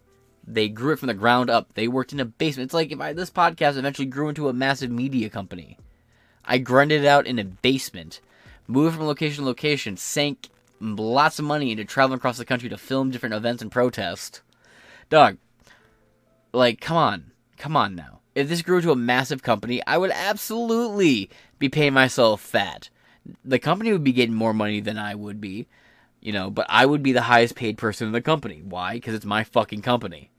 they 0.49 0.67
grew 0.67 0.93
it 0.93 0.99
from 0.99 1.07
the 1.07 1.13
ground 1.13 1.49
up. 1.49 1.73
They 1.75 1.87
worked 1.87 2.11
in 2.11 2.19
a 2.19 2.25
basement. 2.25 2.65
It's 2.65 2.73
like 2.73 2.91
if 2.91 2.99
I, 2.99 3.13
this 3.13 3.29
podcast 3.29 3.77
eventually 3.77 4.07
grew 4.07 4.29
into 4.29 4.49
a 4.49 4.53
massive 4.53 4.89
media 4.89 5.29
company. 5.29 5.77
I 6.43 6.57
grinded 6.57 7.03
it 7.03 7.07
out 7.07 7.27
in 7.27 7.37
a 7.37 7.43
basement, 7.43 8.19
moved 8.67 8.95
from 8.95 9.05
location 9.05 9.43
to 9.43 9.47
location, 9.47 9.95
sank 9.95 10.49
lots 10.79 11.37
of 11.37 11.45
money 11.45 11.71
into 11.71 11.85
traveling 11.85 12.17
across 12.17 12.39
the 12.39 12.45
country 12.45 12.67
to 12.69 12.77
film 12.77 13.11
different 13.11 13.35
events 13.35 13.61
and 13.61 13.71
protest. 13.71 14.41
Dog, 15.09 15.37
like, 16.51 16.81
come 16.81 16.97
on. 16.97 17.31
Come 17.57 17.77
on 17.77 17.93
now. 17.93 18.21
If 18.33 18.49
this 18.49 18.63
grew 18.63 18.81
to 18.81 18.91
a 18.91 18.95
massive 18.95 19.43
company, 19.43 19.85
I 19.85 19.97
would 19.97 20.11
absolutely 20.11 21.29
be 21.59 21.69
paying 21.69 21.93
myself 21.93 22.41
fat. 22.41 22.89
The 23.45 23.59
company 23.59 23.91
would 23.91 24.03
be 24.03 24.13
getting 24.13 24.33
more 24.33 24.53
money 24.53 24.79
than 24.79 24.97
I 24.97 25.13
would 25.13 25.39
be, 25.39 25.67
you 26.21 26.31
know, 26.31 26.49
but 26.49 26.65
I 26.69 26.85
would 26.85 27.03
be 27.03 27.11
the 27.11 27.23
highest 27.23 27.55
paid 27.55 27.77
person 27.77 28.07
in 28.07 28.13
the 28.13 28.21
company. 28.21 28.61
Why? 28.63 28.93
Because 28.93 29.13
it's 29.13 29.25
my 29.25 29.43
fucking 29.43 29.81
company. 29.81 30.31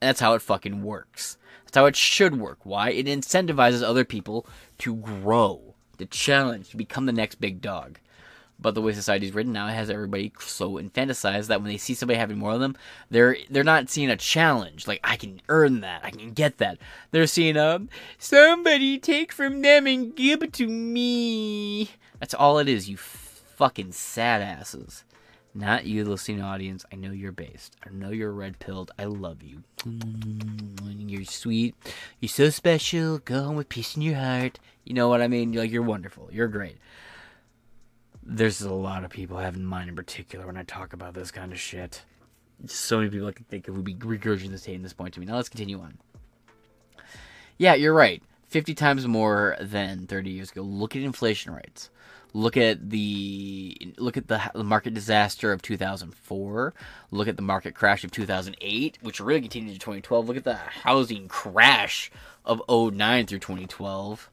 That's 0.00 0.20
how 0.20 0.34
it 0.34 0.42
fucking 0.42 0.82
works. 0.82 1.36
That's 1.64 1.76
how 1.76 1.86
it 1.86 1.96
should 1.96 2.40
work. 2.40 2.60
Why? 2.64 2.90
It 2.90 3.06
incentivizes 3.06 3.82
other 3.82 4.04
people 4.04 4.46
to 4.78 4.94
grow, 4.94 5.74
to 5.98 6.06
challenge, 6.06 6.70
to 6.70 6.76
become 6.76 7.06
the 7.06 7.12
next 7.12 7.40
big 7.40 7.60
dog. 7.60 7.98
But 8.60 8.74
the 8.74 8.82
way 8.82 8.92
society's 8.92 9.34
written 9.34 9.52
now, 9.52 9.68
has 9.68 9.88
everybody 9.88 10.32
so 10.40 10.72
infantilized 10.72 11.46
that 11.46 11.60
when 11.60 11.70
they 11.70 11.76
see 11.76 11.94
somebody 11.94 12.18
having 12.18 12.38
more 12.38 12.52
of 12.52 12.60
them, 12.60 12.76
they're 13.08 13.36
they're 13.48 13.62
not 13.62 13.88
seeing 13.88 14.10
a 14.10 14.16
challenge. 14.16 14.88
Like 14.88 15.00
I 15.04 15.16
can 15.16 15.40
earn 15.48 15.80
that, 15.82 16.04
I 16.04 16.10
can 16.10 16.32
get 16.32 16.58
that. 16.58 16.78
They're 17.12 17.28
seeing 17.28 17.56
um 17.56 17.88
somebody 18.18 18.98
take 18.98 19.32
from 19.32 19.62
them 19.62 19.86
and 19.86 20.14
give 20.14 20.42
it 20.42 20.52
to 20.54 20.66
me. 20.66 21.90
That's 22.18 22.34
all 22.34 22.58
it 22.58 22.68
is. 22.68 22.88
You 22.88 22.96
fucking 22.96 23.92
sad 23.92 24.42
asses. 24.42 25.04
Not 25.54 25.86
you, 25.86 26.04
listening 26.04 26.42
audience. 26.42 26.84
I 26.92 26.96
know 26.96 27.10
you're 27.10 27.32
based. 27.32 27.76
I 27.84 27.90
know 27.90 28.10
you're 28.10 28.32
red 28.32 28.58
pilled. 28.58 28.92
I 28.98 29.04
love 29.04 29.42
you. 29.42 29.62
You're 31.08 31.24
sweet. 31.24 31.74
You're 32.20 32.28
so 32.28 32.50
special. 32.50 33.18
Go 33.18 33.42
home 33.42 33.56
with 33.56 33.70
peace 33.70 33.96
in 33.96 34.02
your 34.02 34.16
heart. 34.16 34.58
You 34.84 34.92
know 34.92 35.08
what 35.08 35.22
I 35.22 35.28
mean? 35.28 35.52
Like 35.52 35.70
you're 35.70 35.82
wonderful. 35.82 36.28
You're 36.30 36.48
great. 36.48 36.76
There's 38.30 38.60
a 38.60 38.72
lot 38.72 39.04
of 39.04 39.10
people 39.10 39.38
I 39.38 39.44
have 39.44 39.56
in 39.56 39.64
mind 39.64 39.88
in 39.88 39.96
particular 39.96 40.46
when 40.46 40.58
I 40.58 40.62
talk 40.62 40.92
about 40.92 41.14
this 41.14 41.30
kind 41.30 41.50
of 41.50 41.58
shit. 41.58 42.02
So 42.66 42.98
many 42.98 43.08
people 43.08 43.26
I 43.26 43.32
can 43.32 43.46
think 43.46 43.68
of 43.68 43.74
would 43.76 43.84
be 43.84 43.94
regurgitating 43.94 44.82
this 44.82 44.92
point 44.92 45.14
to 45.14 45.20
me. 45.20 45.26
Now 45.26 45.36
let's 45.36 45.48
continue 45.48 45.80
on. 45.80 45.98
Yeah, 47.56 47.74
you're 47.74 47.94
right. 47.94 48.22
50 48.48 48.74
times 48.74 49.06
more 49.06 49.56
than 49.60 50.06
30 50.06 50.30
years 50.30 50.50
ago. 50.50 50.62
Look 50.62 50.94
at 50.94 51.02
inflation 51.02 51.54
rates 51.54 51.90
look 52.34 52.56
at 52.56 52.90
the 52.90 53.94
look 53.96 54.16
at 54.16 54.28
the, 54.28 54.40
market 54.62 54.94
disaster 54.94 55.52
of 55.52 55.62
2004 55.62 56.74
look 57.10 57.28
at 57.28 57.36
the 57.36 57.42
market 57.42 57.74
crash 57.74 58.04
of 58.04 58.10
2008 58.10 58.98
which 59.02 59.20
really 59.20 59.40
continued 59.40 59.72
to 59.72 59.78
2012 59.78 60.28
look 60.28 60.36
at 60.36 60.44
the 60.44 60.54
housing 60.54 61.28
crash 61.28 62.10
of 62.44 62.62
09 62.68 63.26
through 63.26 63.38
2012 63.38 64.30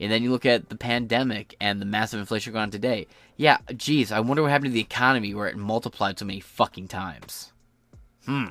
and 0.00 0.10
then 0.10 0.22
you 0.22 0.30
look 0.30 0.46
at 0.46 0.68
the 0.68 0.76
pandemic 0.76 1.54
and 1.60 1.80
the 1.80 1.86
massive 1.86 2.18
inflation 2.18 2.52
going 2.52 2.64
on 2.64 2.70
today 2.70 3.06
yeah 3.36 3.58
geez 3.76 4.10
i 4.10 4.20
wonder 4.20 4.42
what 4.42 4.50
happened 4.50 4.70
to 4.70 4.74
the 4.74 4.80
economy 4.80 5.34
where 5.34 5.48
it 5.48 5.56
multiplied 5.56 6.18
so 6.18 6.24
many 6.24 6.40
fucking 6.40 6.88
times 6.88 7.52
hmm 8.26 8.46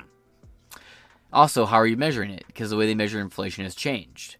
also 1.32 1.66
how 1.66 1.76
are 1.76 1.86
you 1.86 1.96
measuring 1.96 2.30
it 2.30 2.44
because 2.46 2.70
the 2.70 2.76
way 2.76 2.86
they 2.86 2.94
measure 2.94 3.20
inflation 3.20 3.64
has 3.64 3.74
changed 3.74 4.36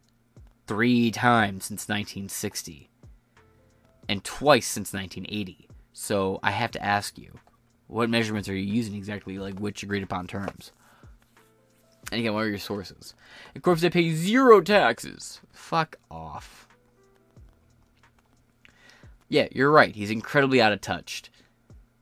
three 0.66 1.11
times 1.11 1.65
since 1.65 1.89
1960 1.89 2.91
and 4.11 4.24
twice 4.24 4.66
since 4.66 4.93
1980. 4.93 5.69
So 5.93 6.41
I 6.43 6.51
have 6.51 6.73
to 6.73 6.85
ask 6.85 7.16
you, 7.16 7.32
what 7.87 8.11
measurements 8.11 8.49
are 8.49 8.57
you 8.57 8.73
using 8.74 8.97
exactly? 8.97 9.39
Like 9.39 9.59
which 9.61 9.85
agreed 9.85 10.03
upon 10.03 10.27
terms? 10.27 10.73
And 12.11 12.20
again, 12.20 12.35
what 12.35 12.45
are 12.45 12.49
your 12.49 12.59
sources? 12.59 13.15
Of 13.55 13.62
course, 13.62 13.81
they 13.81 13.91
pay 13.91 14.12
zero 14.12 14.61
taxes. 14.61 15.41
Fuck 15.53 15.97
off. 16.11 16.66
Yeah, 19.31 19.48
you're 19.52 19.70
right. 19.70 19.94
He's 19.94 20.11
incredibly 20.11 20.61
out 20.61 20.73
of 20.73 20.82
touch. 20.82 21.31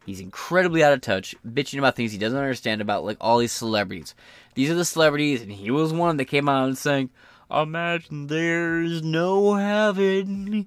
He's 0.04 0.18
incredibly 0.18 0.82
out 0.82 0.94
of 0.94 1.00
touch, 1.00 1.36
bitching 1.46 1.78
about 1.78 1.94
things 1.94 2.10
he 2.10 2.18
doesn't 2.18 2.36
understand 2.36 2.80
about, 2.80 3.04
like 3.04 3.18
all 3.20 3.38
these 3.38 3.52
celebrities. 3.52 4.16
These 4.54 4.70
are 4.70 4.74
the 4.74 4.84
celebrities, 4.84 5.42
and 5.42 5.52
he 5.52 5.70
was 5.70 5.92
one 5.92 6.16
that 6.16 6.24
came 6.24 6.48
out 6.48 6.66
and 6.66 6.76
saying, 6.76 7.10
Imagine 7.50 8.26
there's 8.26 9.02
no 9.02 9.54
heaven 9.54 10.66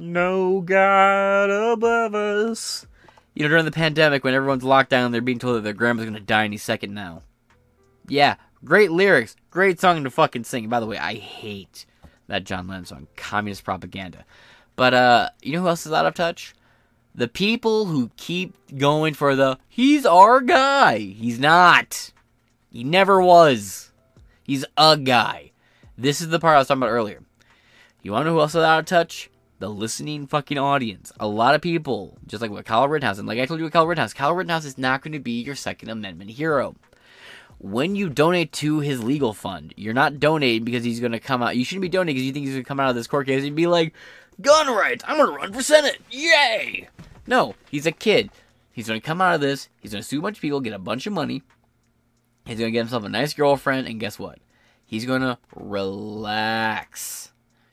no 0.00 0.62
God 0.62 1.50
above 1.50 2.14
us. 2.14 2.86
You 3.34 3.42
know, 3.42 3.48
during 3.48 3.66
the 3.66 3.70
pandemic, 3.70 4.24
when 4.24 4.34
everyone's 4.34 4.64
locked 4.64 4.90
down, 4.90 5.12
they're 5.12 5.20
being 5.20 5.38
told 5.38 5.56
that 5.56 5.60
their 5.60 5.72
grandma's 5.72 6.06
gonna 6.06 6.20
die 6.20 6.44
any 6.44 6.56
second 6.56 6.94
now. 6.94 7.22
Yeah, 8.08 8.36
great 8.64 8.90
lyrics, 8.90 9.36
great 9.50 9.78
song 9.78 10.02
to 10.02 10.10
fucking 10.10 10.44
sing. 10.44 10.68
By 10.68 10.80
the 10.80 10.86
way, 10.86 10.98
I 10.98 11.14
hate 11.14 11.86
that 12.26 12.44
John 12.44 12.66
Lennon 12.66 12.86
song, 12.86 13.06
communist 13.16 13.62
propaganda. 13.62 14.24
But 14.80 14.94
uh, 14.94 15.28
you 15.42 15.52
know 15.52 15.60
who 15.60 15.68
else 15.68 15.84
is 15.84 15.92
out 15.92 16.06
of 16.06 16.14
touch? 16.14 16.54
The 17.14 17.28
people 17.28 17.84
who 17.84 18.10
keep 18.16 18.54
going 18.78 19.12
for 19.12 19.36
the 19.36 19.58
he's 19.68 20.06
our 20.06 20.40
guy. 20.40 20.96
He's 20.96 21.38
not. 21.38 22.12
He 22.70 22.82
never 22.82 23.20
was. 23.20 23.92
He's 24.42 24.64
a 24.78 24.96
guy. 24.96 25.50
This 25.98 26.22
is 26.22 26.30
the 26.30 26.40
part 26.40 26.54
I 26.54 26.60
was 26.60 26.68
talking 26.68 26.82
about 26.82 26.92
earlier. 26.92 27.22
You 28.02 28.12
wanna 28.12 28.24
know 28.24 28.32
who 28.32 28.40
else 28.40 28.54
is 28.54 28.62
out 28.64 28.78
of 28.78 28.86
touch? 28.86 29.28
the 29.58 29.68
listening 29.68 30.26
fucking 30.26 30.56
audience. 30.56 31.12
A 31.20 31.28
lot 31.28 31.54
of 31.54 31.60
people, 31.60 32.16
just 32.26 32.40
like 32.40 32.50
what 32.50 32.64
Kyle 32.64 32.88
Rittenhouse, 32.88 33.18
and 33.18 33.28
like 33.28 33.38
I 33.38 33.44
told 33.44 33.60
you 33.60 33.64
with 33.64 33.74
Kyle 33.74 33.86
Rittenhouse, 33.86 34.14
Kyle 34.14 34.34
Rittenhouse 34.34 34.64
is 34.64 34.78
not 34.78 35.02
going 35.02 35.12
to 35.12 35.18
be 35.18 35.42
your 35.42 35.54
Second 35.54 35.90
Amendment 35.90 36.30
hero. 36.30 36.74
When 37.62 37.94
you 37.94 38.08
donate 38.08 38.52
to 38.54 38.80
his 38.80 39.04
legal 39.04 39.32
fund, 39.34 39.74
you're 39.76 39.94
not 39.94 40.18
donating 40.18 40.64
because 40.64 40.82
he's 40.82 40.98
going 40.98 41.12
to 41.12 41.20
come 41.20 41.42
out. 41.42 41.56
You 41.56 41.64
shouldn't 41.64 41.82
be 41.82 41.88
donating 41.88 42.14
because 42.14 42.26
you 42.26 42.32
think 42.32 42.46
he's 42.46 42.54
going 42.54 42.64
to 42.64 42.68
come 42.68 42.80
out 42.80 42.88
of 42.88 42.96
this 42.96 43.06
court 43.06 43.26
case 43.26 43.44
and 43.44 43.54
be 43.54 43.66
like, 43.66 43.94
gun 44.40 44.74
rights, 44.74 45.04
I'm 45.06 45.18
going 45.18 45.28
to 45.28 45.36
run 45.36 45.52
for 45.52 45.62
Senate. 45.62 46.00
Yay! 46.10 46.88
No, 47.26 47.54
he's 47.70 47.86
a 47.86 47.92
kid. 47.92 48.30
He's 48.72 48.88
going 48.88 49.00
to 49.00 49.06
come 49.06 49.20
out 49.20 49.34
of 49.34 49.40
this. 49.40 49.68
He's 49.80 49.92
going 49.92 50.02
to 50.02 50.08
sue 50.08 50.20
a 50.20 50.22
bunch 50.22 50.38
of 50.38 50.42
people, 50.42 50.60
get 50.60 50.72
a 50.72 50.78
bunch 50.78 51.06
of 51.06 51.12
money. 51.12 51.42
He's 52.46 52.58
going 52.58 52.68
to 52.68 52.72
get 52.72 52.80
himself 52.80 53.04
a 53.04 53.08
nice 53.08 53.34
girlfriend, 53.34 53.86
and 53.86 54.00
guess 54.00 54.18
what? 54.18 54.38
He's 54.86 55.04
going 55.04 55.20
to 55.20 55.38
relax 55.54 57.30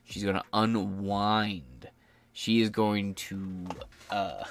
She's 0.07 0.23
going 0.23 0.35
to 0.35 0.43
unwind. 0.53 1.89
She 2.31 2.61
is 2.61 2.69
going 2.69 3.15
to, 3.15 3.67
uh, 4.09 4.45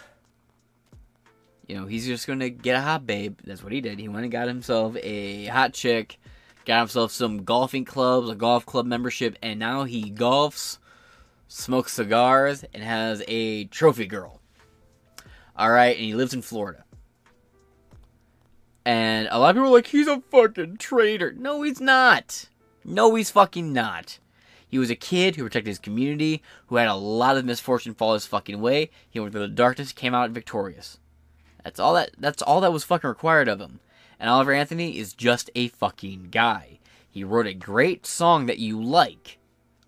you 1.66 1.76
know, 1.76 1.86
he's 1.86 2.06
just 2.06 2.26
to 2.26 2.51
get 2.51 2.76
a 2.76 2.80
hot 2.80 3.06
babe. 3.06 3.38
That's 3.44 3.62
what 3.62 3.72
he 3.72 3.80
did. 3.80 3.98
He 3.98 4.09
went 4.09 4.24
and 4.24 4.32
got 4.32 4.48
himself 4.48 4.97
a 5.02 5.47
hot 5.47 5.72
chick, 5.72 6.18
got 6.64 6.80
himself 6.80 7.10
some 7.12 7.44
golfing 7.44 7.84
clubs, 7.84 8.28
a 8.28 8.34
golf 8.34 8.64
club 8.64 8.86
membership, 8.86 9.36
and 9.43 9.59
now 9.59 9.84
he 9.84 10.12
golfs, 10.12 10.78
smokes 11.48 11.93
cigars, 11.93 12.64
and 12.72 12.82
has 12.82 13.22
a 13.26 13.64
trophy 13.64 14.06
girl. 14.06 14.40
All 15.56 15.70
right, 15.70 15.97
and 15.97 16.05
he 16.05 16.14
lives 16.14 16.34
in 16.34 16.43
Florida. 16.43 16.84
And 18.84 19.26
a 19.32 19.38
lot 19.38 19.51
of 19.51 19.56
people 19.56 19.68
are 19.68 19.72
like, 19.72 19.88
he's 19.88 20.06
a 20.06 20.20
fucking 20.30 20.76
traitor. 20.76 21.32
No, 21.32 21.62
he's 21.62 21.80
not. 21.80 22.48
No, 22.84 23.16
he's 23.16 23.30
fucking 23.30 23.72
not. 23.72 24.20
He 24.68 24.78
was 24.78 24.90
a 24.90 24.97
kid 24.97 25.34
who 25.34 25.43
protected 25.43 25.68
his 25.68 25.78
community, 25.78 26.43
who 26.66 26.76
had 26.76 26.86
a 26.86 26.94
lot 26.94 27.36
of 27.36 27.44
misfortune 27.44 27.94
fall 27.94 28.14
his 28.14 28.26
fucking 28.26 28.60
way. 28.60 28.90
He 29.10 29.18
went 29.18 29.32
through 29.32 29.43
the 29.43 29.48
darkness, 29.48 29.93
came 29.93 30.14
out 30.14 30.30
victorious. 30.30 31.01
That's 31.66 31.80
all 31.80 31.94
that 31.94 32.12
that's 32.16 32.43
all 32.43 32.60
that 32.60 32.72
was 32.72 32.84
fucking 32.84 33.09
required 33.09 33.48
of 33.48 33.60
him. 33.60 33.80
And 34.20 34.30
Oliver 34.30 34.52
Anthony 34.52 34.98
is 34.98 35.12
just 35.12 35.51
a 35.56 35.66
fucking 35.66 36.28
guy. 36.30 36.78
He 37.10 37.24
wrote 37.24 37.48
a 37.48 37.55
great 37.55 38.06
song 38.06 38.47
that 38.47 38.60
you 38.60 38.80
like. 38.80 39.38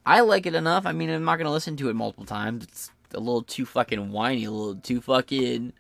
I 0.05 0.21
like 0.21 0.45
it 0.45 0.57
enough. 0.57 0.87
I 0.87 0.93
mean, 0.93 1.09
I'm 1.09 1.23
not 1.23 1.37
gonna 1.37 1.53
listen 1.53 1.77
to 1.77 1.89
it 1.89 1.95
multiple 1.95 2.25
times. 2.25 2.65
It's 2.65 2.91
a 3.15 3.21
little 3.21 3.43
too 3.43 3.65
fucking 3.65 4.11
whiny, 4.11 4.45
a 4.45 4.51
little 4.51 4.75
too 4.75 5.01
fucking 5.01 5.73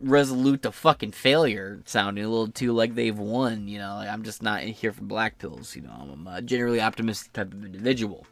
resolute 0.00 0.62
to 0.62 0.72
fucking 0.72 1.12
failure 1.12 1.80
sounding 1.84 2.24
a 2.24 2.28
little 2.28 2.48
too 2.48 2.72
like 2.72 2.96
they've 2.96 3.16
won 3.16 3.68
you 3.68 3.78
know 3.78 3.92
i'm 3.92 4.24
just 4.24 4.42
not 4.42 4.60
here 4.60 4.92
for 4.92 5.02
black 5.02 5.38
pills 5.38 5.76
you 5.76 5.80
know 5.80 5.92
i'm 6.12 6.26
a 6.26 6.42
generally 6.42 6.80
optimistic 6.80 7.32
type 7.32 7.52
of 7.52 7.64
individual 7.64 8.26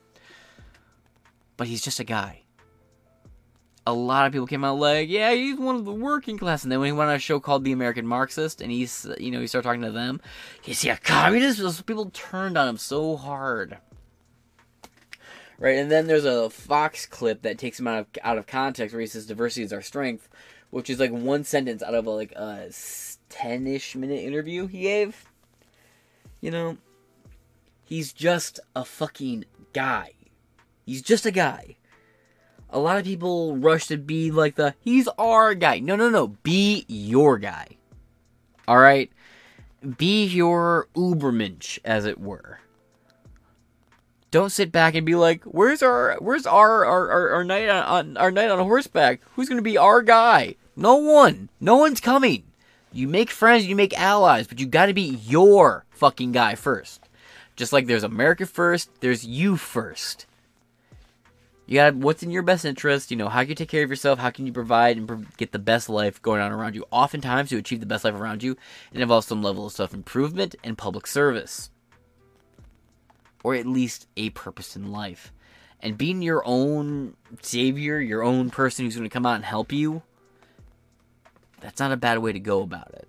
but 1.57 1.69
he's 1.69 1.81
just 1.81 2.01
a 2.01 2.05
guy 2.05 2.42
a 3.87 3.93
lot 3.93 4.27
of 4.27 4.33
people 4.33 4.47
came 4.47 4.65
out 4.65 4.79
like 4.79 5.09
yeah 5.09 5.33
he's 5.33 5.59
one 5.59 5.77
of 5.77 5.85
the 5.85 5.93
working 5.93 6.39
class. 6.39 6.63
And 6.63 6.71
then 6.71 6.81
when 6.81 6.87
he 6.87 6.93
went 6.93 7.11
on 7.11 7.17
a 7.17 7.19
show 7.19 7.41
called 7.41 7.65
the 7.65 7.73
american 7.73 8.07
marxist 8.07 8.61
and 8.61 8.71
he's 8.71 9.07
you 9.19 9.31
know 9.31 9.41
he 9.41 9.47
started 9.47 9.67
talking 9.67 9.83
to 9.83 9.91
them 9.91 10.21
is 10.67 10.83
he 10.83 10.89
a 10.89 10.97
communist 10.97 11.59
Those 11.59 11.83
people 11.83 12.11
turned 12.11 12.57
on 12.57 12.69
him 12.69 12.77
so 12.77 13.17
hard. 13.17 13.79
Right 15.59 15.79
and 15.79 15.91
then 15.91 16.07
there's 16.07 16.25
a 16.25 16.51
fox 16.51 17.07
clip 17.07 17.43
that 17.43 17.59
takes 17.59 17.79
him 17.79 17.89
out 17.89 17.99
of 17.99 18.07
out 18.23 18.39
of 18.39 18.47
context 18.47 18.95
where 18.95 19.01
he 19.01 19.07
says 19.07 19.27
diversity 19.27 19.65
is 19.65 19.73
our 19.73 19.83
strength 19.83 20.29
which 20.71 20.89
is 20.89 20.99
like 20.99 21.11
one 21.11 21.45
sentence 21.45 21.83
out 21.83 21.95
of 21.95 22.07
a, 22.07 22.11
like 22.11 22.33
a 22.33 22.69
10-ish 22.71 23.95
minute 23.95 24.21
interview 24.21 24.67
he 24.67 24.83
gave. 24.83 25.27
You 26.41 26.51
know 26.51 26.79
he's 27.85 28.13
just 28.13 28.61
a 28.75 28.85
fucking 28.85 29.45
guy. 29.73 30.13
He's 30.87 31.03
just 31.03 31.27
a 31.27 31.31
guy 31.31 31.77
a 32.73 32.79
lot 32.79 32.99
of 32.99 33.05
people 33.05 33.57
rush 33.57 33.87
to 33.87 33.97
be 33.97 34.31
like 34.31 34.57
the 34.57 34.75
he's 34.81 35.09
our 35.19 35.55
guy 35.55 35.79
no 35.79 35.97
no 35.97 36.11
no 36.11 36.29
be 36.43 36.85
your 36.89 37.39
guy 37.39 37.67
all 38.67 38.79
right 38.79 39.11
be 39.99 40.25
your 40.25 40.89
ubermensch 40.95 41.79
as 41.85 42.05
it 42.05 42.21
were 42.21 42.59
don't 44.33 44.51
sit 44.51 44.73
back 44.73 44.95
and 44.95 45.05
be 45.05 45.15
like, 45.15 45.45
"Where's 45.45 45.83
our 45.83 46.17
where's 46.19 46.47
our 46.47 46.87
our, 46.87 47.11
our, 47.11 47.31
our 47.33 47.45
knight 47.45 47.69
on, 47.69 47.85
on 47.85 48.17
our 48.17 48.31
knight 48.31 48.49
on 48.49 48.59
horseback? 48.61 49.21
Who's 49.37 49.47
gonna 49.47 49.61
be 49.61 49.77
our 49.77 50.01
guy? 50.01 50.57
No 50.75 50.97
one. 50.97 51.51
No 51.61 51.77
one's 51.77 52.01
coming. 52.01 52.45
You 52.93 53.09
make 53.09 53.31
friends, 53.31 53.67
you 53.67 53.77
make 53.77 53.99
allies, 53.99 54.47
but 54.47 54.59
you 54.59 54.67
got 54.67 54.87
to 54.87 54.95
be 54.95 55.03
your 55.27 55.85
fucking 55.91 56.33
guy 56.33 56.55
first. 56.55 57.09
Just 57.57 57.73
like 57.73 57.87
there's 57.87 58.05
America 58.05 58.47
first, 58.47 58.91
there's 59.01 59.25
you 59.25 59.57
first. 59.57 60.27
You 61.73 61.79
got 61.79 61.95
what's 61.95 62.23
in 62.23 62.31
your 62.31 62.43
best 62.43 62.67
interest. 62.67 63.11
You 63.11 63.17
know 63.17 63.31
how 63.31 63.41
can 63.41 63.49
you 63.49 63.55
take 63.55 63.71
care 63.71 63.83
of 63.83 63.89
yourself? 63.89 64.19
How 64.19 64.29
can 64.29 64.45
you 64.45 64.53
provide 64.53 64.99
and 64.99 65.27
get 65.39 65.53
the 65.53 65.59
best 65.59 65.89
life 65.89 66.21
going 66.21 66.43
on 66.43 66.53
around 66.53 66.75
you? 66.75 66.85
Oftentimes, 66.91 67.49
to 67.49 67.57
achieve 67.57 67.81
the 67.81 67.87
best 67.87 68.05
life 68.05 68.13
around 68.13 68.43
you, 68.43 68.59
it 68.93 69.01
involves 69.01 69.27
some 69.27 69.43
level 69.43 69.65
of 69.65 69.73
self 69.73 69.95
improvement 69.95 70.55
and 70.63 70.77
public 70.77 71.07
service 71.07 71.71
or 73.43 73.55
at 73.55 73.65
least 73.65 74.07
a 74.19 74.29
purpose 74.29 74.77
in 74.77 74.93
life. 74.93 75.33
And 75.81 75.97
being 75.97 76.21
your 76.21 76.43
own 76.45 77.17
savior, 77.41 77.99
your 77.99 78.23
own 78.23 78.51
person 78.51 78.85
who's 78.85 78.95
going 78.95 79.09
to 79.09 79.15
come 79.15 79.25
out 79.25 79.37
and 79.37 79.45
help 79.47 79.73
you, 79.73 80.03
that's 81.63 81.81
not 81.81 81.91
a 81.91 81.97
bad 81.97 82.19
way 82.19 82.35
to 82.35 82.39
go 82.39 82.61
about 82.61 82.93
it. 82.93 83.09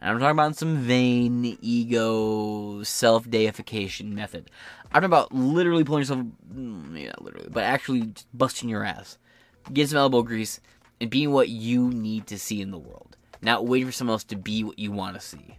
And 0.00 0.10
I'm 0.10 0.20
talking 0.20 0.30
about 0.30 0.56
some 0.56 0.76
vain, 0.76 1.58
ego, 1.60 2.84
self 2.84 3.28
deification 3.28 4.14
method. 4.14 4.50
I'm 4.90 5.02
talking 5.02 5.04
about 5.06 5.32
literally 5.32 5.84
pulling 5.84 6.02
yourself, 6.02 6.20
mm, 6.52 7.02
yeah, 7.02 7.12
literally, 7.20 7.48
but 7.50 7.64
actually 7.64 8.12
busting 8.32 8.68
your 8.68 8.84
ass, 8.84 9.18
getting 9.66 9.88
some 9.88 9.98
elbow 9.98 10.22
grease, 10.22 10.60
and 11.00 11.10
being 11.10 11.30
what 11.32 11.48
you 11.50 11.90
need 11.90 12.26
to 12.28 12.38
see 12.38 12.62
in 12.62 12.70
the 12.70 12.78
world. 12.78 13.16
Not 13.42 13.66
waiting 13.66 13.86
for 13.86 13.92
someone 13.92 14.14
else 14.14 14.24
to 14.24 14.36
be 14.36 14.64
what 14.64 14.78
you 14.78 14.90
want 14.90 15.14
to 15.14 15.20
see. 15.20 15.58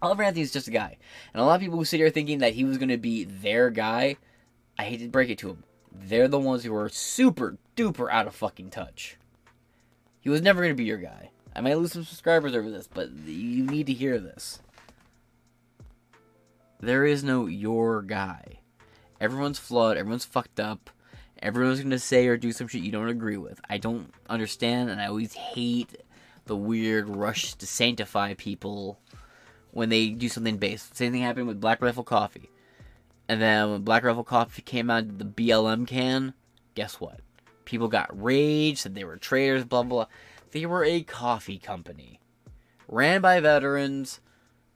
Oliver 0.00 0.22
Anthony 0.22 0.42
is 0.42 0.52
just 0.52 0.68
a 0.68 0.70
guy. 0.70 0.96
And 1.34 1.42
a 1.42 1.44
lot 1.44 1.56
of 1.56 1.60
people 1.60 1.76
who 1.76 1.84
sit 1.84 1.98
here 1.98 2.08
thinking 2.08 2.38
that 2.38 2.54
he 2.54 2.64
was 2.64 2.78
going 2.78 2.88
to 2.88 2.96
be 2.96 3.24
their 3.24 3.68
guy, 3.68 4.16
I 4.78 4.84
hate 4.84 5.00
to 5.00 5.08
break 5.08 5.28
it 5.28 5.38
to 5.38 5.48
them. 5.48 5.64
They're 5.92 6.28
the 6.28 6.38
ones 6.38 6.64
who 6.64 6.74
are 6.74 6.88
super 6.88 7.58
duper 7.76 8.10
out 8.10 8.26
of 8.26 8.34
fucking 8.34 8.70
touch. 8.70 9.18
He 10.20 10.30
was 10.30 10.40
never 10.40 10.62
going 10.62 10.72
to 10.72 10.76
be 10.76 10.84
your 10.84 10.98
guy. 10.98 11.30
I 11.54 11.60
might 11.60 11.76
lose 11.76 11.92
some 11.92 12.04
subscribers 12.04 12.54
over 12.54 12.70
this, 12.70 12.86
but 12.86 13.10
you 13.10 13.64
need 13.64 13.86
to 13.88 13.92
hear 13.92 14.18
this. 14.18 14.60
There 16.80 17.04
is 17.04 17.22
no 17.22 17.46
your 17.46 18.02
guy. 18.02 18.60
Everyone's 19.20 19.58
flawed, 19.58 19.98
everyone's 19.98 20.24
fucked 20.24 20.58
up. 20.58 20.90
Everyone's 21.42 21.82
to 21.82 21.98
say 21.98 22.26
or 22.26 22.36
do 22.36 22.52
some 22.52 22.68
shit 22.68 22.82
you 22.82 22.92
don't 22.92 23.08
agree 23.08 23.36
with. 23.36 23.60
I 23.68 23.78
don't 23.78 24.12
understand, 24.28 24.90
and 24.90 25.00
I 25.00 25.06
always 25.06 25.32
hate 25.32 25.96
the 26.46 26.56
weird 26.56 27.08
rush 27.08 27.54
to 27.54 27.66
sanctify 27.66 28.34
people 28.34 28.98
when 29.72 29.88
they 29.88 30.08
do 30.08 30.28
something 30.28 30.58
based. 30.58 30.96
Same 30.96 31.12
thing 31.12 31.22
happened 31.22 31.48
with 31.48 31.60
Black 31.60 31.80
Rifle 31.80 32.04
Coffee. 32.04 32.50
And 33.28 33.40
then 33.40 33.70
when 33.70 33.82
Black 33.82 34.04
Rifle 34.04 34.24
Coffee 34.24 34.62
came 34.62 34.90
out 34.90 35.18
the 35.18 35.24
BLM 35.24 35.86
can, 35.86 36.34
guess 36.74 37.00
what? 37.00 37.20
People 37.64 37.88
got 37.88 38.20
rage, 38.20 38.78
said 38.78 38.94
they 38.94 39.04
were 39.04 39.16
traitors, 39.16 39.64
blah, 39.64 39.82
blah, 39.82 40.04
blah. 40.04 40.14
They 40.50 40.66
were 40.66 40.84
a 40.84 41.02
coffee 41.02 41.58
company. 41.58 42.20
Ran 42.88 43.20
by 43.20 43.38
veterans 43.38 44.20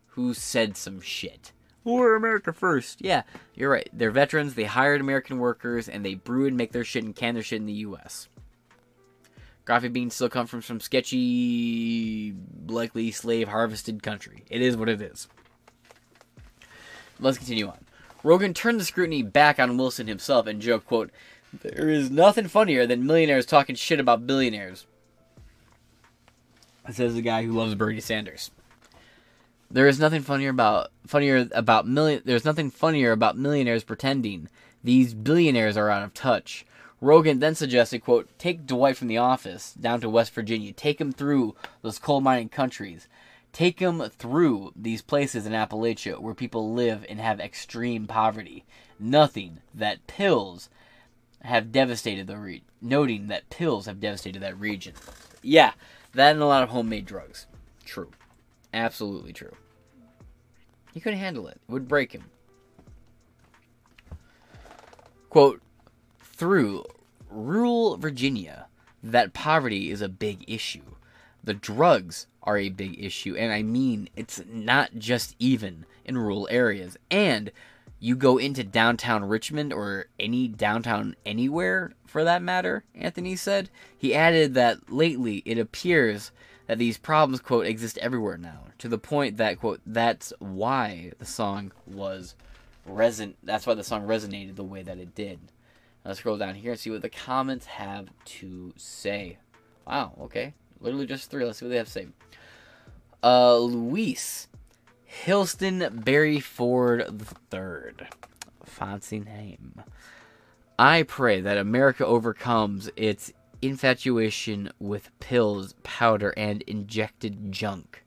who 0.09 0.33
said 0.35 0.77
some 0.77 1.01
shit. 1.01 1.53
We're 1.85 2.17
America 2.17 2.53
first. 2.53 3.03
Yeah, 3.03 3.23
you're 3.55 3.71
right. 3.71 3.89
They're 3.93 4.11
veterans, 4.11 4.55
they 4.55 4.65
hired 4.65 5.01
American 5.01 5.39
workers, 5.39 5.89
and 5.89 6.05
they 6.05 6.15
brew 6.15 6.47
and 6.47 6.57
make 6.57 6.73
their 6.73 6.85
shit 6.85 7.05
and 7.05 7.15
can 7.15 7.35
their 7.35 7.43
shit 7.43 7.61
in 7.61 7.67
the 7.67 7.73
U.S. 7.75 8.29
Coffee 9.67 9.89
beans 9.89 10.15
still 10.15 10.29
come 10.29 10.47
from 10.47 10.63
some 10.63 10.81
sketchy, 10.81 12.35
likely 12.67 13.11
slave 13.11 13.49
harvested 13.49 14.03
country. 14.03 14.45
It 14.51 14.61
is 14.61 14.77
what 14.77 14.89
it 14.89 15.01
is. 15.01 15.29
Let's 17.21 17.39
continue 17.39 17.69
on. 17.69 17.79
Rogan 18.23 18.55
turned 18.55 18.81
the 18.81 18.85
scrutiny 18.85 19.23
back 19.23 19.59
on 19.59 19.77
Wilson 19.77 20.07
himself 20.07 20.47
and 20.47 20.61
joked, 20.61 20.87
quote, 20.87 21.11
There 21.63 21.89
is 21.89 22.11
nothing 22.11 22.49
funnier 22.49 22.87
than 22.87 23.07
millionaires 23.07 23.47
talking 23.47 23.77
shit 23.77 24.01
about 24.01 24.27
billionaires. 24.27 24.87
Says 26.91 27.15
the 27.15 27.23
guy 27.23 27.45
who 27.45 27.53
loves 27.53 27.75
Bernie 27.75 28.01
Sanders. 28.01 28.51
There 29.71 29.89
is 29.89 29.99
nothing 29.99 30.23
funnier 30.23 30.51
about 30.51 30.89
funnier 31.07 31.49
about 31.53 31.87
million 31.87 32.23
there's 32.25 32.45
nothing 32.45 32.71
funnier 32.71 33.13
about 33.13 33.37
millionaires 33.37 33.85
pretending 33.85 34.49
these 34.85 35.15
billionaires 35.15 35.77
are 35.77 35.91
out 35.91 36.05
of 36.05 36.15
touch. 36.15 36.67
Rogan 37.01 37.39
then 37.39 37.55
suggested, 37.55 38.05
quote, 38.05 38.29
take 38.39 38.67
Dwight 38.67 38.97
from 38.97 39.09
the 39.09 39.19
office 39.19 39.73
down 39.75 40.01
to 40.03 40.09
West 40.09 40.33
Virginia. 40.33 40.73
Take 40.73 41.01
him 41.01 41.13
through 41.13 41.55
those 41.83 41.99
coal 41.99 42.21
mining 42.21 42.51
countries. 42.51 43.09
Take 43.53 43.81
him 43.81 44.01
through 44.11 44.73
these 44.77 45.03
places 45.03 45.47
in 45.47 45.53
Appalachia 45.53 46.19
where 46.19 46.35
people 46.35 46.73
live 46.73 47.05
and 47.09 47.21
have 47.21 47.41
extreme 47.41 48.07
poverty. 48.07 48.65
Nothing 48.99 49.59
that 49.75 50.07
pills 50.07 50.69
have 51.43 51.73
devastated 51.73 52.27
the 52.27 52.37
region. 52.37 52.67
Noting 52.81 53.29
that 53.29 53.51
pills 53.51 53.87
have 53.87 54.01
devastated 54.01 54.41
that 54.41 54.59
region. 54.59 54.95
Yeah, 55.43 55.73
that 56.15 56.33
and 56.33 56.43
a 56.43 56.47
lot 56.47 56.63
of 56.63 56.71
homemade 56.71 57.07
drugs. 57.07 57.47
True. 57.85 58.11
Absolutely 58.75 59.33
true. 59.33 59.53
He 60.93 61.01
couldn't 61.01 61.21
handle 61.21 61.47
it. 61.47 61.61
It 61.69 61.73
would 61.73 61.87
break 61.87 62.13
him. 62.13 62.25
Quote, 65.31 65.63
through 66.19 66.85
rural 67.31 67.97
Virginia, 67.97 68.67
that 69.03 69.33
poverty 69.33 69.91
is 69.91 70.03
a 70.03 70.09
big 70.09 70.45
issue. 70.49 70.83
The 71.43 71.55
drugs 71.55 72.27
are 72.43 72.59
a 72.59 72.69
big 72.69 73.03
issue, 73.03 73.37
and 73.37 73.53
I 73.53 73.63
mean, 73.63 74.09
it's 74.17 74.43
not 74.49 74.97
just 74.99 75.37
even 75.39 75.87
in 76.05 76.19
rural 76.19 76.49
areas. 76.51 76.97
And 77.11 77.53
you 78.01 78.17
go 78.17 78.39
into 78.39 78.65
downtown 78.65 79.25
Richmond 79.25 79.73
or 79.73 80.07
any 80.19 80.49
downtown 80.49 81.15
anywhere 81.25 81.93
for 82.07 82.25
that 82.25 82.43
matter, 82.43 82.85
Anthony 82.95 83.37
said. 83.37 83.71
He 83.97 84.15
added 84.15 84.55
that 84.55 84.93
lately 84.93 85.43
it 85.45 85.59
appears 85.59 86.33
that 86.67 86.79
these 86.79 86.99
problems, 86.99 87.41
quote, 87.41 87.67
exist 87.67 87.99
everywhere 87.99 88.39
now, 88.39 88.65
to 88.79 88.89
the 88.89 88.99
point 88.99 89.37
that, 89.37 89.61
quote, 89.61 89.81
that's 89.87 90.33
why 90.39 91.13
the 91.19 91.27
song 91.27 91.73
was 91.87 92.35
reson. 92.89 93.35
That's 93.43 93.67
why 93.67 93.75
the 93.75 93.85
song 93.85 94.07
resonated 94.07 94.57
the 94.57 94.65
way 94.65 94.83
that 94.83 94.99
it 94.99 95.15
did. 95.15 95.39
Let's 96.05 96.19
scroll 96.19 96.37
down 96.37 96.55
here 96.55 96.73
and 96.73 96.81
see 96.81 96.91
what 96.91 97.03
the 97.03 97.09
comments 97.09 97.67
have 97.67 98.09
to 98.25 98.75
say. 98.77 99.39
Wow, 99.87 100.13
okay. 100.23 100.55
Literally 100.81 101.07
just 101.07 101.31
three. 101.31 101.45
Let's 101.45 101.59
see 101.59 101.67
what 101.67 101.71
they 101.71 101.77
have 101.79 101.87
to 101.87 101.93
say. 101.93 102.07
Uh, 103.23 103.57
Luis 103.57 104.49
Hilston 105.05 105.89
Barry 106.05 106.41
Ford 106.41 107.07
III. 107.53 108.09
Fancy 108.65 109.21
name. 109.21 109.83
I 110.79 111.05
pray 111.05 111.41
that 111.41 111.57
America 111.57 112.05
overcomes 112.05 112.91
its 112.97 113.33
infatuation 113.65 114.71
with 114.79 115.11
pills, 115.21 115.75
powder, 115.83 116.35
and 116.37 116.63
injected 116.63 117.51
junk, 117.53 118.05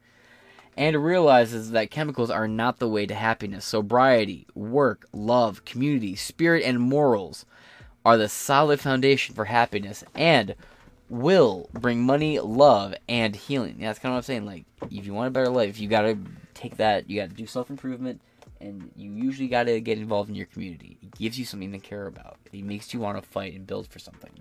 and 0.76 1.04
realizes 1.04 1.72
that 1.72 1.92
chemicals 1.92 2.30
are 2.30 2.48
not 2.48 2.80
the 2.80 2.88
way 2.88 3.06
to 3.06 3.16
happiness. 3.16 3.66
Sobriety, 3.66 4.46
work, 4.54 5.08
love, 5.12 5.66
community, 5.66 6.16
spirit, 6.16 6.64
and 6.64 6.80
morals 6.80 7.46
are 8.06 8.18
the 8.18 8.30
solid 8.30 8.80
foundation 8.80 9.36
for 9.36 9.46
happiness 9.46 10.04
and 10.16 10.56
will 11.10 11.70
bring 11.74 12.02
money, 12.02 12.40
love, 12.40 12.94
and 13.10 13.36
healing. 13.36 13.78
Yeah, 13.80 13.88
that's 13.88 14.00
kind 14.00 14.12
of 14.12 14.16
what 14.16 14.20
I'm 14.20 14.24
saying. 14.24 14.46
Like, 14.46 14.66
if 14.92 15.06
you 15.06 15.14
want 15.14 15.28
a 15.28 15.32
better 15.32 15.50
life, 15.50 15.80
you 15.80 15.88
gotta 15.88 16.18
take 16.54 16.78
that, 16.78 17.10
you 17.10 17.20
gotta 17.20 17.34
do 17.34 17.48
self 17.48 17.70
improvement, 17.70 18.22
and 18.62 18.92
you 18.96 19.12
usually 19.12 19.48
gotta 19.48 19.80
get 19.80 19.98
involved 19.98 20.30
in 20.30 20.36
your 20.36 20.46
community. 20.46 20.98
It 21.02 21.18
gives 21.18 21.40
you 21.40 21.46
something 21.46 21.72
to 21.72 21.80
care 21.80 22.08
about, 22.08 22.38
it 22.52 22.64
makes 22.64 22.94
you 22.94 23.00
want 23.00 23.22
to 23.22 23.28
fight 23.28 23.56
and 23.56 23.66
build 23.66 23.88
for 23.88 24.00
something. 24.00 24.32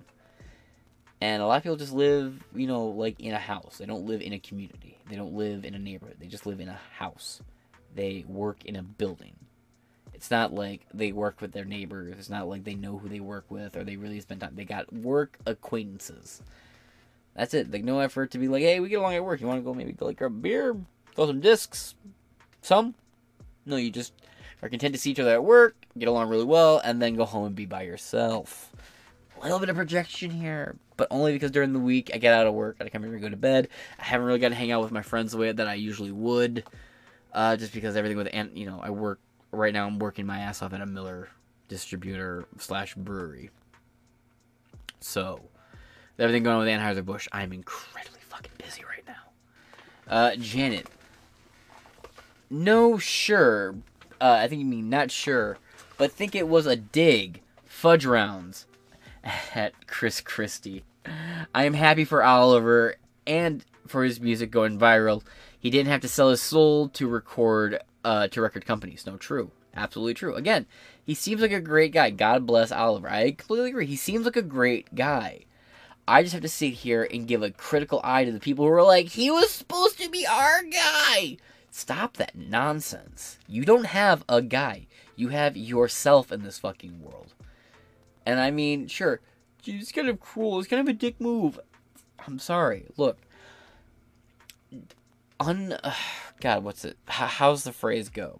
And 1.19 1.41
a 1.41 1.47
lot 1.47 1.57
of 1.57 1.63
people 1.63 1.77
just 1.77 1.93
live, 1.93 2.43
you 2.55 2.67
know, 2.67 2.85
like 2.87 3.19
in 3.19 3.33
a 3.33 3.39
house. 3.39 3.77
They 3.79 3.85
don't 3.85 4.05
live 4.05 4.21
in 4.21 4.33
a 4.33 4.39
community. 4.39 4.97
They 5.09 5.15
don't 5.15 5.33
live 5.33 5.65
in 5.65 5.73
a 5.73 5.79
neighborhood. 5.79 6.17
They 6.19 6.27
just 6.27 6.45
live 6.45 6.59
in 6.59 6.69
a 6.69 6.79
house. 6.97 7.41
They 7.95 8.23
work 8.27 8.65
in 8.65 8.75
a 8.75 8.83
building. 8.83 9.35
It's 10.13 10.31
not 10.31 10.53
like 10.53 10.81
they 10.93 11.11
work 11.11 11.41
with 11.41 11.51
their 11.51 11.65
neighbors. 11.65 12.15
It's 12.17 12.29
not 12.29 12.47
like 12.47 12.63
they 12.63 12.75
know 12.75 12.97
who 12.97 13.07
they 13.07 13.19
work 13.19 13.45
with 13.49 13.75
or 13.75 13.83
they 13.83 13.97
really 13.97 14.19
spend 14.19 14.41
time. 14.41 14.53
They 14.55 14.65
got 14.65 14.91
work 14.93 15.37
acquaintances. 15.45 16.41
That's 17.35 17.53
it. 17.53 17.71
Like 17.71 17.83
no 17.83 17.99
effort 17.99 18.31
to 18.31 18.39
be 18.39 18.47
like, 18.47 18.63
hey, 18.63 18.79
we 18.79 18.89
get 18.89 18.99
along 18.99 19.13
at 19.13 19.23
work. 19.23 19.41
You 19.41 19.47
want 19.47 19.59
to 19.59 19.63
go 19.63 19.73
maybe 19.73 19.91
go 19.91 20.05
like 20.05 20.17
grab 20.17 20.31
a 20.31 20.35
beer, 20.35 20.75
throw 21.15 21.27
some 21.27 21.39
discs, 21.39 21.95
some. 22.61 22.95
No, 23.65 23.75
you 23.75 23.91
just 23.91 24.13
are 24.61 24.69
content 24.69 24.95
to 24.95 24.99
see 24.99 25.11
each 25.11 25.19
other 25.19 25.33
at 25.33 25.43
work, 25.43 25.75
get 25.97 26.07
along 26.07 26.29
really 26.29 26.45
well, 26.45 26.81
and 26.83 27.01
then 27.01 27.15
go 27.15 27.25
home 27.25 27.45
and 27.45 27.55
be 27.55 27.65
by 27.65 27.83
yourself. 27.83 28.71
Little 29.43 29.59
bit 29.59 29.69
of 29.69 29.75
projection 29.75 30.31
here, 30.31 30.75
but 30.97 31.07
only 31.11 31.31
because 31.31 31.51
during 31.51 31.71
the 31.71 31.79
week 31.79 32.11
I 32.13 32.17
get 32.17 32.33
out 32.33 32.47
of 32.47 32.53
work, 32.53 32.77
I 32.81 32.89
come 32.89 33.03
here 33.03 33.13
and 33.13 33.21
go 33.21 33.29
to 33.29 33.37
bed. 33.37 33.69
I 33.99 34.03
haven't 34.03 34.25
really 34.25 34.39
got 34.39 34.49
to 34.49 34.55
hang 34.55 34.71
out 34.71 34.81
with 34.81 34.91
my 34.91 35.03
friends 35.03 35.31
the 35.31 35.37
way 35.37 35.51
that 35.51 35.67
I 35.67 35.75
usually 35.75 36.11
would, 36.11 36.63
uh, 37.33 37.55
just 37.55 37.71
because 37.71 37.95
everything 37.95 38.17
with 38.17 38.29
and 38.33 38.57
you 38.57 38.65
know 38.65 38.79
I 38.81 38.89
work 38.89 39.19
right 39.51 39.73
now. 39.73 39.85
I'm 39.85 39.99
working 39.99 40.25
my 40.25 40.39
ass 40.39 40.61
off 40.61 40.73
at 40.73 40.81
a 40.81 40.85
Miller 40.85 41.29
distributor 41.67 42.45
slash 42.57 42.95
brewery. 42.95 43.51
So, 44.99 45.39
with 46.15 46.23
everything 46.23 46.43
going 46.43 46.57
on 46.57 46.65
with 46.65 46.69
Anheuser 46.69 47.05
Busch, 47.05 47.27
I'm 47.31 47.53
incredibly 47.53 48.21
fucking 48.21 48.53
busy 48.57 48.83
right 48.83 49.03
now. 49.07 50.13
Uh, 50.13 50.35
Janet. 50.35 50.87
No, 52.49 52.97
sure. 52.97 53.75
Uh, 54.19 54.39
I 54.41 54.47
think 54.47 54.59
you 54.59 54.65
mean 54.65 54.89
not 54.89 55.11
sure, 55.11 55.57
but 55.97 56.11
think 56.11 56.33
it 56.33 56.47
was 56.47 56.65
a 56.65 56.75
dig. 56.75 57.41
Fudge 57.65 58.05
rounds 58.05 58.65
at 59.55 59.87
Chris 59.87 60.21
Christie. 60.21 60.83
I 61.53 61.65
am 61.65 61.73
happy 61.73 62.05
for 62.05 62.23
Oliver 62.23 62.95
and 63.25 63.63
for 63.87 64.03
his 64.03 64.19
music 64.19 64.51
going 64.51 64.79
viral. 64.79 65.23
He 65.59 65.69
didn't 65.69 65.89
have 65.89 66.01
to 66.01 66.07
sell 66.07 66.29
his 66.29 66.41
soul 66.41 66.89
to 66.89 67.07
record 67.07 67.79
uh, 68.03 68.27
to 68.29 68.41
record 68.41 68.65
companies. 68.65 69.05
No, 69.05 69.17
true. 69.17 69.51
Absolutely 69.75 70.13
true. 70.13 70.35
Again, 70.35 70.65
he 71.03 71.13
seems 71.13 71.41
like 71.41 71.51
a 71.51 71.59
great 71.59 71.91
guy. 71.91 72.09
God 72.09 72.45
bless 72.45 72.71
Oliver. 72.71 73.09
I 73.09 73.31
completely 73.31 73.69
agree. 73.69 73.85
He 73.85 73.95
seems 73.95 74.25
like 74.25 74.35
a 74.35 74.41
great 74.41 74.93
guy. 74.95 75.41
I 76.07 76.23
just 76.23 76.33
have 76.33 76.41
to 76.41 76.49
sit 76.49 76.73
here 76.73 77.07
and 77.11 77.27
give 77.27 77.43
a 77.43 77.51
critical 77.51 77.99
eye 78.03 78.23
to 78.23 78.31
the 78.31 78.39
people 78.39 78.65
who 78.65 78.71
are 78.71 78.83
like, 78.83 79.07
he 79.09 79.29
was 79.29 79.51
supposed 79.51 79.99
to 79.99 80.09
be 80.09 80.25
our 80.25 80.63
guy. 80.63 81.37
Stop 81.69 82.15
that 82.17 82.35
nonsense. 82.35 83.37
You 83.45 83.65
don't 83.65 83.87
have 83.87 84.23
a 84.29 84.41
guy. 84.41 84.87
You 85.15 85.29
have 85.29 85.57
yourself 85.57 86.31
in 86.31 86.43
this 86.43 86.59
fucking 86.59 87.01
world. 87.01 87.33
And 88.27 88.41
I 88.41 88.51
mean, 88.51 88.87
sure, 88.87 89.21
it's 89.65 89.93
kind 89.93 90.09
of 90.09 90.19
cruel. 90.19 90.59
It's 90.59 90.67
kind 90.67 90.81
of 90.81 90.89
a 90.89 90.97
dick 90.97 91.21
move. 91.21 91.57
I'm 92.27 92.39
sorry. 92.39 92.87
Look, 92.97 93.19
un. 95.39 95.71
Uh, 95.81 95.93
God, 96.41 96.65
what's 96.65 96.83
it? 96.83 96.97
H- 97.07 97.15
how's 97.39 97.63
the 97.63 97.71
phrase 97.71 98.09
go? 98.09 98.37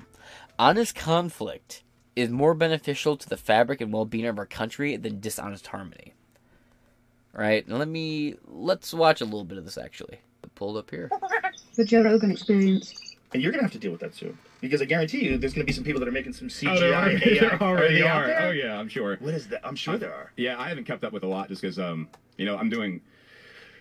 Honest 0.60 0.94
conflict 0.94 1.84
is 2.18 2.30
more 2.30 2.54
beneficial 2.54 3.16
to 3.16 3.30
the 3.30 3.38
fabric 3.38 3.80
and 3.80 3.94
well-being 3.94 4.26
of 4.26 4.38
our 4.38 4.46
country 4.46 4.98
than 4.98 5.22
dishonest 5.22 5.68
harmony. 5.68 6.14
Right? 7.32 7.66
Now 7.66 7.78
let 7.78 7.88
me 7.88 8.36
let's 8.46 8.94
watch 8.94 9.22
a 9.22 9.26
little 9.26 9.46
bit 9.46 9.58
of 9.58 9.64
this 9.64 9.78
actually. 9.78 10.20
Pulled 10.56 10.76
up 10.76 10.90
here. 10.92 11.10
The 11.76 11.86
Joe 11.86 12.02
Rogan 12.02 12.32
experience. 12.32 13.16
And 13.34 13.42
you're 13.44 13.52
gonna 13.52 13.62
have 13.64 13.72
to 13.74 13.78
deal 13.78 13.92
with 13.92 14.02
that 14.02 14.16
soon, 14.16 14.36
because 14.62 14.82
I 14.82 14.86
guarantee 14.86 15.26
you, 15.26 15.38
there's 15.38 15.54
gonna 15.54 15.66
be 15.66 15.72
some 15.74 15.84
people 15.84 16.00
that 16.00 16.08
are 16.08 16.12
making 16.12 16.34
some 16.34 16.48
CGI. 16.50 16.76
Oh, 16.76 16.80
there, 16.80 16.94
are, 16.96 17.10
there 17.20 17.62
already 17.62 18.04
out 18.04 18.24
are. 18.24 18.28
there? 18.28 18.42
Oh 18.48 18.52
yeah, 18.52 18.78
I'm 18.80 18.88
sure. 18.90 19.18
What 19.20 19.34
is 19.34 19.48
that? 19.48 19.66
I'm 19.66 19.76
sure 19.76 19.98
there 19.98 20.14
are. 20.14 20.32
Yeah, 20.38 20.60
I 20.60 20.70
haven't 20.70 20.86
kept 20.86 21.04
up 21.04 21.14
with 21.14 21.24
a 21.24 21.28
lot 21.28 21.50
just 21.50 21.62
because 21.62 21.80
um, 21.80 22.08
you 22.38 22.46
know, 22.46 22.58
I'm 22.58 22.70
doing 22.70 23.02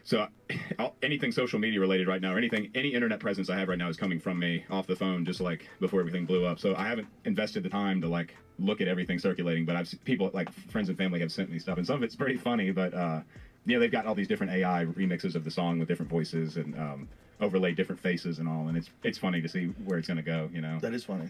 so 0.04 0.28
I'll- 0.78 0.94
anything 1.02 1.32
social 1.32 1.58
media 1.58 1.80
related 1.80 2.06
right 2.08 2.20
now, 2.20 2.32
or 2.34 2.38
anything, 2.38 2.70
any 2.74 2.90
internet 2.94 3.18
presence 3.20 3.50
I 3.50 3.58
have 3.58 3.68
right 3.68 3.78
now 3.78 3.88
is 3.88 3.96
coming 3.96 4.20
from 4.20 4.38
me 4.38 4.64
off 4.70 4.86
the 4.86 4.96
phone, 4.96 5.24
just 5.24 5.40
like 5.40 5.68
before 5.80 6.00
everything 6.00 6.24
blew 6.26 6.46
up. 6.46 6.58
So 6.60 6.74
I 6.76 6.86
haven't 6.86 7.08
invested 7.24 7.62
the 7.62 7.68
time 7.68 8.00
to 8.02 8.08
like 8.08 8.36
look 8.58 8.80
at 8.80 8.88
everything 8.88 9.18
circulating, 9.18 9.64
but 9.64 9.76
I've 9.76 9.92
people 10.04 10.30
like 10.32 10.50
friends 10.70 10.88
and 10.88 10.96
family 10.96 11.20
have 11.20 11.32
sent 11.32 11.50
me 11.50 11.58
stuff, 11.58 11.78
and 11.78 11.86
some 11.86 11.96
of 11.96 12.02
it's 12.02 12.16
pretty 12.16 12.36
funny, 12.36 12.70
but 12.70 12.94
uh, 12.94 13.20
you 13.64 13.74
know, 13.74 13.80
they've 13.80 13.90
got 13.90 14.06
all 14.06 14.14
these 14.14 14.28
different 14.28 14.52
AI 14.52 14.84
remixes 14.84 15.34
of 15.34 15.42
the 15.42 15.50
song 15.50 15.78
with 15.80 15.88
different 15.88 16.08
voices 16.10 16.56
and 16.56 16.78
um, 16.78 17.08
overlay 17.40 17.72
different 17.72 18.00
faces 18.00 18.38
and 18.38 18.48
all, 18.48 18.68
and 18.68 18.76
it's 18.76 18.90
it's 19.02 19.18
funny 19.18 19.40
to 19.42 19.48
see 19.48 19.66
where 19.84 19.98
it's 19.98 20.08
gonna 20.08 20.22
go, 20.22 20.48
you 20.52 20.60
know. 20.60 20.78
That 20.80 20.94
is 20.94 21.04
funny. 21.04 21.28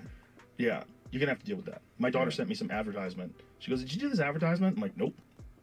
Yeah, 0.59 0.83
you're 1.11 1.20
gonna 1.20 1.33
have 1.33 1.41
to 1.41 1.47
deal 1.47 1.57
with 1.57 1.66
that. 1.66 1.81
My 1.99 2.11
daughter 2.11 2.31
Yeah. 2.31 2.37
sent 2.37 2.49
me 2.49 2.55
some 2.55 2.70
advertisement. 2.70 3.35
She 3.59 3.70
goes, 3.70 3.81
"Did 3.83 3.93
you 3.95 4.01
do 4.01 4.09
this 4.09 4.20
advertisement?" 4.20 4.77
I'm 4.77 4.83
like, 4.83 4.97
"Nope." 4.97 5.15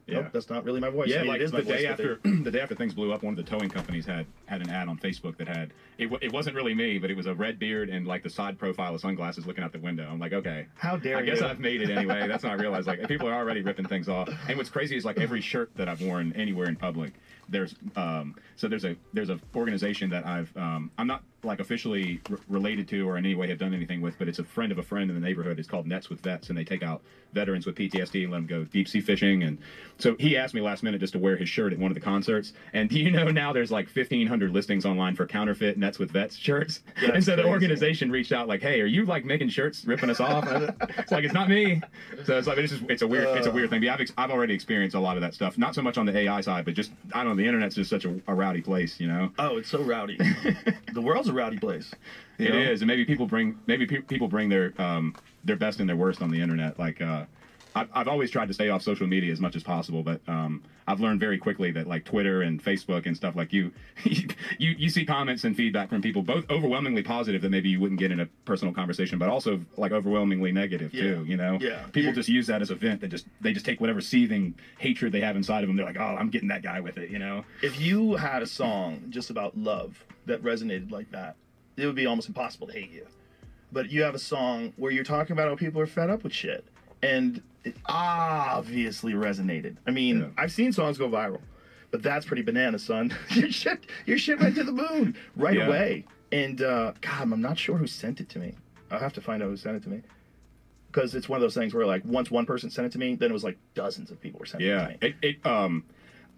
Yeah. 0.05 0.15
Nope, 0.15 0.31
that's 0.33 0.49
not 0.49 0.65
really 0.65 0.81
my 0.81 0.89
voice. 0.89 1.07
I 1.07 1.11
Yeah, 1.13 1.19
mean, 1.21 1.27
like 1.29 1.39
it 1.39 1.43
is 1.45 1.51
the 1.51 1.59
my 1.59 1.63
day 1.63 1.85
after 1.85 2.19
the 2.25 2.51
day 2.51 2.59
after 2.59 2.75
things 2.75 2.93
blew 2.93 3.13
up, 3.13 3.23
one 3.23 3.31
of 3.31 3.37
the 3.37 3.49
towing 3.49 3.69
companies 3.69 4.05
had 4.05 4.25
had 4.47 4.59
an 4.61 4.69
ad 4.69 4.89
on 4.89 4.97
Facebook 4.97 5.37
that 5.37 5.47
had 5.47 5.71
it. 5.97 6.11
It 6.21 6.33
wasn't 6.33 6.57
really 6.57 6.73
me, 6.73 6.97
but 6.97 7.09
it 7.09 7.15
was 7.15 7.25
a 7.25 7.33
red 7.33 7.57
beard 7.57 7.87
and 7.89 8.05
like 8.05 8.21
the 8.21 8.29
side 8.29 8.59
profile 8.59 8.93
of 8.93 8.99
sunglasses 8.99 9.47
looking 9.47 9.63
out 9.63 9.71
the 9.71 9.79
window. 9.79 10.05
I'm 10.11 10.19
like, 10.19 10.33
okay, 10.33 10.65
How 10.75 10.97
dare 10.97 11.19
I 11.19 11.21
guess 11.21 11.39
you? 11.39 11.45
I've 11.45 11.61
made 11.61 11.79
it 11.81 11.89
anyway. 11.89 12.27
That's 12.27 12.43
not 12.43 12.59
realized. 12.59 12.85
Like 12.85 13.07
people 13.07 13.29
are 13.29 13.33
already 13.33 13.61
ripping 13.61 13.85
things 13.85 14.09
off. 14.09 14.27
And 14.49 14.57
what's 14.57 14.69
crazy 14.69 14.97
is 14.97 15.05
like 15.05 15.17
every 15.21 15.39
shirt 15.39 15.71
that 15.77 15.87
I've 15.87 16.01
worn 16.01 16.33
anywhere 16.33 16.67
in 16.67 16.75
public, 16.75 17.13
there's 17.49 17.75
um 17.95 18.35
so 18.55 18.67
there's 18.67 18.85
a 18.85 18.95
there's 19.13 19.29
a 19.29 19.39
organization 19.55 20.09
that 20.09 20.25
I've 20.25 20.55
um 20.57 20.91
I'm 20.97 21.07
not 21.07 21.23
like 21.43 21.59
officially 21.59 22.21
r- 22.29 22.37
related 22.47 22.87
to 22.89 23.07
or 23.07 23.17
in 23.17 23.25
any 23.25 23.35
way 23.35 23.47
have 23.49 23.59
done 23.59 23.73
anything 23.73 24.01
with, 24.01 24.17
but 24.17 24.27
it's 24.27 24.39
a 24.39 24.43
friend 24.43 24.71
of 24.71 24.77
a 24.77 24.83
friend 24.83 25.09
in 25.09 25.19
the 25.19 25.25
neighborhood. 25.25 25.59
It's 25.59 25.67
called 25.67 25.87
Nets 25.87 26.09
with 26.09 26.21
Vets, 26.21 26.49
and 26.49 26.57
they 26.57 26.63
take 26.63 26.83
out 26.83 27.01
veterans 27.33 27.65
with 27.65 27.75
PTSD 27.75 28.23
and 28.23 28.31
let 28.31 28.37
them 28.37 28.47
go 28.47 28.63
deep 28.63 28.87
sea 28.87 29.01
fishing. 29.01 29.43
And 29.43 29.57
so 29.97 30.15
he 30.19 30.37
asked 30.37 30.53
me 30.53 30.61
last 30.61 30.83
minute 30.83 31.01
just 31.01 31.13
to 31.13 31.19
wear 31.19 31.35
his 31.35 31.49
shirt 31.49 31.73
at 31.73 31.79
one 31.79 31.91
of 31.91 31.95
the 31.95 32.01
concerts. 32.01 32.53
And 32.73 32.89
do 32.93 32.99
you 32.99 33.11
know 33.11 33.25
now 33.25 33.53
there's 33.53 33.71
like 33.71 33.87
1,500 33.87 34.51
listings 34.51 34.85
online 34.85 35.15
for 35.15 35.25
counterfeit 35.25 35.77
Nets 35.77 35.99
with 35.99 36.11
Vets 36.11 36.35
shirts? 36.35 36.81
That's 37.01 37.13
and 37.13 37.23
so 37.23 37.35
the 37.35 37.45
organization 37.45 38.11
reached 38.11 38.31
out 38.31 38.47
like, 38.47 38.61
"Hey, 38.61 38.81
are 38.81 38.85
you 38.85 39.05
like 39.05 39.25
making 39.25 39.49
shirts, 39.49 39.85
ripping 39.85 40.09
us 40.09 40.19
off?" 40.19 40.45
it's 40.97 41.11
like 41.11 41.23
it's 41.23 41.33
not 41.33 41.49
me. 41.49 41.81
So 42.25 42.37
it's 42.37 42.47
like 42.47 42.57
it's 42.57 42.71
just 42.71 42.83
it's 42.89 43.01
a 43.01 43.07
weird 43.07 43.37
it's 43.37 43.47
a 43.47 43.51
weird 43.51 43.69
thing. 43.69 43.81
But 43.81 43.89
I've 43.89 44.01
ex- 44.01 44.13
I've 44.17 44.31
already 44.31 44.53
experienced 44.53 44.95
a 44.95 44.99
lot 44.99 45.17
of 45.17 45.21
that 45.21 45.33
stuff. 45.33 45.57
Not 45.57 45.75
so 45.75 45.81
much 45.81 45.97
on 45.97 46.05
the 46.05 46.17
AI 46.17 46.41
side, 46.41 46.65
but 46.65 46.73
just 46.73 46.91
I 47.13 47.23
don't 47.23 47.35
know. 47.35 47.35
The 47.35 47.47
internet's 47.47 47.75
just 47.75 47.89
such 47.89 48.05
a, 48.05 48.19
a 48.27 48.33
rowdy 48.33 48.61
place, 48.61 48.99
you 48.99 49.07
know. 49.07 49.31
Oh, 49.39 49.57
it's 49.57 49.69
so 49.69 49.81
rowdy. 49.81 50.17
the 50.93 51.01
world's 51.01 51.31
a 51.33 51.35
rowdy 51.35 51.57
place. 51.57 51.93
It 52.37 52.49
know? 52.49 52.57
is, 52.57 52.81
and 52.81 52.87
maybe 52.87 53.05
people 53.05 53.27
bring 53.27 53.57
maybe 53.67 53.85
pe- 53.85 54.01
people 54.01 54.27
bring 54.27 54.49
their 54.49 54.73
um, 54.81 55.15
their 55.43 55.55
best 55.55 55.79
and 55.79 55.89
their 55.89 55.95
worst 55.95 56.21
on 56.21 56.29
the 56.29 56.39
internet. 56.39 56.79
Like 56.79 57.01
uh, 57.01 57.25
I've, 57.75 57.89
I've 57.93 58.07
always 58.07 58.29
tried 58.29 58.47
to 58.49 58.53
stay 58.53 58.69
off 58.69 58.81
social 58.83 59.07
media 59.07 59.31
as 59.31 59.39
much 59.39 59.55
as 59.55 59.63
possible, 59.63 60.03
but 60.03 60.21
um, 60.27 60.61
I've 60.87 60.99
learned 60.99 61.19
very 61.19 61.37
quickly 61.37 61.71
that 61.71 61.87
like 61.87 62.05
Twitter 62.05 62.41
and 62.43 62.63
Facebook 62.63 63.05
and 63.07 63.15
stuff 63.17 63.35
like 63.35 63.51
you, 63.51 63.71
you 64.03 64.27
you 64.57 64.89
see 64.89 65.05
comments 65.05 65.43
and 65.43 65.55
feedback 65.55 65.89
from 65.89 66.01
people 66.01 66.21
both 66.21 66.45
overwhelmingly 66.51 67.01
positive 67.03 67.41
that 67.41 67.49
maybe 67.49 67.69
you 67.69 67.79
wouldn't 67.79 67.99
get 67.99 68.11
in 68.11 68.19
a 68.19 68.25
personal 68.45 68.73
conversation, 68.73 69.17
but 69.17 69.29
also 69.29 69.59
like 69.77 69.91
overwhelmingly 69.91 70.51
negative 70.51 70.91
too. 70.91 71.23
You 71.27 71.37
know, 71.37 71.57
Yeah. 71.61 71.83
people 71.85 72.03
You're- 72.03 72.15
just 72.15 72.29
use 72.29 72.47
that 72.47 72.61
as 72.61 72.69
a 72.69 72.75
vent. 72.75 73.01
They 73.01 73.07
just 73.07 73.25
they 73.41 73.53
just 73.53 73.65
take 73.65 73.81
whatever 73.81 74.01
seething 74.01 74.53
hatred 74.77 75.11
they 75.11 75.21
have 75.21 75.35
inside 75.35 75.63
of 75.63 75.67
them. 75.67 75.75
They're 75.75 75.85
like, 75.85 75.99
oh, 75.99 76.15
I'm 76.19 76.29
getting 76.29 76.49
that 76.49 76.61
guy 76.63 76.79
with 76.79 76.97
it. 76.97 77.09
You 77.09 77.19
know. 77.19 77.43
If 77.61 77.79
you 77.81 78.15
had 78.15 78.41
a 78.43 78.47
song 78.47 79.03
just 79.09 79.29
about 79.29 79.57
love 79.57 80.03
that 80.25 80.43
resonated 80.43 80.91
like 80.91 81.09
that, 81.11 81.35
it 81.77 81.85
would 81.87 81.95
be 81.95 82.05
almost 82.05 82.27
impossible 82.27 82.67
to 82.67 82.73
hate 82.73 82.91
you. 82.91 83.05
But 83.71 83.89
you 83.89 84.03
have 84.03 84.13
a 84.13 84.19
song 84.19 84.73
where 84.77 84.91
you're 84.91 85.03
talking 85.03 85.31
about 85.33 85.47
how 85.49 85.55
people 85.55 85.81
are 85.81 85.87
fed 85.87 86.11
up 86.11 86.23
with 86.23 86.31
shit, 86.31 86.63
and 87.03 87.41
it 87.63 87.75
obviously 87.85 89.13
resonated. 89.13 89.77
I 89.87 89.91
mean, 89.91 90.19
Yeah. 90.21 90.27
I've 90.37 90.51
seen 90.51 90.71
songs 90.71 90.97
go 90.97 91.07
viral, 91.09 91.41
but 91.91 92.01
that's 92.03 92.25
pretty 92.25 92.41
banana, 92.41 92.79
son. 92.79 93.15
your 93.31 93.49
shit, 93.51 93.85
your 94.05 94.17
shit 94.17 94.39
went 94.39 94.55
to 94.55 94.63
the 94.63 94.71
moon 94.71 95.15
right 95.35 95.55
Yeah. 95.57 95.67
away. 95.67 96.05
And 96.31 96.61
uh, 96.61 96.93
God, 97.01 97.31
I'm 97.31 97.41
not 97.41 97.57
sure 97.57 97.77
who 97.77 97.85
sent 97.87 98.19
it 98.19 98.29
to 98.29 98.39
me. 98.39 98.55
I'll 98.89 98.99
have 98.99 99.13
to 99.13 99.21
find 99.21 99.41
out 99.43 99.49
who 99.49 99.57
sent 99.57 99.77
it 99.77 99.83
to 99.83 99.89
me. 99.89 100.01
because 100.91 101.15
it's 101.15 101.27
one 101.29 101.37
of 101.37 101.41
those 101.41 101.53
things 101.55 101.73
where 101.73 101.85
like 101.85 102.03
once 102.05 102.29
one 102.31 102.45
person 102.45 102.69
sent 102.69 102.85
it 102.87 102.91
to 102.93 102.99
me, 102.99 103.15
then 103.15 103.29
it 103.29 103.33
was 103.33 103.43
like 103.43 103.57
dozens 103.75 104.11
of 104.11 104.19
people 104.21 104.39
were 104.39 104.45
sending 104.45 104.67
it 104.67 104.71
to 104.71 104.77
Yeah, 104.79 104.87
me. 104.89 104.97
it, 105.01 105.15
it 105.21 105.45
um, 105.45 105.83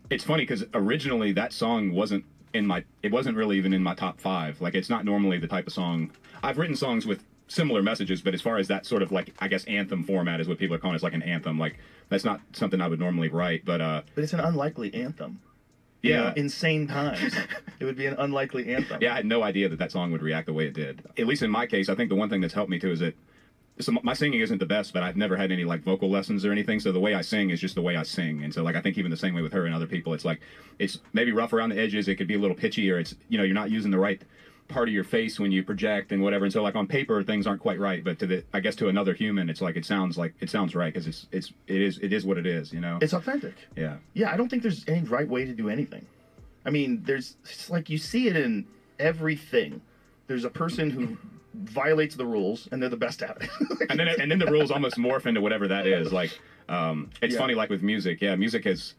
it's 0.10 0.24
funny 0.24 0.44
because 0.44 0.64
originally 0.74 1.32
that 1.34 1.52
song 1.54 1.92
wasn't 1.92 2.24
in 2.54 2.66
my. 2.66 2.84
It 3.04 3.12
wasn't 3.12 3.36
really 3.36 3.58
even 3.58 3.74
in 3.74 3.84
my 3.84 3.96
top 3.96 4.20
five. 4.22 4.62
Like 4.62 4.76
it's 4.76 4.90
not 4.90 5.04
normally 5.04 5.38
the 5.40 5.48
type 5.48 5.68
of 5.68 5.74
song. 5.74 6.12
I've 6.44 6.58
written 6.58 6.76
songs 6.76 7.06
with 7.06 7.24
similar 7.48 7.82
messages, 7.82 8.22
but 8.22 8.34
as 8.34 8.42
far 8.42 8.58
as 8.58 8.68
that 8.68 8.86
sort 8.86 9.02
of 9.02 9.12
like 9.12 9.34
I 9.40 9.48
guess 9.48 9.66
anthem 9.66 10.04
format 10.04 10.40
is 10.40 10.48
what 10.48 10.58
people 10.58 10.76
are 10.76 10.80
calling 10.80 10.94
it, 10.94 10.98
it's 10.98 11.04
like 11.04 11.14
an 11.14 11.24
anthem. 11.24 11.60
Like 11.60 11.78
that's 12.10 12.26
not 12.26 12.42
something 12.54 12.82
I 12.82 12.88
would 12.88 13.00
normally 13.00 13.30
write, 13.30 13.66
but 13.66 13.82
uh, 13.82 14.02
But 14.14 14.24
it's 14.24 14.34
an 14.34 14.40
unlikely 14.40 14.94
anthem. 14.94 15.42
You 16.02 16.12
yeah. 16.12 16.22
know, 16.22 16.34
insane 16.36 16.88
times. 16.88 17.36
it 17.80 17.86
would 17.86 17.98
be 17.98 18.06
an 18.06 18.16
unlikely 18.20 18.74
anthem. 18.74 19.02
Yeah, 19.02 19.14
I 19.14 19.16
had 19.18 19.26
no 19.26 19.42
idea 19.42 19.70
that 19.70 19.80
that 19.80 19.92
song 19.92 20.12
would 20.12 20.22
react 20.22 20.46
the 20.46 20.54
way 20.54 20.68
it 20.68 20.74
did. 20.74 21.04
At 21.18 21.26
least 21.26 21.42
in 21.42 21.50
my 21.50 21.66
case, 21.66 21.90
I 21.90 21.96
think 21.96 22.10
the 22.10 22.16
one 22.16 22.30
thing 22.30 22.42
that's 22.42 22.54
helped 22.54 22.70
me 22.70 22.80
too 22.80 22.92
is 22.92 23.00
that 23.00 23.16
so 23.80 23.92
my 24.04 24.14
singing 24.14 24.40
isn't 24.40 24.60
the 24.60 24.66
best, 24.66 24.94
but 24.94 25.04
I've 25.04 25.18
never 25.18 25.36
had 25.36 25.52
any 25.52 25.66
like 25.66 25.82
vocal 25.84 26.10
lessons 26.10 26.46
or 26.46 26.52
anything. 26.52 26.80
So 26.80 26.94
the 26.94 27.00
way 27.00 27.14
I 27.14 27.22
sing 27.22 27.50
is 27.50 27.60
just 27.60 27.76
the 27.76 27.82
way 27.82 27.98
I 27.98 28.04
sing. 28.04 28.44
And 28.44 28.54
so 28.54 28.64
like 28.64 28.76
I 28.76 28.82
think 28.82 28.98
even 28.98 29.12
the 29.12 29.18
same 29.18 29.34
way 29.36 29.42
with 29.42 29.52
her 29.52 29.66
and 29.66 29.76
other 29.76 29.88
people, 29.88 30.14
it's 30.14 30.24
like 30.24 30.40
it's 30.80 31.00
maybe 31.12 31.34
rough 31.34 31.52
around 31.52 31.70
the 31.70 31.80
edges. 31.80 32.08
It 32.08 32.16
could 32.16 32.28
be 32.28 32.36
a 32.36 32.40
little 32.40 32.56
pitchy, 32.56 32.90
or 32.90 33.00
it's 33.00 33.16
you 33.28 33.38
know 33.38 33.44
you're 33.44 33.54
not 33.54 33.72
using 33.72 33.92
the 33.92 34.00
right 34.00 34.22
part 34.68 34.88
of 34.88 34.94
your 34.94 35.04
face 35.04 35.40
when 35.40 35.52
you 35.52 35.64
project 35.64 36.12
and 36.12 36.22
whatever. 36.24 36.46
And 36.46 36.52
so 36.54 36.64
like 36.64 36.76
on 36.76 36.88
paper 36.88 37.22
things 37.24 37.46
aren't 37.48 37.62
quite 37.62 37.80
right, 37.80 38.04
but 38.04 38.18
to 38.20 38.28
the 38.28 38.44
I 38.54 38.60
guess 38.60 38.76
to 38.78 38.88
another 38.90 39.14
human, 39.14 39.50
it's 39.50 39.62
like 39.62 39.76
it 39.76 39.86
sounds 39.86 40.18
like 40.18 40.34
it 40.40 40.50
sounds 40.50 40.76
right 40.76 40.92
because 40.94 41.08
it's 41.08 41.28
it's 41.32 41.54
it 41.68 41.82
is 41.82 42.00
it 42.00 42.12
is 42.14 42.26
what 42.26 42.38
it 42.38 42.46
is. 42.48 42.74
You 42.74 42.80
know. 42.82 42.98
It's 43.02 43.14
authentic. 43.14 43.54
yeah. 43.76 43.98
Yeah, 44.14 44.34
I 44.34 44.38
don't 44.38 44.50
think 44.50 44.64
there's 44.64 44.84
any 44.88 45.02
right 45.08 45.28
way 45.28 45.46
to 45.46 45.54
do 45.54 45.70
anything. 45.70 46.06
I 46.66 46.72
mean, 46.72 47.04
there's 47.06 47.38
it's 47.44 47.70
like 47.70 47.90
you 47.90 47.98
see 47.98 48.28
it 48.28 48.36
in 48.36 48.66
everything. 49.00 49.82
There's 50.28 50.46
a 50.46 50.50
person 50.50 50.90
who 50.90 51.16
violates 51.54 52.16
the 52.16 52.26
rules 52.26 52.68
and 52.72 52.82
they're 52.82 52.90
the 52.90 52.98
best 52.98 53.22
at 53.22 53.38
it. 53.42 53.50
and 53.90 54.00
then 54.00 54.08
and 54.08 54.32
then 54.32 54.40
the 54.40 54.48
rules 54.48 54.72
almost 54.72 54.98
morph 54.98 55.26
into 55.28 55.42
whatever 55.42 55.68
that 55.68 55.86
is. 55.86 56.12
Like, 56.12 56.38
um, 56.70 57.12
it's 57.22 57.34
Yeah. 57.36 57.40
funny, 57.40 57.54
like 57.54 57.70
with 57.70 57.84
music. 57.84 58.20
Yeah, 58.22 58.36
music 58.36 58.64
has 58.66 58.96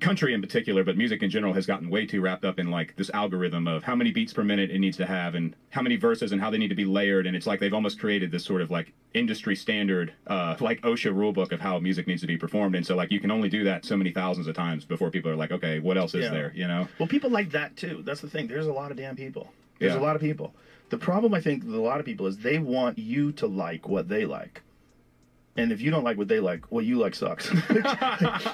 country 0.00 0.34
in 0.34 0.42
particular, 0.42 0.84
but 0.84 0.96
music 0.96 1.22
in 1.22 1.30
general 1.30 1.52
has 1.54 1.64
gotten 1.66 1.88
way 1.88 2.04
too 2.06 2.20
wrapped 2.20 2.44
up 2.44 2.58
in 2.58 2.70
like 2.70 2.94
this 2.96 3.10
algorithm 3.14 3.66
of 3.66 3.82
how 3.82 3.94
many 3.94 4.12
beats 4.12 4.32
per 4.32 4.44
minute 4.44 4.70
it 4.70 4.78
needs 4.78 4.96
to 4.98 5.06
have 5.06 5.34
and 5.34 5.56
how 5.70 5.80
many 5.80 5.96
verses 5.96 6.32
and 6.32 6.40
how 6.40 6.50
they 6.50 6.58
need 6.58 6.68
to 6.68 6.74
be 6.74 6.84
layered. 6.84 7.26
And 7.26 7.34
it's 7.34 7.46
like 7.46 7.60
they've 7.60 7.72
almost 7.72 7.98
created 7.98 8.30
this 8.30 8.44
sort 8.44 8.60
of 8.60 8.70
like 8.70 8.92
industry 9.14 9.56
standard, 9.56 10.12
uh, 10.26 10.54
like 10.60 10.80
OSHA 10.82 11.14
rulebook 11.14 11.50
of 11.52 11.60
how 11.60 11.78
music 11.78 12.06
needs 12.06 12.20
to 12.20 12.26
be 12.26 12.36
performed. 12.36 12.74
And 12.74 12.86
so 12.86 12.94
like 12.94 13.10
you 13.10 13.20
can 13.20 13.30
only 13.30 13.48
do 13.48 13.64
that 13.64 13.84
so 13.86 13.96
many 13.96 14.10
thousands 14.12 14.46
of 14.48 14.54
times 14.54 14.84
before 14.84 15.10
people 15.10 15.30
are 15.30 15.36
like, 15.36 15.50
okay, 15.52 15.78
what 15.78 15.96
else 15.96 16.14
is 16.14 16.24
Yeah. 16.24 16.30
there? 16.30 16.52
You 16.54 16.68
know? 16.68 16.88
Well, 16.98 17.08
people 17.08 17.30
like 17.30 17.50
that 17.52 17.76
too. 17.76 18.02
That's 18.04 18.20
the 18.20 18.28
thing. 18.28 18.48
There's 18.48 18.66
a 18.66 18.72
lot 18.72 18.90
of 18.90 18.96
damn 18.98 19.16
people. 19.16 19.50
There's 19.78 19.94
Yeah. 19.94 20.00
a 20.00 20.02
lot 20.02 20.14
of 20.16 20.20
people. 20.20 20.54
The 20.90 20.98
problem 20.98 21.32
I 21.34 21.40
think 21.40 21.64
with 21.64 21.74
a 21.74 21.80
lot 21.80 22.00
of 22.00 22.06
people 22.06 22.26
is 22.26 22.36
they 22.38 22.58
want 22.58 22.98
you 22.98 23.32
to 23.32 23.46
like 23.46 23.88
what 23.88 24.08
they 24.08 24.26
like. 24.26 24.60
And 25.58 25.72
if 25.72 25.80
you 25.80 25.90
don't 25.90 26.04
like 26.04 26.18
what 26.18 26.28
they 26.28 26.38
like, 26.38 26.70
what 26.70 26.84
you 26.84 26.98
like 26.98 27.14
sucks. 27.14 27.50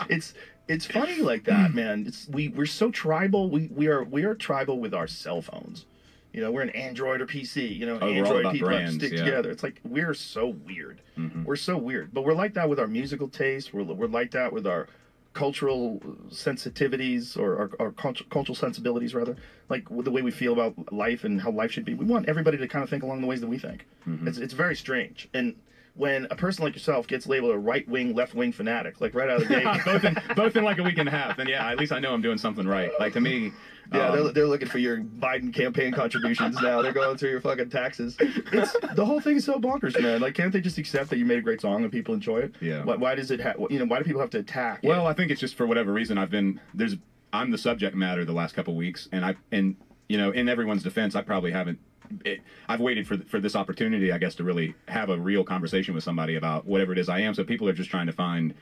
it's 0.09 0.35
it's 0.69 0.87
funny 0.87 1.17
like 1.21 1.45
that, 1.45 1.75
man. 1.75 2.05
It's 2.07 2.29
we 2.29 2.49
we're 2.49 2.67
so 2.67 2.91
tribal. 2.91 3.51
We 3.51 3.69
we 3.75 3.87
are 3.89 4.05
we 4.05 4.25
are 4.25 4.35
tribal 4.35 4.79
with 4.81 4.95
our 4.95 5.07
cell 5.07 5.43
phones. 5.43 5.87
You 6.33 6.41
know, 6.41 6.51
we're 6.51 6.63
an 6.63 6.71
Android 6.71 7.21
or 7.21 7.27
PC. 7.27 7.77
You 7.77 7.85
know, 7.87 7.99
Oh, 8.01 8.09
Android 8.09 8.53
people 8.53 8.69
brands, 8.69 8.95
stick 8.95 9.13
yeah. 9.13 9.19
Mm-hmm. 9.19 9.27
together. 9.27 9.51
It's 9.51 9.63
like 9.63 9.81
we're 9.85 10.15
so 10.15 10.49
weird. 10.67 11.01
We're 11.45 11.57
so 11.57 11.77
weird. 11.77 12.13
But 12.15 12.23
we're 12.25 12.33
like 12.33 12.55
that 12.55 12.69
with 12.71 12.81
our 12.81 12.87
musical 12.87 13.29
taste. 13.29 13.75
We're 13.75 13.83
we're 13.85 14.07
like 14.07 14.31
that 14.31 14.53
with 14.53 14.67
our 14.67 14.89
cultural 15.35 15.99
sensitivities 16.31 17.39
or 17.39 17.57
our, 17.59 17.71
our 17.81 17.91
cultu- 17.93 18.29
cultural 18.31 18.55
sensibilities 18.55 19.15
rather 19.15 19.35
like 19.71 19.85
the 19.89 20.11
way 20.11 20.21
we 20.23 20.31
feel 20.31 20.53
about 20.53 20.93
life 20.93 21.25
and 21.25 21.41
how 21.41 21.51
life 21.51 21.71
should 21.73 21.87
be 21.87 21.95
we 21.95 22.05
want 22.05 22.29
everybody 22.29 22.59
to 22.59 22.69
kind 22.69 22.83
of 22.83 22.91
think 22.91 23.03
along 23.03 23.21
the 23.23 23.27
ways 23.27 23.41
that 23.41 23.47
we 23.47 23.59
think 23.59 23.87
Mm-hmm. 24.07 24.29
it's, 24.29 24.37
it's 24.39 24.53
very 24.53 24.75
strange 24.77 25.29
and 25.33 25.55
when 25.95 26.27
a 26.31 26.37
person 26.37 26.65
like 26.65 26.75
yourself 26.75 27.07
gets 27.07 27.27
labeled 27.27 27.55
a 27.55 27.59
right-wing 27.59 28.15
left-wing 28.15 28.51
fanatic 28.53 29.01
like 29.01 29.15
right 29.15 29.29
out 29.29 29.43
of 29.43 29.49
the 29.49 29.55
gate 29.55 29.85
both 29.85 30.05
in 30.05 30.17
both 30.35 30.57
in 30.57 30.65
like 30.65 30.79
a 30.79 30.83
week 30.83 30.99
and 30.99 31.09
a 31.09 31.13
half, 31.13 31.37
then 31.37 31.47
yeah, 31.47 31.69
at 31.71 31.79
least 31.79 31.93
I 31.93 31.99
know 31.99 32.15
I'm 32.15 32.23
doing 32.23 32.39
something 32.39 32.67
right. 32.67 32.91
Like 32.99 33.13
to 33.13 33.21
me, 33.21 33.53
Yeah, 33.93 34.09
um, 34.09 34.17
they're, 34.17 34.33
they're 34.33 34.47
looking 34.47 34.69
for 34.69 34.79
your 34.79 34.99
Biden 34.99 35.53
campaign 35.53 35.93
contributions 35.93 36.57
now. 36.63 36.81
They're 36.81 36.93
going 36.93 37.19
through 37.19 37.31
your 37.31 37.41
fucking 37.43 37.69
taxes. 37.71 38.17
It's, 38.19 38.75
the 38.95 39.05
whole 39.05 39.21
thing 39.21 39.37
is 39.37 39.45
so 39.45 39.59
bonkers, 39.59 40.01
man. 40.01 40.21
Like, 40.21 40.35
can't 40.35 40.53
they 40.53 40.61
just 40.61 40.79
accept 40.79 41.11
that 41.11 41.19
you 41.19 41.27
made 41.27 41.39
a 41.39 41.43
great 41.43 41.61
song 41.61 41.83
and 41.83 41.93
people 41.93 42.15
enjoy 42.15 42.39
it? 42.39 42.55
Yeah. 42.61 42.85
Why, 42.85 42.97
why 42.97 43.15
does 43.15 43.31
it 43.31 43.41
have? 43.41 43.57
You 43.69 43.79
know, 43.79 43.85
why 43.85 43.99
do 43.99 44.05
people 44.05 44.21
have 44.21 44.31
to 44.31 44.39
attack? 44.39 44.81
it? 44.83 44.89
Well, 44.89 45.07
I 45.07 45.13
think 45.13 45.31
it's 45.31 45.41
just 45.41 45.57
for 45.57 45.67
whatever 45.67 45.93
reason 45.93 46.17
I've 46.17 46.31
been 46.31 46.61
there's 46.73 46.97
I'm 47.35 47.51
the 47.51 47.59
subject 47.59 47.97
matter 47.97 48.25
the 48.25 48.33
last 48.33 48.55
couple 48.55 48.75
weeks, 48.75 49.09
and 49.13 49.25
I 49.25 49.37
and 49.51 49.77
you 50.09 50.17
know 50.19 50.31
in 50.31 50.49
everyone's 50.49 50.83
defense, 50.83 51.15
I 51.15 51.23
probably 51.23 51.51
haven't. 51.53 51.79
It, 52.25 52.41
I've 52.69 52.81
waited 52.81 53.07
for 53.07 53.17
for 53.19 53.41
this 53.41 53.57
opportunity, 53.57 54.13
I 54.13 54.19
guess, 54.19 54.35
to 54.37 54.45
really 54.45 54.75
have 54.89 55.11
a 55.11 55.19
real 55.19 55.45
conversation 55.45 55.95
with 55.95 56.05
somebody 56.05 56.37
about 56.37 56.67
whatever 56.67 56.93
it 56.93 56.99
is 56.99 57.09
I 57.09 57.21
am. 57.21 57.35
So 57.35 57.45
people 57.45 57.69
are 57.69 57.73
just 57.73 57.91
trying 57.91 58.07
to 58.07 58.13
find 58.13 58.55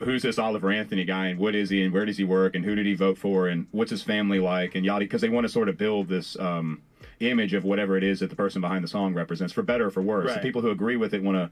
who's 0.00 0.22
this 0.22 0.38
Oliver 0.38 0.70
Anthony 0.70 1.04
guy 1.04 1.26
and 1.28 1.38
what 1.38 1.54
is 1.54 1.70
he 1.70 1.82
and 1.82 1.92
where 1.92 2.04
does 2.04 2.18
he 2.18 2.24
work 2.24 2.54
and 2.54 2.64
who 2.64 2.74
did 2.74 2.86
he 2.86 2.94
vote 2.94 3.18
for 3.18 3.48
and 3.48 3.66
what's 3.72 3.90
his 3.90 4.02
family 4.02 4.38
like 4.38 4.74
and 4.74 4.84
yada 4.84 5.04
because 5.04 5.20
they 5.20 5.28
want 5.28 5.44
to 5.44 5.48
sort 5.48 5.68
of 5.68 5.76
build 5.76 6.08
this 6.08 6.38
um, 6.38 6.82
image 7.20 7.54
of 7.54 7.64
whatever 7.64 7.96
it 7.96 8.04
is 8.04 8.20
that 8.20 8.30
the 8.30 8.36
person 8.36 8.60
behind 8.60 8.84
the 8.84 8.88
song 8.88 9.14
represents 9.14 9.52
for 9.52 9.62
better 9.62 9.86
or 9.86 9.90
for 9.90 10.02
worse. 10.02 10.32
The 10.34 10.40
people 10.40 10.62
who 10.62 10.70
agree 10.70 10.96
with 10.96 11.14
it 11.14 11.22
want 11.22 11.36
to. 11.36 11.50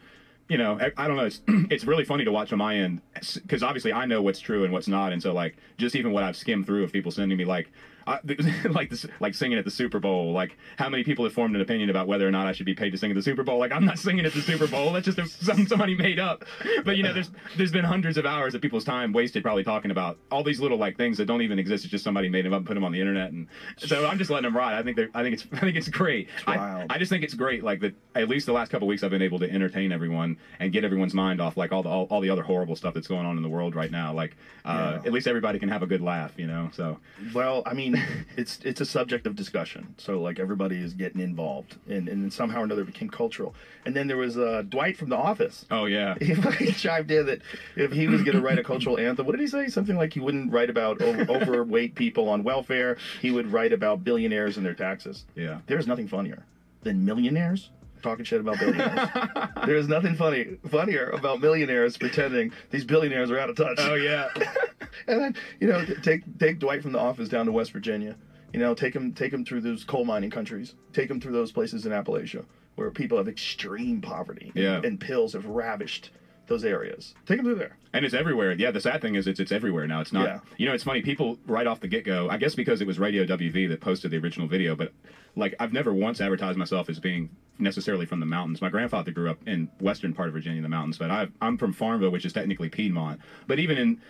You 0.48 0.58
know, 0.58 0.78
I, 0.80 0.92
I 0.96 1.08
don't 1.08 1.16
know. 1.16 1.24
It's, 1.24 1.40
it's 1.48 1.84
really 1.84 2.04
funny 2.04 2.24
to 2.24 2.30
watch 2.30 2.52
on 2.52 2.58
my 2.58 2.76
end 2.76 3.00
because 3.34 3.64
obviously 3.64 3.92
I 3.92 4.06
know 4.06 4.22
what's 4.22 4.38
true 4.38 4.62
and 4.62 4.72
what's 4.72 4.86
not, 4.86 5.12
and 5.12 5.20
so 5.20 5.32
like 5.32 5.56
just 5.76 5.96
even 5.96 6.12
what 6.12 6.22
I've 6.22 6.36
skimmed 6.36 6.66
through 6.66 6.84
of 6.84 6.92
people 6.92 7.10
sending 7.10 7.36
me 7.36 7.44
like, 7.44 7.68
I, 8.06 8.20
like 8.70 8.90
this, 8.90 9.06
like 9.20 9.34
singing 9.34 9.58
at 9.58 9.64
the 9.64 9.70
Super 9.70 9.98
Bowl. 9.98 10.32
Like 10.32 10.56
how 10.78 10.88
many 10.88 11.04
people 11.04 11.24
have 11.24 11.32
formed 11.34 11.54
an 11.56 11.62
opinion 11.62 11.90
about 11.90 12.06
whether 12.06 12.26
or 12.26 12.30
not 12.30 12.46
I 12.46 12.52
should 12.52 12.66
be 12.66 12.74
paid 12.74 12.90
to 12.90 12.98
sing 12.98 13.10
at 13.10 13.16
the 13.16 13.22
Super 13.22 13.42
Bowl? 13.42 13.58
Like 13.58 13.72
I'm 13.72 13.84
not 13.84 13.98
singing 14.06 14.24
at 14.24 14.32
the 14.32 14.40
Super 14.42 14.66
Bowl. 14.66 14.92
That's 14.92 15.06
just 15.06 15.42
some 15.42 15.66
somebody 15.66 15.94
made 15.94 16.18
up. 16.18 16.44
But 16.84 16.96
you 16.96 17.02
know, 17.02 17.12
there's 17.12 17.30
there's 17.56 17.72
been 17.72 17.84
hundreds 17.84 18.16
of 18.18 18.26
hours 18.26 18.54
of 18.54 18.60
people's 18.62 18.84
time 18.84 19.12
wasted 19.12 19.42
probably 19.42 19.64
talking 19.64 19.90
about 19.90 20.18
all 20.30 20.42
these 20.42 20.60
little 20.60 20.78
like 20.78 20.96
things 20.96 21.16
that 21.18 21.26
don't 21.26 21.42
even 21.42 21.58
exist. 21.58 21.84
It's 21.84 21.90
just 21.90 22.04
somebody 22.04 22.28
made 22.28 22.44
them 22.44 22.52
up 22.52 22.58
and 22.58 22.66
put 22.66 22.74
them 22.74 22.84
on 22.84 22.92
the 22.92 23.00
internet, 23.00 23.32
and 23.32 23.46
so 23.76 24.06
I'm 24.06 24.18
just 24.18 24.30
letting 24.30 24.44
them 24.44 24.56
ride. 24.56 24.74
I 24.74 24.82
think 24.82 24.98
I 25.14 25.22
think 25.22 25.34
it's 25.34 25.46
I 25.52 25.60
think 25.60 25.76
it's 25.76 25.88
great. 25.88 26.28
I. 26.46 26.84
I 26.88 26.98
just 26.98 27.10
think 27.10 27.24
it's 27.24 27.34
great. 27.34 27.62
Like 27.64 27.80
that, 27.80 27.94
at 28.14 28.28
least 28.28 28.46
the 28.46 28.52
last 28.52 28.70
couple 28.70 28.86
weeks, 28.88 29.02
I've 29.02 29.10
been 29.10 29.22
able 29.22 29.38
to 29.40 29.50
entertain 29.50 29.92
everyone 29.92 30.36
and 30.60 30.72
get 30.72 30.84
everyone's 30.84 31.14
mind 31.14 31.40
off 31.40 31.56
like 31.56 31.72
all 31.72 31.82
the 31.82 31.88
all, 31.88 32.04
all 32.10 32.20
the 32.20 32.30
other 32.30 32.42
horrible 32.42 32.76
stuff 32.76 32.94
that's 32.94 33.08
going 33.08 33.26
on 33.26 33.36
in 33.36 33.42
the 33.42 33.48
world 33.48 33.74
right 33.74 33.90
now. 33.90 34.12
Like 34.12 34.36
uh, 34.64 34.98
Yeah. 35.00 35.06
at 35.06 35.12
least 35.12 35.26
everybody 35.26 35.58
can 35.58 35.68
have 35.68 35.82
a 35.82 35.86
good 35.86 36.00
laugh, 36.00 36.32
you 36.36 36.46
know. 36.46 36.70
So 36.72 36.98
Well, 37.34 37.62
I 37.66 37.74
mean, 37.74 37.95
it's 38.36 38.58
it's 38.64 38.80
a 38.80 38.84
subject 38.86 39.26
of 39.26 39.36
discussion. 39.36 39.94
So 39.98 40.20
like 40.20 40.38
everybody 40.38 40.76
is 40.82 40.92
getting 40.94 41.20
involved, 41.20 41.76
and 41.88 42.08
and 42.08 42.22
then 42.22 42.30
somehow 42.30 42.60
or 42.60 42.64
another 42.64 42.82
it 42.82 42.86
became 42.86 43.08
cultural. 43.08 43.54
And 43.84 43.94
then 43.94 44.06
there 44.08 44.16
was 44.16 44.36
uh, 44.38 44.62
Dwight 44.68 44.96
from 44.96 45.08
The 45.08 45.16
Office. 45.16 45.64
oh 45.70 45.86
yeah, 45.86 46.14
He 46.20 46.34
fucking 46.34 46.72
chimed 46.72 47.10
in 47.10 47.26
that 47.26 47.40
if 47.76 47.92
he 47.92 48.08
was 48.08 48.22
going 48.22 48.36
to 48.36 48.42
write 48.42 48.58
a 48.58 48.64
cultural 48.64 48.98
anthem, 48.98 49.26
what 49.26 49.32
did 49.32 49.40
he 49.40 49.46
say? 49.46 49.68
Something 49.68 49.96
like 49.96 50.12
he 50.12 50.20
wouldn't 50.20 50.52
write 50.52 50.70
about 50.70 51.00
o- 51.02 51.26
overweight 51.28 51.94
people 51.94 52.28
on 52.28 52.42
welfare. 52.42 52.96
He 53.22 53.30
would 53.30 53.52
write 53.52 53.72
about 53.72 54.04
billionaires 54.04 54.56
and 54.56 54.64
their 54.66 54.74
taxes. 54.74 55.24
yeah. 55.34 55.60
There's 55.66 55.86
nothing 55.86 56.08
funnier 56.08 56.44
than 56.82 57.04
millionaires 57.04 57.70
talking 58.02 58.24
shit 58.24 58.40
about 58.40 58.58
billionaires. 58.58 59.08
There's 59.66 59.88
nothing 59.88 60.14
funny 60.14 60.58
funnier 60.68 61.10
about 61.10 61.40
millionaires 61.40 61.96
pretending 61.96 62.52
these 62.70 62.84
billionaires 62.84 63.30
are 63.30 63.38
out 63.38 63.50
of 63.50 63.56
touch. 63.56 63.76
Oh 63.78 63.94
yeah. 63.94 64.28
and 65.06 65.20
then 65.20 65.36
you 65.60 65.68
know 65.68 65.84
take 66.02 66.22
take 66.38 66.58
Dwight 66.58 66.82
from 66.82 66.92
the 66.92 66.98
office 67.00 67.28
down 67.28 67.46
to 67.46 67.52
West 67.52 67.72
Virginia. 67.72 68.16
You 68.52 68.60
know, 68.60 68.74
take 68.74 68.94
him 68.94 69.12
take 69.12 69.32
him 69.32 69.44
through 69.44 69.60
those 69.62 69.84
coal 69.84 70.04
mining 70.04 70.30
countries. 70.30 70.74
Take 70.92 71.10
him 71.10 71.20
through 71.20 71.32
those 71.32 71.52
places 71.52 71.84
in 71.86 71.92
Appalachia 71.92 72.44
where 72.76 72.90
people 72.90 73.16
have 73.18 73.26
extreme 73.28 74.00
poverty. 74.00 74.52
and- 74.54 74.84
And 74.84 75.00
pills 75.00 75.32
have 75.32 75.46
ravished 75.46 76.10
those 76.46 76.64
areas. 76.64 77.14
Take 77.26 77.38
them 77.38 77.46
through 77.46 77.56
there. 77.56 77.76
And 77.92 78.04
it's 78.04 78.14
everywhere. 78.14 78.52
Yeah, 78.52 78.70
the 78.70 78.80
sad 78.80 79.00
thing 79.00 79.14
is 79.14 79.26
it's 79.26 79.40
it's 79.40 79.52
everywhere 79.52 79.86
now. 79.86 80.00
It's 80.00 80.12
not. 80.12 80.26
Yeah. 80.26 80.40
You 80.56 80.66
know, 80.66 80.74
it's 80.74 80.84
funny. 80.84 81.02
People 81.02 81.38
right 81.46 81.66
off 81.66 81.80
the 81.80 81.88
get 81.88 82.04
go. 82.04 82.28
I 82.30 82.36
guess 82.36 82.54
because 82.54 82.80
it 82.80 82.86
was 82.86 82.98
Radio 82.98 83.24
WV 83.24 83.68
that 83.68 83.80
posted 83.80 84.10
the 84.10 84.18
original 84.18 84.46
video, 84.46 84.76
but 84.76 84.92
like 85.34 85.54
I've 85.60 85.72
never 85.72 85.92
once 85.92 86.20
advertised 86.20 86.58
myself 86.58 86.88
as 86.88 86.98
being 86.98 87.30
necessarily 87.58 88.06
from 88.06 88.20
the 88.20 88.26
mountains. 88.26 88.60
My 88.60 88.68
grandfather 88.68 89.10
grew 89.10 89.30
up 89.30 89.38
in 89.46 89.70
western 89.80 90.12
part 90.12 90.28
of 90.28 90.34
Virginia, 90.34 90.58
in 90.58 90.62
the 90.62 90.68
mountains, 90.68 90.98
but 90.98 91.10
I've, 91.10 91.32
I'm 91.40 91.56
from 91.56 91.72
Farmville, 91.72 92.10
which 92.10 92.24
is 92.24 92.32
technically 92.32 92.68
Piedmont. 92.68 93.20
But 93.46 93.58
even 93.58 93.78
in 93.78 94.00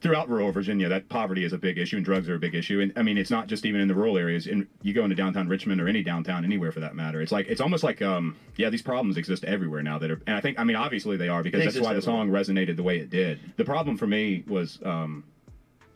throughout 0.00 0.28
rural 0.28 0.52
Virginia, 0.52 0.88
that 0.88 1.08
poverty 1.08 1.44
is 1.44 1.52
a 1.52 1.58
big 1.58 1.78
issue 1.78 1.96
and 1.96 2.04
drugs 2.04 2.28
are 2.28 2.36
a 2.36 2.38
big 2.38 2.54
issue. 2.54 2.80
And 2.80 2.92
I 2.96 3.02
mean, 3.02 3.18
it's 3.18 3.30
not 3.30 3.48
just 3.48 3.66
even 3.66 3.80
in 3.80 3.88
the 3.88 3.94
rural 3.94 4.16
areas. 4.16 4.46
And 4.46 4.66
you 4.82 4.94
go 4.94 5.02
into 5.04 5.16
downtown 5.16 5.48
Richmond 5.48 5.80
or 5.80 5.88
any 5.88 6.02
downtown 6.02 6.44
anywhere 6.44 6.72
for 6.72 6.80
that 6.80 6.94
matter. 6.94 7.20
It's 7.20 7.32
like 7.32 7.48
it's 7.48 7.60
almost 7.60 7.82
like 7.82 8.00
um 8.02 8.36
yeah, 8.56 8.70
these 8.70 8.82
problems 8.82 9.16
exist 9.16 9.44
everywhere 9.44 9.82
now. 9.82 9.98
That 9.98 10.10
are 10.10 10.20
and 10.26 10.36
I 10.36 10.40
think 10.40 10.58
I 10.58 10.64
mean 10.64 10.76
obviously 10.76 11.16
they 11.16 11.28
are 11.28 11.42
because 11.42 11.60
They 11.60 11.66
that's 11.66 11.80
why 11.80 11.94
the 11.94 12.02
song 12.02 12.30
resonated 12.30 12.76
the 12.76 12.82
way 12.82 12.98
it 12.98 13.10
did. 13.10 13.40
The 13.56 13.64
problem 13.64 13.96
for 13.96 14.06
me 14.06 14.44
was 14.46 14.78
um 14.84 15.24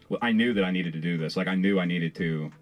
well, 0.08 0.18
I 0.20 0.32
knew 0.32 0.52
that 0.54 0.64
I 0.64 0.70
needed 0.70 0.92
to 0.94 1.00
do 1.00 1.16
this. 1.16 1.36
Like 1.36 1.48
I 1.48 1.54
knew 1.54 1.78
I 1.78 1.84
needed 1.84 2.14
to. 2.16 2.52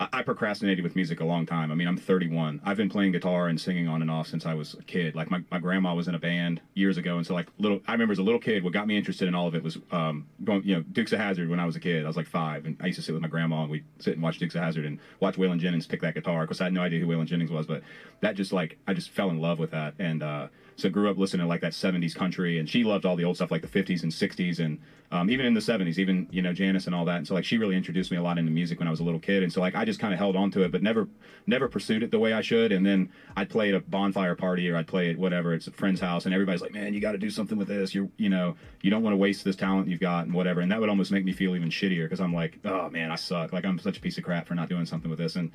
I, 0.00 0.22
procrastinated 0.22 0.82
with 0.82 0.96
music 0.96 1.20
a 1.20 1.24
long 1.24 1.44
time. 1.44 1.70
I 1.70 1.74
mean, 1.74 1.86
I'm 1.86 1.98
31. 1.98 2.62
I've 2.64 2.78
been 2.78 2.88
playing 2.88 3.12
guitar 3.12 3.48
and 3.48 3.60
singing 3.60 3.86
on 3.86 4.00
and 4.00 4.10
off 4.10 4.28
since 4.28 4.46
I 4.46 4.54
was 4.54 4.72
a 4.74 4.82
kid. 4.82 5.14
Like 5.14 5.30
my, 5.30 5.42
my 5.50 5.58
grandma 5.58 5.94
was 5.94 6.08
in 6.08 6.14
a 6.14 6.18
band 6.18 6.62
years 6.74 6.96
ago, 6.96 7.18
and 7.18 7.26
so 7.26 7.34
like 7.34 7.48
little. 7.58 7.80
I 7.86 7.92
remember 7.92 8.12
as 8.12 8.18
a 8.18 8.22
little 8.22 8.40
kid, 8.40 8.64
what 8.64 8.72
got 8.72 8.86
me 8.86 8.96
interested 8.96 9.28
in 9.28 9.34
all 9.34 9.46
of 9.46 9.54
it 9.54 9.62
was 9.62 9.76
um, 9.92 10.26
going, 10.42 10.62
you 10.64 10.76
know, 10.76 10.82
Dukes 10.82 11.12
of 11.12 11.18
Hazzard 11.18 11.50
when 11.50 11.60
I 11.60 11.66
was 11.66 11.76
a 11.76 11.80
kid. 11.80 12.04
I 12.04 12.06
was 12.06 12.16
like 12.16 12.26
five, 12.26 12.64
and 12.64 12.78
I 12.80 12.86
used 12.86 12.96
to 12.96 13.02
sit 13.02 13.12
with 13.12 13.20
my 13.20 13.28
grandma 13.28 13.62
and 13.62 13.70
we'd 13.70 13.84
sit 13.98 14.14
and 14.14 14.22
watch 14.22 14.38
Dukes 14.38 14.54
of 14.54 14.62
Hazzard 14.62 14.86
and 14.86 14.98
watch 15.20 15.36
Waylon 15.36 15.58
Jennings 15.58 15.86
pick 15.86 16.00
that 16.00 16.14
guitar. 16.14 16.42
Of 16.42 16.48
course, 16.48 16.60
I 16.62 16.64
had 16.64 16.72
no 16.72 16.82
idea 16.82 17.00
who 17.00 17.06
Waylon 17.06 17.26
Jennings 17.26 17.50
was, 17.50 17.66
but 17.66 17.82
that 18.20 18.36
just 18.36 18.52
like 18.52 18.78
I 18.86 18.94
just 18.94 19.10
fell 19.10 19.28
in 19.28 19.38
love 19.38 19.58
with 19.58 19.72
that, 19.72 19.94
and 19.98 20.22
uh, 20.22 20.48
so 20.80 20.88
grew 20.88 21.10
up 21.10 21.18
listening 21.18 21.44
to 21.44 21.48
like 21.48 21.60
that 21.60 21.72
70s 21.72 22.14
country 22.14 22.58
and 22.58 22.68
she 22.68 22.84
loved 22.84 23.04
all 23.04 23.16
the 23.16 23.24
old 23.24 23.36
stuff 23.36 23.50
like 23.50 23.62
the 23.62 23.68
50s 23.68 24.02
and 24.02 24.12
60s 24.12 24.58
and 24.58 24.78
um, 25.12 25.28
even 25.28 25.44
in 25.44 25.54
the 25.54 25.60
70s 25.60 25.98
even 25.98 26.28
you 26.30 26.40
know 26.40 26.52
Janice 26.52 26.86
and 26.86 26.94
all 26.94 27.04
that. 27.04 27.16
And 27.16 27.26
so 27.26 27.34
like 27.34 27.44
she 27.44 27.58
really 27.58 27.76
introduced 27.76 28.10
me 28.10 28.16
a 28.16 28.22
lot 28.22 28.38
into 28.38 28.50
music 28.50 28.78
when 28.78 28.88
I 28.88 28.90
was 28.90 29.00
a 29.00 29.04
little 29.04 29.20
kid 29.20 29.42
and 29.42 29.52
so 29.52 29.60
like 29.60 29.74
I 29.74 29.84
just 29.84 30.00
kind 30.00 30.12
of 30.12 30.18
held 30.18 30.36
on 30.36 30.50
to 30.52 30.62
it 30.62 30.72
but 30.72 30.82
never 30.82 31.08
never 31.46 31.68
pursued 31.68 32.02
it 32.02 32.10
the 32.10 32.18
way 32.18 32.32
I 32.32 32.40
should. 32.40 32.72
And 32.72 32.84
then 32.84 33.10
I'd 33.36 33.50
play 33.50 33.70
at 33.70 33.74
a 33.74 33.80
bonfire 33.80 34.34
party 34.34 34.68
or 34.68 34.76
I'd 34.76 34.86
play 34.86 35.10
at 35.10 35.18
whatever 35.18 35.54
it's 35.54 35.66
a 35.66 35.72
friend's 35.72 36.00
house 36.00 36.24
and 36.24 36.34
everybody's 36.34 36.62
like 36.62 36.72
man 36.72 36.94
you 36.94 37.00
got 37.00 37.12
to 37.12 37.18
do 37.18 37.30
something 37.30 37.58
with 37.58 37.68
this. 37.68 37.94
You're 37.94 38.08
you 38.16 38.28
know 38.28 38.56
you 38.82 38.90
don't 38.90 39.02
want 39.02 39.12
to 39.12 39.18
waste 39.18 39.44
this 39.44 39.56
talent 39.56 39.88
you've 39.88 40.00
got 40.00 40.24
and 40.24 40.34
whatever. 40.34 40.60
And 40.60 40.70
that 40.72 40.80
would 40.80 40.88
almost 40.88 41.12
make 41.12 41.24
me 41.24 41.32
feel 41.32 41.54
even 41.54 41.70
shittier 41.70 42.04
because 42.04 42.20
I'm 42.20 42.34
like 42.34 42.58
oh 42.64 42.88
man 42.90 43.10
I 43.10 43.16
suck. 43.16 43.52
Like 43.52 43.64
I'm 43.64 43.78
such 43.78 43.98
a 43.98 44.00
piece 44.00 44.18
of 44.18 44.24
crap 44.24 44.46
for 44.46 44.54
not 44.54 44.68
doing 44.68 44.86
something 44.86 45.10
with 45.10 45.18
this. 45.18 45.36
And 45.36 45.52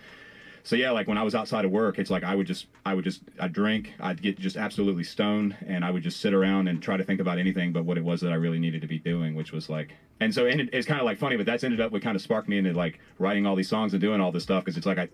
so 0.66 0.76
yeah, 0.76 0.90
like 0.90 1.08
when 1.08 1.20
I 1.20 1.22
was 1.22 1.36
outside 1.36 1.64
of 1.64 1.70
work, 1.70 2.00
it's 2.00 2.10
like 2.10 2.24
I 2.24 2.34
would 2.34 2.48
just, 2.48 2.66
I 2.88 2.96
would 2.96 3.04
just, 3.04 3.22
I'd 3.40 3.54
drink, 3.54 3.94
I'd 4.00 4.20
get 4.20 4.40
just 4.40 4.58
absolutely 4.58 5.04
stoned, 5.04 5.56
and 5.68 5.86
I 5.86 5.92
would 5.92 6.02
just 6.02 6.20
sit 6.20 6.34
around 6.34 6.68
and 6.68 6.82
try 6.82 6.98
to 6.98 7.04
think 7.04 7.22
about 7.22 7.38
anything 7.38 7.72
but 7.72 7.86
what 7.86 8.00
it 8.00 8.04
was 8.04 8.20
that 8.22 8.32
I 8.32 8.36
really 8.36 8.58
needed 8.58 8.82
to 8.82 8.88
be 8.88 8.98
doing, 8.98 9.36
which 9.36 9.52
was 9.52 9.70
like, 9.70 9.94
and 10.20 10.34
so 10.34 10.48
and 10.48 10.60
it, 10.60 10.70
it's 10.74 10.88
kind 10.88 11.00
of 11.00 11.06
like 11.06 11.20
funny, 11.20 11.38
but 11.38 11.46
that's 11.46 11.64
ended 11.64 11.82
up 11.82 11.92
what 11.92 12.02
kind 12.02 12.16
of 12.16 12.22
sparked 12.24 12.50
me 12.50 12.58
into 12.58 12.74
like 12.74 13.00
writing 13.20 13.46
all 13.46 13.56
these 13.56 13.70
songs 13.70 13.94
and 13.94 14.02
doing 14.02 14.20
all 14.20 14.32
this 14.32 14.42
stuff 14.42 14.66
because 14.66 14.76
it's 14.76 14.88
like 14.88 14.98
I, 14.98 15.08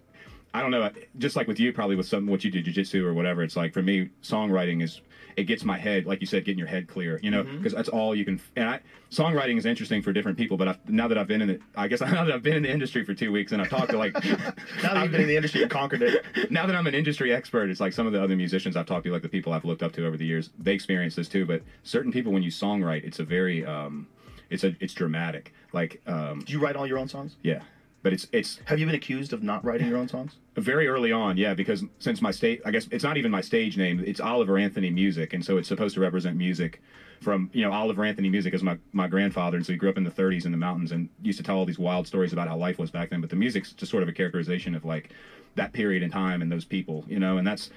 I 0.54 0.62
don't 0.62 0.72
know, 0.72 0.90
just 1.18 1.36
like 1.36 1.48
with 1.48 1.60
you, 1.60 1.72
probably 1.72 1.96
with 1.96 2.08
some 2.08 2.28
what 2.28 2.44
you 2.44 2.52
do, 2.52 2.62
jujitsu 2.62 3.04
or 3.04 3.14
whatever. 3.14 3.42
It's 3.44 3.56
like 3.56 3.74
for 3.74 3.82
me, 3.82 4.10
songwriting 4.22 4.84
is 4.84 5.02
it 5.38 5.44
gets 5.46 5.64
my 5.64 5.78
head, 5.78 6.06
like 6.06 6.20
you 6.20 6.28
said, 6.28 6.44
getting 6.44 6.60
your 6.60 6.68
head 6.68 6.88
clear, 6.90 7.18
you 7.24 7.32
know, 7.32 7.44
because 7.44 7.74
that's 7.74 7.88
all 7.88 8.14
you 8.14 8.26
can. 8.26 8.42
And 8.58 8.70
I, 8.70 8.80
songwriting 9.12 9.58
is 9.58 9.66
interesting 9.66 10.02
for 10.02 10.12
different 10.12 10.38
people, 10.38 10.58
but 10.58 10.68
I've, 10.68 10.90
now 10.90 11.08
that 11.08 11.18
I've 11.18 11.28
been 11.28 11.42
in 11.42 11.50
it, 11.50 11.62
I 11.76 11.88
guess 11.88 12.02
now 12.02 12.26
that 12.26 12.34
I've 12.34 12.44
been 12.44 12.58
in 12.58 12.64
the 12.64 12.72
industry 12.72 13.06
for 13.06 13.14
two 13.14 13.32
weeks 13.32 13.54
and 13.54 13.62
I've 13.62 13.70
talked 13.70 13.92
to 13.92 13.98
like, 13.98 14.14
Now 14.84 14.94
that 14.94 15.04
you've 15.04 15.12
been 15.14 15.22
in 15.22 15.28
the 15.28 15.38
industry, 15.38 15.62
you 15.62 15.68
conquered 15.70 16.02
it. 16.02 16.26
now 16.52 16.66
that 16.66 16.76
I'm 16.76 16.86
an 16.86 16.96
industry 16.96 17.34
expert, 17.34 17.70
it's 17.70 17.80
like 17.80 17.94
some 17.94 18.06
of 18.06 18.12
the 18.14 18.22
other 18.22 18.36
musicians 18.36 18.76
I've 18.76 18.86
talked 18.88 19.06
to, 19.06 19.12
like 19.12 19.22
the 19.22 19.30
people 19.30 19.54
I've 19.54 19.64
looked 19.66 19.84
up 19.84 19.94
to 19.94 20.06
over 20.06 20.18
the 20.18 20.26
years, 20.26 20.50
they 20.60 20.74
experience 20.74 21.16
this 21.16 21.30
too. 21.30 21.46
But 21.46 21.62
certain 21.84 22.12
people, 22.12 22.34
when 22.34 22.44
you 22.44 22.52
songwrite, 22.52 23.06
it's 23.06 23.20
a 23.20 23.24
very, 23.24 23.66
um, 23.66 24.08
it's 24.50 24.66
a, 24.66 24.76
it's 24.82 24.94
dramatic. 24.94 25.54
Like, 25.72 26.02
um, 26.08 26.40
Do 26.46 26.52
you 26.52 26.60
write 26.60 26.76
all 26.76 26.86
your 26.86 26.98
own 27.00 27.08
songs? 27.08 27.38
yeah, 27.42 27.62
but 28.04 28.14
it's, 28.14 28.28
it's 28.32 28.60
Have 28.66 28.80
you 28.80 28.86
been 28.86 28.96
accused 28.96 29.34
of 29.34 29.44
not 29.44 29.64
writing 29.64 29.88
your 29.88 29.98
own 29.98 30.08
songs? 30.08 30.36
very 30.56 30.88
early 30.88 31.12
on, 31.12 31.38
yeah, 31.38 31.54
because 31.54 31.84
since 32.00 32.22
my 32.22 32.32
state, 32.32 32.62
I 32.66 32.72
guess 32.72 32.88
it's 32.92 33.04
not 33.04 33.18
even 33.18 33.32
my 33.32 33.42
stage 33.42 33.78
name. 33.78 34.04
It's 34.06 34.20
Oliver 34.20 34.58
Anthony 34.58 34.90
Music, 34.90 35.34
and 35.34 35.44
so 35.44 35.58
it's 35.58 35.68
supposed 35.68 35.96
to 35.96 36.02
represent 36.02 36.38
music 36.38 36.82
from 37.22 37.52
you 37.54 37.64
know 37.64 37.72
Oliver 37.72 38.04
Anthony 38.04 38.30
Music 38.30 38.54
is 38.54 38.64
my 38.64 38.78
my 38.92 39.08
grandfather, 39.08 39.58
and 39.58 39.66
so 39.66 39.72
he 39.72 39.78
grew 39.78 39.90
up 39.90 39.98
in 39.98 40.04
the 40.04 40.12
30s 40.12 40.46
in 40.46 40.52
the 40.52 40.58
mountains 40.58 40.92
and 40.92 41.08
used 41.22 41.38
to 41.38 41.44
tell 41.44 41.58
all 41.58 41.66
these 41.66 41.80
wild 41.80 42.08
stories 42.08 42.34
about 42.34 42.48
how 42.48 42.58
life 42.58 42.80
was 42.80 42.92
back 42.92 43.12
then. 43.12 43.22
But 43.22 43.30
the 43.30 43.36
music's 43.36 43.72
just 43.74 43.92
sort 43.92 44.04
of 44.04 44.10
a 44.10 44.14
characterization 44.14 44.76
of 44.76 44.84
like 44.84 45.12
that 45.56 45.74
period 45.74 46.02
in 46.02 46.10
time 46.10 46.42
and 46.42 46.52
those 46.52 46.66
people, 46.66 47.06
you 47.08 47.20
know, 47.20 47.38
and 47.38 47.46
that's 47.46 47.70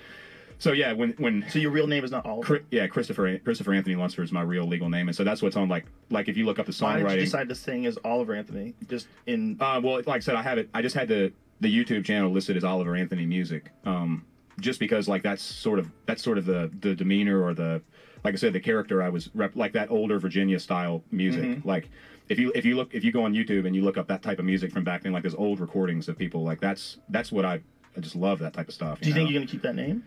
so 0.59 0.73
yeah. 0.73 0.93
When 0.93 1.11
when 1.19 1.45
So 1.51 1.59
your 1.59 1.71
real 1.71 1.87
name 1.87 2.05
is 2.05 2.11
not 2.11 2.25
Oliver. 2.27 2.59
Chri- 2.59 2.65
yeah, 2.71 2.87
Christopher 2.87 3.39
Christopher 3.39 3.75
Anthony 3.75 3.97
Lunsford 3.97 4.25
is 4.25 4.33
my 4.33 4.43
real 4.43 4.65
legal 4.67 4.89
name, 4.89 5.09
and 5.09 5.17
so 5.17 5.25
that's 5.25 5.43
what's 5.43 5.57
on 5.57 5.69
like 5.69 5.87
like 6.11 6.29
if 6.29 6.37
you 6.37 6.45
look 6.47 6.59
up 6.59 6.67
the 6.67 6.73
Why 6.79 6.95
did 6.95 7.03
you 7.03 7.07
songwriting. 7.09 7.21
decide 7.21 7.49
to 7.49 7.55
sing 7.55 7.87
as 7.87 7.99
Oliver 8.05 8.35
Anthony? 8.35 8.75
Just 8.89 9.09
in 9.27 9.57
Uh, 9.61 9.81
well, 9.83 9.97
like 10.07 10.09
I 10.17 10.19
said, 10.21 10.35
I 10.37 10.43
have 10.43 10.59
it. 10.59 10.69
I 10.75 10.83
just 10.83 10.95
had 10.95 11.09
the 11.09 11.33
the 11.61 11.69
YouTube 11.75 12.05
channel 12.05 12.31
listed 12.31 12.57
as 12.57 12.65
Oliver 12.65 12.95
Anthony 12.97 13.27
Music, 13.27 13.71
um, 13.85 14.25
just 14.61 14.81
because 14.81 15.09
like 15.09 15.23
that's 15.23 15.43
sort 15.43 15.79
of 15.79 15.91
that's 16.07 16.23
sort 16.23 16.39
of 16.39 16.47
the 16.47 16.71
the 16.81 16.95
demeanor 16.95 17.43
or 17.43 17.55
the 17.55 17.81
like 18.25 18.35
I 18.35 18.37
said 18.37 18.53
the 18.53 18.61
character 18.61 19.03
I 19.03 19.09
was 19.11 19.31
rep- 19.35 19.55
like 19.57 19.73
that 19.75 19.91
older 19.91 20.19
Virginia 20.19 20.59
style 20.59 21.03
music. 21.11 21.43
Mm-hmm. 21.45 21.69
Like 21.69 21.89
if 22.29 22.39
you 22.39 22.51
if 22.55 22.65
you 22.65 22.75
look 22.77 22.95
if 22.95 23.05
you 23.05 23.13
go 23.13 23.23
on 23.25 23.35
YouTube 23.35 23.67
and 23.67 23.77
you 23.77 23.83
look 23.83 23.99
up 23.99 24.09
that 24.09 24.23
type 24.23 24.39
of 24.39 24.45
music 24.47 24.73
from 24.73 24.83
back 24.85 25.03
then, 25.03 25.13
like 25.13 25.23
those 25.23 25.35
old 25.35 25.61
recordings 25.61 26.09
of 26.09 26.17
people, 26.19 26.43
like 26.43 26.61
that's 26.61 26.99
that's 27.11 27.31
what 27.31 27.45
I 27.45 27.61
I 27.97 28.01
just 28.01 28.17
love 28.17 28.39
that 28.41 28.53
type 28.55 28.69
of 28.69 28.75
stuff. 28.75 29.01
do 29.01 29.09
you 29.09 29.15
think 29.15 29.27
know? 29.27 29.31
you're 29.33 29.41
gonna 29.41 29.51
keep 29.51 29.63
that 29.63 29.75
name? 29.77 30.03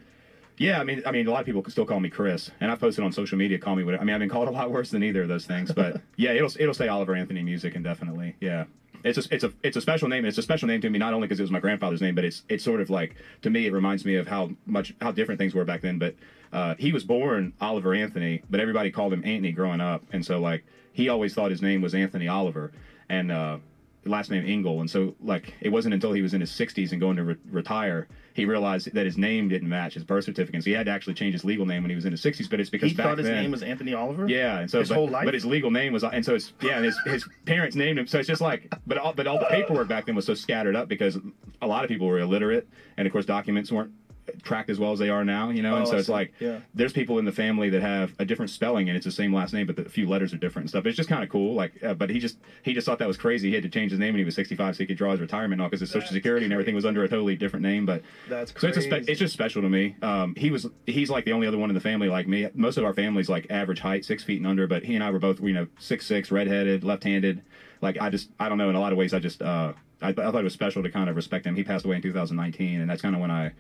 Yeah, 0.58 0.80
I 0.80 0.84
mean, 0.84 1.04
I 1.06 1.12
mean, 1.12 1.28
a 1.28 1.32
lot 1.32 1.42
of 1.42 1.46
people 1.46 1.64
still 1.70 1.86
call 1.86 2.00
me 2.00 2.10
Chris, 2.10 2.50
and 2.60 2.72
I've 2.72 2.80
posted 2.80 3.04
on 3.04 3.12
social 3.12 3.38
media, 3.38 3.60
call 3.60 3.76
me 3.76 3.84
whatever. 3.84 4.02
I 4.02 4.06
mean, 4.06 4.16
I've 4.16 4.20
been 4.20 4.30
called 4.30 4.48
a 4.48 4.52
lot 4.52 4.72
worse 4.72 4.90
than 4.90 5.04
either 5.04 5.22
of 5.22 5.28
those 5.28 5.46
things, 5.46 5.72
but 5.72 6.02
yeah, 6.16 6.32
it'll 6.32 6.52
it'll 6.60 6.74
stay 6.74 6.88
Oliver 6.88 7.16
Anthony 7.16 7.44
Music 7.44 7.76
indefinitely. 7.76 8.36
Yeah, 8.40 8.66
it's 9.04 9.18
a 9.20 9.34
it's 9.34 9.44
a 9.44 9.54
it's 9.64 9.78
a 9.78 9.82
special 9.82 10.08
name. 10.08 10.26
It's 10.26 10.38
a 10.38 10.42
special 10.42 10.68
name 10.68 10.82
to 10.82 10.90
me 10.90 10.98
not 10.98 11.14
only 11.14 11.28
because 11.28 11.40
it 11.40 11.44
was 11.44 11.52
my 11.52 11.60
grandfather's 11.60 12.02
name, 12.02 12.16
but 12.16 12.26
it's 12.26 12.44
it's 12.50 12.64
sort 12.64 12.82
of 12.82 12.90
like 12.90 13.16
to 13.44 13.50
me 13.52 13.68
it 13.68 13.74
reminds 13.74 14.04
me 14.04 14.16
of 14.16 14.28
how 14.28 14.50
much 14.66 14.96
how 15.00 15.12
different 15.12 15.40
things 15.40 15.54
were 15.54 15.66
back 15.66 15.82
then. 15.82 16.00
But 16.00 16.16
uh, 16.52 16.76
he 16.80 16.92
was 16.92 17.04
born 17.04 17.54
Oliver 17.62 17.94
Anthony, 17.94 18.42
but 18.50 18.60
everybody 18.60 18.90
called 18.90 19.14
him 19.14 19.24
Anthony 19.26 19.52
growing 19.52 19.82
up, 19.82 20.04
and 20.12 20.26
so 20.26 20.40
like 20.40 20.64
he 20.92 21.10
always 21.10 21.36
thought 21.36 21.52
his 21.52 21.62
name 21.62 21.82
was 21.82 21.94
Anthony 21.94 22.28
Oliver, 22.28 22.72
and 23.10 23.32
uh, 23.32 23.58
last 24.08 24.32
name 24.32 24.46
Engel, 24.46 24.80
and 24.82 24.90
so 24.90 25.16
like 25.22 25.54
it 25.62 25.70
wasn't 25.70 25.94
until 25.94 26.14
he 26.14 26.22
was 26.22 26.34
in 26.34 26.42
his 26.42 26.52
60s 26.52 26.92
and 26.92 27.00
going 27.02 27.18
to 27.18 27.24
re- 27.24 27.36
retire 27.50 28.08
he 28.38 28.46
realized 28.46 28.94
that 28.94 29.04
his 29.08 29.18
name 29.18 29.50
didn't 29.50 29.68
match 29.68 29.96
his 29.96 30.04
birth 30.04 30.24
certificate. 30.26 30.62
So 30.64 30.70
he 30.70 30.76
had 30.76 30.86
to 30.86 30.92
actually 30.92 31.16
change 31.16 31.34
his 31.34 31.44
legal 31.44 31.66
name 31.66 31.82
when 31.82 31.90
he 31.90 31.96
was 31.96 32.06
in 32.06 32.12
his 32.12 32.22
60s. 32.22 32.48
But 32.48 32.60
it's 32.60 32.70
because 32.70 32.92
He 32.92 32.96
back 32.96 33.08
thought 33.08 33.18
his 33.18 33.26
then, 33.26 33.42
name 33.42 33.52
was 33.52 33.64
Anthony 33.64 33.96
Oliver. 33.96 34.28
yeah, 34.30 34.60
and 34.60 34.70
so 34.70 34.80
his 34.80 34.90
but, 34.90 34.96
whole 34.96 35.08
life. 35.08 35.26
but 35.26 35.34
his 35.34 35.44
legal 35.44 35.72
name 35.72 35.92
was, 35.92 36.04
and 36.04 36.24
so 36.24 36.36
it's 36.36 36.54
yeah, 36.62 36.76
and 36.76 36.86
his 36.86 36.96
his 37.06 37.28
parents 37.46 37.76
named 37.76 37.98
him. 37.98 38.06
So 38.06 38.20
it's 38.20 38.28
just 38.28 38.40
like, 38.40 38.72
but 38.86 39.00
all, 39.00 39.14
but 39.14 39.26
all 39.26 39.40
the 39.40 39.48
paperwork 39.48 39.88
back 39.88 40.06
then 40.06 40.16
was 40.16 40.26
so 40.28 40.36
scattered 40.36 40.76
up 40.76 40.88
because 40.88 41.18
a 41.64 41.68
lot 41.68 41.84
of 41.84 41.88
people 41.88 42.06
were 42.06 42.20
illiterate, 42.20 42.68
and 42.98 43.08
of 43.08 43.12
course 43.12 43.26
documents 43.26 43.72
weren't 43.72 43.92
tracked 44.44 44.70
as 44.70 44.80
well 44.80 44.92
as 44.92 45.00
they 45.00 45.10
are 45.10 45.24
now, 45.26 45.50
you 45.50 45.62
know. 45.62 45.76
and 45.76 45.84
Oh, 45.86 45.90
so 45.90 45.96
I 45.96 46.00
it's 46.00 46.08
see. 46.08 46.12
like 46.14 46.34
Yeah. 46.40 46.60
there's 46.74 46.94
people 46.94 47.20
in 47.20 47.26
the 47.26 47.32
family 47.32 47.70
that 47.70 47.82
have 47.82 48.14
a 48.20 48.26
different 48.26 48.50
spelling 48.52 48.90
and 48.90 48.96
it's 48.98 49.06
the 49.06 49.12
same 49.12 49.34
last 49.34 49.54
name, 49.54 49.68
but 49.68 49.76
the, 49.76 49.84
a 49.86 49.90
few 49.90 50.08
letters 50.08 50.34
are 50.34 50.38
different 50.38 50.64
and 50.64 50.70
stuff. 50.70 50.86
It's 50.86 50.98
just 50.98 51.10
kind 51.10 51.24
of 51.24 51.30
cool. 51.30 51.54
Like, 51.54 51.82
uh, 51.84 51.94
but 51.94 52.10
he 52.10 52.20
just 52.20 52.38
he 52.64 52.74
just 52.74 52.86
thought 52.86 53.00
that 53.00 53.08
was 53.08 53.18
crazy. 53.18 53.50
He 53.50 53.54
had 53.56 53.64
to 53.64 53.70
change 53.70 53.92
his 53.92 54.00
name 54.00 54.14
when 54.14 54.20
he 54.20 54.26
was 54.26 54.36
65 54.36 54.76
so 54.76 54.80
he 54.80 54.86
could 54.88 54.98
draw 54.98 55.12
his 55.12 55.20
retirement 55.22 55.62
off 55.62 55.72
because 55.72 55.82
his 55.82 55.92
social 55.92 56.10
security 56.12 56.46
and 56.46 56.54
everything 56.54 56.76
was 56.76 56.86
under 56.86 57.04
a 57.04 57.08
totally 57.10 57.36
different 57.36 57.64
name. 57.64 57.86
But 57.86 58.02
That's 58.30 58.54
so 58.60 58.68
it's 58.68 58.78
a 58.78 58.82
spe- 58.82 59.08
it's 59.10 59.20
just 59.20 59.34
special 59.34 59.62
to 59.62 59.70
me. 59.70 59.96
Um, 60.02 60.36
he 60.36 60.52
was 60.52 60.68
he's 60.86 61.10
like 61.10 61.26
the 61.26 61.34
only 61.34 61.48
other 61.48 61.58
one 61.58 61.70
in 61.70 61.74
the 61.76 61.80
family 61.82 62.10
like 62.10 62.28
me. 62.28 62.48
Most 62.54 62.78
of 62.78 62.84
our 62.86 62.94
family's 62.94 63.30
like 63.30 63.48
average 63.50 63.80
height, 63.80 64.06
six 64.06 64.24
feet 64.24 64.38
and 64.38 64.48
under, 64.48 64.68
but 64.68 64.84
he 64.84 64.96
and 64.96 65.04
I 65.04 65.12
were 65.12 65.20
both 65.20 65.40
you 65.42 65.54
know 65.54 65.68
six 65.80 66.06
six, 66.06 66.32
redheaded, 66.32 66.84
left 66.84 67.04
handed. 67.04 67.42
Like 67.82 67.98
I 68.02 68.10
just 68.10 68.30
I 68.40 68.50
don't 68.50 68.58
know. 68.58 68.70
In 68.70 68.76
a 68.76 68.80
lot 68.80 68.92
of 68.92 68.98
ways, 68.98 69.14
I 69.14 69.20
just 69.20 69.42
uh, 69.42 69.74
I, 70.02 70.10
I 70.10 70.14
thought 70.14 70.36
it 70.36 70.44
was 70.44 70.54
special 70.54 70.82
to 70.84 70.90
kind 70.92 71.10
of 71.10 71.16
respect 71.16 71.46
him. 71.46 71.56
He 71.56 71.64
passed 71.64 71.86
away 71.86 71.96
in 71.96 72.02
2019, 72.02 72.82
and 72.82 72.90
that's 72.90 73.02
kind 73.02 73.14
of 73.16 73.22
when 73.22 73.32
I. 73.32 73.52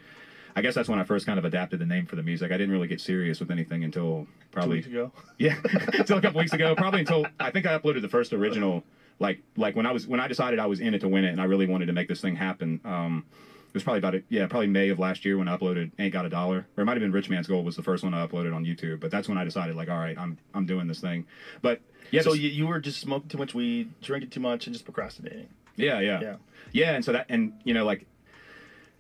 I 0.57 0.61
guess 0.61 0.73
that's 0.73 0.89
when 0.89 0.97
I 0.99 1.03
first 1.03 1.25
kind 1.27 1.37
of 1.37 1.45
adapted 1.45 1.79
the 1.79 1.85
name 1.85 2.05
for 2.07 2.15
the 2.15 2.23
music. 2.23 2.51
I 2.51 2.57
didn't 2.57 2.71
really 2.71 2.87
get 2.87 2.99
serious 2.99 3.39
with 3.39 3.51
anything 3.51 3.83
until 3.83 4.23
Two 4.25 4.27
probably 4.51 4.77
weeks 4.77 4.87
ago. 4.87 5.11
yeah, 5.37 5.55
until 5.93 6.17
a 6.17 6.21
couple 6.21 6.39
weeks 6.39 6.53
ago. 6.53 6.73
Probably 6.75 7.01
until 7.01 7.27
I 7.39 7.51
think 7.51 7.65
I 7.67 7.77
uploaded 7.77 8.01
the 8.01 8.09
first 8.09 8.33
original, 8.33 8.83
like 9.19 9.39
like 9.55 9.75
when 9.75 9.85
I 9.85 9.91
was 9.91 10.07
when 10.07 10.19
I 10.19 10.27
decided 10.27 10.57
I 10.59 10.65
was 10.65 10.79
in 10.79 10.93
it 10.95 10.99
to 10.99 11.07
win 11.07 11.23
it, 11.25 11.29
and 11.31 11.39
I 11.39 11.43
really 11.45 11.67
wanted 11.67 11.85
to 11.85 11.93
make 11.93 12.07
this 12.07 12.21
thing 12.21 12.35
happen. 12.35 12.81
Um, 12.83 13.25
it 13.67 13.73
was 13.73 13.83
probably 13.83 13.99
about 13.99 14.15
it, 14.15 14.23
yeah, 14.29 14.47
probably 14.47 14.67
May 14.67 14.89
of 14.89 14.97
last 14.97 15.25
year 15.25 15.37
when 15.37 15.47
I 15.47 15.55
uploaded 15.55 15.91
"Ain't 15.99 16.11
Got 16.13 16.25
a 16.25 16.29
Dollar," 16.29 16.65
or 16.75 16.81
it 16.81 16.85
might 16.85 16.93
have 16.93 17.01
been 17.01 17.11
"Rich 17.11 17.29
Man's 17.29 17.45
Gold" 17.47 17.63
was 17.65 17.75
the 17.75 17.83
first 17.83 18.03
one 18.03 18.13
I 18.15 18.25
uploaded 18.25 18.55
on 18.55 18.65
YouTube. 18.65 18.99
But 18.99 19.11
that's 19.11 19.27
when 19.29 19.37
I 19.37 19.43
decided, 19.43 19.75
like, 19.75 19.89
all 19.89 19.99
right, 19.99 20.17
I'm 20.17 20.37
I'm 20.55 20.65
doing 20.65 20.87
this 20.87 20.99
thing. 20.99 21.27
But 21.61 21.81
yeah, 22.09 22.21
so 22.21 22.31
this- 22.31 22.39
you, 22.39 22.49
you 22.49 22.65
were 22.67 22.79
just 22.79 22.99
smoking 22.99 23.29
too 23.29 23.37
much 23.37 23.53
weed, 23.53 23.91
drinking 24.01 24.31
too 24.31 24.39
much, 24.39 24.65
and 24.65 24.73
just 24.73 24.85
procrastinating. 24.85 25.49
yeah, 25.75 25.99
yeah, 25.99 26.19
Yeah. 26.21 26.35
yeah, 26.71 26.93
and 26.95 27.05
so 27.05 27.11
that 27.11 27.27
and 27.29 27.53
you 27.63 27.75
know 27.75 27.85
like 27.85 28.07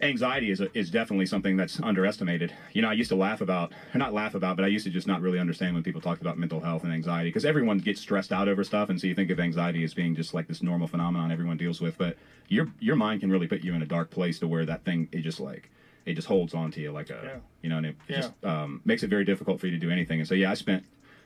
anxiety 0.01 0.51
is 0.51 0.61
a, 0.61 0.75
is 0.77 0.89
definitely 0.91 1.25
something 1.25 1.57
that's 1.57 1.79
underestimated. 1.79 2.53
You 2.73 2.81
know, 2.81 2.89
I 2.89 2.93
used 2.93 3.09
to 3.09 3.15
laugh 3.15 3.41
about, 3.41 3.71
or 3.93 3.97
not 3.97 4.13
laugh 4.13 4.35
about, 4.35 4.55
but 4.55 4.63
I 4.65 4.67
used 4.67 4.85
to 4.85 4.91
just 4.91 5.07
not 5.07 5.21
really 5.21 5.39
understand 5.39 5.73
when 5.73 5.83
people 5.83 6.01
talked 6.01 6.21
about 6.21 6.37
mental 6.37 6.59
health 6.59 6.83
and 6.83 6.93
anxiety 6.93 7.29
because 7.29 7.45
everyone 7.45 7.79
gets 7.79 8.01
stressed 8.01 8.31
out 8.31 8.47
over 8.47 8.63
stuff, 8.63 8.89
and 8.89 8.99
so 9.01 9.07
you 9.07 9.15
think 9.15 9.31
of 9.31 9.39
anxiety 9.39 9.83
as 9.83 9.93
being 9.93 10.15
just 10.15 10.33
like 10.33 10.47
this 10.47 10.61
normal 10.61 10.87
phenomenon 10.87 11.31
everyone 11.31 11.57
deals 11.57 11.81
with, 11.81 11.97
but 11.97 12.15
your 12.47 12.67
your 12.79 12.95
mind 12.95 13.21
can 13.21 13.31
really 13.31 13.47
put 13.47 13.61
you 13.63 13.73
in 13.73 13.81
a 13.81 13.85
dark 13.85 14.09
place 14.11 14.39
to 14.39 14.47
where 14.47 14.65
that 14.65 14.85
thing 14.85 15.09
it 15.11 15.21
just 15.21 15.39
like 15.39 15.69
it 16.05 16.13
just 16.13 16.27
holds 16.27 16.53
on 16.53 16.71
to 16.71 16.79
you 16.79 16.91
like 16.91 17.09
a 17.09 17.19
Yeah. 17.23 17.39
you 17.63 17.69
know, 17.69 17.77
and 17.77 17.85
it 17.87 17.95
Yeah. 18.07 18.15
just 18.17 18.31
um, 18.45 18.81
makes 18.85 19.03
it 19.03 19.09
very 19.09 19.25
difficult 19.25 19.59
for 19.59 19.65
you 19.67 19.73
to 19.73 19.79
do 19.79 19.89
anything. 19.91 20.19
And 20.19 20.27
so 20.27 20.35
yeah, 20.35 20.51
I 20.51 20.53
spent. 20.53 20.83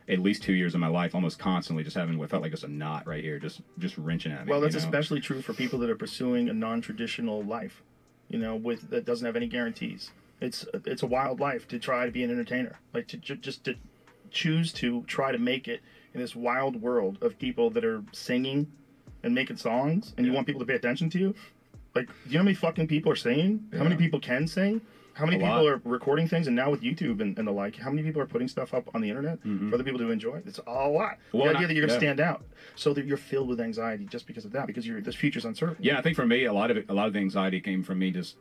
At 0.10 0.18
least 0.18 0.42
two 0.42 0.54
years 0.54 0.74
of 0.74 0.82
my 0.82 0.88
life, 0.88 1.14
almost 1.14 1.38
constantly, 1.38 1.84
just 1.84 1.96
having 1.96 2.18
what 2.18 2.30
felt 2.30 2.42
like 2.42 2.52
just 2.52 2.64
a 2.64 2.68
knot 2.68 3.06
right 3.06 3.24
here, 3.24 3.38
just 3.38 3.62
just 3.78 3.98
wrenching 4.00 4.32
at 4.32 4.46
me. 4.46 4.50
Well, 4.50 4.60
that's 4.60 4.74
you 4.74 4.82
know? 4.82 4.88
especially 4.88 5.20
true 5.22 5.42
for 5.44 5.54
people 5.54 5.78
that 5.80 5.92
are 5.92 5.96
pursuing 5.96 6.50
a 6.50 6.54
non-traditional 6.54 7.44
life, 7.44 7.84
you 8.32 8.40
know, 8.40 8.56
with 8.56 8.90
that 8.90 9.06
doesn't 9.06 9.26
have 9.26 9.36
any 9.36 9.48
guarantees. 9.48 10.12
It's 10.40 10.66
it's 10.86 11.04
a 11.04 11.08
wild 11.08 11.40
life 11.40 11.68
to 11.68 11.80
try 11.80 12.06
to 12.06 12.12
be 12.12 12.24
an 12.24 12.32
entertainer, 12.32 12.80
like 12.94 13.08
to 13.10 13.18
ju- 13.18 13.36
just 13.36 13.64
to 13.66 13.76
choose 14.32 14.72
to 14.74 15.04
try 15.04 15.32
to 15.32 15.38
make 15.38 15.68
it 15.68 15.82
in 16.14 16.22
this 16.22 16.36
wild 16.36 16.82
world 16.82 17.18
of 17.22 17.38
people 17.38 17.70
that 17.72 17.86
are 17.86 18.04
singing 18.12 18.72
and 19.24 19.36
making 19.36 19.58
songs, 19.58 20.14
and 20.18 20.26
you 20.26 20.34
want 20.34 20.48
people 20.48 20.60
to 20.60 20.66
pay 20.66 20.76
attention 20.76 21.10
to 21.12 21.20
you. 21.20 21.36
Like, 21.94 22.08
do 22.08 22.14
you 22.28 22.34
know 22.34 22.40
how 22.40 22.44
many 22.46 22.56
fucking 22.56 22.88
people 22.88 23.12
are 23.12 23.18
singing? 23.18 23.68
How 23.74 23.84
many 23.84 23.96
people 23.98 24.20
can 24.20 24.48
sing? 24.48 24.82
How 25.14 25.26
many 25.26 25.38
A 25.38 25.40
people 25.40 25.56
lot. 25.66 25.66
are 25.74 25.82
recording 25.84 26.28
things? 26.28 26.48
And 26.48 26.56
now 26.56 26.70
with 26.72 26.82
YouTube 26.82 27.20
and, 27.22 27.38
and 27.38 27.48
the 27.48 27.52
like, 27.52 27.76
how 27.76 27.90
many 27.90 28.02
people 28.02 28.22
are 28.22 28.26
putting 28.26 28.48
stuff 28.48 28.74
up 28.74 28.90
on 28.96 29.02
the 29.02 29.10
internet 29.10 29.44
Mhm. 29.44 29.70
for 29.70 29.76
other 29.76 29.84
people 29.84 30.00
to 30.00 30.10
enjoy? 30.10 30.42
It's 30.46 30.60
a 30.66 30.72
lot. 30.72 31.18
Well, 31.34 31.44
the 31.46 31.50
idea 31.50 31.64
I- 31.64 31.68
that 31.68 31.74
you're 31.74 31.86
going 31.88 32.00
to 32.00 32.06
yeah. 32.06 32.14
stand 32.14 32.20
out, 32.22 32.44
so 32.76 32.94
that 32.94 33.06
you're 33.06 33.18
filled 33.18 33.50
with 33.50 33.60
anxiety 33.60 34.06
just 34.06 34.26
because 34.26 34.46
of 34.46 34.52
that, 34.54 34.68
because 34.68 34.88
you're, 34.88 35.02
this 35.02 35.16
future's 35.16 35.44
uncertain. 35.46 35.76
Yeah, 35.80 35.98
I 35.98 36.02
think 36.02 36.16
for 36.16 36.26
me, 36.26 36.46
a 36.46 36.54
lot 36.54 36.72
of 36.72 36.78
it, 36.78 36.86
a 36.90 36.94
lot 36.94 37.08
of 37.08 37.14
the 37.14 37.20
anxiety 37.20 37.60
came 37.60 37.84
from 37.84 38.00
me 38.00 38.12
just 38.12 38.38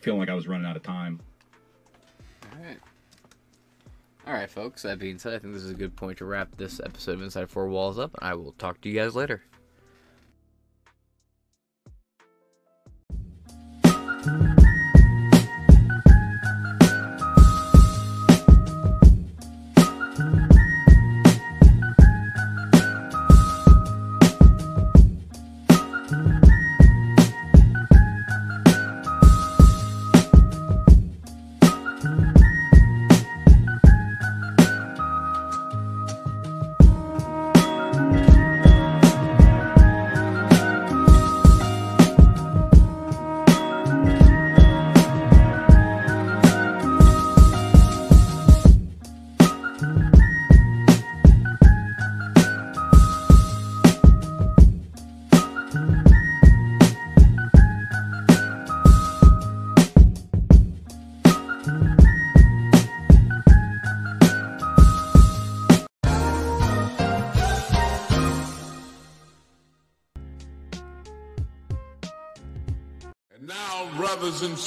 feeling 0.00 0.20
like 0.20 0.28
I 0.30 0.34
was 0.34 0.46
running 0.46 0.66
out 0.66 0.76
of 0.76 0.82
time. 0.82 1.18
All 2.52 2.62
right. 2.64 2.78
All 4.26 4.34
right, 4.34 4.48
folks. 4.48 4.82
That 4.82 4.98
being 4.98 5.18
said, 5.18 5.34
I 5.34 5.38
think 5.40 5.54
this 5.54 5.62
is 5.64 5.70
a 5.70 5.74
good 5.74 5.96
point 5.96 6.18
to 6.18 6.24
wrap 6.24 6.56
this 6.56 6.80
episode 6.84 7.12
of 7.14 7.22
Inside 7.22 7.50
Four 7.50 7.68
Walls 7.68 7.98
up. 7.98 8.14
I 8.20 8.34
will 8.34 8.52
talk 8.52 8.80
to 8.82 8.88
you 8.88 8.94
guys 8.94 9.16
later. 9.16 9.42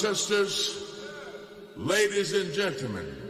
Sisters, 0.04 0.76
ladies 1.78 2.34
and 2.34 2.54
gentlemen, 2.54 3.23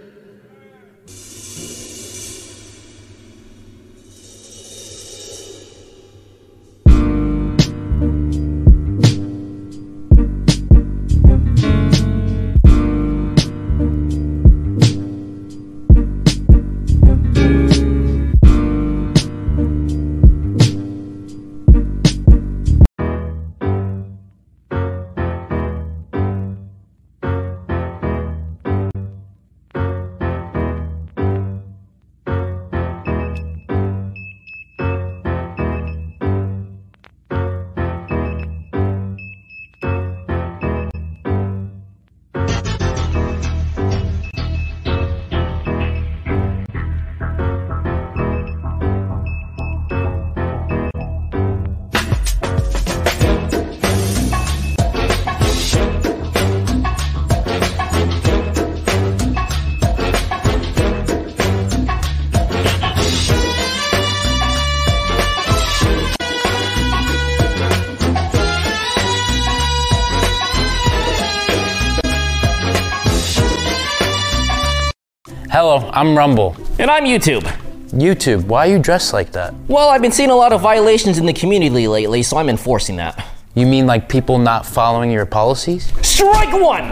Hello, 75.73 75.89
I'm 75.91 76.15
Rumble. 76.15 76.55
And 76.77 76.91
I'm 76.91 77.03
YouTube. 77.03 77.41
YouTube, 77.87 78.43
why 78.45 78.67
are 78.67 78.71
you 78.71 78.77
dressed 78.77 79.11
like 79.11 79.31
that? 79.31 79.55
Well, 79.67 79.89
I've 79.89 80.03
been 80.03 80.11
seeing 80.11 80.29
a 80.29 80.35
lot 80.35 80.53
of 80.53 80.61
violations 80.61 81.17
in 81.17 81.25
the 81.25 81.33
community 81.33 81.87
lately, 81.87 82.21
so 82.21 82.37
I'm 82.37 82.47
enforcing 82.47 82.97
that. 82.97 83.25
You 83.55 83.65
mean 83.65 83.87
like 83.87 84.07
people 84.07 84.37
not 84.37 84.67
following 84.67 85.09
your 85.09 85.25
policies? 85.25 85.91
Strike 86.05 86.53
one! 86.53 86.91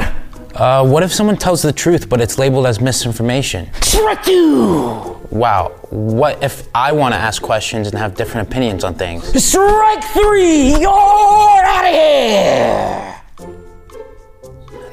Uh, 0.56 0.84
what 0.84 1.03
if 1.03 1.14
someone 1.14 1.38
tells 1.38 1.62
the 1.62 1.72
truth 1.72 2.10
but 2.10 2.20
it's 2.22 2.40
labeled 2.40 2.66
as 2.66 2.82
misinformation? 2.82 3.70
Strike 3.84 4.24
two! 4.24 5.16
Wow, 5.30 5.78
what 5.91 6.44
if 6.44 6.68
I 6.74 6.91
want 6.91 7.14
to 7.14 7.20
ask 7.20 7.40
questions 7.40 7.88
and 7.88 7.95
have 7.99 8.16
different 8.16 8.48
opinions 8.48 8.84
on 8.84 8.95
things? 8.95 9.26
Strike 9.45 10.03
three! 10.06 10.70
You're 10.80 10.90
out 10.90 11.86
of 11.86 11.94
here! 11.94 13.22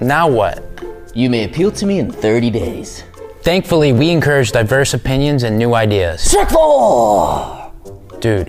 Now 0.02 0.28
what? 0.28 0.62
You 1.14 1.30
may 1.30 1.44
appeal 1.44 1.72
to 1.72 1.86
me 1.86 2.00
in 2.00 2.10
30 2.12 2.50
days. 2.50 3.04
Thankfully, 3.48 3.94
we 3.94 4.10
encourage 4.10 4.52
diverse 4.52 4.92
opinions 4.92 5.42
and 5.42 5.56
new 5.56 5.72
ideas. 5.72 6.20
Strike 6.20 6.50
four! 6.50 7.72
Dude, 8.20 8.48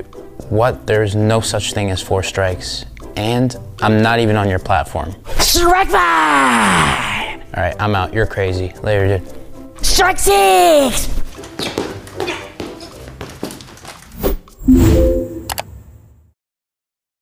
what? 0.49 0.85
There's 0.85 1.15
no 1.15 1.39
such 1.39 1.71
thing 1.71 1.89
as 1.89 2.01
four 2.01 2.21
strikes. 2.21 2.83
And 3.15 3.55
I'm 3.81 4.01
not 4.01 4.19
even 4.19 4.35
on 4.35 4.49
your 4.49 4.59
platform. 4.59 5.15
Strike 5.37 5.87
five! 5.87 7.39
All 7.55 7.63
right, 7.63 7.75
I'm 7.79 7.95
out. 7.95 8.13
You're 8.13 8.25
crazy. 8.25 8.73
Later, 8.83 9.19
dude. 9.19 9.85
Strike 9.85 10.19
six! 10.19 11.07